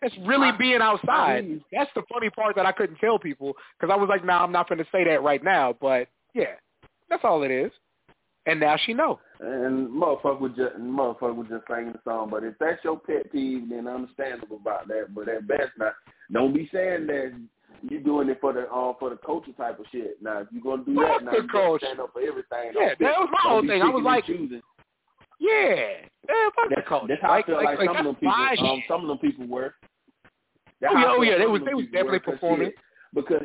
that's 0.00 0.14
really 0.24 0.50
being 0.58 0.80
outside. 0.80 1.60
That's 1.72 1.90
the 1.94 2.02
funny 2.12 2.30
part 2.30 2.56
that 2.56 2.66
I 2.66 2.72
couldn't 2.72 2.96
tell 2.96 3.18
people 3.18 3.54
because 3.78 3.92
I 3.92 3.96
was 3.96 4.08
like, 4.08 4.24
"Nah, 4.24 4.42
I'm 4.42 4.52
not 4.52 4.68
going 4.68 4.78
to 4.78 4.86
say 4.90 5.04
that 5.04 5.22
right 5.22 5.42
now." 5.42 5.76
But 5.80 6.08
yeah, 6.34 6.54
that's 7.08 7.24
all 7.24 7.42
it 7.42 7.50
is. 7.50 7.70
And 8.46 8.60
now 8.60 8.76
she 8.84 8.94
know. 8.94 9.20
and 9.40 9.88
motherfucker 9.88 10.40
was 10.40 10.52
just 10.56 10.76
motherfucker 10.76 11.36
was 11.36 11.48
just 11.50 11.64
singing 11.68 11.92
the 11.92 12.00
song. 12.04 12.30
But 12.30 12.44
if 12.44 12.54
that's 12.58 12.82
your 12.82 12.98
pet 12.98 13.30
peeve, 13.30 13.68
then 13.68 13.86
understandable 13.86 14.56
about 14.56 14.88
that. 14.88 15.14
But 15.14 15.28
at 15.28 15.46
best, 15.46 15.72
not 15.78 15.92
don't 16.32 16.54
be 16.54 16.68
saying 16.72 17.06
that 17.08 17.32
you're 17.88 18.00
doing 18.00 18.28
it 18.28 18.38
for 18.40 18.52
the 18.52 18.62
uh, 18.62 18.94
for 18.98 19.10
the 19.10 19.18
culture 19.24 19.52
type 19.52 19.78
of 19.78 19.86
shit. 19.92 20.22
Now 20.22 20.40
if 20.40 20.48
you're 20.52 20.62
gonna 20.62 20.84
do 20.84 20.94
Fuck 20.94 21.20
that, 21.20 21.24
now 21.24 21.30
the 21.32 21.36
you 21.36 21.48
gotta 21.52 21.78
stand 21.78 22.00
up 22.00 22.12
for 22.14 22.22
everything. 22.22 22.72
Yeah, 22.74 22.94
that 22.98 23.20
was 23.20 23.28
my 23.30 23.38
don't 23.42 23.52
whole 23.52 23.66
thing. 23.66 23.82
I 23.82 23.88
was 23.88 24.02
like, 24.02 24.24
choosing. 24.24 24.62
Yeah, 25.40 25.74
yeah, 26.28 26.48
fuck 26.54 26.68
the 26.68 26.74
That's, 26.76 26.88
culture. 26.88 27.06
that's 27.08 27.22
how 27.22 27.32
I 27.32 27.42
feel 27.42 27.56
like, 27.56 27.78
some 27.78 27.96
of 27.96 28.04
them 28.04 28.14
people. 28.14 28.68
Um, 28.70 28.82
some 28.86 29.00
of 29.02 29.08
them 29.08 29.18
people 29.18 29.46
were. 29.48 29.74
That's 30.80 30.94
Oh, 30.94 30.98
yeah, 30.98 31.06
oh, 31.16 31.22
yeah, 31.22 31.38
they 31.38 31.46
was- 31.46 31.62
they 31.64 31.74
was 31.74 31.86
definitely 31.86 32.20
performing. 32.20 32.72
because 33.14 33.42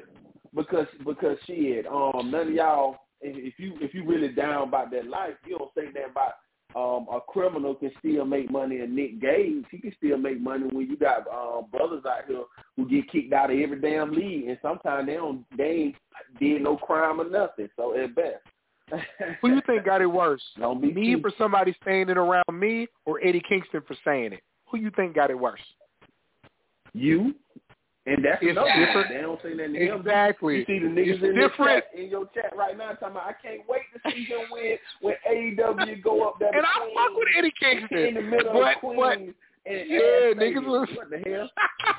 because 0.53 0.87
because 1.05 1.37
shit. 1.45 1.87
Um, 1.87 2.31
none 2.31 2.47
of 2.49 2.53
y'all. 2.53 2.97
If, 3.21 3.57
you 3.57 3.73
if 3.81 3.93
you 3.93 4.05
really 4.05 4.27
down 4.29 4.67
about 4.67 4.91
that 4.91 5.07
life, 5.07 5.33
you 5.47 5.57
don't 5.57 5.71
say 5.75 5.85
nothing 5.85 6.11
about 6.11 6.33
um, 6.75 7.07
a 7.09 7.19
criminal 7.21 7.73
can 7.73 7.91
still 7.99 8.25
make 8.25 8.51
money, 8.51 8.81
and 8.81 8.93
Nick 8.95 9.21
Gage 9.21 9.63
he 9.71 9.77
can 9.79 9.93
still 9.97 10.17
make 10.17 10.39
money 10.39 10.65
when 10.71 10.87
you 10.89 10.97
got 10.97 11.25
um, 11.29 11.65
brothers 11.71 12.03
out 12.05 12.25
here 12.27 12.43
who 12.75 12.87
get 12.89 13.09
kicked 13.09 13.33
out 13.33 13.51
of 13.51 13.57
every 13.57 13.79
damn 13.79 14.11
league, 14.11 14.49
and 14.49 14.57
sometimes 14.61 15.07
they 15.07 15.13
don't 15.15 15.45
they 15.57 15.63
ain't 15.63 15.95
did 16.39 16.61
no 16.61 16.75
crime 16.75 17.21
or 17.21 17.29
nothing. 17.29 17.69
So 17.77 17.97
at 17.97 18.13
best. 18.15 18.43
Who 19.41 19.49
you 19.49 19.61
think 19.65 19.83
got 19.85 20.01
it 20.01 20.05
worse? 20.05 20.41
Don't 20.59 20.81
be 20.81 20.91
me 20.93 21.15
too- 21.15 21.21
for 21.21 21.31
somebody 21.37 21.75
saying 21.83 22.09
it 22.09 22.17
around 22.17 22.43
me, 22.53 22.87
or 23.05 23.19
Eddie 23.23 23.41
Kingston 23.47 23.81
for 23.87 23.95
saying 24.05 24.33
it? 24.33 24.41
Who 24.67 24.77
you 24.77 24.91
think 24.91 25.15
got 25.15 25.29
it 25.31 25.39
worse? 25.39 25.61
you, 26.93 27.33
and 28.05 28.23
that's 28.23 28.37
It's 28.41 28.53
different. 28.55 29.09
They 29.09 29.21
don't 29.21 29.41
say 29.41 29.49
nothing 29.53 29.73
to 29.73 29.79
him. 29.79 29.99
Exactly. 29.99 30.57
You 30.59 30.65
see 30.65 30.79
the 30.79 30.85
niggas 30.87 31.15
It's 31.15 31.23
in 31.23 31.35
your 31.35 31.49
different. 31.49 31.83
chat, 31.91 31.99
in 31.99 32.09
your 32.09 32.25
chat 32.33 32.55
right 32.55 32.77
now 32.77 32.91
talking 32.93 33.07
about 33.17 33.27
I 33.27 33.33
can't 33.33 33.61
wait 33.67 33.81
to 33.93 34.11
see 34.11 34.23
him 34.23 34.45
win 34.51 34.77
when 35.01 35.15
AEW 35.29 36.01
go 36.03 36.27
up 36.27 36.39
there. 36.39 36.55
And 36.55 36.65
I 36.65 36.71
fuck 36.93 37.17
with 37.17 37.27
Eddie 37.37 37.51
Kingston. 37.59 37.97
in 37.97 38.13
the 38.13 38.21
middle 38.21 38.53
But- 38.53 38.75
of 38.75 38.79
Queens. 38.79 38.97
but- 38.97 39.17
and 39.17 39.89
Yeah, 39.89 39.99
niggas 40.37 40.65
was- 40.65 40.89
what 40.95 41.09
the 41.09 41.17
hell? 41.19 41.49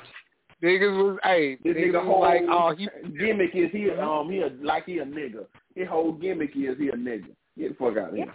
Niggas 0.63 0.97
was 0.97 1.19
hey, 1.23 1.57
This 1.63 1.77
nigga 1.77 1.93
was 1.95 2.07
whole 2.07 2.21
like, 2.23 2.41
oh, 2.49 2.75
he 2.75 2.89
gimmick 3.19 3.51
is 3.55 3.71
he 3.73 3.91
um 3.91 4.31
he 4.31 4.41
a, 4.41 4.49
like 4.63 4.87
he 4.87 4.99
a 5.01 5.05
nigga. 5.05 5.45
His 5.77 5.87
whole 5.89 6.13
gimmick 6.13 6.51
is 6.57 6.77
he 6.79 6.89
a 6.89 6.93
nigga. 6.93 7.29
Get 7.57 7.69
the 7.69 7.75
fuck 7.79 7.97
out 7.97 8.11
of 8.11 8.17
here. 8.17 8.33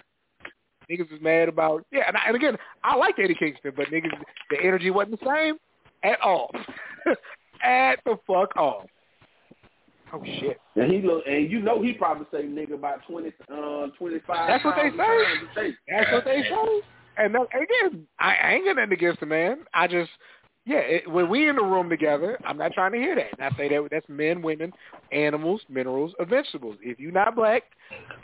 niggas 0.90 1.12
was 1.12 1.20
mad 1.22 1.50
about 1.50 1.84
yeah. 1.92 2.04
And, 2.08 2.16
I, 2.16 2.22
and 2.28 2.36
again, 2.36 2.56
I 2.84 2.96
like 2.96 3.16
Eddie 3.20 3.36
Kingston, 3.36 3.74
but 3.76 3.88
niggas, 3.88 4.12
the 4.50 4.58
energy 4.64 4.92
wasn't 4.92 5.20
the 5.20 5.26
same 5.26 5.56
at 6.04 6.22
all. 6.22 6.52
at 7.64 7.98
the 8.06 8.18
fuck 8.28 8.56
all. 8.56 8.86
Oh 10.14 10.24
shit. 10.24 10.60
And 10.76 10.92
he 10.92 11.02
look 11.02 11.24
and 11.26 11.50
you 11.50 11.62
know 11.62 11.82
he 11.82 11.94
probably 11.94 12.28
say 12.32 12.44
nigga 12.44 12.74
about 12.74 13.00
twenty 13.10 13.32
uh 13.52 13.88
twenty 13.98 14.20
five. 14.28 14.48
That's 14.48 14.64
what 14.64 14.76
they 14.76 14.90
say. 14.90 15.76
That's 15.90 16.12
what 16.12 16.26
they 16.26 16.44
say. 16.44 16.82
And 17.18 17.36
that, 17.36 17.48
again, 17.54 18.08
I, 18.20 18.36
I 18.36 18.54
ain't 18.54 18.66
got 18.66 18.78
nothing 18.78 18.94
against 18.94 19.20
the 19.20 19.26
man. 19.26 19.66
I 19.74 19.88
just, 19.88 20.10
yeah, 20.66 20.78
it, 20.80 21.10
when 21.10 21.30
we 21.30 21.50
in 21.50 21.56
the 21.56 21.64
room 21.64 21.90
together, 21.90 22.40
I'm 22.46 22.58
not 22.58 22.74
trying 22.74 22.92
to 22.92 22.98
hear 22.98 23.16
that. 23.16 23.32
And 23.38 23.42
I 23.54 23.58
say 23.58 23.68
that 23.70 23.88
that's 23.92 24.08
men, 24.10 24.42
women, 24.42 24.72
animals, 25.12 25.62
minerals, 25.70 26.14
or 26.20 26.26
vegetables. 26.26 26.78
If 26.82 27.00
you're 27.00 27.12
not 27.12 27.36
black, 27.36 27.64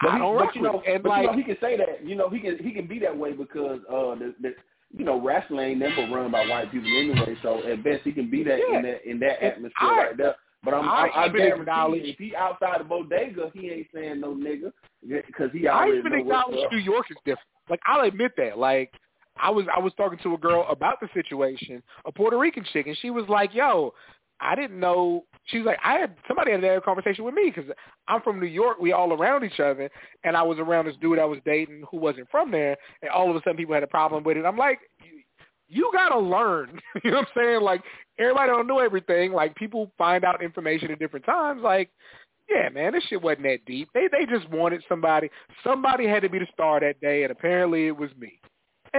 But, 0.02 0.12
I 0.12 0.18
don't 0.20 0.36
but 0.36 0.44
rock 0.44 0.56
you 0.56 0.62
know. 0.62 0.82
And 0.88 1.04
like, 1.04 1.22
you 1.24 1.28
know, 1.32 1.38
he 1.38 1.44
can 1.44 1.58
say 1.60 1.78
that. 1.78 2.06
You 2.06 2.16
know, 2.16 2.30
he 2.30 2.40
can 2.40 2.58
he 2.60 2.72
can 2.72 2.88
be 2.88 3.00
that 3.00 3.16
way 3.18 3.34
because 3.34 3.80
uh 3.90 4.16
the, 4.16 4.36
the 4.42 4.54
you 4.98 5.04
know 5.04 5.20
wrestling 5.20 5.60
ain't 5.60 5.80
never 5.80 6.08
run 6.14 6.32
by 6.32 6.46
white 6.48 6.72
people 6.72 6.88
anyway. 6.96 7.36
So 7.42 7.64
at 7.68 7.84
best 7.84 8.04
he 8.04 8.12
can 8.12 8.30
be 8.30 8.44
that 8.44 8.60
Yeah. 8.70 8.78
in 8.78 8.84
that 8.84 9.10
in 9.10 9.20
that 9.20 9.44
atmosphere 9.44 9.74
I- 9.80 9.98
right 10.08 10.18
there. 10.18 10.36
But 10.64 10.74
I'm, 10.74 10.90
I 10.90 10.92
I, 10.92 11.08
I 11.08 11.26
even 11.28 11.38
guarantee 11.38 11.62
acknowledge- 11.62 12.04
you, 12.04 12.10
if 12.12 12.18
he 12.18 12.36
outside 12.36 12.80
the 12.82 12.84
bodega, 12.84 13.52
he 13.54 13.70
ain't 13.70 13.88
saying 13.94 14.20
no 14.20 14.34
nigga 14.36 14.72
because 15.28 15.52
he 15.54 15.68
I 15.68 15.84
already 15.84 15.98
even 16.00 16.12
know 16.14 16.18
acknowledge. 16.20 16.72
New 16.72 16.80
York 16.80 17.06
is 17.12 17.18
different. 17.26 17.48
Like 17.70 17.80
I'll 17.86 18.06
admit 18.08 18.32
that. 18.38 18.58
Like 18.58 18.92
I 19.42 19.50
was 19.50 19.66
I 19.76 19.80
was 19.80 19.94
talking 19.96 20.20
to 20.24 20.34
a 20.34 20.38
girl 20.38 20.66
about 20.70 21.00
the 21.00 21.10
situation, 21.14 21.82
a 22.06 22.12
Puerto 22.12 22.38
Rican 22.38 22.66
chick, 22.72 22.88
and 22.88 22.98
she 23.02 23.10
was 23.10 23.26
like, 23.28 23.54
"Yo, 23.54 23.94
I 24.40 24.56
didn't 24.56 24.80
know." 24.80 25.26
She 25.46 25.58
was 25.60 25.66
like, 25.66 25.80
"I 25.84 25.94
had 25.94 26.16
somebody 26.28 26.52
had 26.52 26.64
a 26.64 26.82
conversation 26.82 27.24
with 27.24 27.34
me 27.34 27.52
because 27.54 27.70
I'm 28.08 28.22
from 28.22 28.40
New 28.40 28.48
York. 28.48 28.80
We 28.80 28.92
all 28.92 29.14
around 29.14 29.44
each 29.44 29.60
other, 29.60 29.90
and 30.24 30.38
I 30.38 30.44
was 30.44 30.60
around 30.60 30.86
this 30.86 30.96
dude 31.02 31.20
I 31.20 31.26
was 31.26 31.40
dating 31.46 31.84
who 31.90 31.98
wasn't 31.98 32.30
from 32.30 32.52
there, 32.52 32.78
and 33.02 33.12
all 33.12 33.30
of 33.30 33.36
a 33.36 33.40
sudden 33.40 33.58
people 33.58 33.74
had 33.74 33.84
a 33.84 33.88
problem 33.88 34.24
with 34.24 34.38
it. 34.38 34.46
I'm 34.46 34.58
like." 34.58 34.80
You, 35.70 35.92
gotta 35.92 36.18
learn. 36.18 36.80
you 37.04 37.12
know 37.12 37.18
what 37.18 37.28
I'm 37.36 37.44
saying? 37.44 37.62
Like 37.62 37.82
everybody 38.18 38.50
don't 38.50 38.68
know 38.68 38.80
everything. 38.80 39.34
Like 39.34 39.54
people 39.58 39.92
find 39.98 40.24
out 40.24 40.42
information 40.42 40.92
at 40.92 41.00
different 41.00 41.26
times. 41.26 41.62
Like 41.62 41.90
yeah, 42.50 42.70
man, 42.70 42.94
this 42.94 43.04
shit 43.04 43.22
wasn't 43.22 43.44
that 43.44 43.66
deep. 43.66 43.90
They 43.94 44.08
they 44.12 44.26
just 44.26 44.50
wanted 44.50 44.84
somebody. 44.88 45.30
Somebody 45.64 46.08
had 46.08 46.22
to 46.22 46.30
be 46.30 46.40
the 46.40 46.48
star 46.54 46.80
that 46.80 47.00
day, 47.02 47.24
and 47.24 47.32
apparently 47.32 47.88
it 47.88 47.98
was 47.98 48.10
me. 48.18 48.40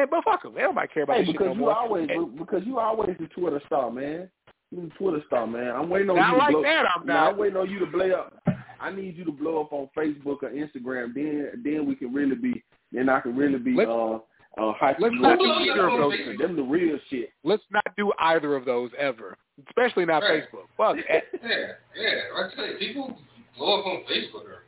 And 0.01 0.11
but 0.11 0.25
fuck 0.25 0.43
them, 0.43 0.55
they 0.55 0.61
don't 0.63 0.75
might 0.75 0.93
care 0.93 1.03
about 1.05 1.17
Hey, 1.17 1.23
this 1.23 1.29
shit 1.29 1.39
because 1.39 1.47
no 1.49 1.55
you 1.55 1.61
more. 1.61 1.75
always 1.77 2.09
And 2.11 2.39
because 2.39 2.63
you 2.65 2.79
always 2.79 3.17
the 3.19 3.27
Twitter 3.29 3.61
star, 3.67 3.91
man. 3.91 4.29
You 4.71 4.83
the 4.83 4.95
Twitter 4.99 5.23
star, 5.27 5.47
man. 5.47 5.75
I'm 5.75 5.89
waiting 5.89 6.11
on 6.11 6.17
not 6.17 6.29
you 6.29 6.33
to 6.35 6.39
like 6.39 6.53
blow. 6.53 6.63
that, 6.63 6.85
I'm 6.95 7.07
Nah, 7.07 7.15
not. 7.15 7.33
I'm 7.33 7.39
waiting 7.39 7.57
on 7.57 7.71
you 7.71 7.79
to 7.81 7.87
blow 7.87 8.11
up. 8.11 8.43
I 8.81 8.91
need 8.93 9.17
you 9.17 9.25
to 9.25 9.33
blow 9.33 9.61
up 9.63 9.73
on 9.73 9.89
Facebook 9.97 10.43
or 10.43 10.51
Instagram. 10.51 11.15
Then 11.15 11.63
then 11.65 11.87
we 11.87 11.95
can 11.97 12.13
really 12.13 12.37
be. 12.37 12.63
Then 12.93 13.09
I 13.09 13.21
can 13.21 13.35
really 13.37 13.59
be 13.59 13.75
Let's- 13.75 13.89
uh 13.91 14.19
uh 14.59 14.73
hyping 14.81 15.01
let's 15.01 15.15
not 15.19 15.39
do 15.39 15.45
either 15.45 15.89
of 15.89 15.99
those. 15.99 16.39
Them 16.39 16.57
the 16.57 16.63
real 16.63 16.99
shit. 17.11 17.31
Let's 17.45 17.63
not 17.71 17.85
do 17.97 18.13
either 18.19 18.55
of 18.57 18.65
those 18.65 18.91
ever, 18.99 19.37
especially 19.69 20.05
not 20.05 20.23
Right. 20.23 20.45
Facebook. 20.53 20.67
Fuck. 20.77 20.97
Yeah, 21.43 21.73
yeah. 21.97 22.15
Like 22.37 22.53
I 22.53 22.55
tell 22.57 22.67
you, 22.67 22.79
people 22.79 23.19
blow 23.57 23.81
up 23.81 23.87
on 23.87 24.03
Facebook 24.11 24.47
are 24.47 24.63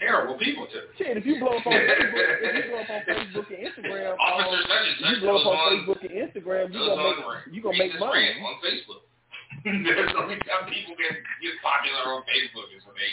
terrible 0.00 0.38
people 0.38 0.66
too. 0.66 0.86
Shit, 0.98 1.16
if 1.16 1.26
you 1.26 1.38
blow 1.40 1.58
up 1.58 1.66
on 1.66 1.72
Facebook, 1.78 2.26
if 2.40 2.54
you 2.54 2.70
blow 2.70 2.80
up 2.80 2.90
on 2.90 3.02
Facebook 3.06 3.46
and 3.50 3.60
Instagram, 3.66 4.16
Officer 4.18 4.56
um, 4.56 4.64
such 4.64 4.86
and 4.88 4.96
such 5.00 5.10
you 5.14 5.20
blow 5.20 5.36
up 5.38 5.46
on 5.46 5.54
on 5.54 5.68
Facebook 5.74 6.00
and 6.02 6.14
Instagram, 6.14 6.64
you 6.72 6.80
gonna 6.80 7.02
make 7.02 7.54
you 7.54 7.62
gonna 7.62 7.78
make 7.78 7.98
money. 7.98 8.28
on 8.42 8.54
Facebook. 8.64 9.02
There's 9.64 10.10
only 10.18 10.36
time 10.44 10.68
people 10.68 10.94
get 10.98 11.14
get 11.40 11.54
popular 11.62 12.14
on 12.14 12.22
Facebook 12.26 12.68
is 12.76 12.82
when 12.84 12.96
they 12.98 13.10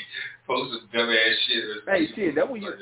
post 0.48 0.74
some 0.74 0.90
dumbass 0.94 1.34
shit. 1.48 1.64
Or 1.64 1.94
Hey, 1.94 2.08
shit, 2.16 2.36
that 2.36 2.50
when 2.50 2.62
you 2.62 2.74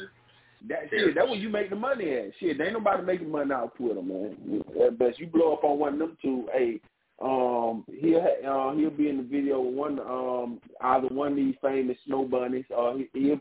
That 0.70 0.90
shit, 0.90 1.16
that 1.16 1.28
where 1.28 1.36
you 1.38 1.50
make 1.50 1.70
the 1.70 1.76
money 1.76 2.10
at. 2.16 2.32
Shit, 2.40 2.58
there 2.58 2.68
ain't 2.68 2.74
nobody 2.76 3.04
making 3.04 3.30
money 3.32 3.52
out 3.52 3.66
of 3.66 3.74
Twitter, 3.76 4.02
man. 4.02 4.64
At 4.86 4.98
best, 4.98 5.20
you 5.20 5.28
blow 5.28 5.54
up 5.54 5.64
on 5.64 5.78
one 5.80 5.94
of 5.94 6.00
them 6.00 6.18
two. 6.22 6.48
Hey, 6.54 6.80
um, 7.22 7.84
he'll 8.00 8.22
ha- 8.22 8.70
uh, 8.70 8.76
he'll 8.76 8.90
be 8.90 9.10
in 9.10 9.18
the 9.18 9.24
video 9.24 9.60
with 9.60 9.76
one 9.76 10.00
um 10.00 10.60
either 10.82 11.08
one 11.10 11.32
of 11.32 11.36
these 11.36 11.56
famous 11.62 11.98
snow 12.06 12.24
bunnies, 12.24 12.66
or 12.76 12.98
he, 12.98 13.10
he'll 13.14 13.40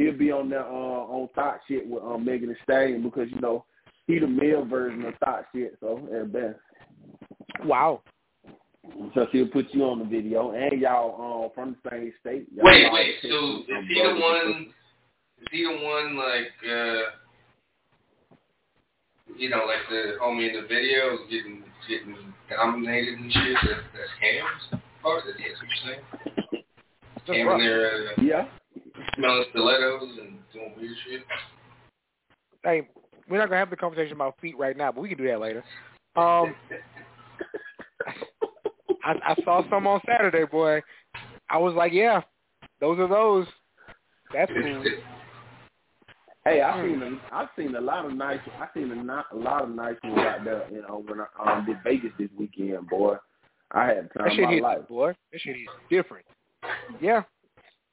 he'll 0.00 0.16
be 0.16 0.32
on 0.32 0.48
that 0.50 0.64
uh 0.64 1.04
on 1.06 1.28
top 1.34 1.60
shit 1.68 1.86
with 1.86 2.02
um 2.02 2.24
Megan 2.24 2.48
Thee 2.48 2.54
Stallion 2.64 3.02
because 3.02 3.28
you 3.30 3.40
know 3.40 3.64
he 4.06 4.18
the 4.18 4.26
male 4.26 4.64
version 4.64 5.04
of 5.04 5.14
top 5.20 5.44
shit. 5.54 5.76
So 5.80 6.08
at 6.14 6.32
best, 6.32 6.58
wow. 7.64 8.02
so 9.14 9.26
she'll 9.30 9.48
put 9.48 9.66
you 9.72 9.84
on 9.84 9.98
the 10.00 10.04
video, 10.04 10.52
and 10.52 10.80
y'all 10.80 11.44
um 11.44 11.50
from 11.54 11.76
the 11.82 11.90
same 11.90 12.12
state. 12.20 12.46
Y'all 12.54 12.64
Wait, 12.64 12.92
wait. 12.92 13.14
So 13.22 13.58
is 13.58 13.88
he 13.88 14.02
the 14.02 14.20
one? 14.20 14.72
Is 15.40 15.46
he 15.52 15.64
the 15.64 15.84
one 15.84 16.16
like 16.16 16.52
uh 16.68 17.10
you 19.36 19.48
know, 19.48 19.64
like 19.66 19.88
the 19.88 20.16
homie 20.20 20.48
in 20.48 20.60
the 20.60 20.66
video 20.66 21.18
getting 21.30 21.62
getting 21.88 22.16
dominated 22.48 23.18
and 23.18 23.32
shit? 23.32 23.56
That, 23.62 23.80
that's 23.92 24.10
Cam's 24.20 24.82
part. 25.02 25.22
That's 25.26 25.38
what 25.38 25.68
you're 25.68 25.94
saying. 25.94 26.64
Cam 27.26 27.46
rough. 27.46 27.60
in 27.60 27.68
uh, 27.68 28.22
sisters. 28.22 28.59
Smelling 29.16 29.44
stilettos 29.50 30.18
and 30.20 30.38
doing 30.52 30.72
weird 30.76 30.96
shit. 31.08 31.22
Hey, 32.62 32.88
we're 33.28 33.38
not 33.38 33.48
gonna 33.48 33.58
have 33.58 33.70
the 33.70 33.76
conversation 33.76 34.14
about 34.14 34.38
feet 34.40 34.58
right 34.58 34.76
now, 34.76 34.92
but 34.92 35.00
we 35.00 35.08
can 35.08 35.18
do 35.18 35.26
that 35.28 35.40
later. 35.40 35.64
Um, 36.16 36.54
I, 39.04 39.14
I 39.24 39.36
saw 39.44 39.68
some 39.70 39.86
on 39.86 40.00
Saturday, 40.06 40.44
boy. 40.44 40.82
I 41.48 41.58
was 41.58 41.74
like, 41.74 41.92
yeah, 41.92 42.20
those 42.80 42.98
are 42.98 43.08
those. 43.08 43.46
That's 44.32 44.50
cool. 44.52 44.84
Hey, 46.46 46.62
I've 46.62 46.82
seen 46.82 47.02
a, 47.02 47.34
I 47.34 47.46
seen 47.54 47.74
a 47.76 47.80
lot 47.82 48.06
of 48.06 48.14
nice 48.14 48.38
I've 48.58 48.68
seen 48.74 48.90
a, 48.90 48.94
not, 48.94 49.26
a 49.30 49.36
lot 49.36 49.62
of 49.62 49.68
nice 49.68 49.96
ones 50.02 50.18
out 50.20 50.42
there. 50.42 50.66
You 50.72 50.80
know, 50.80 51.04
when 51.06 51.20
I 51.20 51.58
um, 51.58 51.66
did 51.66 51.76
Vegas 51.84 52.12
this 52.18 52.30
weekend, 52.38 52.88
boy, 52.88 53.16
I 53.72 53.88
had 53.88 53.96
the 54.04 54.08
That 54.14 54.18
time 54.20 54.26
of 54.28 54.32
shit 54.32 54.62
my 54.62 54.68
life. 54.76 54.88
boy. 54.88 55.14
That 55.32 55.40
shit 55.42 55.56
is 55.56 55.68
different. 55.90 56.24
Yeah. 56.98 57.24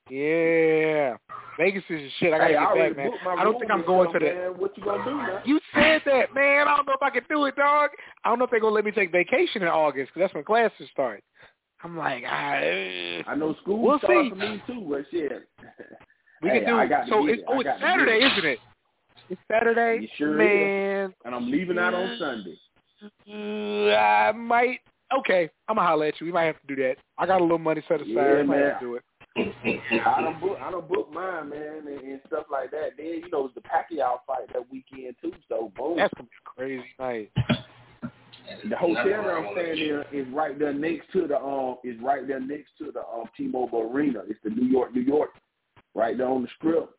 Yeah. 0.09 1.17
Vegas 1.57 1.83
is 1.89 2.11
shit. 2.19 2.33
I 2.33 2.37
gotta 2.37 2.53
hey, 2.53 2.89
get 2.89 2.95
back, 2.95 2.97
man. 2.97 3.37
I 3.37 3.43
don't 3.43 3.59
think 3.59 3.71
I'm 3.71 3.85
going 3.85 4.13
to 4.13 4.19
that. 4.19 4.35
Man. 4.35 4.49
What 4.59 4.77
you 4.77 4.83
gonna 4.83 5.03
do, 5.03 5.15
man? 5.15 5.41
You 5.45 5.59
said 5.73 6.01
that, 6.05 6.33
man. 6.35 6.67
I 6.67 6.77
don't 6.77 6.85
know 6.85 6.93
if 6.93 7.01
I 7.01 7.09
can 7.09 7.23
do 7.29 7.45
it, 7.45 7.55
dog. 7.55 7.89
I 8.23 8.29
don't 8.29 8.37
know 8.39 8.45
if 8.45 8.51
they're 8.51 8.59
gonna 8.59 8.75
let 8.75 8.85
me 8.85 8.91
take 8.91 9.11
vacation 9.11 9.63
in 9.63 9.67
August 9.67 10.11
because 10.13 10.27
that's 10.27 10.33
when 10.35 10.43
classes 10.43 10.87
start. 10.91 11.23
I'm 11.83 11.97
like, 11.97 12.23
eh. 12.23 13.23
I 13.27 13.35
know 13.35 13.55
school 13.61 13.81
We'll 13.81 13.99
starts 13.99 14.25
see. 14.25 14.29
for 14.29 14.35
me 14.35 14.61
too, 14.67 14.85
but 14.89 15.05
shit. 15.11 15.31
we 16.41 16.49
Hey, 16.49 16.59
can 16.61 16.69
do. 16.69 16.75
I 16.95 17.07
so 17.09 17.27
it's 17.27 17.41
oh, 17.47 17.55
I 17.55 17.59
it's 17.59 17.81
Saturday, 17.81 18.19
it. 18.25 18.31
isn't 18.31 18.45
it? 18.45 18.59
It's 19.29 19.41
Saturday, 19.51 20.09
sure 20.17 20.31
man. 20.37 21.13
And 21.25 21.35
I'm 21.35 21.49
leaving 21.51 21.77
out 21.77 21.93
on 21.93 22.17
Sunday. 22.19 22.57
I 23.95 24.31
might. 24.31 24.79
Okay, 25.19 25.49
I'm 25.67 25.75
gonna 25.75 25.87
holler 25.87 26.05
at 26.05 26.19
you. 26.19 26.27
We 26.27 26.33
might 26.33 26.45
have 26.45 26.59
to 26.61 26.75
do 26.75 26.81
that. 26.83 26.95
I 27.17 27.25
got 27.25 27.39
a 27.39 27.43
little 27.43 27.57
money 27.57 27.81
set 27.87 28.01
aside. 28.01 28.09
Yeah, 28.09 28.37
we 28.37 28.43
might 28.43 28.57
man. 28.59 28.69
have 28.69 28.79
to 28.79 28.85
do 28.85 28.95
it. 28.95 29.03
I 29.37 30.21
don't 30.21 30.39
book 30.39 30.57
I 30.61 30.71
don't 30.71 30.87
book 30.87 31.11
mine, 31.13 31.49
man, 31.49 31.83
and, 31.87 31.99
and 31.99 32.21
stuff 32.27 32.45
like 32.51 32.71
that. 32.71 32.91
Then 32.97 33.05
you 33.05 33.29
know 33.31 33.45
it's 33.45 33.55
the 33.55 33.61
Pacquiao 33.61 34.19
fight 34.25 34.51
that 34.53 34.63
weekend 34.71 35.15
too. 35.21 35.33
So 35.47 35.71
boom. 35.77 35.97
That's 35.97 36.13
a 36.19 36.23
crazy 36.43 36.83
night. 36.99 37.31
The 38.69 38.77
hotel 38.77 39.05
that 39.05 39.13
I'm 39.13 39.47
staying 39.53 39.77
in 39.77 40.19
is 40.19 40.33
right 40.33 40.57
there 40.57 40.73
next 40.73 41.11
to 41.13 41.27
the 41.27 41.37
um 41.37 41.77
is 41.83 41.99
right 42.01 42.27
there 42.27 42.39
next 42.39 42.71
to 42.79 42.91
the 42.91 43.01
um 43.01 43.25
T-Mobile 43.35 43.91
Arena. 43.93 44.21
It's 44.27 44.39
the 44.43 44.49
New 44.49 44.67
York, 44.67 44.95
New 44.95 45.01
York, 45.01 45.31
right 45.93 46.17
there 46.17 46.27
on 46.27 46.43
the 46.43 46.49
strip. 46.57 46.89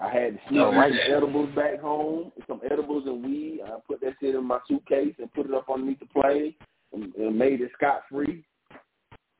I 0.00 0.10
had 0.10 0.34
to 0.34 0.40
sneak 0.48 0.60
right. 0.60 0.92
some 0.92 1.14
edibles 1.14 1.54
back 1.54 1.78
home, 1.78 2.32
some 2.46 2.60
edibles 2.70 3.06
and 3.06 3.22
weed. 3.22 3.60
I 3.64 3.76
put 3.86 4.00
that 4.00 4.14
shit 4.20 4.34
in 4.34 4.46
my 4.46 4.58
suitcase 4.66 5.14
and 5.18 5.32
put 5.34 5.46
it 5.46 5.54
up 5.54 5.66
underneath 5.70 6.00
the 6.00 6.06
plane 6.06 6.54
and, 6.54 6.54
and 6.54 6.54
made 6.92 7.60
it 7.60 7.70
scot 7.76 8.02
free. 8.10 8.44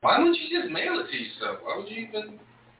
Why 0.01 0.17
wouldn't 0.19 0.37
you 0.39 0.59
just 0.61 0.71
mail 0.71 0.99
it 0.99 1.11
to 1.11 1.17
yourself? 1.17 1.59
Why 1.63 1.77
would 1.77 1.89
you 1.89 2.07
even 2.07 2.39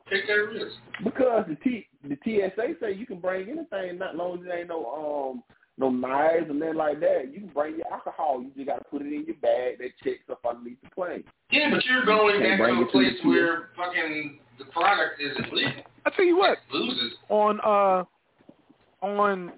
take 0.09 0.25
that 0.27 0.33
risk? 0.33 0.75
Because 1.03 1.45
the 1.47 1.55
T 1.63 1.87
the 2.03 2.17
TSA 2.23 2.75
say 2.81 2.93
you 2.93 3.05
can 3.05 3.19
bring 3.19 3.49
anything, 3.49 3.99
not 3.99 4.15
long 4.15 4.39
as 4.39 4.45
there 4.45 4.59
ain't 4.59 4.69
no 4.69 5.31
um 5.33 5.43
no 5.77 5.89
knives 5.89 6.49
and 6.49 6.59
nothing 6.59 6.75
like 6.75 6.99
that. 6.99 7.29
You 7.31 7.41
can 7.41 7.49
bring 7.49 7.77
your 7.77 7.91
alcohol. 7.91 8.41
You 8.41 8.51
just 8.55 8.67
got 8.67 8.77
to 8.77 8.83
put 8.85 9.01
it 9.01 9.13
in 9.13 9.25
your 9.25 9.35
bag. 9.37 9.79
They 9.79 9.93
check 10.03 10.19
stuff 10.25 10.39
underneath 10.47 10.81
the 10.83 10.89
plane. 10.91 11.23
Yeah, 11.51 11.69
but 11.71 11.83
you're 11.85 12.05
going 12.05 12.41
Can't 12.41 12.59
back 12.59 12.69
to 12.69 12.75
it 12.75 12.81
a 12.81 12.85
to 12.85 12.91
place 12.91 13.13
field. 13.21 13.33
where 13.35 13.69
fucking 13.75 14.39
the 14.59 14.65
product 14.65 15.21
isn't 15.21 15.53
legal. 15.53 15.83
I 16.05 16.09
tell 16.11 16.25
you 16.25 16.37
what, 16.37 16.57
Loses. 16.71 17.13
on 17.29 17.59
uh 17.63 18.03
on 19.05 19.51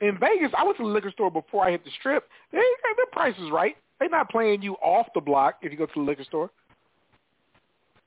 in 0.00 0.18
Vegas, 0.18 0.50
I 0.56 0.64
went 0.64 0.76
to 0.78 0.82
the 0.82 0.88
liquor 0.88 1.10
store 1.12 1.30
before 1.30 1.64
I 1.66 1.70
hit 1.70 1.84
the 1.84 1.90
strip. 2.00 2.28
They 2.50 2.58
got 2.58 2.96
their 2.96 3.06
prices 3.12 3.50
right. 3.52 3.76
They're 4.02 4.10
not 4.10 4.30
playing 4.30 4.62
you 4.62 4.74
off 4.82 5.06
the 5.14 5.20
block 5.20 5.58
if 5.62 5.70
you 5.70 5.78
go 5.78 5.86
to 5.86 5.92
the 5.94 6.00
liquor 6.00 6.24
store. 6.24 6.50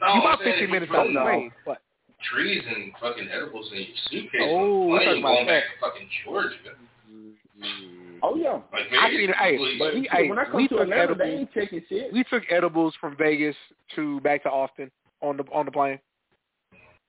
No, 0.01 0.07
you 0.07 0.13
I'm 0.13 0.19
about 0.19 0.39
fifteen 0.43 0.69
minutes 0.69 0.91
you 0.91 0.97
out 0.99 1.07
the 1.07 1.13
throw 1.13 1.23
plane. 1.23 1.51
But 1.65 1.77
Trees 2.33 2.63
and 2.67 2.91
fucking 2.99 3.29
edibles 3.31 3.71
in 3.71 3.77
your 3.77 3.87
suitcase. 4.09 4.41
Oh, 4.43 4.83
on 4.83 4.89
we're 4.89 4.99
the 4.99 5.05
talking 5.05 5.19
about 5.23 5.29
going 5.35 5.47
back 5.47 5.63
to 5.63 5.79
fucking 5.79 6.07
Georgia. 6.25 6.55
Oh 8.21 8.35
yeah, 8.35 8.59
Like 8.73 8.91
I 8.91 9.07
Vegas 9.07 9.17
mean, 9.17 9.29
is 9.29 9.35
hey, 9.39 9.57
but 9.79 9.93
we- 9.93 10.01
shit, 10.01 10.11
hey, 10.11 10.29
when 10.29 10.37
I 10.39 10.43
come 10.43 10.55
we 10.57 10.67
to 10.67 10.73
took 10.75 10.81
Atlanta, 10.81 11.15
they 11.15 11.23
edibles. 11.23 11.39
ain't 11.39 11.53
checking 11.53 11.81
shit. 11.87 12.11
we 12.11 12.23
took 12.25 12.43
edibles 12.49 12.93
from 12.99 13.15
Vegas 13.15 13.55
to 13.95 14.19
back 14.19 14.43
to 14.43 14.49
Austin 14.49 14.91
on 15.21 15.37
the 15.37 15.43
on 15.53 15.65
the 15.65 15.71
plane. 15.71 15.97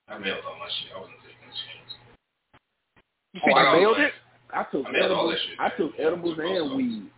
I 0.08 0.16
mailed 0.18 0.38
all 0.46 0.56
my 0.60 0.66
shit. 0.78 0.92
I 0.94 1.00
wasn't 1.00 1.16
taking 1.26 1.42
a 1.42 1.50
chance. 1.50 1.92
You 3.32 3.40
Oh, 3.42 3.48
said 3.48 3.66
I 3.66 3.74
you 3.74 3.80
mailed 3.80 3.98
like- 3.98 4.06
it? 4.06 4.12
I 4.52 4.62
took 4.70 4.86
I 4.86 4.90
mailed 4.92 5.10
all 5.10 5.28
edibles. 5.32 5.40
shit. 5.40 5.58
I 5.58 5.68
took 5.70 5.98
edibles 5.98 6.38
and 6.38 6.76
weed, 6.76 7.10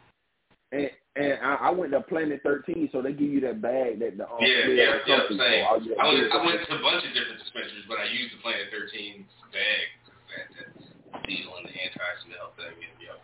and 0.73 0.90
and 1.19 1.35
I, 1.43 1.69
I 1.69 1.70
went 1.74 1.90
to 1.93 2.01
Planet 2.01 2.40
Thirteen, 2.47 2.89
so 2.95 3.03
they 3.03 3.11
give 3.12 3.28
you 3.28 3.43
that 3.43 3.59
bag 3.59 3.99
that 3.99 4.16
the 4.16 4.24
um, 4.31 4.39
Yeah, 4.39 4.70
yeah, 4.70 5.03
yeah, 5.03 5.27
through. 5.27 5.39
same. 5.39 5.66
So 5.66 5.99
I 5.99 6.07
have 6.07 6.15
went, 6.15 6.31
I 6.31 6.39
went 6.47 6.61
to 6.62 6.73
a 6.78 6.82
bunch 6.82 7.03
of 7.03 7.11
different 7.11 7.43
dispensaries, 7.43 7.86
but 7.90 7.99
I 7.99 8.07
used 8.07 8.39
the 8.39 8.40
Planet 8.40 8.70
13 8.70 9.27
bag 9.51 9.86
that, 10.31 10.47
seal 11.27 11.51
and 11.59 11.66
the 11.66 11.74
anti-smell 11.74 12.55
thing. 12.55 12.78
And, 12.78 12.95
you 13.03 13.09
know, 13.11 13.19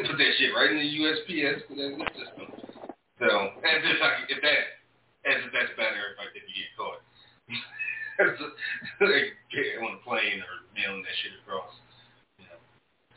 put 0.08 0.16
that 0.16 0.32
shit 0.40 0.56
right 0.56 0.72
in 0.72 0.80
the 0.80 0.90
USPS 1.04 1.68
put 1.68 1.76
that 1.76 1.90
in 1.92 2.00
the 2.00 2.10
system. 2.16 2.46
So, 3.20 3.28
as 3.68 3.80
if, 3.84 4.00
I, 4.00 4.10
if 4.32 4.40
that, 4.40 4.60
as 5.28 5.44
if 5.44 5.50
that's 5.52 5.76
better 5.76 6.16
if, 6.16 6.16
I, 6.16 6.24
if 6.32 6.44
you 6.48 6.56
get 6.56 6.72
caught. 6.80 7.04
like 9.04 9.36
getting 9.52 9.80
on 9.84 10.00
a 10.00 10.02
plane 10.04 10.40
or 10.40 10.54
mailing 10.72 11.04
that 11.04 11.16
shit 11.20 11.36
across, 11.44 11.72
you 12.40 12.48
know, 12.48 12.60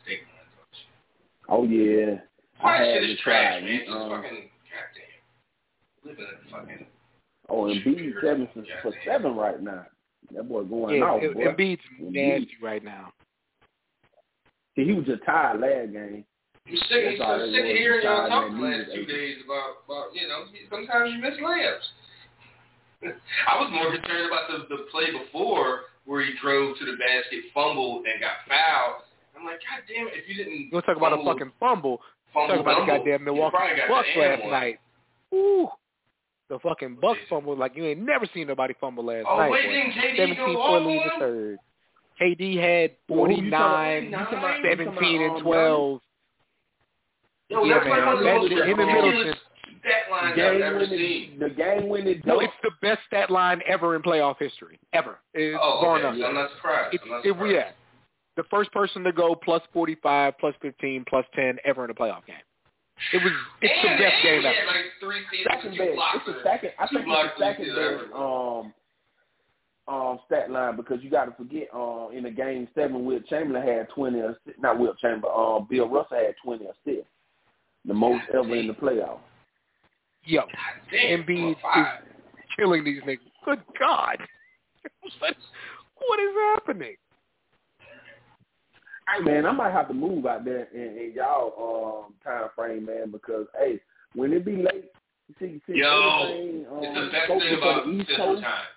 state 0.04 0.24
lines. 0.28 0.52
or 0.60 0.64
shit. 0.76 0.92
Oh 1.48 1.64
yeah, 1.64 2.20
All 2.60 2.70
I 2.70 2.78
that 2.78 2.86
had 2.86 2.94
shit 3.02 3.10
is 3.10 3.16
to 3.16 3.22
trash, 3.22 3.62
man. 3.62 3.80
Just 3.84 3.90
um, 3.90 4.10
fucking, 4.10 4.48
goddamn. 4.70 6.04
Living 6.04 6.24
in 6.24 6.50
fucking 6.50 6.86
Oh, 7.50 7.66
and 7.68 7.84
B 7.84 8.12
seven 8.22 8.48
for, 8.54 8.64
for 8.82 8.92
seven 9.06 9.36
right 9.36 9.60
now. 9.62 9.84
That 10.34 10.48
boy 10.48 10.64
going 10.64 10.96
Yeah, 10.96 11.04
off, 11.04 11.22
it, 11.22 11.34
boy. 11.34 11.44
Embiid's 11.44 11.80
Embiid. 12.00 12.12
nasty 12.40 12.56
right 12.62 12.82
now. 12.82 13.12
See, 14.76 14.84
he 14.84 14.92
was 14.92 15.04
just 15.04 15.22
tired 15.24 15.60
last 15.60 15.92
game. 15.92 16.24
I'm 16.66 16.76
sick, 16.88 17.04
That's 17.04 17.20
all 17.20 17.36
I'm 17.36 17.40
it 17.44 17.52
sick 17.52 17.60
of 17.60 17.68
was, 17.68 17.76
hearing 17.76 18.02
y'all 18.02 18.24
besides 18.24 18.32
talk 18.32 18.44
that 18.48 18.56
the 18.56 18.62
last 18.64 18.72
news 18.72 18.86
two 18.88 19.00
agent. 19.04 19.08
days 19.12 19.36
about, 19.44 19.70
about, 19.84 20.06
you 20.16 20.24
know, 20.26 20.40
sometimes 20.72 21.12
you 21.12 21.18
miss 21.20 21.36
layups. 21.36 21.86
I 23.12 23.60
was 23.60 23.68
more 23.68 23.92
concerned 23.92 24.32
about 24.32 24.48
the, 24.48 24.58
the 24.72 24.88
play 24.88 25.12
before 25.12 25.92
where 26.08 26.24
he 26.24 26.32
drove 26.40 26.78
to 26.80 26.84
the 26.88 26.96
basket, 26.96 27.44
fumbled, 27.52 28.06
and 28.08 28.16
got 28.24 28.40
fouled. 28.48 29.04
I'm 29.36 29.44
like, 29.44 29.60
God 29.60 29.84
damn 29.84 30.08
it, 30.08 30.16
if 30.16 30.24
you 30.24 30.40
didn't 30.40 30.72
You 30.72 30.80
want 30.80 30.86
to 30.88 30.96
talk 30.96 30.96
about 30.96 31.12
a 31.12 31.16
fumble- 31.20 31.32
fucking 31.36 31.52
fumble? 31.60 32.00
Fumble 32.34 32.56
Talk 32.56 32.60
about 32.60 32.80
the 32.86 32.92
goddamn 32.92 33.24
Milwaukee 33.24 33.56
probably 33.56 33.76
Bucks 33.88 34.08
last 34.16 34.42
one. 34.42 34.50
night. 34.50 34.78
Ooh, 35.32 35.68
the 36.50 36.58
fucking 36.58 36.98
Bucks 37.00 37.20
fumbled 37.30 37.58
like 37.58 37.76
you 37.76 37.84
ain't 37.86 38.00
never 38.00 38.26
seen 38.34 38.46
nobody 38.48 38.74
fumble 38.80 39.04
last 39.04 39.24
Oh, 39.28 39.38
night. 39.38 39.50
wait, 39.50 39.66
boy. 39.66 39.72
didn't 39.72 39.92
KD 39.92 40.16
Seventeen 40.16 40.54
go 40.54 40.62
for 40.66 40.80
lead 40.80 41.02
the 41.14 41.18
third. 41.18 41.58
KD 42.20 42.56
had 42.56 42.90
Who 43.08 43.14
you 43.14 43.26
talking 43.26 43.48
about? 43.48 43.70
49, 43.90 44.04
You 44.04 44.10
talking 44.10 44.38
about- 44.38 44.58
you 44.58 44.62
talking 44.76 44.86
17, 44.98 45.22
and 45.22 45.36
um, 45.36 45.42
12. 45.42 46.00
Yo, 47.50 47.64
Yeah, 47.64 47.74
that's 47.74 47.88
like 47.88 47.98
man, 47.98 48.06
one 48.06 48.14
of 48.14 48.18
the 48.20 48.24
that- 48.24 48.36
most 48.36 48.52
him 48.52 48.60
and 48.60 48.78
ridiculous 48.78 49.14
Middleton. 49.14 49.40
stat 49.80 50.10
lines 50.10 50.24
I've 50.30 50.36
Game 50.36 50.62
ever 50.62 50.78
winning, 50.78 50.98
seen. 50.98 51.38
the 51.38 51.50
game 51.50 51.88
winning 51.88 52.22
No, 52.24 52.40
it's 52.40 52.52
the 52.62 52.70
best 52.80 53.00
stat 53.06 53.30
line 53.30 53.62
ever 53.66 53.96
in 53.96 54.02
playoff 54.02 54.38
history, 54.38 54.78
ever. 54.92 55.18
It's 55.34 55.58
Oh, 55.60 55.80
bar 55.82 55.94
okay, 55.96 56.02
none. 56.04 56.18
so 56.20 56.26
I'm 56.26 56.34
not 56.34 56.50
surprised. 56.52 56.94
It's, 56.94 57.04
I'm 57.04 57.10
not 57.10 57.24
it, 57.26 57.28
surprised. 57.28 57.52
yeah, 57.54 57.70
the 58.36 58.44
first 58.50 58.72
person 58.72 59.04
to 59.04 59.12
go 59.12 59.34
plus 59.34 59.62
45, 59.72 60.38
plus 60.38 60.54
15, 60.60 61.04
plus 61.08 61.24
10 61.34 61.58
ever 61.64 61.84
in 61.84 61.90
a 61.90 61.94
playoff 61.94 62.26
game. 62.26 62.36
It 63.12 63.22
was 63.22 63.32
it's 63.60 63.72
and, 63.82 63.98
the 63.98 64.04
best 64.04 64.22
game 64.22 64.38
ever. 64.38 64.54
had 64.54 64.66
like 64.66 64.84
three 65.00 65.22
second 65.44 65.70
best. 65.76 65.90
It's 66.14 66.26
the 66.26 66.36
second. 66.44 66.70
I 66.78 66.86
think 66.86 67.04
it's 67.06 67.38
the 67.38 67.44
second 67.44 67.66
best 67.74 68.14
um 68.14 68.72
um 69.86 70.18
stat 70.26 70.50
line 70.50 70.76
because 70.76 70.98
you 71.02 71.10
got 71.10 71.24
to 71.24 71.32
forget 71.32 71.68
uh 71.74 72.08
in 72.10 72.22
the 72.22 72.30
game 72.30 72.68
seven, 72.74 73.04
Wilt 73.04 73.26
Chamberlain 73.26 73.66
had 73.66 73.88
twenty. 73.90 74.20
Assists, 74.20 74.60
not 74.60 74.78
Wilt 74.78 74.96
Chamberlain. 74.98 75.34
Um, 75.36 75.66
Bill 75.68 75.88
Russell 75.88 76.18
had 76.18 76.34
twenty 76.42 76.66
assists, 76.66 77.10
the 77.84 77.94
most 77.94 78.22
ever 78.32 78.54
in 78.54 78.68
the 78.68 78.74
playoffs. 78.74 79.18
Yo, 80.24 80.42
God 80.42 80.48
damn, 80.92 81.24
Embiid 81.24 81.50
is 81.50 81.56
killing 82.56 82.84
these 82.84 83.02
niggas. 83.02 83.18
Good 83.44 83.60
God. 83.78 84.18
what 85.18 86.20
is 86.20 86.34
happening? 86.54 86.94
Hey 89.04 89.20
man, 89.22 89.44
I 89.44 89.52
might 89.52 89.72
have 89.72 89.88
to 89.88 89.94
move 89.94 90.24
out 90.24 90.44
there 90.44 90.68
in, 90.72 90.96
in 90.96 91.12
y'all 91.14 92.06
um 92.08 92.14
time 92.24 92.48
frame, 92.56 92.86
man, 92.86 93.10
because 93.10 93.46
hey, 93.58 93.80
when 94.14 94.32
it 94.32 94.44
be 94.44 94.56
late, 94.56 94.90
you 95.28 95.34
see, 95.38 95.52
you 95.56 95.60
see 95.66 95.80
Yo, 95.80 95.88
everything 95.88 96.66
um, 96.72 96.80
It's 96.80 96.94
the 96.96 97.08
best 97.12 97.28
thing 97.28 97.54
about 97.58 97.84
the 97.84 97.92
East 97.92 98.08
Central 98.08 98.34
Coast. 98.36 98.44
Time. 98.44 98.68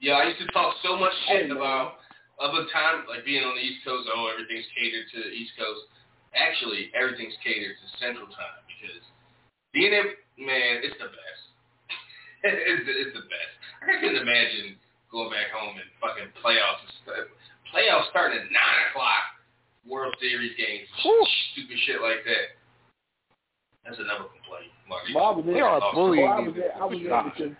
Yeah, 0.00 0.20
I 0.20 0.28
used 0.28 0.40
to 0.44 0.48
talk 0.52 0.76
so 0.84 0.96
much 1.00 1.12
shit 1.28 1.48
Hey, 1.48 1.50
about 1.50 2.02
other 2.36 2.68
time, 2.72 3.08
like 3.08 3.24
being 3.24 3.44
on 3.44 3.56
the 3.56 3.64
East 3.64 3.80
Coast. 3.88 4.04
Oh, 4.12 4.28
everything's 4.28 4.68
catered 4.76 5.08
to 5.16 5.18
the 5.22 5.32
East 5.32 5.56
Coast. 5.56 5.88
Actually, 6.34 6.90
everything's 6.92 7.36
catered 7.40 7.78
to 7.78 7.86
Central 7.96 8.26
Time 8.26 8.60
because 8.68 9.00
being 9.72 9.94
in, 9.94 10.12
man, 10.44 10.82
it's 10.82 10.98
the 10.98 11.08
best. 11.08 11.42
it's, 12.44 12.84
it's 12.84 13.14
the 13.16 13.24
best. 13.32 13.54
I 13.80 13.96
couldn't 14.02 14.20
imagine 14.20 14.76
going 15.08 15.30
back 15.30 15.54
home 15.54 15.78
and 15.78 15.88
fucking 16.02 16.34
playoffs. 16.42 16.84
and 16.84 16.94
stuff. 17.06 17.28
Playoffs 17.74 18.08
starting 18.10 18.38
at 18.38 18.44
nine 18.44 18.80
o'clock. 18.90 19.24
World 19.86 20.14
Series 20.18 20.52
games, 20.56 20.88
Whew. 21.02 21.26
stupid 21.52 21.76
shit 21.84 22.00
like 22.00 22.24
that. 22.24 22.56
That's 23.84 23.98
another 23.98 24.30
complaint. 24.32 24.72
Marty. 24.88 25.12
Well, 25.14 25.24
I 25.26 25.30
was 25.36 25.44
in- 25.46 25.52
They 25.52 25.60
are 25.60 25.80
bullying 25.92 26.26
I 26.26 26.40
was 26.40 26.54
these 26.54 26.64
I 26.80 26.84
was 26.86 26.98
niggas. 26.98 27.04
at 27.04 27.08
Gosh. 27.10 27.38
the, 27.38 27.44
ca- 27.48 27.56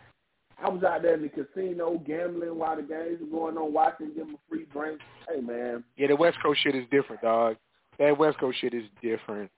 I 0.64 0.68
was 0.70 0.82
out 0.84 1.02
there 1.02 1.14
in 1.14 1.22
the 1.22 1.28
casino 1.28 1.98
gambling 2.06 2.56
while 2.56 2.76
the 2.76 2.82
games 2.82 3.20
were 3.20 3.26
going 3.38 3.58
on, 3.58 3.74
watching 3.74 4.14
them 4.14 4.36
a 4.36 4.38
free 4.48 4.64
drink. 4.72 5.00
Hey 5.28 5.40
man, 5.42 5.84
Yeah, 5.98 6.06
the 6.06 6.16
West 6.16 6.38
Coast 6.42 6.60
shit 6.62 6.74
is 6.74 6.84
different, 6.90 7.20
dog. 7.20 7.56
That 7.98 8.16
West 8.16 8.38
Coast 8.38 8.56
shit 8.58 8.72
is 8.72 8.84
different. 9.02 9.50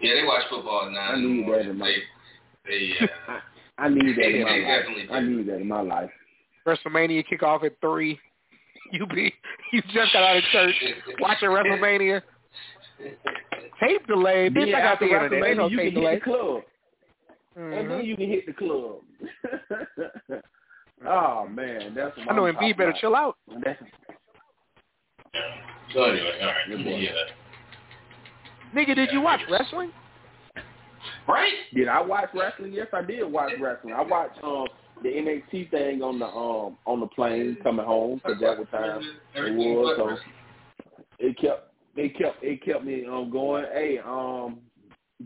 Yeah, 0.00 0.14
they 0.14 0.24
watch 0.26 0.42
football 0.50 0.82
at 0.86 0.88
I 0.88 0.92
nine 0.92 1.14
in 1.18 1.22
the 1.22 1.28
need 1.28 1.52
that 1.52 1.70
in 1.70 1.78
my- 1.78 1.94
They, 2.66 2.88
they, 2.98 3.06
uh, 3.28 3.38
I 3.78 3.88
need 3.90 4.16
that 4.16 4.26
in 4.26 4.42
my 4.42 4.56
life. 4.58 5.08
I 5.12 5.20
need 5.20 5.46
that 5.46 5.56
in 5.60 5.68
my 5.68 5.80
life. 5.82 6.10
WrestleMania 6.66 7.24
kick 7.28 7.44
off 7.44 7.62
at 7.62 7.80
three. 7.80 8.18
You 8.92 9.06
be 9.06 9.32
you 9.72 9.82
just 9.92 10.12
got 10.12 10.22
out 10.22 10.36
of 10.36 10.42
church 10.52 10.74
watching 11.20 11.48
WrestleMania. 11.48 12.22
Tape 13.80 14.06
delay. 14.06 14.48
Bitch, 14.48 14.66
Then 14.66 14.74
I 14.74 14.80
got 14.80 14.98
the 15.00 15.06
internet. 15.06 15.44
Ain't 15.48 15.56
no 15.58 15.68
WrestleMania, 15.68 15.70
you 15.70 15.76
tape 15.78 15.92
can 15.94 16.02
delay. 16.02 16.12
hit 16.14 16.24
the 16.24 16.30
club, 16.30 16.62
and 17.56 17.72
then 17.72 17.88
Mhm. 18.00 18.04
you 18.06 18.16
can 18.16 18.28
hit 18.28 18.46
the 18.46 18.52
club. 18.52 19.00
oh 21.06 21.48
man, 21.48 21.94
that's 21.94 22.16
what 22.16 22.30
I 22.30 22.34
know 22.36 22.46
I'm 22.46 22.54
better 22.54 22.90
about. 22.90 23.00
chill 23.00 23.14
out. 23.16 23.36
That's 23.64 23.82
so 25.92 26.04
anyway, 26.04 26.38
all 26.40 26.46
right. 26.46 26.54
Good 26.68 26.84
boy. 26.84 26.96
Yeah. 26.96 27.10
Nigga, 28.74 28.94
did 28.94 29.12
you 29.12 29.20
watch 29.20 29.40
wrestling? 29.50 29.92
Right? 31.28 31.52
Did 31.74 31.88
I 31.88 32.00
watch 32.00 32.28
wrestling? 32.34 32.72
Yes, 32.72 32.88
I 32.92 33.02
did 33.02 33.24
watch 33.24 33.52
wrestling. 33.60 33.94
I 33.94 34.02
watched 34.02 34.42
um 34.42 34.66
the 35.02 35.08
NXT 35.08 35.70
thing 35.70 36.02
on 36.02 36.18
the 36.18 36.26
um 36.26 36.76
on 36.86 37.00
the 37.00 37.06
plane 37.06 37.56
coming 37.62 37.84
home 37.84 38.20
because 38.24 38.40
that 38.40 38.58
was 38.58 38.66
time 38.70 39.02
it 39.34 39.54
was. 39.54 39.94
So 39.96 40.16
it 41.18 41.38
kept 41.38 41.72
it 41.96 42.16
kept 42.16 42.42
it 42.42 42.64
kept 42.64 42.84
me 42.84 43.04
um 43.06 43.30
going. 43.30 43.64
Hey, 43.72 43.98
um 44.04 44.58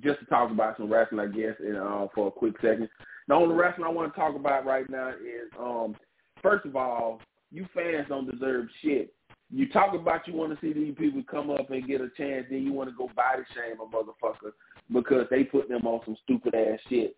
just 0.02 0.20
to 0.20 0.26
talk 0.26 0.50
about 0.50 0.76
some 0.76 0.90
wrestling, 0.90 1.20
I 1.20 1.26
guess, 1.26 1.54
and 1.58 1.76
uh, 1.76 2.06
for 2.14 2.28
a 2.28 2.30
quick 2.30 2.54
second. 2.62 2.88
The 3.26 3.34
only 3.34 3.56
wrestling 3.56 3.86
I 3.86 3.90
want 3.90 4.12
to 4.12 4.20
talk 4.20 4.36
about 4.36 4.64
right 4.64 4.88
now 4.88 5.08
is 5.10 5.50
um 5.58 5.96
first 6.42 6.66
of 6.66 6.76
all, 6.76 7.20
you 7.52 7.66
fans 7.74 8.06
don't 8.08 8.30
deserve 8.30 8.68
shit. 8.82 9.12
You 9.52 9.68
talk 9.68 9.94
about 9.94 10.28
you 10.28 10.34
want 10.34 10.52
to 10.52 10.64
see 10.64 10.72
these 10.72 10.94
people 10.96 11.22
come 11.28 11.50
up 11.50 11.70
and 11.70 11.86
get 11.86 12.00
a 12.00 12.08
chance, 12.16 12.46
then 12.48 12.62
you 12.62 12.72
want 12.72 12.88
to 12.88 12.96
go 12.96 13.10
body 13.16 13.42
shame 13.54 13.78
a 13.80 13.86
motherfucker 13.86 14.52
because 14.92 15.26
they 15.28 15.42
put 15.42 15.68
them 15.68 15.86
on 15.86 16.00
some 16.04 16.16
stupid 16.22 16.54
ass 16.54 16.78
shit. 16.88 17.16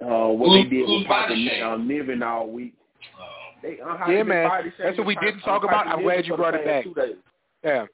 Uh, 0.00 0.28
what 0.28 0.48
Who- 0.48 0.62
they 0.64 0.68
did 0.68 0.86
who's 0.86 0.98
with 1.00 1.06
Parker 1.06 1.28
body 1.30 1.48
shame? 1.48 1.64
um, 1.64 1.88
living 1.88 2.22
all 2.22 2.48
week. 2.48 2.74
Oh. 3.18 3.24
They, 3.62 3.80
uh, 3.80 4.06
Yeah, 4.08 4.22
man. 4.24 4.48
body 4.48 4.72
That's 4.78 4.98
what 4.98 5.06
we 5.06 5.14
didn't 5.16 5.40
talk 5.40 5.62
uh, 5.62 5.68
about. 5.68 5.86
I'm 5.86 6.02
glad 6.02 6.26
you 6.26 6.36
brought 6.36 6.54
it 6.54 6.64
back. 6.64 6.84
Yeah. 7.62 7.86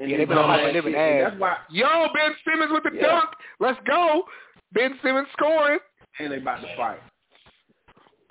And 0.00 0.10
Yeah, 0.10 0.16
they 0.16 0.22
they 0.22 0.24
been 0.24 0.38
on 0.38 0.50
all 0.50 0.56
my 0.56 0.70
living 0.72 0.94
ass. 0.94 1.30
That's 1.30 1.40
why, 1.40 1.56
Yo, 1.70 2.08
Ben 2.14 2.32
Simmons 2.44 2.72
with 2.72 2.82
the 2.84 2.90
Yeah. 2.96 3.02
dunk. 3.06 3.30
Let's 3.60 3.78
go. 3.86 4.24
Ben 4.72 4.98
Simmons 5.02 5.28
scoring. 5.32 5.78
and 6.18 6.32
they 6.32 6.38
about 6.38 6.60
to 6.62 6.76
fight. 6.76 7.00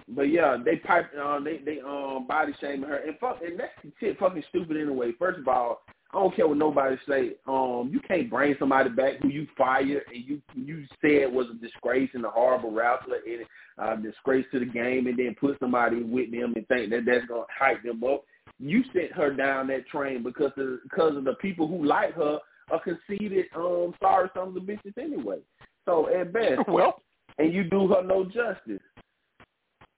but 0.09 0.29
yeah, 0.29 0.57
they 0.63 0.77
pipe, 0.77 1.09
uh, 1.21 1.39
they 1.39 1.57
they 1.59 1.79
um 1.81 2.25
body 2.27 2.53
shaming 2.59 2.89
her, 2.89 2.97
and 2.97 3.17
fuck, 3.19 3.41
and 3.41 3.59
that's 3.59 3.71
shit 3.99 4.17
fucking 4.19 4.43
stupid 4.49 4.75
anyway. 4.77 5.11
First 5.19 5.39
of 5.39 5.47
all, 5.47 5.81
I 6.13 6.19
don't 6.19 6.35
care 6.35 6.47
what 6.47 6.57
nobody 6.57 6.95
say. 7.09 7.31
Um, 7.47 7.89
you 7.91 7.99
can't 8.07 8.29
bring 8.29 8.55
somebody 8.59 8.89
back 8.89 9.13
who 9.21 9.29
you 9.29 9.47
fired 9.57 10.03
and 10.13 10.23
you 10.23 10.41
you 10.53 10.85
said 11.01 11.33
was 11.33 11.47
a 11.49 11.55
disgrace 11.55 12.11
and 12.13 12.23
a 12.23 12.29
horrible 12.29 12.71
wrestler 12.71 13.17
and 13.25 13.45
a 13.77 14.01
disgrace 14.01 14.45
to 14.51 14.59
the 14.59 14.65
game, 14.65 15.07
and 15.07 15.17
then 15.17 15.35
put 15.39 15.59
somebody 15.59 16.03
with 16.03 16.31
them 16.31 16.53
and 16.55 16.67
think 16.67 16.91
that 16.91 17.05
that's 17.05 17.25
gonna 17.25 17.45
hype 17.57 17.81
them 17.83 18.03
up. 18.03 18.23
You 18.59 18.83
sent 18.93 19.11
her 19.13 19.33
down 19.33 19.67
that 19.67 19.87
train 19.87 20.21
because 20.21 20.51
of 20.57 20.83
because 20.83 21.17
of 21.17 21.23
the 21.23 21.33
people 21.35 21.67
who 21.67 21.83
like 21.83 22.13
her 22.13 22.39
are 22.69 22.81
conceited, 22.81 23.45
um, 23.55 23.93
sorry 23.99 24.29
sons 24.35 24.55
of 24.55 24.65
the 24.65 24.71
bitches 24.71 24.97
anyway. 24.97 25.39
So 25.85 26.09
at 26.15 26.31
best, 26.31 26.61
well, 26.67 27.01
and 27.39 27.51
you 27.51 27.63
do 27.63 27.87
her 27.87 28.03
no 28.03 28.25
justice. 28.25 28.81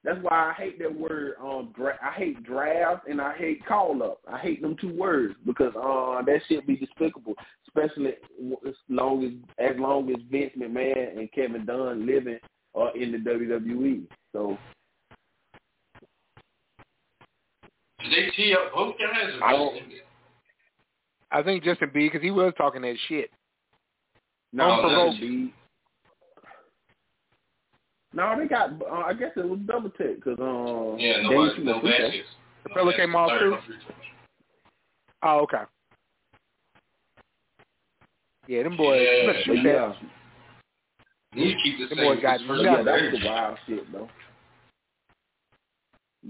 That's 0.06 0.20
why 0.22 0.52
I 0.52 0.54
hate 0.54 0.78
that 0.80 0.96
word. 0.96 1.34
Um, 1.42 1.74
dra- 1.76 1.98
I 2.02 2.12
hate 2.12 2.44
draft 2.44 3.08
and 3.08 3.20
I 3.20 3.36
hate 3.36 3.66
call 3.66 4.04
up. 4.04 4.20
I 4.32 4.38
hate 4.38 4.62
them 4.62 4.76
two 4.80 4.96
words 4.96 5.34
because 5.48 5.74
uh, 5.76 6.22
that 6.24 6.42
shit 6.48 6.66
be 6.68 6.78
despicable, 6.78 7.34
especially 7.68 8.10
as 8.68 8.76
long 8.88 9.26
as 9.26 9.32
as 9.74 9.76
long 9.80 10.08
as 10.12 10.18
Vince 10.30 10.52
McMahon 10.58 11.18
and 11.18 11.32
Kevin 11.32 11.66
Dunn 11.66 12.06
living 12.06 12.38
uh, 12.80 12.92
in 12.94 13.12
the 13.12 13.18
WWE. 13.18 14.04
So 14.32 14.58
Did 18.02 18.12
they 18.12 18.30
tee 18.36 18.54
up 18.54 18.74
both 18.76 18.96
guys? 19.00 19.34
Or 19.42 19.44
I 19.44 19.52
don't- 19.54 19.82
I 21.32 21.42
think 21.44 21.64
Justin 21.64 21.90
B 21.94 22.08
because 22.08 22.22
he 22.22 22.32
was 22.32 22.54
talking 22.58 22.84
that 22.84 22.96
shit. 23.10 23.30
no, 24.54 24.70
Unprovoked. 24.72 25.16
that's 25.16 25.20
be. 25.20 25.54
No, 28.16 28.34
they 28.40 28.48
got. 28.48 28.70
Uh, 28.82 29.04
I 29.06 29.14
guess 29.14 29.32
it 29.36 29.48
was 29.48 29.60
double 29.68 29.90
tech 29.92 30.16
because 30.16 30.38
um. 30.40 30.98
Yeah, 30.98 31.18
they 31.18 31.24
nobody, 31.24 31.50
didn't 31.50 31.56
shoot 31.58 31.66
no 31.66 31.82
free 31.82 31.90
throw. 31.98 32.06
baskets. 32.08 32.30
The 32.64 32.70
No 32.70 32.76
fella 32.76 32.86
baskets. 32.92 33.06
came 33.06 33.16
off 33.16 33.30
too? 33.40 33.50
no 33.52 33.58
free 33.68 33.76
throws. 33.86 33.98
Oh, 35.24 35.40
okay. 35.42 35.64
Yeah, 38.48 38.64
them 38.64 38.78
boys. 38.78 39.02
Yeah, 39.04 39.22
you 39.22 39.28
better 39.28 39.44
shoot 39.44 39.56
But 39.56 39.64
that. 39.64 39.74
yeah, 39.74 39.94
You 41.34 41.46
need 41.46 41.54
to 41.56 41.62
keep 41.64 41.78
this 41.80 41.90
Them 41.90 41.98
thing 41.98 42.08
boys 42.16 42.22
got 42.22 42.38
this 42.40 42.48
but 42.48 42.54
yeah, 42.62 42.72
nothing. 42.72 42.86
that 42.86 43.02
was 43.12 43.20
the 43.22 43.28
wild 43.28 43.58
shit 43.68 43.92
though. 43.92 44.10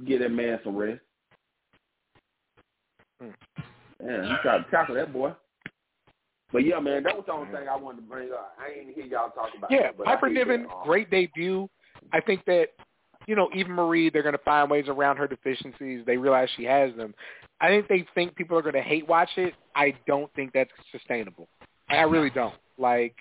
Get 0.06 0.20
that 0.20 0.30
man 0.32 0.60
some 0.64 0.76
rest. 0.76 1.02
Hmm. 3.22 3.30
Yeah, 4.04 4.30
you 4.30 4.36
tried 4.42 4.58
to 4.66 4.72
tackle 4.72 4.96
that 4.96 5.14
boy. 5.14 5.34
But 6.54 6.64
yeah, 6.66 6.80
man, 6.80 7.04
that 7.04 7.16
was 7.16 7.26
the 7.28 7.34
only 7.34 7.52
thing 7.52 7.68
I 7.70 7.76
wanted 7.76 7.98
to 7.98 8.08
bring 8.08 8.32
up. 8.32 8.56
I 8.60 8.80
ain't 8.80 8.96
hear 8.96 9.06
y'all 9.06 9.30
talk 9.32 9.50
about. 9.58 9.72
It. 9.72 9.76
Yeah, 9.76 9.82
that, 9.88 9.98
but 9.98 10.06
Piper 10.06 10.28
hate 10.28 10.36
Niven, 10.36 10.64
that, 10.64 10.70
um, 10.74 10.84
great 10.86 11.10
debut. 11.10 11.70
I 12.14 12.22
think 12.22 12.46
that, 12.46 12.68
you 13.28 13.36
know, 13.36 13.50
Eva 13.54 13.70
Marie, 13.70 14.10
they're 14.10 14.24
going 14.24 14.34
to 14.38 14.44
find 14.44 14.70
ways 14.70 14.86
around 14.88 15.18
her 15.18 15.28
deficiencies. 15.28 16.06
They 16.06 16.18
realize 16.18 16.50
she 16.56 16.64
has 16.66 16.96
them. 16.96 17.14
I 17.62 17.68
think 17.68 17.88
they 17.88 18.06
think 18.14 18.36
people 18.36 18.58
are 18.58 18.62
going 18.62 18.76
to 18.76 18.82
hate 18.82 19.08
watch 19.08 19.30
it. 19.38 19.54
I 19.76 19.94
don't 20.08 20.32
think 20.34 20.52
that's 20.54 20.72
sustainable. 20.92 21.48
I 21.90 22.02
really 22.02 22.30
don't. 22.30 22.56
Like, 22.78 23.16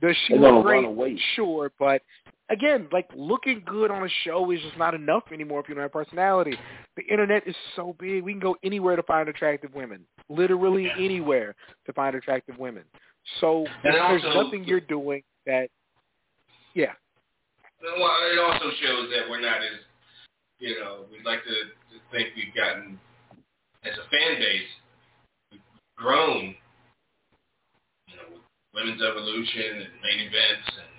does 0.00 0.16
she 0.26 0.34
They're 0.36 0.52
look 0.52 0.64
great? 0.64 1.18
Sure, 1.34 1.72
but 1.78 2.02
again, 2.50 2.88
like 2.92 3.08
looking 3.14 3.62
good 3.66 3.90
on 3.90 4.04
a 4.04 4.08
show 4.24 4.50
is 4.50 4.60
just 4.60 4.76
not 4.78 4.94
enough 4.94 5.24
anymore 5.32 5.60
if 5.60 5.68
you 5.68 5.74
don't 5.74 5.82
have 5.82 5.92
personality. 5.92 6.56
The 6.96 7.02
internet 7.04 7.46
is 7.46 7.56
so 7.74 7.94
big; 7.98 8.22
we 8.22 8.32
can 8.32 8.40
go 8.40 8.56
anywhere 8.62 8.96
to 8.96 9.02
find 9.02 9.28
attractive 9.28 9.74
women. 9.74 10.04
Literally 10.28 10.90
anywhere 10.98 11.54
to 11.86 11.92
find 11.92 12.14
attractive 12.16 12.58
women. 12.58 12.84
So 13.40 13.66
And 13.84 13.94
there's 13.94 14.24
also- 14.24 14.42
nothing 14.44 14.64
you're 14.64 14.80
doing 14.80 15.22
that. 15.46 15.68
Yeah, 16.74 16.92
Well, 17.86 18.10
it 18.32 18.38
also 18.42 18.74
shows 18.82 19.10
that 19.14 19.30
we're 19.30 19.40
not 19.40 19.62
as, 19.62 19.78
you 20.58 20.74
know, 20.80 21.06
we'd 21.10 21.24
like 21.24 21.44
to, 21.44 21.56
to 21.94 21.96
think 22.10 22.34
we've 22.34 22.54
gotten, 22.54 22.98
as 23.84 23.94
a 23.94 24.10
fan 24.10 24.42
base, 24.42 25.60
grown, 25.96 26.54
you 28.10 28.16
know, 28.18 28.26
with 28.34 28.42
women's 28.74 29.00
evolution 29.00 29.86
and 29.86 30.02
main 30.02 30.26
events, 30.26 30.66
and 30.66 30.92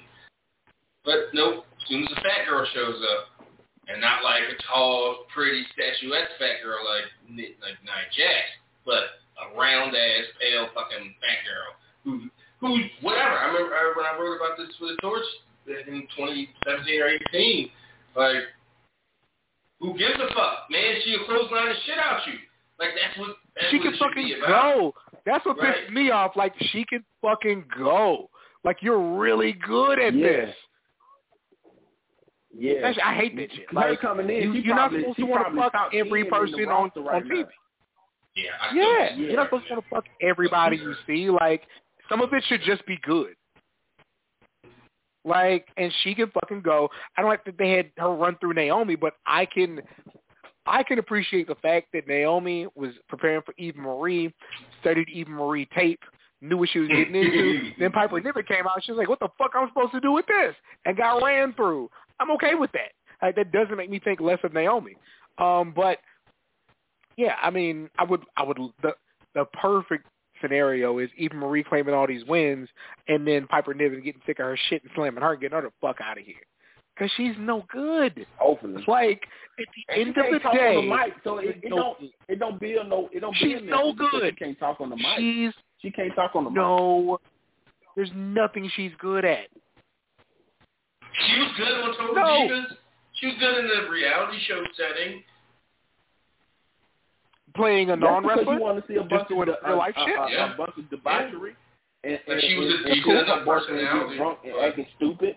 but 1.03 1.31
nope. 1.34 1.65
As 1.76 1.88
soon 1.88 2.03
as 2.03 2.11
a 2.11 2.22
fat 2.22 2.47
girl 2.47 2.65
shows 2.73 2.99
up, 3.03 3.45
and 3.88 4.01
not 4.01 4.23
like 4.23 4.43
a 4.43 4.57
tall, 4.68 5.27
pretty, 5.34 5.64
statuesque 5.72 6.35
fat 6.39 6.64
girl 6.64 6.80
like 6.84 7.07
like 7.64 7.80
Nia 7.84 8.07
Jax, 8.15 8.47
but 8.85 9.23
a 9.39 9.59
round 9.59 9.95
ass, 9.95 10.27
pale 10.39 10.68
fucking 10.76 11.15
fat 11.19 11.39
girl 11.47 11.72
who 12.03 12.27
who 12.59 12.80
whatever. 13.01 13.38
I 13.39 13.47
remember 13.47 13.93
when 13.95 14.05
I 14.05 14.18
wrote 14.19 14.35
about 14.35 14.57
this 14.57 14.76
for 14.80 14.88
the 14.88 14.97
Torch 15.01 15.27
in 15.68 16.07
2017 16.15 17.02
or 17.02 17.07
18. 17.31 17.69
Like, 18.15 18.44
who 19.80 19.98
gives 19.98 20.15
a 20.15 20.34
fuck, 20.34 20.65
man? 20.72 20.95
She'll 21.03 21.26
clothesline 21.26 21.69
the 21.69 21.76
shit 21.85 21.98
out 21.99 22.22
you. 22.27 22.34
Like 22.80 22.89
that's 23.02 23.18
what 23.19 23.35
that's 23.56 23.69
she 23.72 23.77
what 23.77 23.84
can 23.85 23.94
it 23.94 23.99
fucking 23.99 24.23
be 24.26 24.34
about. 24.38 24.48
go. 24.76 24.94
That's 25.26 25.45
what 25.45 25.57
Right. 25.57 25.76
pissed 25.76 25.91
me 25.94 26.11
off. 26.11 26.35
Like 26.35 26.53
she 26.72 26.85
can 26.85 27.03
fucking 27.22 27.65
go. 27.77 28.30
Like 28.64 28.77
you're 28.81 29.18
really 29.18 29.53
good 29.53 29.99
at 29.99 30.14
Yeah. 30.14 30.27
this. 30.27 30.56
Yeah, 32.53 32.81
That's- 32.81 32.98
I 33.03 33.14
hate 33.14 33.35
that 33.35 33.52
shit. 33.52 33.69
Her 33.69 33.73
Like 33.76 33.99
coming 34.02 34.30
in, 34.30 34.53
you, 34.53 34.61
she 34.61 34.68
you're 34.68 34.76
not 34.76 34.89
probably, 34.89 34.99
supposed 35.02 35.18
to 35.19 35.26
want 35.26 35.48
to 35.48 35.56
fuck 35.61 35.72
top 35.73 35.91
10 35.91 35.99
every 35.99 36.23
person 36.26 36.65
on 36.69 36.84
roster 36.85 37.02
right 37.02 37.22
on 37.22 37.27
now. 37.27 37.35
TV. 37.35 37.48
Yeah, 38.35 38.52
I 38.61 38.69
still 38.69 38.84
Yeah, 38.84 39.15
you're 39.15 39.35
not 39.35 39.48
supposed 39.48 39.68
to 39.68 39.73
want 39.73 39.84
to 39.85 39.89
fuck 39.89 40.06
everybody 40.22 40.77
you 40.77 40.95
see. 41.06 41.30
Like 41.30 41.64
some 42.10 42.22
of 42.22 42.34
it 42.34 42.44
should 42.45 42.61
just 42.61 42.85
be 42.85 42.98
good. 43.03 43.35
Like, 45.27 45.67
and 45.75 45.91
she 46.03 46.15
can 46.15 46.31
fucking 46.31 46.61
go. 46.61 46.89
I 47.17 47.21
don't 47.21 47.29
like 47.29 47.43
that 47.43 47.57
they 47.57 47.71
had 47.71 47.91
her 47.97 48.15
run 48.15 48.37
through 48.39 48.53
Naomi, 48.53 48.95
but 48.95 49.15
I 49.25 49.45
can, 49.45 49.81
I 50.65 50.83
can 50.83 50.99
appreciate 50.99 51.47
the 51.47 51.55
fact 51.55 51.87
that 51.91 52.07
Naomi 52.07 52.67
was 52.75 52.91
preparing 53.09 53.41
for 53.45 53.53
Eva 53.57 53.77
Marie, 53.77 54.33
studied 54.79 55.09
Eva 55.09 55.29
Marie 55.29 55.67
tape, 55.75 55.99
knew 56.41 56.55
what 56.55 56.69
she 56.69 56.79
was 56.79 56.87
getting 56.87 57.13
into. 57.13 57.71
then 57.79 57.91
Piper 57.91 58.21
Niven 58.21 58.43
came 58.47 58.65
out. 58.67 58.81
She 58.83 58.93
was 58.93 58.99
like, 58.99 59.09
"What 59.09 59.19
the 59.19 59.27
fuck 59.37 59.51
I'm 59.53 59.67
supposed 59.67 59.91
to 59.91 59.99
do 59.99 60.13
with 60.13 60.25
this?" 60.27 60.55
And 60.85 60.95
got 60.95 61.21
ran 61.21 61.53
through. 61.53 61.89
I'm 62.21 62.31
okay 62.31 62.55
with 62.55 62.71
that. 62.71 62.93
Like, 63.21 63.35
that 63.35 63.51
doesn't 63.51 63.75
make 63.75 63.89
me 63.89 63.99
think 63.99 64.21
less 64.21 64.39
of 64.43 64.53
Naomi. 64.53 64.95
Um, 65.39 65.73
but 65.75 65.97
yeah, 67.17 67.35
I 67.41 67.49
mean, 67.49 67.89
I 67.97 68.05
would, 68.05 68.21
I 68.37 68.43
would, 68.43 68.57
the 68.81 68.93
the 69.35 69.43
perfect 69.61 70.07
scenario 70.41 70.97
is 70.99 71.09
Eva 71.18 71.35
Marie 71.35 71.64
claiming 71.64 71.93
all 71.93 72.07
these 72.07 72.26
wins, 72.26 72.69
and 73.07 73.27
then 73.27 73.47
Piper 73.47 73.73
Niven 73.73 74.01
getting 74.03 74.22
sick 74.26 74.39
of 74.39 74.45
her 74.45 74.57
shit 74.69 74.84
and 74.84 74.91
slamming 74.95 75.22
her 75.23 75.31
and 75.34 75.41
getting 75.41 75.55
her 75.55 75.61
the 75.61 75.72
fuck 75.81 75.97
out 76.01 76.18
of 76.18 76.23
here, 76.26 76.35
because 76.95 77.11
she's 77.18 77.35
no 77.39 77.65
good. 77.72 78.26
Hopefully. 78.38 78.76
It's 78.77 78.88
like 78.88 79.22
at 79.59 79.65
the 79.76 79.93
And 79.93 80.07
end 80.07 80.15
she 80.15 80.19
of 80.19 80.26
can't 80.26 80.34
the 80.34 80.39
talk 80.39 80.53
day, 80.53 80.76
on 80.76 80.89
the 80.89 80.95
mic, 80.95 81.14
so 81.23 81.38
it, 81.39 81.45
it 81.64 81.69
no- 81.69 81.76
don't 81.77 82.11
it 82.27 82.39
don't 82.39 82.59
build 82.59 82.88
no 82.89 83.09
it 83.11 83.19
don't 83.22 83.35
She's 83.38 83.59
build 83.61 83.65
no 83.65 83.93
good. 83.93 84.34
She 84.38 84.45
can't 84.45 84.59
talk 84.59 84.80
on 84.81 84.89
the 84.89 84.95
mic. 84.95 85.18
she's 85.18 85.53
She 85.81 85.91
can't 85.91 86.14
talk 86.15 86.35
on 86.35 86.43
the 86.45 86.49
mic. 86.49 86.55
no. 86.57 87.19
There's 87.95 88.11
nothing 88.15 88.69
she's 88.76 88.91
good 88.99 89.26
at. 89.26 89.47
She 91.26 91.39
was 91.39 91.51
good 91.57 91.68
on 91.84 91.97
Total 91.97 92.15
No. 92.15 92.22
Divas. 92.22 92.65
She 93.15 93.26
was 93.27 93.35
good 93.39 93.57
in 93.57 93.68
the 93.68 93.89
reality 93.89 94.38
show 94.47 94.61
setting. 94.77 95.23
Playing 97.57 97.89
a 97.89 97.95
non 97.95 98.25
wrestler, 98.25 98.53
you 98.53 98.61
want 98.61 98.79
to 98.79 98.85
see 98.88 98.95
a 98.95 99.03
Just 99.03 99.09
bunch 99.09 99.27
doing 99.27 99.49
of 99.49 99.55
real 99.65 99.77
life 99.77 99.95
a, 99.97 100.05
shit? 100.05 100.15
a, 100.17 100.21
a, 100.21 100.31
Yeah. 100.31 100.53
a 100.53 100.57
bunch 100.57 100.77
of 100.77 100.89
debauchery. 100.89 101.55
And, 102.05 102.19
Like 102.29 102.38
and, 102.38 102.41
she 102.45 102.55
was 102.55 102.69
and, 102.69 102.85
a 102.85 102.89
and 102.93 103.03
diva, 103.03 103.09
her 103.09 103.25
her 103.25 103.45
boyfriend 103.45 103.81
get 103.81 103.89
personality. 103.89 104.17
drunk 104.17 104.38
and 104.45 104.53
acting 104.61 104.88
stupid. 104.95 105.35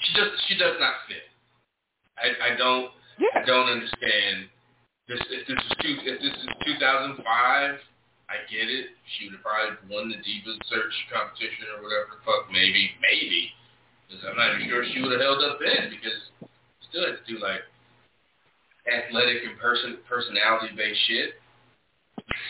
She 0.00 0.10
does 0.18 0.30
she 0.48 0.54
does 0.58 0.76
not 0.80 0.94
fit. 1.06 1.28
I 2.18 2.52
I 2.52 2.56
don't 2.56 2.90
I 3.36 3.44
don't 3.46 3.68
understand. 3.70 4.48
This 5.06 5.20
if 5.30 5.46
this 5.46 5.58
is 5.60 5.72
two 5.84 5.94
if 6.02 6.16
this 6.18 6.32
is 6.34 6.48
2005, 6.80 7.22
I 7.22 8.36
get 8.50 8.66
it. 8.66 8.96
She 9.14 9.28
would 9.28 9.36
have 9.38 9.44
probably 9.44 9.76
won 9.92 10.08
the 10.08 10.18
Divas 10.24 10.58
Search 10.66 10.94
competition 11.12 11.68
or 11.76 11.84
whatever 11.84 12.18
fuck. 12.24 12.50
Maybe 12.50 12.96
maybe 12.98 13.52
because 14.08 14.24
I'm 14.26 14.34
not 14.40 14.56
even 14.56 14.66
sure 14.68 14.82
she 14.90 14.98
would 15.04 15.12
have 15.12 15.22
held 15.22 15.44
up 15.44 15.60
then 15.62 15.92
because 15.92 16.18
still 16.90 17.06
had 17.06 17.20
to 17.22 17.24
do 17.30 17.38
like 17.38 17.62
athletic 18.86 19.44
and 19.46 19.58
person 19.58 19.98
personality 20.08 20.74
based 20.76 21.00
shit. 21.06 21.30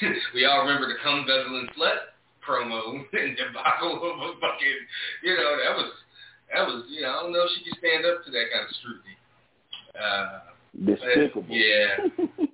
we 0.34 0.44
all 0.44 0.64
remember 0.64 0.88
the 0.88 0.98
cum 1.02 1.26
guzzling 1.26 1.68
slut 1.76 2.12
promo 2.46 3.04
and 3.12 3.36
debacle 3.36 4.00
of 4.00 4.16
a 4.18 4.28
fucking 4.40 4.80
you 5.22 5.34
know 5.36 5.56
that 5.62 5.76
was 5.76 5.92
that 6.54 6.66
was 6.66 6.84
you 6.88 7.02
know 7.02 7.10
I 7.10 7.22
don't 7.22 7.32
know 7.32 7.44
if 7.44 7.50
she 7.56 7.64
could 7.64 7.78
stand 7.78 8.06
up 8.06 8.24
to 8.24 8.30
that 8.30 8.46
kind 8.52 8.66
of 8.66 8.74
scrutiny. 8.80 9.16
Uh, 9.92 10.52
Despicable. 10.72 11.44
yeah. 11.48 12.08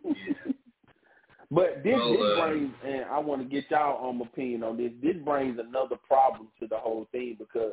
yeah. 0.04 0.52
But 1.50 1.82
this, 1.82 1.94
Well, 1.94 2.12
this 2.12 2.20
uh, 2.20 2.46
brings, 2.46 2.70
and 2.84 3.04
I 3.06 3.18
want 3.18 3.40
to 3.40 3.48
get 3.48 3.70
y'all 3.70 4.06
um, 4.06 4.20
opinion 4.20 4.62
on 4.62 4.76
this. 4.76 4.92
This 5.02 5.16
brings 5.24 5.58
another 5.58 5.96
problem 6.06 6.48
to 6.60 6.66
the 6.66 6.76
whole 6.76 7.08
thing 7.10 7.36
because 7.38 7.72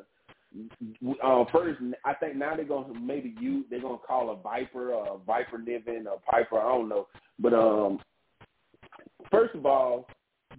uh, 1.24 1.46
first, 1.52 1.80
I 2.06 2.14
think 2.16 2.36
now 2.36 2.56
they're 2.56 2.66
gonna 2.66 3.00
maybe 3.00 3.36
you 3.40 3.66
they're 3.70 3.82
gonna 3.82 3.98
call 3.98 4.32
a 4.32 4.36
Viper 4.36 4.92
a 4.92 5.18
Viper 5.26 5.58
Niven 5.58 6.08
or 6.08 6.20
Piper. 6.30 6.60
I 6.60 6.64
don't 6.64 6.90
know, 6.90 7.08
but 7.40 7.54
um, 7.54 8.00
first 9.30 9.56
of 9.56 9.66
all, 9.66 10.08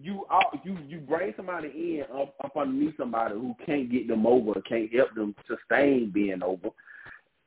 you 0.00 0.26
all, 0.30 0.50
you 0.64 0.76
you 0.86 0.98
bring 0.98 1.32
somebody 1.36 1.68
in 1.68 2.04
up, 2.14 2.34
up 2.44 2.56
underneath 2.56 2.96
somebody 2.98 3.34
who 3.34 3.54
can't 3.64 3.90
get 3.90 4.08
them 4.08 4.26
over, 4.26 4.60
can't 4.68 4.92
help 4.94 5.14
them 5.14 5.34
sustain 5.48 6.10
being 6.12 6.42
over. 6.42 6.68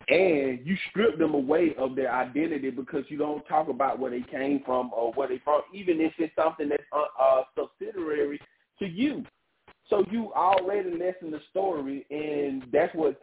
and 0.10 0.60
you 0.66 0.76
strip 0.90 1.20
them 1.20 1.34
away 1.36 1.76
of 1.78 1.96
their 1.96 2.12
identity 2.12 2.72
because 2.72 3.04
you 3.10 3.18
don't 3.18 3.46
talk 3.48 3.70
about 3.70 4.00
where 4.00 4.10
they 4.10 4.24
came 4.32 4.62
from 4.66 4.92
or 4.94 5.12
where 5.14 5.28
they 5.28 5.40
from, 5.44 5.62
even 5.74 6.02
if 6.02 6.14
it's 6.18 6.36
something 6.36 6.70
that's 6.70 6.84
uh, 6.92 7.24
uh, 7.24 7.44
subsidiary 7.56 8.40
to 8.80 8.88
you. 8.88 9.24
So 9.90 10.04
you 10.12 10.32
already 10.34 10.92
lessen 10.92 11.32
the 11.32 11.40
story, 11.50 12.06
and 12.10 12.64
that's 12.72 12.94
what 12.94 13.20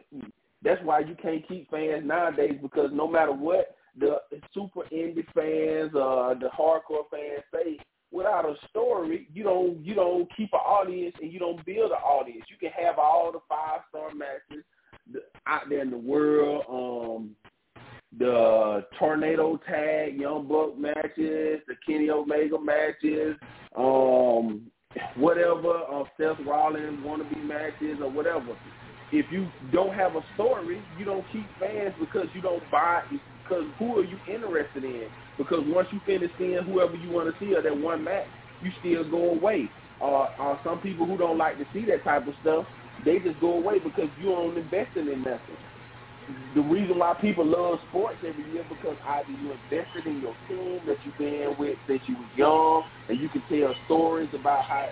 that's 0.63 0.83
why 0.83 0.99
you 0.99 1.15
can't 1.21 1.47
keep 1.47 1.69
fans 1.69 2.03
nowadays 2.05 2.57
because 2.61 2.89
no 2.93 3.07
matter 3.07 3.31
what 3.31 3.75
the 3.97 4.17
super 4.53 4.81
indie 4.91 5.25
fans, 5.33 5.95
uh, 5.95 6.33
the 6.39 6.49
hardcore 6.57 7.09
fans 7.09 7.43
say, 7.53 7.77
without 8.11 8.45
a 8.45 8.55
story, 8.69 9.27
you 9.33 9.43
don't 9.43 9.83
you 9.83 9.95
don't 9.95 10.27
keep 10.35 10.49
an 10.53 10.59
audience 10.59 11.15
and 11.21 11.31
you 11.31 11.39
don't 11.39 11.63
build 11.65 11.91
an 11.91 11.97
audience. 11.97 12.45
You 12.49 12.57
can 12.57 12.71
have 12.71 12.99
all 12.99 13.31
the 13.31 13.39
five 13.47 13.81
star 13.89 14.13
matches 14.13 14.63
out 15.45 15.69
there 15.69 15.81
in 15.81 15.91
the 15.91 15.97
world, 15.97 16.65
um, 16.69 17.35
the 18.17 18.85
tornado 18.99 19.59
tag, 19.67 20.19
Young 20.19 20.47
Buck 20.47 20.77
matches, 20.77 21.61
the 21.67 21.75
Kenny 21.85 22.09
Omega 22.09 22.59
matches, 22.59 23.37
um, 23.75 24.69
whatever, 25.15 25.81
uh, 25.91 26.03
Seth 26.17 26.45
Rollins 26.45 27.03
wannabe 27.05 27.43
matches 27.43 27.99
or 28.01 28.09
whatever. 28.09 28.57
If 29.11 29.25
you 29.31 29.47
don't 29.71 29.93
have 29.95 30.15
a 30.15 30.21
story, 30.33 30.81
you 30.97 31.05
don't 31.05 31.25
keep 31.31 31.47
fans 31.59 31.93
because 31.99 32.27
you 32.33 32.41
don't 32.41 32.63
buy. 32.71 33.01
Because 33.43 33.63
who 33.79 33.97
are 33.97 34.03
you 34.03 34.17
interested 34.27 34.83
in? 34.83 35.07
Because 35.37 35.61
once 35.67 35.87
you 35.91 36.01
finish 36.05 36.31
seeing 36.37 36.59
whoever 36.63 36.95
you 36.95 37.09
want 37.09 37.33
to 37.33 37.45
see 37.45 37.55
or 37.55 37.61
that 37.61 37.77
one 37.77 38.03
match, 38.03 38.25
you 38.61 38.71
still 38.79 39.09
go 39.09 39.31
away. 39.31 39.69
Uh, 40.01 40.25
uh, 40.39 40.57
some 40.63 40.79
people 40.79 41.05
who 41.05 41.17
don't 41.17 41.37
like 41.37 41.57
to 41.57 41.65
see 41.73 41.85
that 41.85 42.03
type 42.03 42.27
of 42.27 42.33
stuff, 42.41 42.65
they 43.05 43.19
just 43.19 43.39
go 43.39 43.53
away 43.53 43.79
because 43.79 44.09
you 44.19 44.25
don't 44.25 44.57
investing 44.57 45.07
in 45.07 45.21
nothing. 45.21 45.57
The 46.55 46.61
reason 46.61 46.99
why 46.99 47.13
people 47.21 47.45
love 47.45 47.79
sports 47.89 48.17
every 48.25 48.51
year 48.51 48.65
because 48.67 48.97
either 49.05 49.29
you 49.29 49.51
invested 49.51 50.07
in 50.07 50.21
your 50.21 50.35
team 50.49 50.81
that 50.85 50.97
you've 51.05 51.17
been 51.17 51.55
with 51.57 51.77
since 51.87 52.01
you 52.05 52.15
was 52.15 52.29
young, 52.35 52.83
and 53.07 53.19
you 53.19 53.29
can 53.29 53.41
tell 53.49 53.73
stories 53.85 54.29
about 54.33 54.63
how 54.63 54.89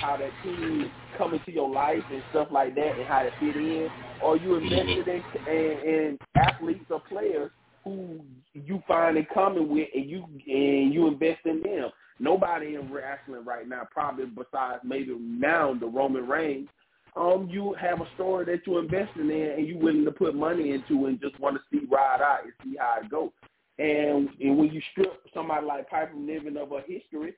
how 0.00 0.16
that 0.18 0.30
team 0.42 0.90
come 1.16 1.32
into 1.34 1.52
your 1.52 1.70
life 1.70 2.02
and 2.12 2.22
stuff 2.30 2.48
like 2.50 2.74
that, 2.74 2.98
and 2.98 3.06
how 3.06 3.20
it 3.20 3.32
fit 3.40 3.56
in, 3.56 3.88
or 4.22 4.36
you 4.36 4.48
mm-hmm. 4.50 4.74
invested 4.74 5.48
in, 5.48 5.54
in, 5.54 5.94
in 5.94 6.18
athletes 6.36 6.84
or 6.90 7.00
players 7.08 7.50
who 7.84 8.20
you 8.52 8.82
find 8.86 9.16
in 9.16 9.26
common 9.32 9.68
with, 9.68 9.88
and 9.94 10.08
you 10.08 10.24
and 10.46 10.92
you 10.92 11.06
invest 11.06 11.40
in 11.46 11.62
them. 11.62 11.90
Nobody 12.20 12.74
in 12.74 12.92
wrestling 12.92 13.44
right 13.44 13.68
now, 13.68 13.86
probably 13.90 14.26
besides 14.26 14.80
maybe 14.84 15.16
now 15.18 15.74
the 15.78 15.86
Roman 15.86 16.26
Reigns, 16.26 16.68
um, 17.16 17.48
you 17.50 17.74
have 17.80 18.00
a 18.00 18.08
story 18.14 18.44
that 18.46 18.66
you're 18.66 18.82
investing 18.82 19.30
in 19.30 19.54
and 19.56 19.66
you're 19.66 19.78
willing 19.78 20.04
to 20.04 20.10
put 20.10 20.34
money 20.34 20.72
into 20.72 21.06
and 21.06 21.20
just 21.20 21.38
want 21.40 21.56
to 21.56 21.62
see 21.70 21.86
ride 21.90 22.20
out 22.20 22.44
and 22.44 22.52
see 22.62 22.76
how 22.78 22.98
it 23.02 23.10
goes. 23.10 23.30
And 23.78 24.28
and 24.40 24.58
when 24.58 24.72
you 24.72 24.80
strip 24.92 25.20
somebody 25.32 25.64
like 25.64 25.88
Piper 25.88 26.14
Niven 26.14 26.56
of 26.56 26.70
her 26.70 26.82
history, 26.86 27.34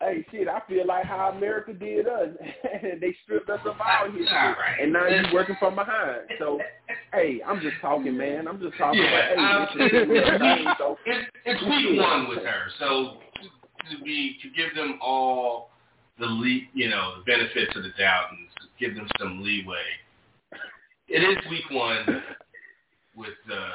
hey 0.00 0.24
shit, 0.30 0.48
I 0.48 0.60
feel 0.68 0.86
like 0.86 1.04
how 1.04 1.30
America 1.30 1.72
did 1.72 2.06
us. 2.06 2.28
they 3.00 3.16
stripped 3.24 3.50
us 3.50 3.60
of 3.64 3.80
our 3.80 4.06
history. 4.06 4.26
Right. 4.26 4.78
And 4.80 4.92
now 4.92 5.06
you're 5.08 5.32
working 5.32 5.56
from 5.58 5.74
behind. 5.74 6.22
So 6.38 6.60
hey, 7.12 7.40
I'm 7.46 7.60
just 7.60 7.76
talking, 7.80 8.16
man. 8.16 8.46
I'm 8.46 8.60
just 8.60 8.76
talking 8.78 9.00
Yeah, 9.00 9.34
about 9.34 9.72
um, 9.72 9.78
hey, 9.78 9.88
this 9.90 10.02
is 10.02 10.38
thing, 10.38 10.66
so 10.78 10.96
It, 11.06 11.26
it's 11.44 11.62
week 11.62 12.00
one 12.00 12.28
with 12.28 12.44
her, 12.44 12.70
so 12.78 13.18
to 13.90 14.04
be 14.04 14.36
to 14.42 14.50
give 14.50 14.74
them 14.76 14.98
all 15.02 15.70
the 16.18 16.26
le 16.26 16.60
you 16.74 16.88
know, 16.88 17.14
the 17.18 17.24
benefits 17.24 17.74
of 17.76 17.82
the 17.82 17.90
doubt 17.98 18.30
and 18.30 18.47
give 18.78 18.94
them 18.94 19.06
some 19.20 19.42
leeway. 19.42 19.76
It 21.08 21.20
is 21.22 21.36
week 21.50 21.64
one 21.70 22.22
with 23.16 23.34
uh 23.52 23.70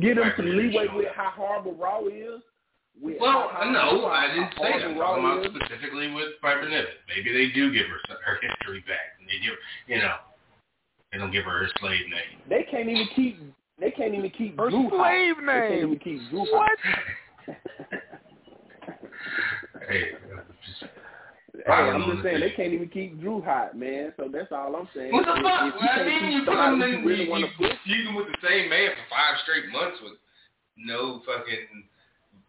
Get 0.00 0.16
them 0.16 0.32
some 0.36 0.46
leeway 0.56 0.86
with 0.94 1.06
how 1.14 1.30
horrible 1.36 1.74
Raw 1.74 2.06
is. 2.06 2.40
With 3.00 3.16
Well, 3.20 3.48
how, 3.52 3.64
no, 3.70 4.08
how, 4.08 4.12
I 4.12 4.26
didn't 4.28 4.52
say 4.58 4.78
that. 4.78 4.84
I'm 4.88 4.94
horrible 4.94 5.22
talking 5.22 5.50
about 5.50 5.62
is. 5.62 5.62
specifically 5.68 6.12
with 6.12 6.28
Piper 6.42 6.68
Niven. 6.68 6.92
Maybe 7.08 7.32
they 7.32 7.52
do 7.54 7.72
give 7.72 7.86
her 7.86 7.96
some- 8.08 8.18
her 8.24 8.38
history 8.42 8.80
back, 8.86 9.16
and 9.18 9.26
they 9.28 9.38
give, 9.44 9.56
you 9.86 9.96
know, 9.98 10.16
they 11.10 11.18
don't 11.18 11.30
give 11.30 11.44
her 11.44 11.50
her 11.64 11.68
slave 11.80 12.04
name. 12.10 12.40
They 12.48 12.64
can't 12.70 12.88
even 12.88 13.06
keep. 13.16 13.38
They 13.80 13.90
can't 13.90 14.14
even 14.14 14.30
keep 14.30 14.58
Her 14.58 14.68
Drew 14.70 14.88
hot. 14.90 15.08
slave 15.10 15.36
They 15.38 15.44
can't 15.52 15.70
name. 15.70 15.84
even 15.84 15.98
keep 15.98 16.20
Drew 16.30 16.40
What? 16.52 16.78
Hey, 19.88 20.10
just, 20.12 20.21
Hey, 21.64 21.72
I'm 21.72 22.10
just 22.10 22.22
saying 22.24 22.40
they 22.40 22.50
can't 22.50 22.72
even 22.72 22.88
keep 22.88 23.20
Drew 23.20 23.40
hot, 23.40 23.78
man. 23.78 24.12
So 24.16 24.28
that's 24.32 24.50
all 24.50 24.74
I'm 24.74 24.88
saying. 24.94 25.12
what 25.12 25.24
the 25.24 25.36
If- 25.36 25.42
fuck? 25.42 25.74
If 25.74 25.80
you 25.80 25.88
I 25.88 25.94
can't 25.94 26.06
mean, 26.08 26.18
keep 26.20 26.32
you 26.32 26.44
put 26.44 26.56
somebody 26.58 26.80
them 26.80 26.90
you 26.90 26.98
in, 26.98 27.04
really 27.06 27.24
you, 27.24 27.30
want 27.30 27.42
you 27.44 27.50
to 27.50 27.56
put, 27.56 27.72
feud 27.84 28.06
them 28.06 28.14
with 28.16 28.26
the 28.26 28.36
same 28.48 28.68
man 28.68 28.90
for 28.90 29.04
five 29.10 29.38
straight 29.44 29.68
months 29.70 30.00
with 30.02 30.14
no 30.76 31.20
fucking, 31.24 31.84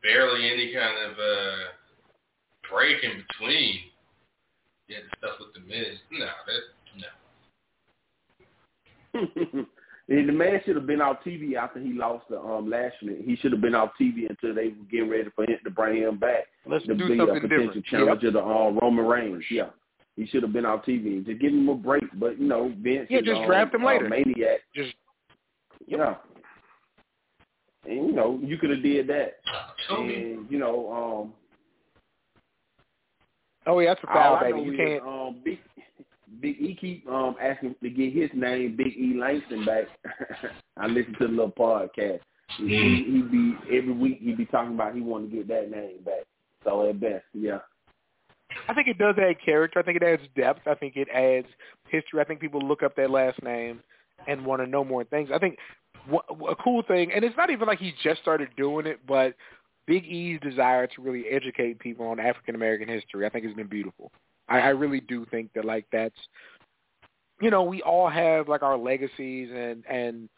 barely 0.01 0.49
any 0.49 0.73
kind 0.73 0.97
of 1.05 1.11
uh 1.19 1.57
break 2.71 3.03
in 3.03 3.23
between. 3.27 3.79
Yeah, 4.87 4.99
the 5.05 5.09
stuff 5.17 5.39
with 5.39 5.53
the 5.53 5.59
Miz. 5.61 5.99
No, 6.11 6.25
that 6.25 6.63
no. 6.97 7.07
And 10.09 10.27
the 10.27 10.33
man 10.33 10.59
should 10.65 10.75
have 10.75 10.85
been 10.85 10.99
off 11.01 11.23
TV 11.25 11.55
after 11.55 11.79
he 11.79 11.93
lost 11.93 12.27
to 12.27 12.37
um 12.37 12.69
Lashley. 12.69 13.21
He 13.25 13.37
should 13.37 13.53
have 13.53 13.61
been 13.61 13.73
off 13.75 13.91
TV 13.99 14.29
until 14.29 14.53
they 14.53 14.67
were 14.67 14.83
getting 14.91 15.09
ready 15.09 15.29
for 15.33 15.45
him 15.45 15.57
to 15.63 15.69
bring 15.69 16.01
him 16.01 16.17
back 16.19 16.45
Let's 16.65 16.85
to 16.85 16.95
do 16.95 17.07
be 17.07 17.13
a 17.15 17.17
something 17.17 17.41
potential 17.41 17.65
different. 17.67 17.85
challenger 17.87 18.31
to 18.31 18.41
um, 18.43 18.79
Roman 18.81 19.05
Reigns. 19.05 19.43
Yeah, 19.51 19.69
he 20.15 20.25
should 20.27 20.43
have 20.43 20.53
been 20.53 20.65
off 20.65 20.85
TV. 20.85 21.25
Just 21.25 21.39
give 21.41 21.51
him 21.51 21.67
a 21.69 21.75
break. 21.75 22.03
But 22.19 22.39
you 22.39 22.47
know, 22.47 22.71
Vince 22.81 23.07
Yeah, 23.09 23.19
is, 23.19 23.25
just 23.25 23.41
um, 23.41 23.45
draft 23.47 23.73
him 23.75 23.83
uh, 23.83 23.87
later. 23.87 24.09
maniac. 24.09 24.59
Just 24.75 24.93
Yeah. 25.87 26.15
And 27.85 27.95
you 28.07 28.11
know, 28.13 28.39
you 28.41 28.57
could 28.57 28.69
have 28.69 28.81
did 28.81 29.07
that. 29.07 29.39
Toby. 29.89 30.15
And 30.15 30.49
you 30.49 30.57
know, 30.57 30.91
um, 30.93 31.33
oh 33.67 33.79
yeah, 33.79 33.89
that's 33.93 34.03
a 34.05 34.07
all 34.07 34.13
foul, 34.13 34.35
I 34.37 34.43
baby. 34.51 34.57
know 34.59 34.63
You 34.63 34.71
is, 34.73 34.77
can't. 34.77 35.03
Um, 35.03 35.35
Big 35.43 35.59
Big 36.41 36.55
E 36.61 36.77
keep 36.79 37.07
um 37.09 37.35
asking 37.41 37.75
to 37.83 37.89
get 37.89 38.13
his 38.13 38.29
name, 38.33 38.75
Big 38.77 38.95
E 38.95 39.15
Langston, 39.19 39.65
back. 39.65 39.85
I 40.77 40.87
listened 40.87 41.17
to 41.19 41.27
the 41.27 41.33
little 41.33 41.51
podcast. 41.51 42.19
He, 42.57 43.05
he 43.07 43.21
be 43.21 43.55
every 43.75 43.93
week 43.93 44.19
he 44.21 44.33
be 44.33 44.45
talking 44.45 44.75
about 44.75 44.93
he 44.95 45.01
want 45.01 45.29
to 45.29 45.35
get 45.35 45.47
that 45.49 45.71
name 45.71 46.03
back. 46.05 46.23
So 46.63 46.89
at 46.89 46.99
best, 46.99 47.25
yeah. 47.33 47.59
I 48.67 48.73
think 48.73 48.87
it 48.87 48.97
does 48.97 49.15
add 49.17 49.35
character. 49.43 49.79
I 49.79 49.83
think 49.83 49.97
it 49.97 50.03
adds 50.03 50.21
depth. 50.35 50.67
I 50.67 50.75
think 50.75 50.95
it 50.95 51.07
adds 51.09 51.47
history. 51.89 52.21
I 52.21 52.23
think 52.23 52.39
people 52.39 52.61
look 52.61 52.83
up 52.83 52.95
that 52.95 53.09
last 53.09 53.41
name 53.41 53.81
and 54.27 54.45
want 54.45 54.61
to 54.61 54.67
know 54.67 54.83
more 54.83 55.03
things. 55.03 55.29
I 55.33 55.39
think 55.39 55.57
a 56.11 56.55
cool 56.55 56.83
thing, 56.83 57.11
and 57.11 57.23
it's 57.23 57.37
not 57.37 57.49
even 57.49 57.67
like 57.67 57.79
he 57.79 57.93
just 58.03 58.21
started 58.21 58.49
doing 58.57 58.85
it, 58.85 58.99
but 59.07 59.33
Big 59.85 60.05
E's 60.05 60.39
desire 60.41 60.87
to 60.87 61.01
really 61.01 61.25
educate 61.29 61.79
people 61.79 62.07
on 62.07 62.19
African 62.19 62.55
American 62.55 62.87
history, 62.87 63.25
I 63.25 63.29
think 63.29 63.45
has 63.45 63.53
been 63.53 63.67
beautiful. 63.67 64.11
I, 64.47 64.59
I 64.59 64.69
really 64.69 64.99
do 65.01 65.25
think 65.25 65.51
that 65.53 65.65
like 65.65 65.85
that's, 65.91 66.15
you 67.41 67.49
know, 67.49 67.63
we 67.63 67.81
all 67.81 68.09
have 68.09 68.47
like 68.47 68.63
our 68.63 68.77
legacies 68.77 69.49
and 69.53 69.83
and 69.89 70.29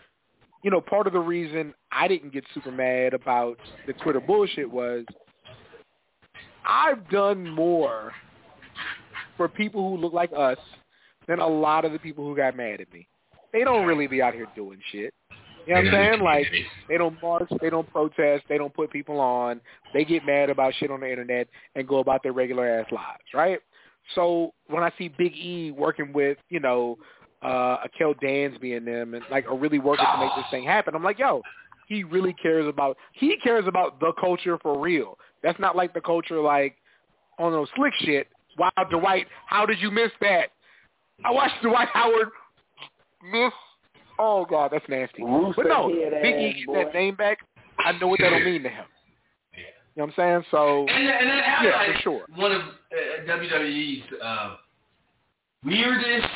you 0.64 0.72
know 0.72 0.81
part 0.81 1.07
of 1.07 1.14
the 1.14 1.19
reason 1.19 1.73
I 1.91 2.07
didn't 2.07 2.34
get 2.34 2.43
super 2.53 2.72
mad 2.72 3.14
about 3.14 3.57
the 3.88 3.93
Twitter 3.93 4.19
bullshit 4.19 4.69
was 4.69 5.06
I've 6.67 7.09
done 7.09 7.47
more 7.49 8.11
for 9.37 9.47
people 9.47 9.89
who 9.89 9.97
look 9.97 10.13
like 10.13 10.31
us 10.35 10.57
than 11.27 11.39
a 11.39 11.47
lot 11.47 11.85
of 11.85 11.91
the 11.91 11.99
people 11.99 12.25
who 12.25 12.35
got 12.35 12.55
mad 12.55 12.81
at 12.81 12.91
me. 12.93 13.07
They 13.53 13.63
don't 13.63 13.85
really 13.85 14.07
be 14.07 14.21
out 14.21 14.33
here 14.33 14.47
doing 14.55 14.79
shit. 14.91 15.13
You 15.65 15.73
know 15.73 15.81
what 15.81 15.87
I'm 15.87 15.93
saying? 15.93 16.21
Like 16.21 16.45
they 16.87 16.97
don't 16.97 17.19
march, 17.21 17.49
they 17.61 17.69
don't 17.69 17.89
protest, 17.89 18.43
they 18.47 18.57
don't 18.57 18.73
put 18.73 18.91
people 18.91 19.19
on. 19.19 19.61
They 19.93 20.05
get 20.05 20.25
mad 20.25 20.49
about 20.49 20.73
shit 20.75 20.91
on 20.91 20.99
the 20.99 21.09
internet 21.09 21.47
and 21.75 21.87
go 21.87 21.99
about 21.99 22.21
their 22.21 22.33
regular 22.33 22.67
ass 22.67 22.85
lives, 22.91 23.23
right? 23.33 23.59
So 24.13 24.53
when 24.67 24.83
I 24.83 24.91
see 24.97 25.07
Big 25.07 25.33
E 25.33 25.71
working 25.71 26.13
with, 26.13 26.37
you 26.49 26.59
know, 26.59 26.97
uh 27.41 27.77
Akel 27.85 28.15
Dansby 28.21 28.77
and 28.77 28.87
them 28.87 29.13
and 29.13 29.23
like 29.31 29.47
are 29.47 29.57
really 29.57 29.79
working 29.79 30.05
to 30.05 30.19
make 30.19 30.31
this 30.35 30.45
thing 30.51 30.63
happen, 30.63 30.93
I'm 30.95 31.03
like, 31.03 31.17
yo, 31.17 31.41
he 31.87 32.03
really 32.03 32.33
cares 32.33 32.67
about 32.67 32.97
he 33.13 33.35
cares 33.43 33.65
about 33.67 33.99
the 33.99 34.13
culture 34.19 34.59
for 34.61 34.79
real. 34.79 35.17
That's 35.45 35.59
not 35.59 35.76
like 35.76 35.93
the 35.93 36.01
culture 36.01 36.41
like 36.41 36.76
on 37.38 37.51
those 37.51 37.67
slick 37.76 37.93
shit. 37.99 38.27
Wow, 38.57 38.72
Dwight, 38.89 39.27
how 39.45 39.65
did 39.65 39.80
you 39.80 39.91
miss 39.91 40.11
that? 40.22 40.47
I 41.23 41.31
watched 41.31 41.61
Dwight 41.61 41.88
Howard 41.93 42.30
miss. 43.31 43.51
Oh 44.17 44.45
God, 44.49 44.72
that's 44.72 44.88
nasty. 44.89 45.23
Rooster 45.23 45.63
But 45.63 45.67
no, 45.69 45.89
head 45.89 46.22
Big 46.22 46.35
E 46.35 46.49
ass 46.49 46.55
get 46.65 46.85
that 46.85 46.93
name 46.93 47.15
back. 47.15 47.39
I 47.77 47.91
know 47.99 48.07
what 48.07 48.19
that'll 48.19 48.39
mean 48.43 48.63
to 48.63 48.69
him. 48.69 48.85
You 49.95 50.01
know 50.01 50.05
what 50.07 50.26
I'm 50.26 50.43
saying? 50.43 50.45
So 50.51 50.80
And, 50.88 51.07
and 51.07 51.30
that 51.30 51.61
yeah, 51.63 51.72
highlights 51.72 51.97
for 51.97 52.01
sure. 52.01 52.26
one 52.35 52.51
of 52.51 52.61
uh, 52.61 53.31
WWE's 53.31 54.03
uh, 54.22 54.55
weirdest, 55.63 56.27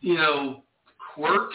you 0.00 0.14
know, 0.14 0.62
quirks. 1.14 1.54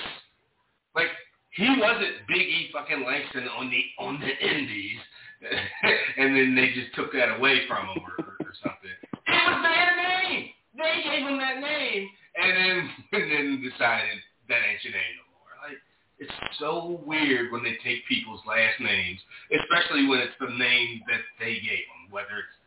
Like 0.95 1.07
he 1.51 1.67
wasn't 1.79 2.27
Big 2.27 2.41
E 2.41 2.69
fucking 2.71 3.03
Langston 3.05 3.47
on 3.57 3.69
the 3.69 3.83
on 3.97 4.19
the 4.19 4.47
Indies, 4.47 4.99
and 6.17 6.35
then 6.35 6.55
they 6.55 6.71
just 6.75 6.93
took 6.95 7.11
that 7.13 7.37
away 7.37 7.63
from 7.67 7.87
him 7.87 8.03
or, 8.19 8.35
or, 8.43 8.53
something. 8.59 8.91
It 8.91 9.43
was 9.47 9.63
their 9.63 9.95
name. 9.95 10.49
They 10.75 11.03
gave 11.03 11.23
him 11.27 11.37
that 11.39 11.59
name, 11.59 12.09
and 12.35 12.51
then 12.57 12.77
and 13.13 13.31
then 13.31 13.63
decided 13.63 14.19
that 14.49 14.59
ain't 14.67 14.83
your 14.83 14.93
name 14.93 15.15
no 15.15 15.25
more. 15.39 15.55
Like 15.63 15.79
it's 16.19 16.33
so 16.59 17.01
weird 17.05 17.51
when 17.51 17.63
they 17.63 17.79
take 17.83 18.05
people's 18.07 18.41
last 18.47 18.79
names, 18.79 19.19
especially 19.47 20.07
when 20.07 20.19
it's 20.19 20.35
the 20.39 20.51
name 20.51 21.01
that 21.07 21.23
they 21.39 21.55
gave 21.63 21.87
them, 21.87 22.11
whether 22.11 22.43
it's 22.43 22.57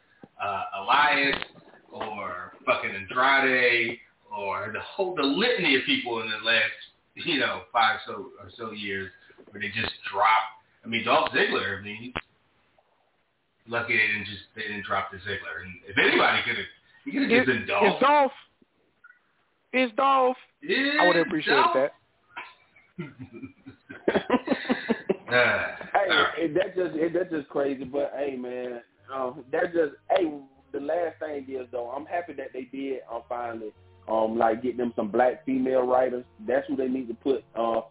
uh, 0.40 0.80
Elias 0.80 1.44
or 1.92 2.52
fucking 2.64 2.90
Andrade 2.90 3.98
or 4.32 4.70
the 4.72 4.80
whole 4.80 5.14
the 5.14 5.22
litany 5.22 5.76
of 5.76 5.82
people 5.84 6.22
in 6.22 6.30
the 6.30 6.40
last 6.44 6.72
you 7.14 7.38
know 7.38 7.62
five 7.72 8.00
so 8.06 8.32
or 8.40 8.48
so 8.56 8.72
years 8.72 9.10
where 9.50 9.60
they 9.60 9.68
just 9.68 9.92
drop. 10.10 10.56
I 10.84 10.88
mean, 10.88 11.04
Dolph 11.04 11.30
Ziggler. 11.30 11.78
I 11.78 11.82
mean, 11.82 12.12
lucky 13.68 13.96
they 13.96 14.06
didn't 14.06 14.26
just 14.26 14.42
they 14.54 14.62
didn't 14.62 14.84
drop 14.84 15.10
the 15.10 15.18
Ziggler. 15.18 15.62
And 15.64 15.72
if 15.88 15.96
anybody 15.98 16.42
could 16.44 16.56
have, 16.56 16.66
he 17.04 17.10
could 17.12 17.22
have 17.22 17.30
just 17.30 17.46
been 17.46 17.66
Dolph. 17.66 17.84
It's 17.86 18.00
Dolph. 18.00 18.32
It's 19.72 19.96
Dolph. 19.96 20.36
It's 20.62 20.98
I 21.00 21.06
would 21.06 21.16
have 21.16 21.26
appreciated 21.26 21.62
Dolph. 21.62 21.74
that. 21.74 21.92
Uh, 25.32 25.76
Hey, 25.94 26.10
all 26.10 26.16
right. 26.24 26.42
and 26.42 26.54
just 26.76 26.94
and 26.94 27.14
that's 27.16 27.30
just 27.30 27.48
crazy. 27.48 27.84
But 27.84 28.12
hey, 28.14 28.36
man, 28.36 28.82
um, 29.14 29.44
that's 29.50 29.72
just 29.72 29.94
hey. 30.10 30.30
The 30.72 30.80
last 30.80 31.18
thing 31.20 31.46
is 31.48 31.66
though, 31.70 31.88
I'm 31.90 32.04
happy 32.06 32.32
that 32.34 32.48
they 32.52 32.62
did. 32.64 33.00
Um, 33.10 33.22
finally, 33.28 33.72
um, 34.08 34.36
like 34.38 34.62
get 34.62 34.76
them 34.78 34.92
some 34.96 35.08
black 35.10 35.44
female 35.46 35.86
writers. 35.86 36.24
That's 36.46 36.66
who 36.66 36.76
they 36.76 36.88
need 36.88 37.08
to 37.08 37.14
put. 37.14 37.44
Uh, 37.54 37.82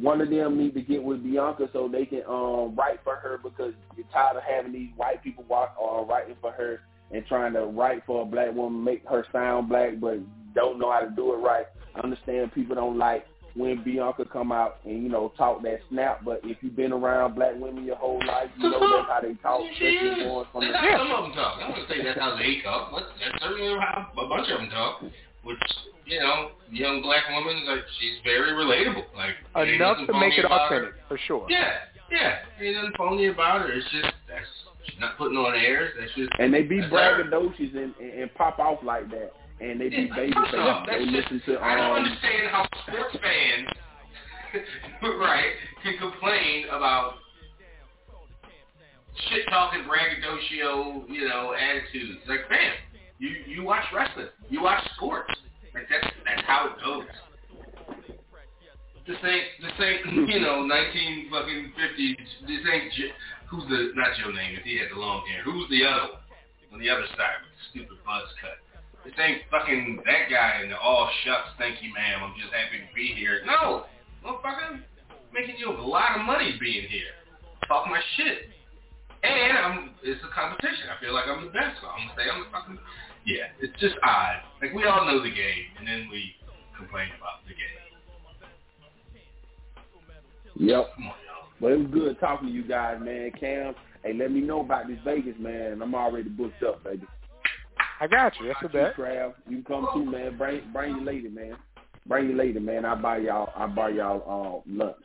one 0.00 0.20
of 0.20 0.30
them 0.30 0.56
need 0.56 0.74
to 0.74 0.82
get 0.82 1.02
with 1.02 1.22
Bianca 1.22 1.68
so 1.72 1.88
they 1.88 2.06
can 2.06 2.22
um 2.28 2.74
write 2.76 3.00
for 3.02 3.16
her 3.16 3.38
because 3.42 3.74
you're 3.96 4.06
tired 4.12 4.36
of 4.36 4.42
having 4.42 4.72
these 4.72 4.90
white 4.96 5.22
people 5.22 5.44
walk 5.48 5.76
uh, 5.82 6.02
writing 6.04 6.36
for 6.40 6.52
her 6.52 6.80
and 7.10 7.26
trying 7.26 7.52
to 7.54 7.62
write 7.66 8.02
for 8.06 8.22
a 8.22 8.24
black 8.24 8.54
woman, 8.54 8.84
make 8.84 9.06
her 9.08 9.26
sound 9.32 9.68
black, 9.68 9.98
but 10.00 10.18
don't 10.54 10.78
know 10.78 10.92
how 10.92 11.00
to 11.00 11.10
do 11.10 11.32
it 11.34 11.38
right. 11.38 11.66
I 11.96 12.00
understand 12.00 12.52
people 12.52 12.76
don't 12.76 12.98
like 12.98 13.26
when 13.54 13.82
Bianca 13.82 14.24
come 14.24 14.52
out 14.52 14.78
and 14.84 15.02
you 15.02 15.08
know 15.08 15.32
talk 15.36 15.62
that 15.62 15.80
snap, 15.90 16.24
but 16.24 16.40
if 16.44 16.58
you've 16.60 16.76
been 16.76 16.92
around 16.92 17.34
black 17.34 17.54
women 17.56 17.84
your 17.84 17.96
whole 17.96 18.24
life, 18.26 18.48
you 18.58 18.70
know 18.70 18.78
that's 18.78 19.08
how 19.08 19.20
they 19.20 19.34
talk. 19.34 19.60
Is. 19.80 20.46
from 20.52 20.64
the 20.64 20.72
some 20.72 21.10
of 21.10 21.24
them 21.24 21.32
talk. 21.32 21.58
I 21.60 21.68
don't 21.68 21.88
say 21.88 22.04
that's 22.04 22.18
how 22.18 22.36
they 22.36 22.60
talk, 22.62 22.92
that's 22.92 23.42
certainly 23.42 23.78
how 23.80 24.08
a 24.12 24.28
bunch 24.28 24.48
of 24.50 24.60
them 24.60 24.70
talk. 24.70 25.02
Which, 25.42 25.58
you 26.04 26.20
know, 26.20 26.50
young 26.70 27.00
black 27.02 27.24
woman, 27.30 27.64
like 27.66 27.80
she's 27.98 28.18
very 28.24 28.52
relatable. 28.52 29.04
Like 29.16 29.68
Enough 29.68 30.06
to 30.06 30.12
make 30.12 30.36
it 30.36 30.44
about 30.44 30.70
her. 30.70 30.76
authentic, 30.76 30.94
for 31.08 31.18
sure. 31.26 31.46
Yeah, 31.48 31.72
yeah. 32.10 32.38
Ain't 32.60 32.76
nothing 32.76 32.92
phony 32.98 33.26
about 33.28 33.62
her. 33.62 33.72
It's 33.72 33.86
just 33.90 34.12
that's 34.28 34.46
she's 34.84 35.00
not 35.00 35.16
putting 35.16 35.38
on 35.38 35.54
airs. 35.54 35.92
That's 35.98 36.12
just 36.14 36.30
and 36.38 36.52
they 36.52 36.62
be 36.62 36.80
That's 36.80 36.92
her. 36.92 37.24
braggadocious 37.24 37.74
and, 37.76 37.94
and, 38.00 38.20
and 38.22 38.34
pop 38.34 38.58
off 38.58 38.80
like 38.84 39.10
that, 39.10 39.32
and 39.60 39.80
they 39.80 39.88
be 39.88 40.08
Yeah, 40.10 40.16
baby 40.16 40.32
first 40.34 40.54
off. 40.56 40.86
They 40.86 41.04
just, 41.04 41.10
listen 41.10 41.42
to 41.46 41.60
I 41.60 41.76
don't 41.76 41.90
um, 41.90 42.04
understand 42.04 42.48
how 42.50 42.66
sports 42.86 43.16
fans, 43.22 43.68
right, 45.18 45.52
can 45.82 45.96
complain 45.98 46.66
about 46.68 47.14
shit 49.28 49.46
talking, 49.48 49.84
braggadocio, 49.86 51.04
you 51.08 51.28
know, 51.28 51.54
attitudes. 51.54 52.20
Like, 52.28 52.48
man, 52.50 52.72
you 53.20 53.36
you 53.46 53.62
watch 53.62 53.84
wrestling, 53.94 54.32
you 54.48 54.62
watch 54.62 54.82
sports. 54.96 55.30
Like 55.74 55.84
that's 55.92 56.08
that's 56.24 56.42
how 56.48 56.72
it 56.72 56.80
goes. 56.82 57.04
This 59.06 59.20
ain't 59.22 59.46
this 59.60 59.76
ain't 59.78 60.28
you 60.28 60.40
know 60.40 60.64
nineteen 60.64 61.28
fucking 61.30 61.72
fifties. 61.76 62.16
This 62.48 62.64
ain't 62.64 62.92
who's 63.52 63.68
the 63.68 63.92
not 63.94 64.16
Joe 64.16 64.32
Namath. 64.32 64.64
He 64.64 64.80
had 64.80 64.88
the 64.90 64.98
long 64.98 65.22
hair. 65.28 65.44
Who's 65.44 65.68
the 65.68 65.84
other 65.84 66.16
one 66.16 66.74
on 66.74 66.80
the 66.80 66.88
other 66.88 67.06
side 67.12 67.44
with 67.44 67.52
the 67.52 67.62
stupid 67.70 68.00
buzz 68.08 68.24
cut? 68.40 68.56
This 69.04 69.12
ain't 69.20 69.44
fucking 69.50 70.02
that 70.04 70.28
guy 70.28 70.60
in 70.64 70.70
the 70.70 70.78
all 70.78 71.08
shucks, 71.24 71.56
thank 71.56 71.82
you, 71.82 71.92
ma'am. 71.92 72.20
I'm 72.20 72.36
just 72.36 72.52
happy 72.52 72.84
to 72.84 72.90
be 72.92 73.16
here. 73.16 73.40
No, 73.48 73.88
motherfucker, 74.24 74.80
making 75.32 75.56
you 75.56 75.72
a 75.72 75.76
lot 75.80 76.20
of 76.20 76.24
money 76.24 76.56
being 76.60 76.88
here. 76.88 77.16
Talk 77.68 77.88
my 77.88 78.00
shit. 78.16 78.52
And 79.24 79.56
I'm 79.56 79.90
it's 80.02 80.20
a 80.24 80.32
competition. 80.32 80.88
I 80.88 81.00
feel 81.00 81.12
like 81.12 81.28
I'm 81.28 81.44
the 81.44 81.52
best, 81.52 81.80
so 81.80 81.88
I'm 81.88 82.08
gonna 82.08 82.16
say 82.16 82.28
I'm 82.28 82.40
the 82.44 82.50
fucking 82.52 82.78
Yeah, 83.24 83.44
it's 83.60 83.78
just 83.80 83.96
odd. 84.02 84.36
Like 84.62 84.72
we 84.74 84.84
all 84.84 85.04
know 85.04 85.22
the 85.22 85.30
game 85.30 85.64
and 85.78 85.86
then 85.86 86.08
we 86.10 86.34
complain 86.76 87.08
about 87.18 87.44
the 87.46 87.54
game. 87.54 87.90
Yep. 90.56 90.94
Come 90.94 91.04
on, 91.04 91.14
y'all. 91.26 91.48
But 91.60 91.72
it 91.72 91.78
was 91.78 91.88
good 91.92 92.20
talking 92.20 92.48
to 92.48 92.54
you 92.54 92.62
guys, 92.62 92.98
man. 93.00 93.30
Cam, 93.38 93.74
hey, 94.02 94.12
let 94.12 94.30
me 94.30 94.40
know 94.40 94.60
about 94.60 94.88
this 94.88 94.98
Vegas, 95.04 95.36
man. 95.38 95.80
I'm 95.82 95.94
already 95.94 96.28
booked 96.28 96.62
up, 96.62 96.82
baby. 96.84 97.06
I 98.00 98.06
got 98.06 98.32
you. 98.40 98.46
That's 98.48 98.60
a 98.64 98.68
bet. 98.68 98.96
Trav, 98.96 99.34
you 99.48 99.62
can 99.62 99.64
come 99.64 99.88
too, 99.92 100.10
man. 100.10 100.38
Bring 100.38 100.62
bring 100.72 100.96
your 100.96 101.04
lady, 101.04 101.28
man. 101.28 101.56
Bring 102.06 102.28
your 102.28 102.36
lady, 102.38 102.58
man. 102.58 102.84
I'll 102.84 102.96
buy 102.96 103.18
y'all 103.18 103.52
I'll 103.54 103.68
buy 103.68 103.90
y'all 103.90 104.64
uh, 104.66 104.70
lunch. 104.70 104.96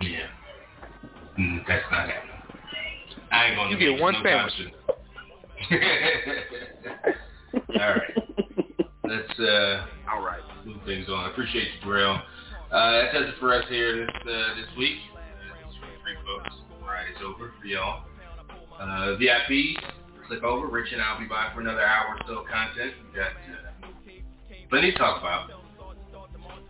Yeah. 0.00 0.26
Mm, 1.38 1.64
that's 1.66 1.84
not 1.90 2.08
happening. 2.08 2.36
I 3.32 3.46
ain't 3.46 3.56
gonna 3.56 3.70
You 3.70 3.76
get 3.76 4.00
one 4.00 4.14
no 4.14 4.22
sandwich. 4.22 4.52
All 7.80 7.94
right. 7.94 8.16
Let's 9.04 9.40
uh 9.40 9.86
All 10.12 10.22
right. 10.24 10.40
move 10.64 10.82
things 10.84 11.08
on. 11.08 11.24
I 11.24 11.30
appreciate 11.30 11.68
you, 11.80 11.88
Darrell. 11.88 12.20
Uh, 12.70 12.92
that 12.92 13.12
does 13.12 13.28
it 13.28 13.34
for 13.40 13.54
us 13.54 13.64
here 13.68 13.96
this 14.04 14.14
uh, 14.22 14.54
this 14.54 14.66
week. 14.76 14.98
Uh, 15.14 15.18
three 16.02 16.16
folks. 16.26 16.56
Friday's 16.84 17.16
over 17.24 17.52
for 17.60 17.66
y'all. 17.66 18.04
Uh, 18.78 19.16
VIPs, 19.16 19.76
click 20.28 20.42
over. 20.42 20.66
Rich 20.66 20.92
and 20.92 21.00
I'll 21.00 21.18
be 21.18 21.26
by 21.26 21.50
for 21.54 21.60
another 21.60 21.82
hour 21.82 22.16
or 22.16 22.18
so 22.26 22.40
of 22.40 22.46
content. 22.46 22.92
We 23.10 23.16
got 23.16 23.30
uh, 23.30 23.88
plenty 24.68 24.92
to 24.92 24.98
talk 24.98 25.20
about. 25.20 25.50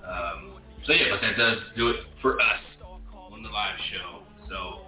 Um, 0.06 0.60
so 0.86 0.92
yeah, 0.92 1.06
but 1.10 1.20
that 1.20 1.36
does 1.36 1.58
do 1.76 1.88
it 1.88 1.96
for 2.22 2.40
us 2.40 2.60
on 3.32 3.42
the 3.42 3.48
live 3.48 3.78
show. 3.92 4.22
So 4.48 4.80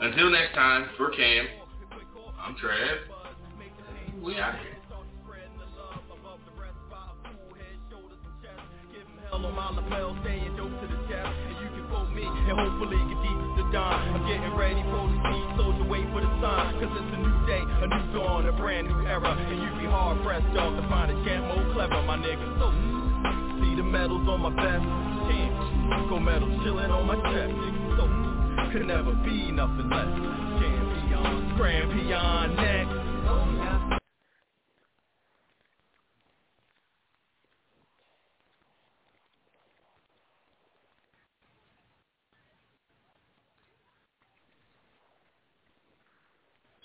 until 0.00 0.30
next 0.30 0.54
time, 0.54 0.88
for 0.96 1.10
Cam, 1.10 1.46
I'm 2.40 2.54
Trev. 2.56 2.98
We 4.22 4.38
out 4.38 4.54
here. 4.58 4.76
On 9.30 9.42
my 9.54 9.70
lapel, 9.70 10.16
staying 10.24 10.56
dope 10.56 10.72
to 10.72 10.86
the 10.88 10.98
chest. 11.06 11.28
And 11.28 11.56
you 11.60 11.68
can 11.68 11.84
quote 11.92 12.10
me, 12.16 12.24
and 12.24 12.56
hopefully 12.58 12.96
get 12.96 13.20
deep 13.20 13.38
as 13.38 13.52
the 13.60 13.64
dawn. 13.70 14.00
I'm 14.16 14.24
getting 14.24 14.56
ready 14.56 14.82
for 14.88 15.04
the 15.04 15.20
soldier, 15.60 15.84
wait 15.84 16.08
for 16.10 16.24
the. 16.24 16.28
Cause 16.38 16.94
it's 16.94 17.12
a 17.12 17.18
new 17.20 17.36
day, 17.46 17.60
a 17.60 17.86
new 17.86 18.04
dawn, 18.16 18.48
a 18.48 18.52
brand 18.52 18.88
new 18.88 19.06
era. 19.06 19.36
And 19.36 19.58
you 19.60 19.68
be 19.78 19.84
hard 19.84 20.22
pressed, 20.24 20.48
dog, 20.54 20.80
to 20.80 20.88
find 20.88 21.12
a 21.12 21.16
more 21.44 21.60
oh, 21.60 21.72
clever, 21.74 22.00
my 22.02 22.16
nigga. 22.16 22.46
So, 22.56 22.72
see 23.60 23.76
the 23.76 23.84
medals 23.84 24.26
on 24.28 24.40
my. 24.40 24.54
Gold 26.08 26.22
medals 26.22 26.64
chilling 26.64 26.90
on 26.90 27.04
my 27.06 27.16
chest, 27.16 27.52
nigga. 27.52 27.80
So, 28.00 28.08
could 28.72 28.86
never 28.86 29.12
be 29.24 29.52
nothing 29.52 29.90
less. 29.92 30.08
Champion, 30.56 30.87
Grand 31.56 31.90
Peon 31.92 32.56
next. 32.56 33.67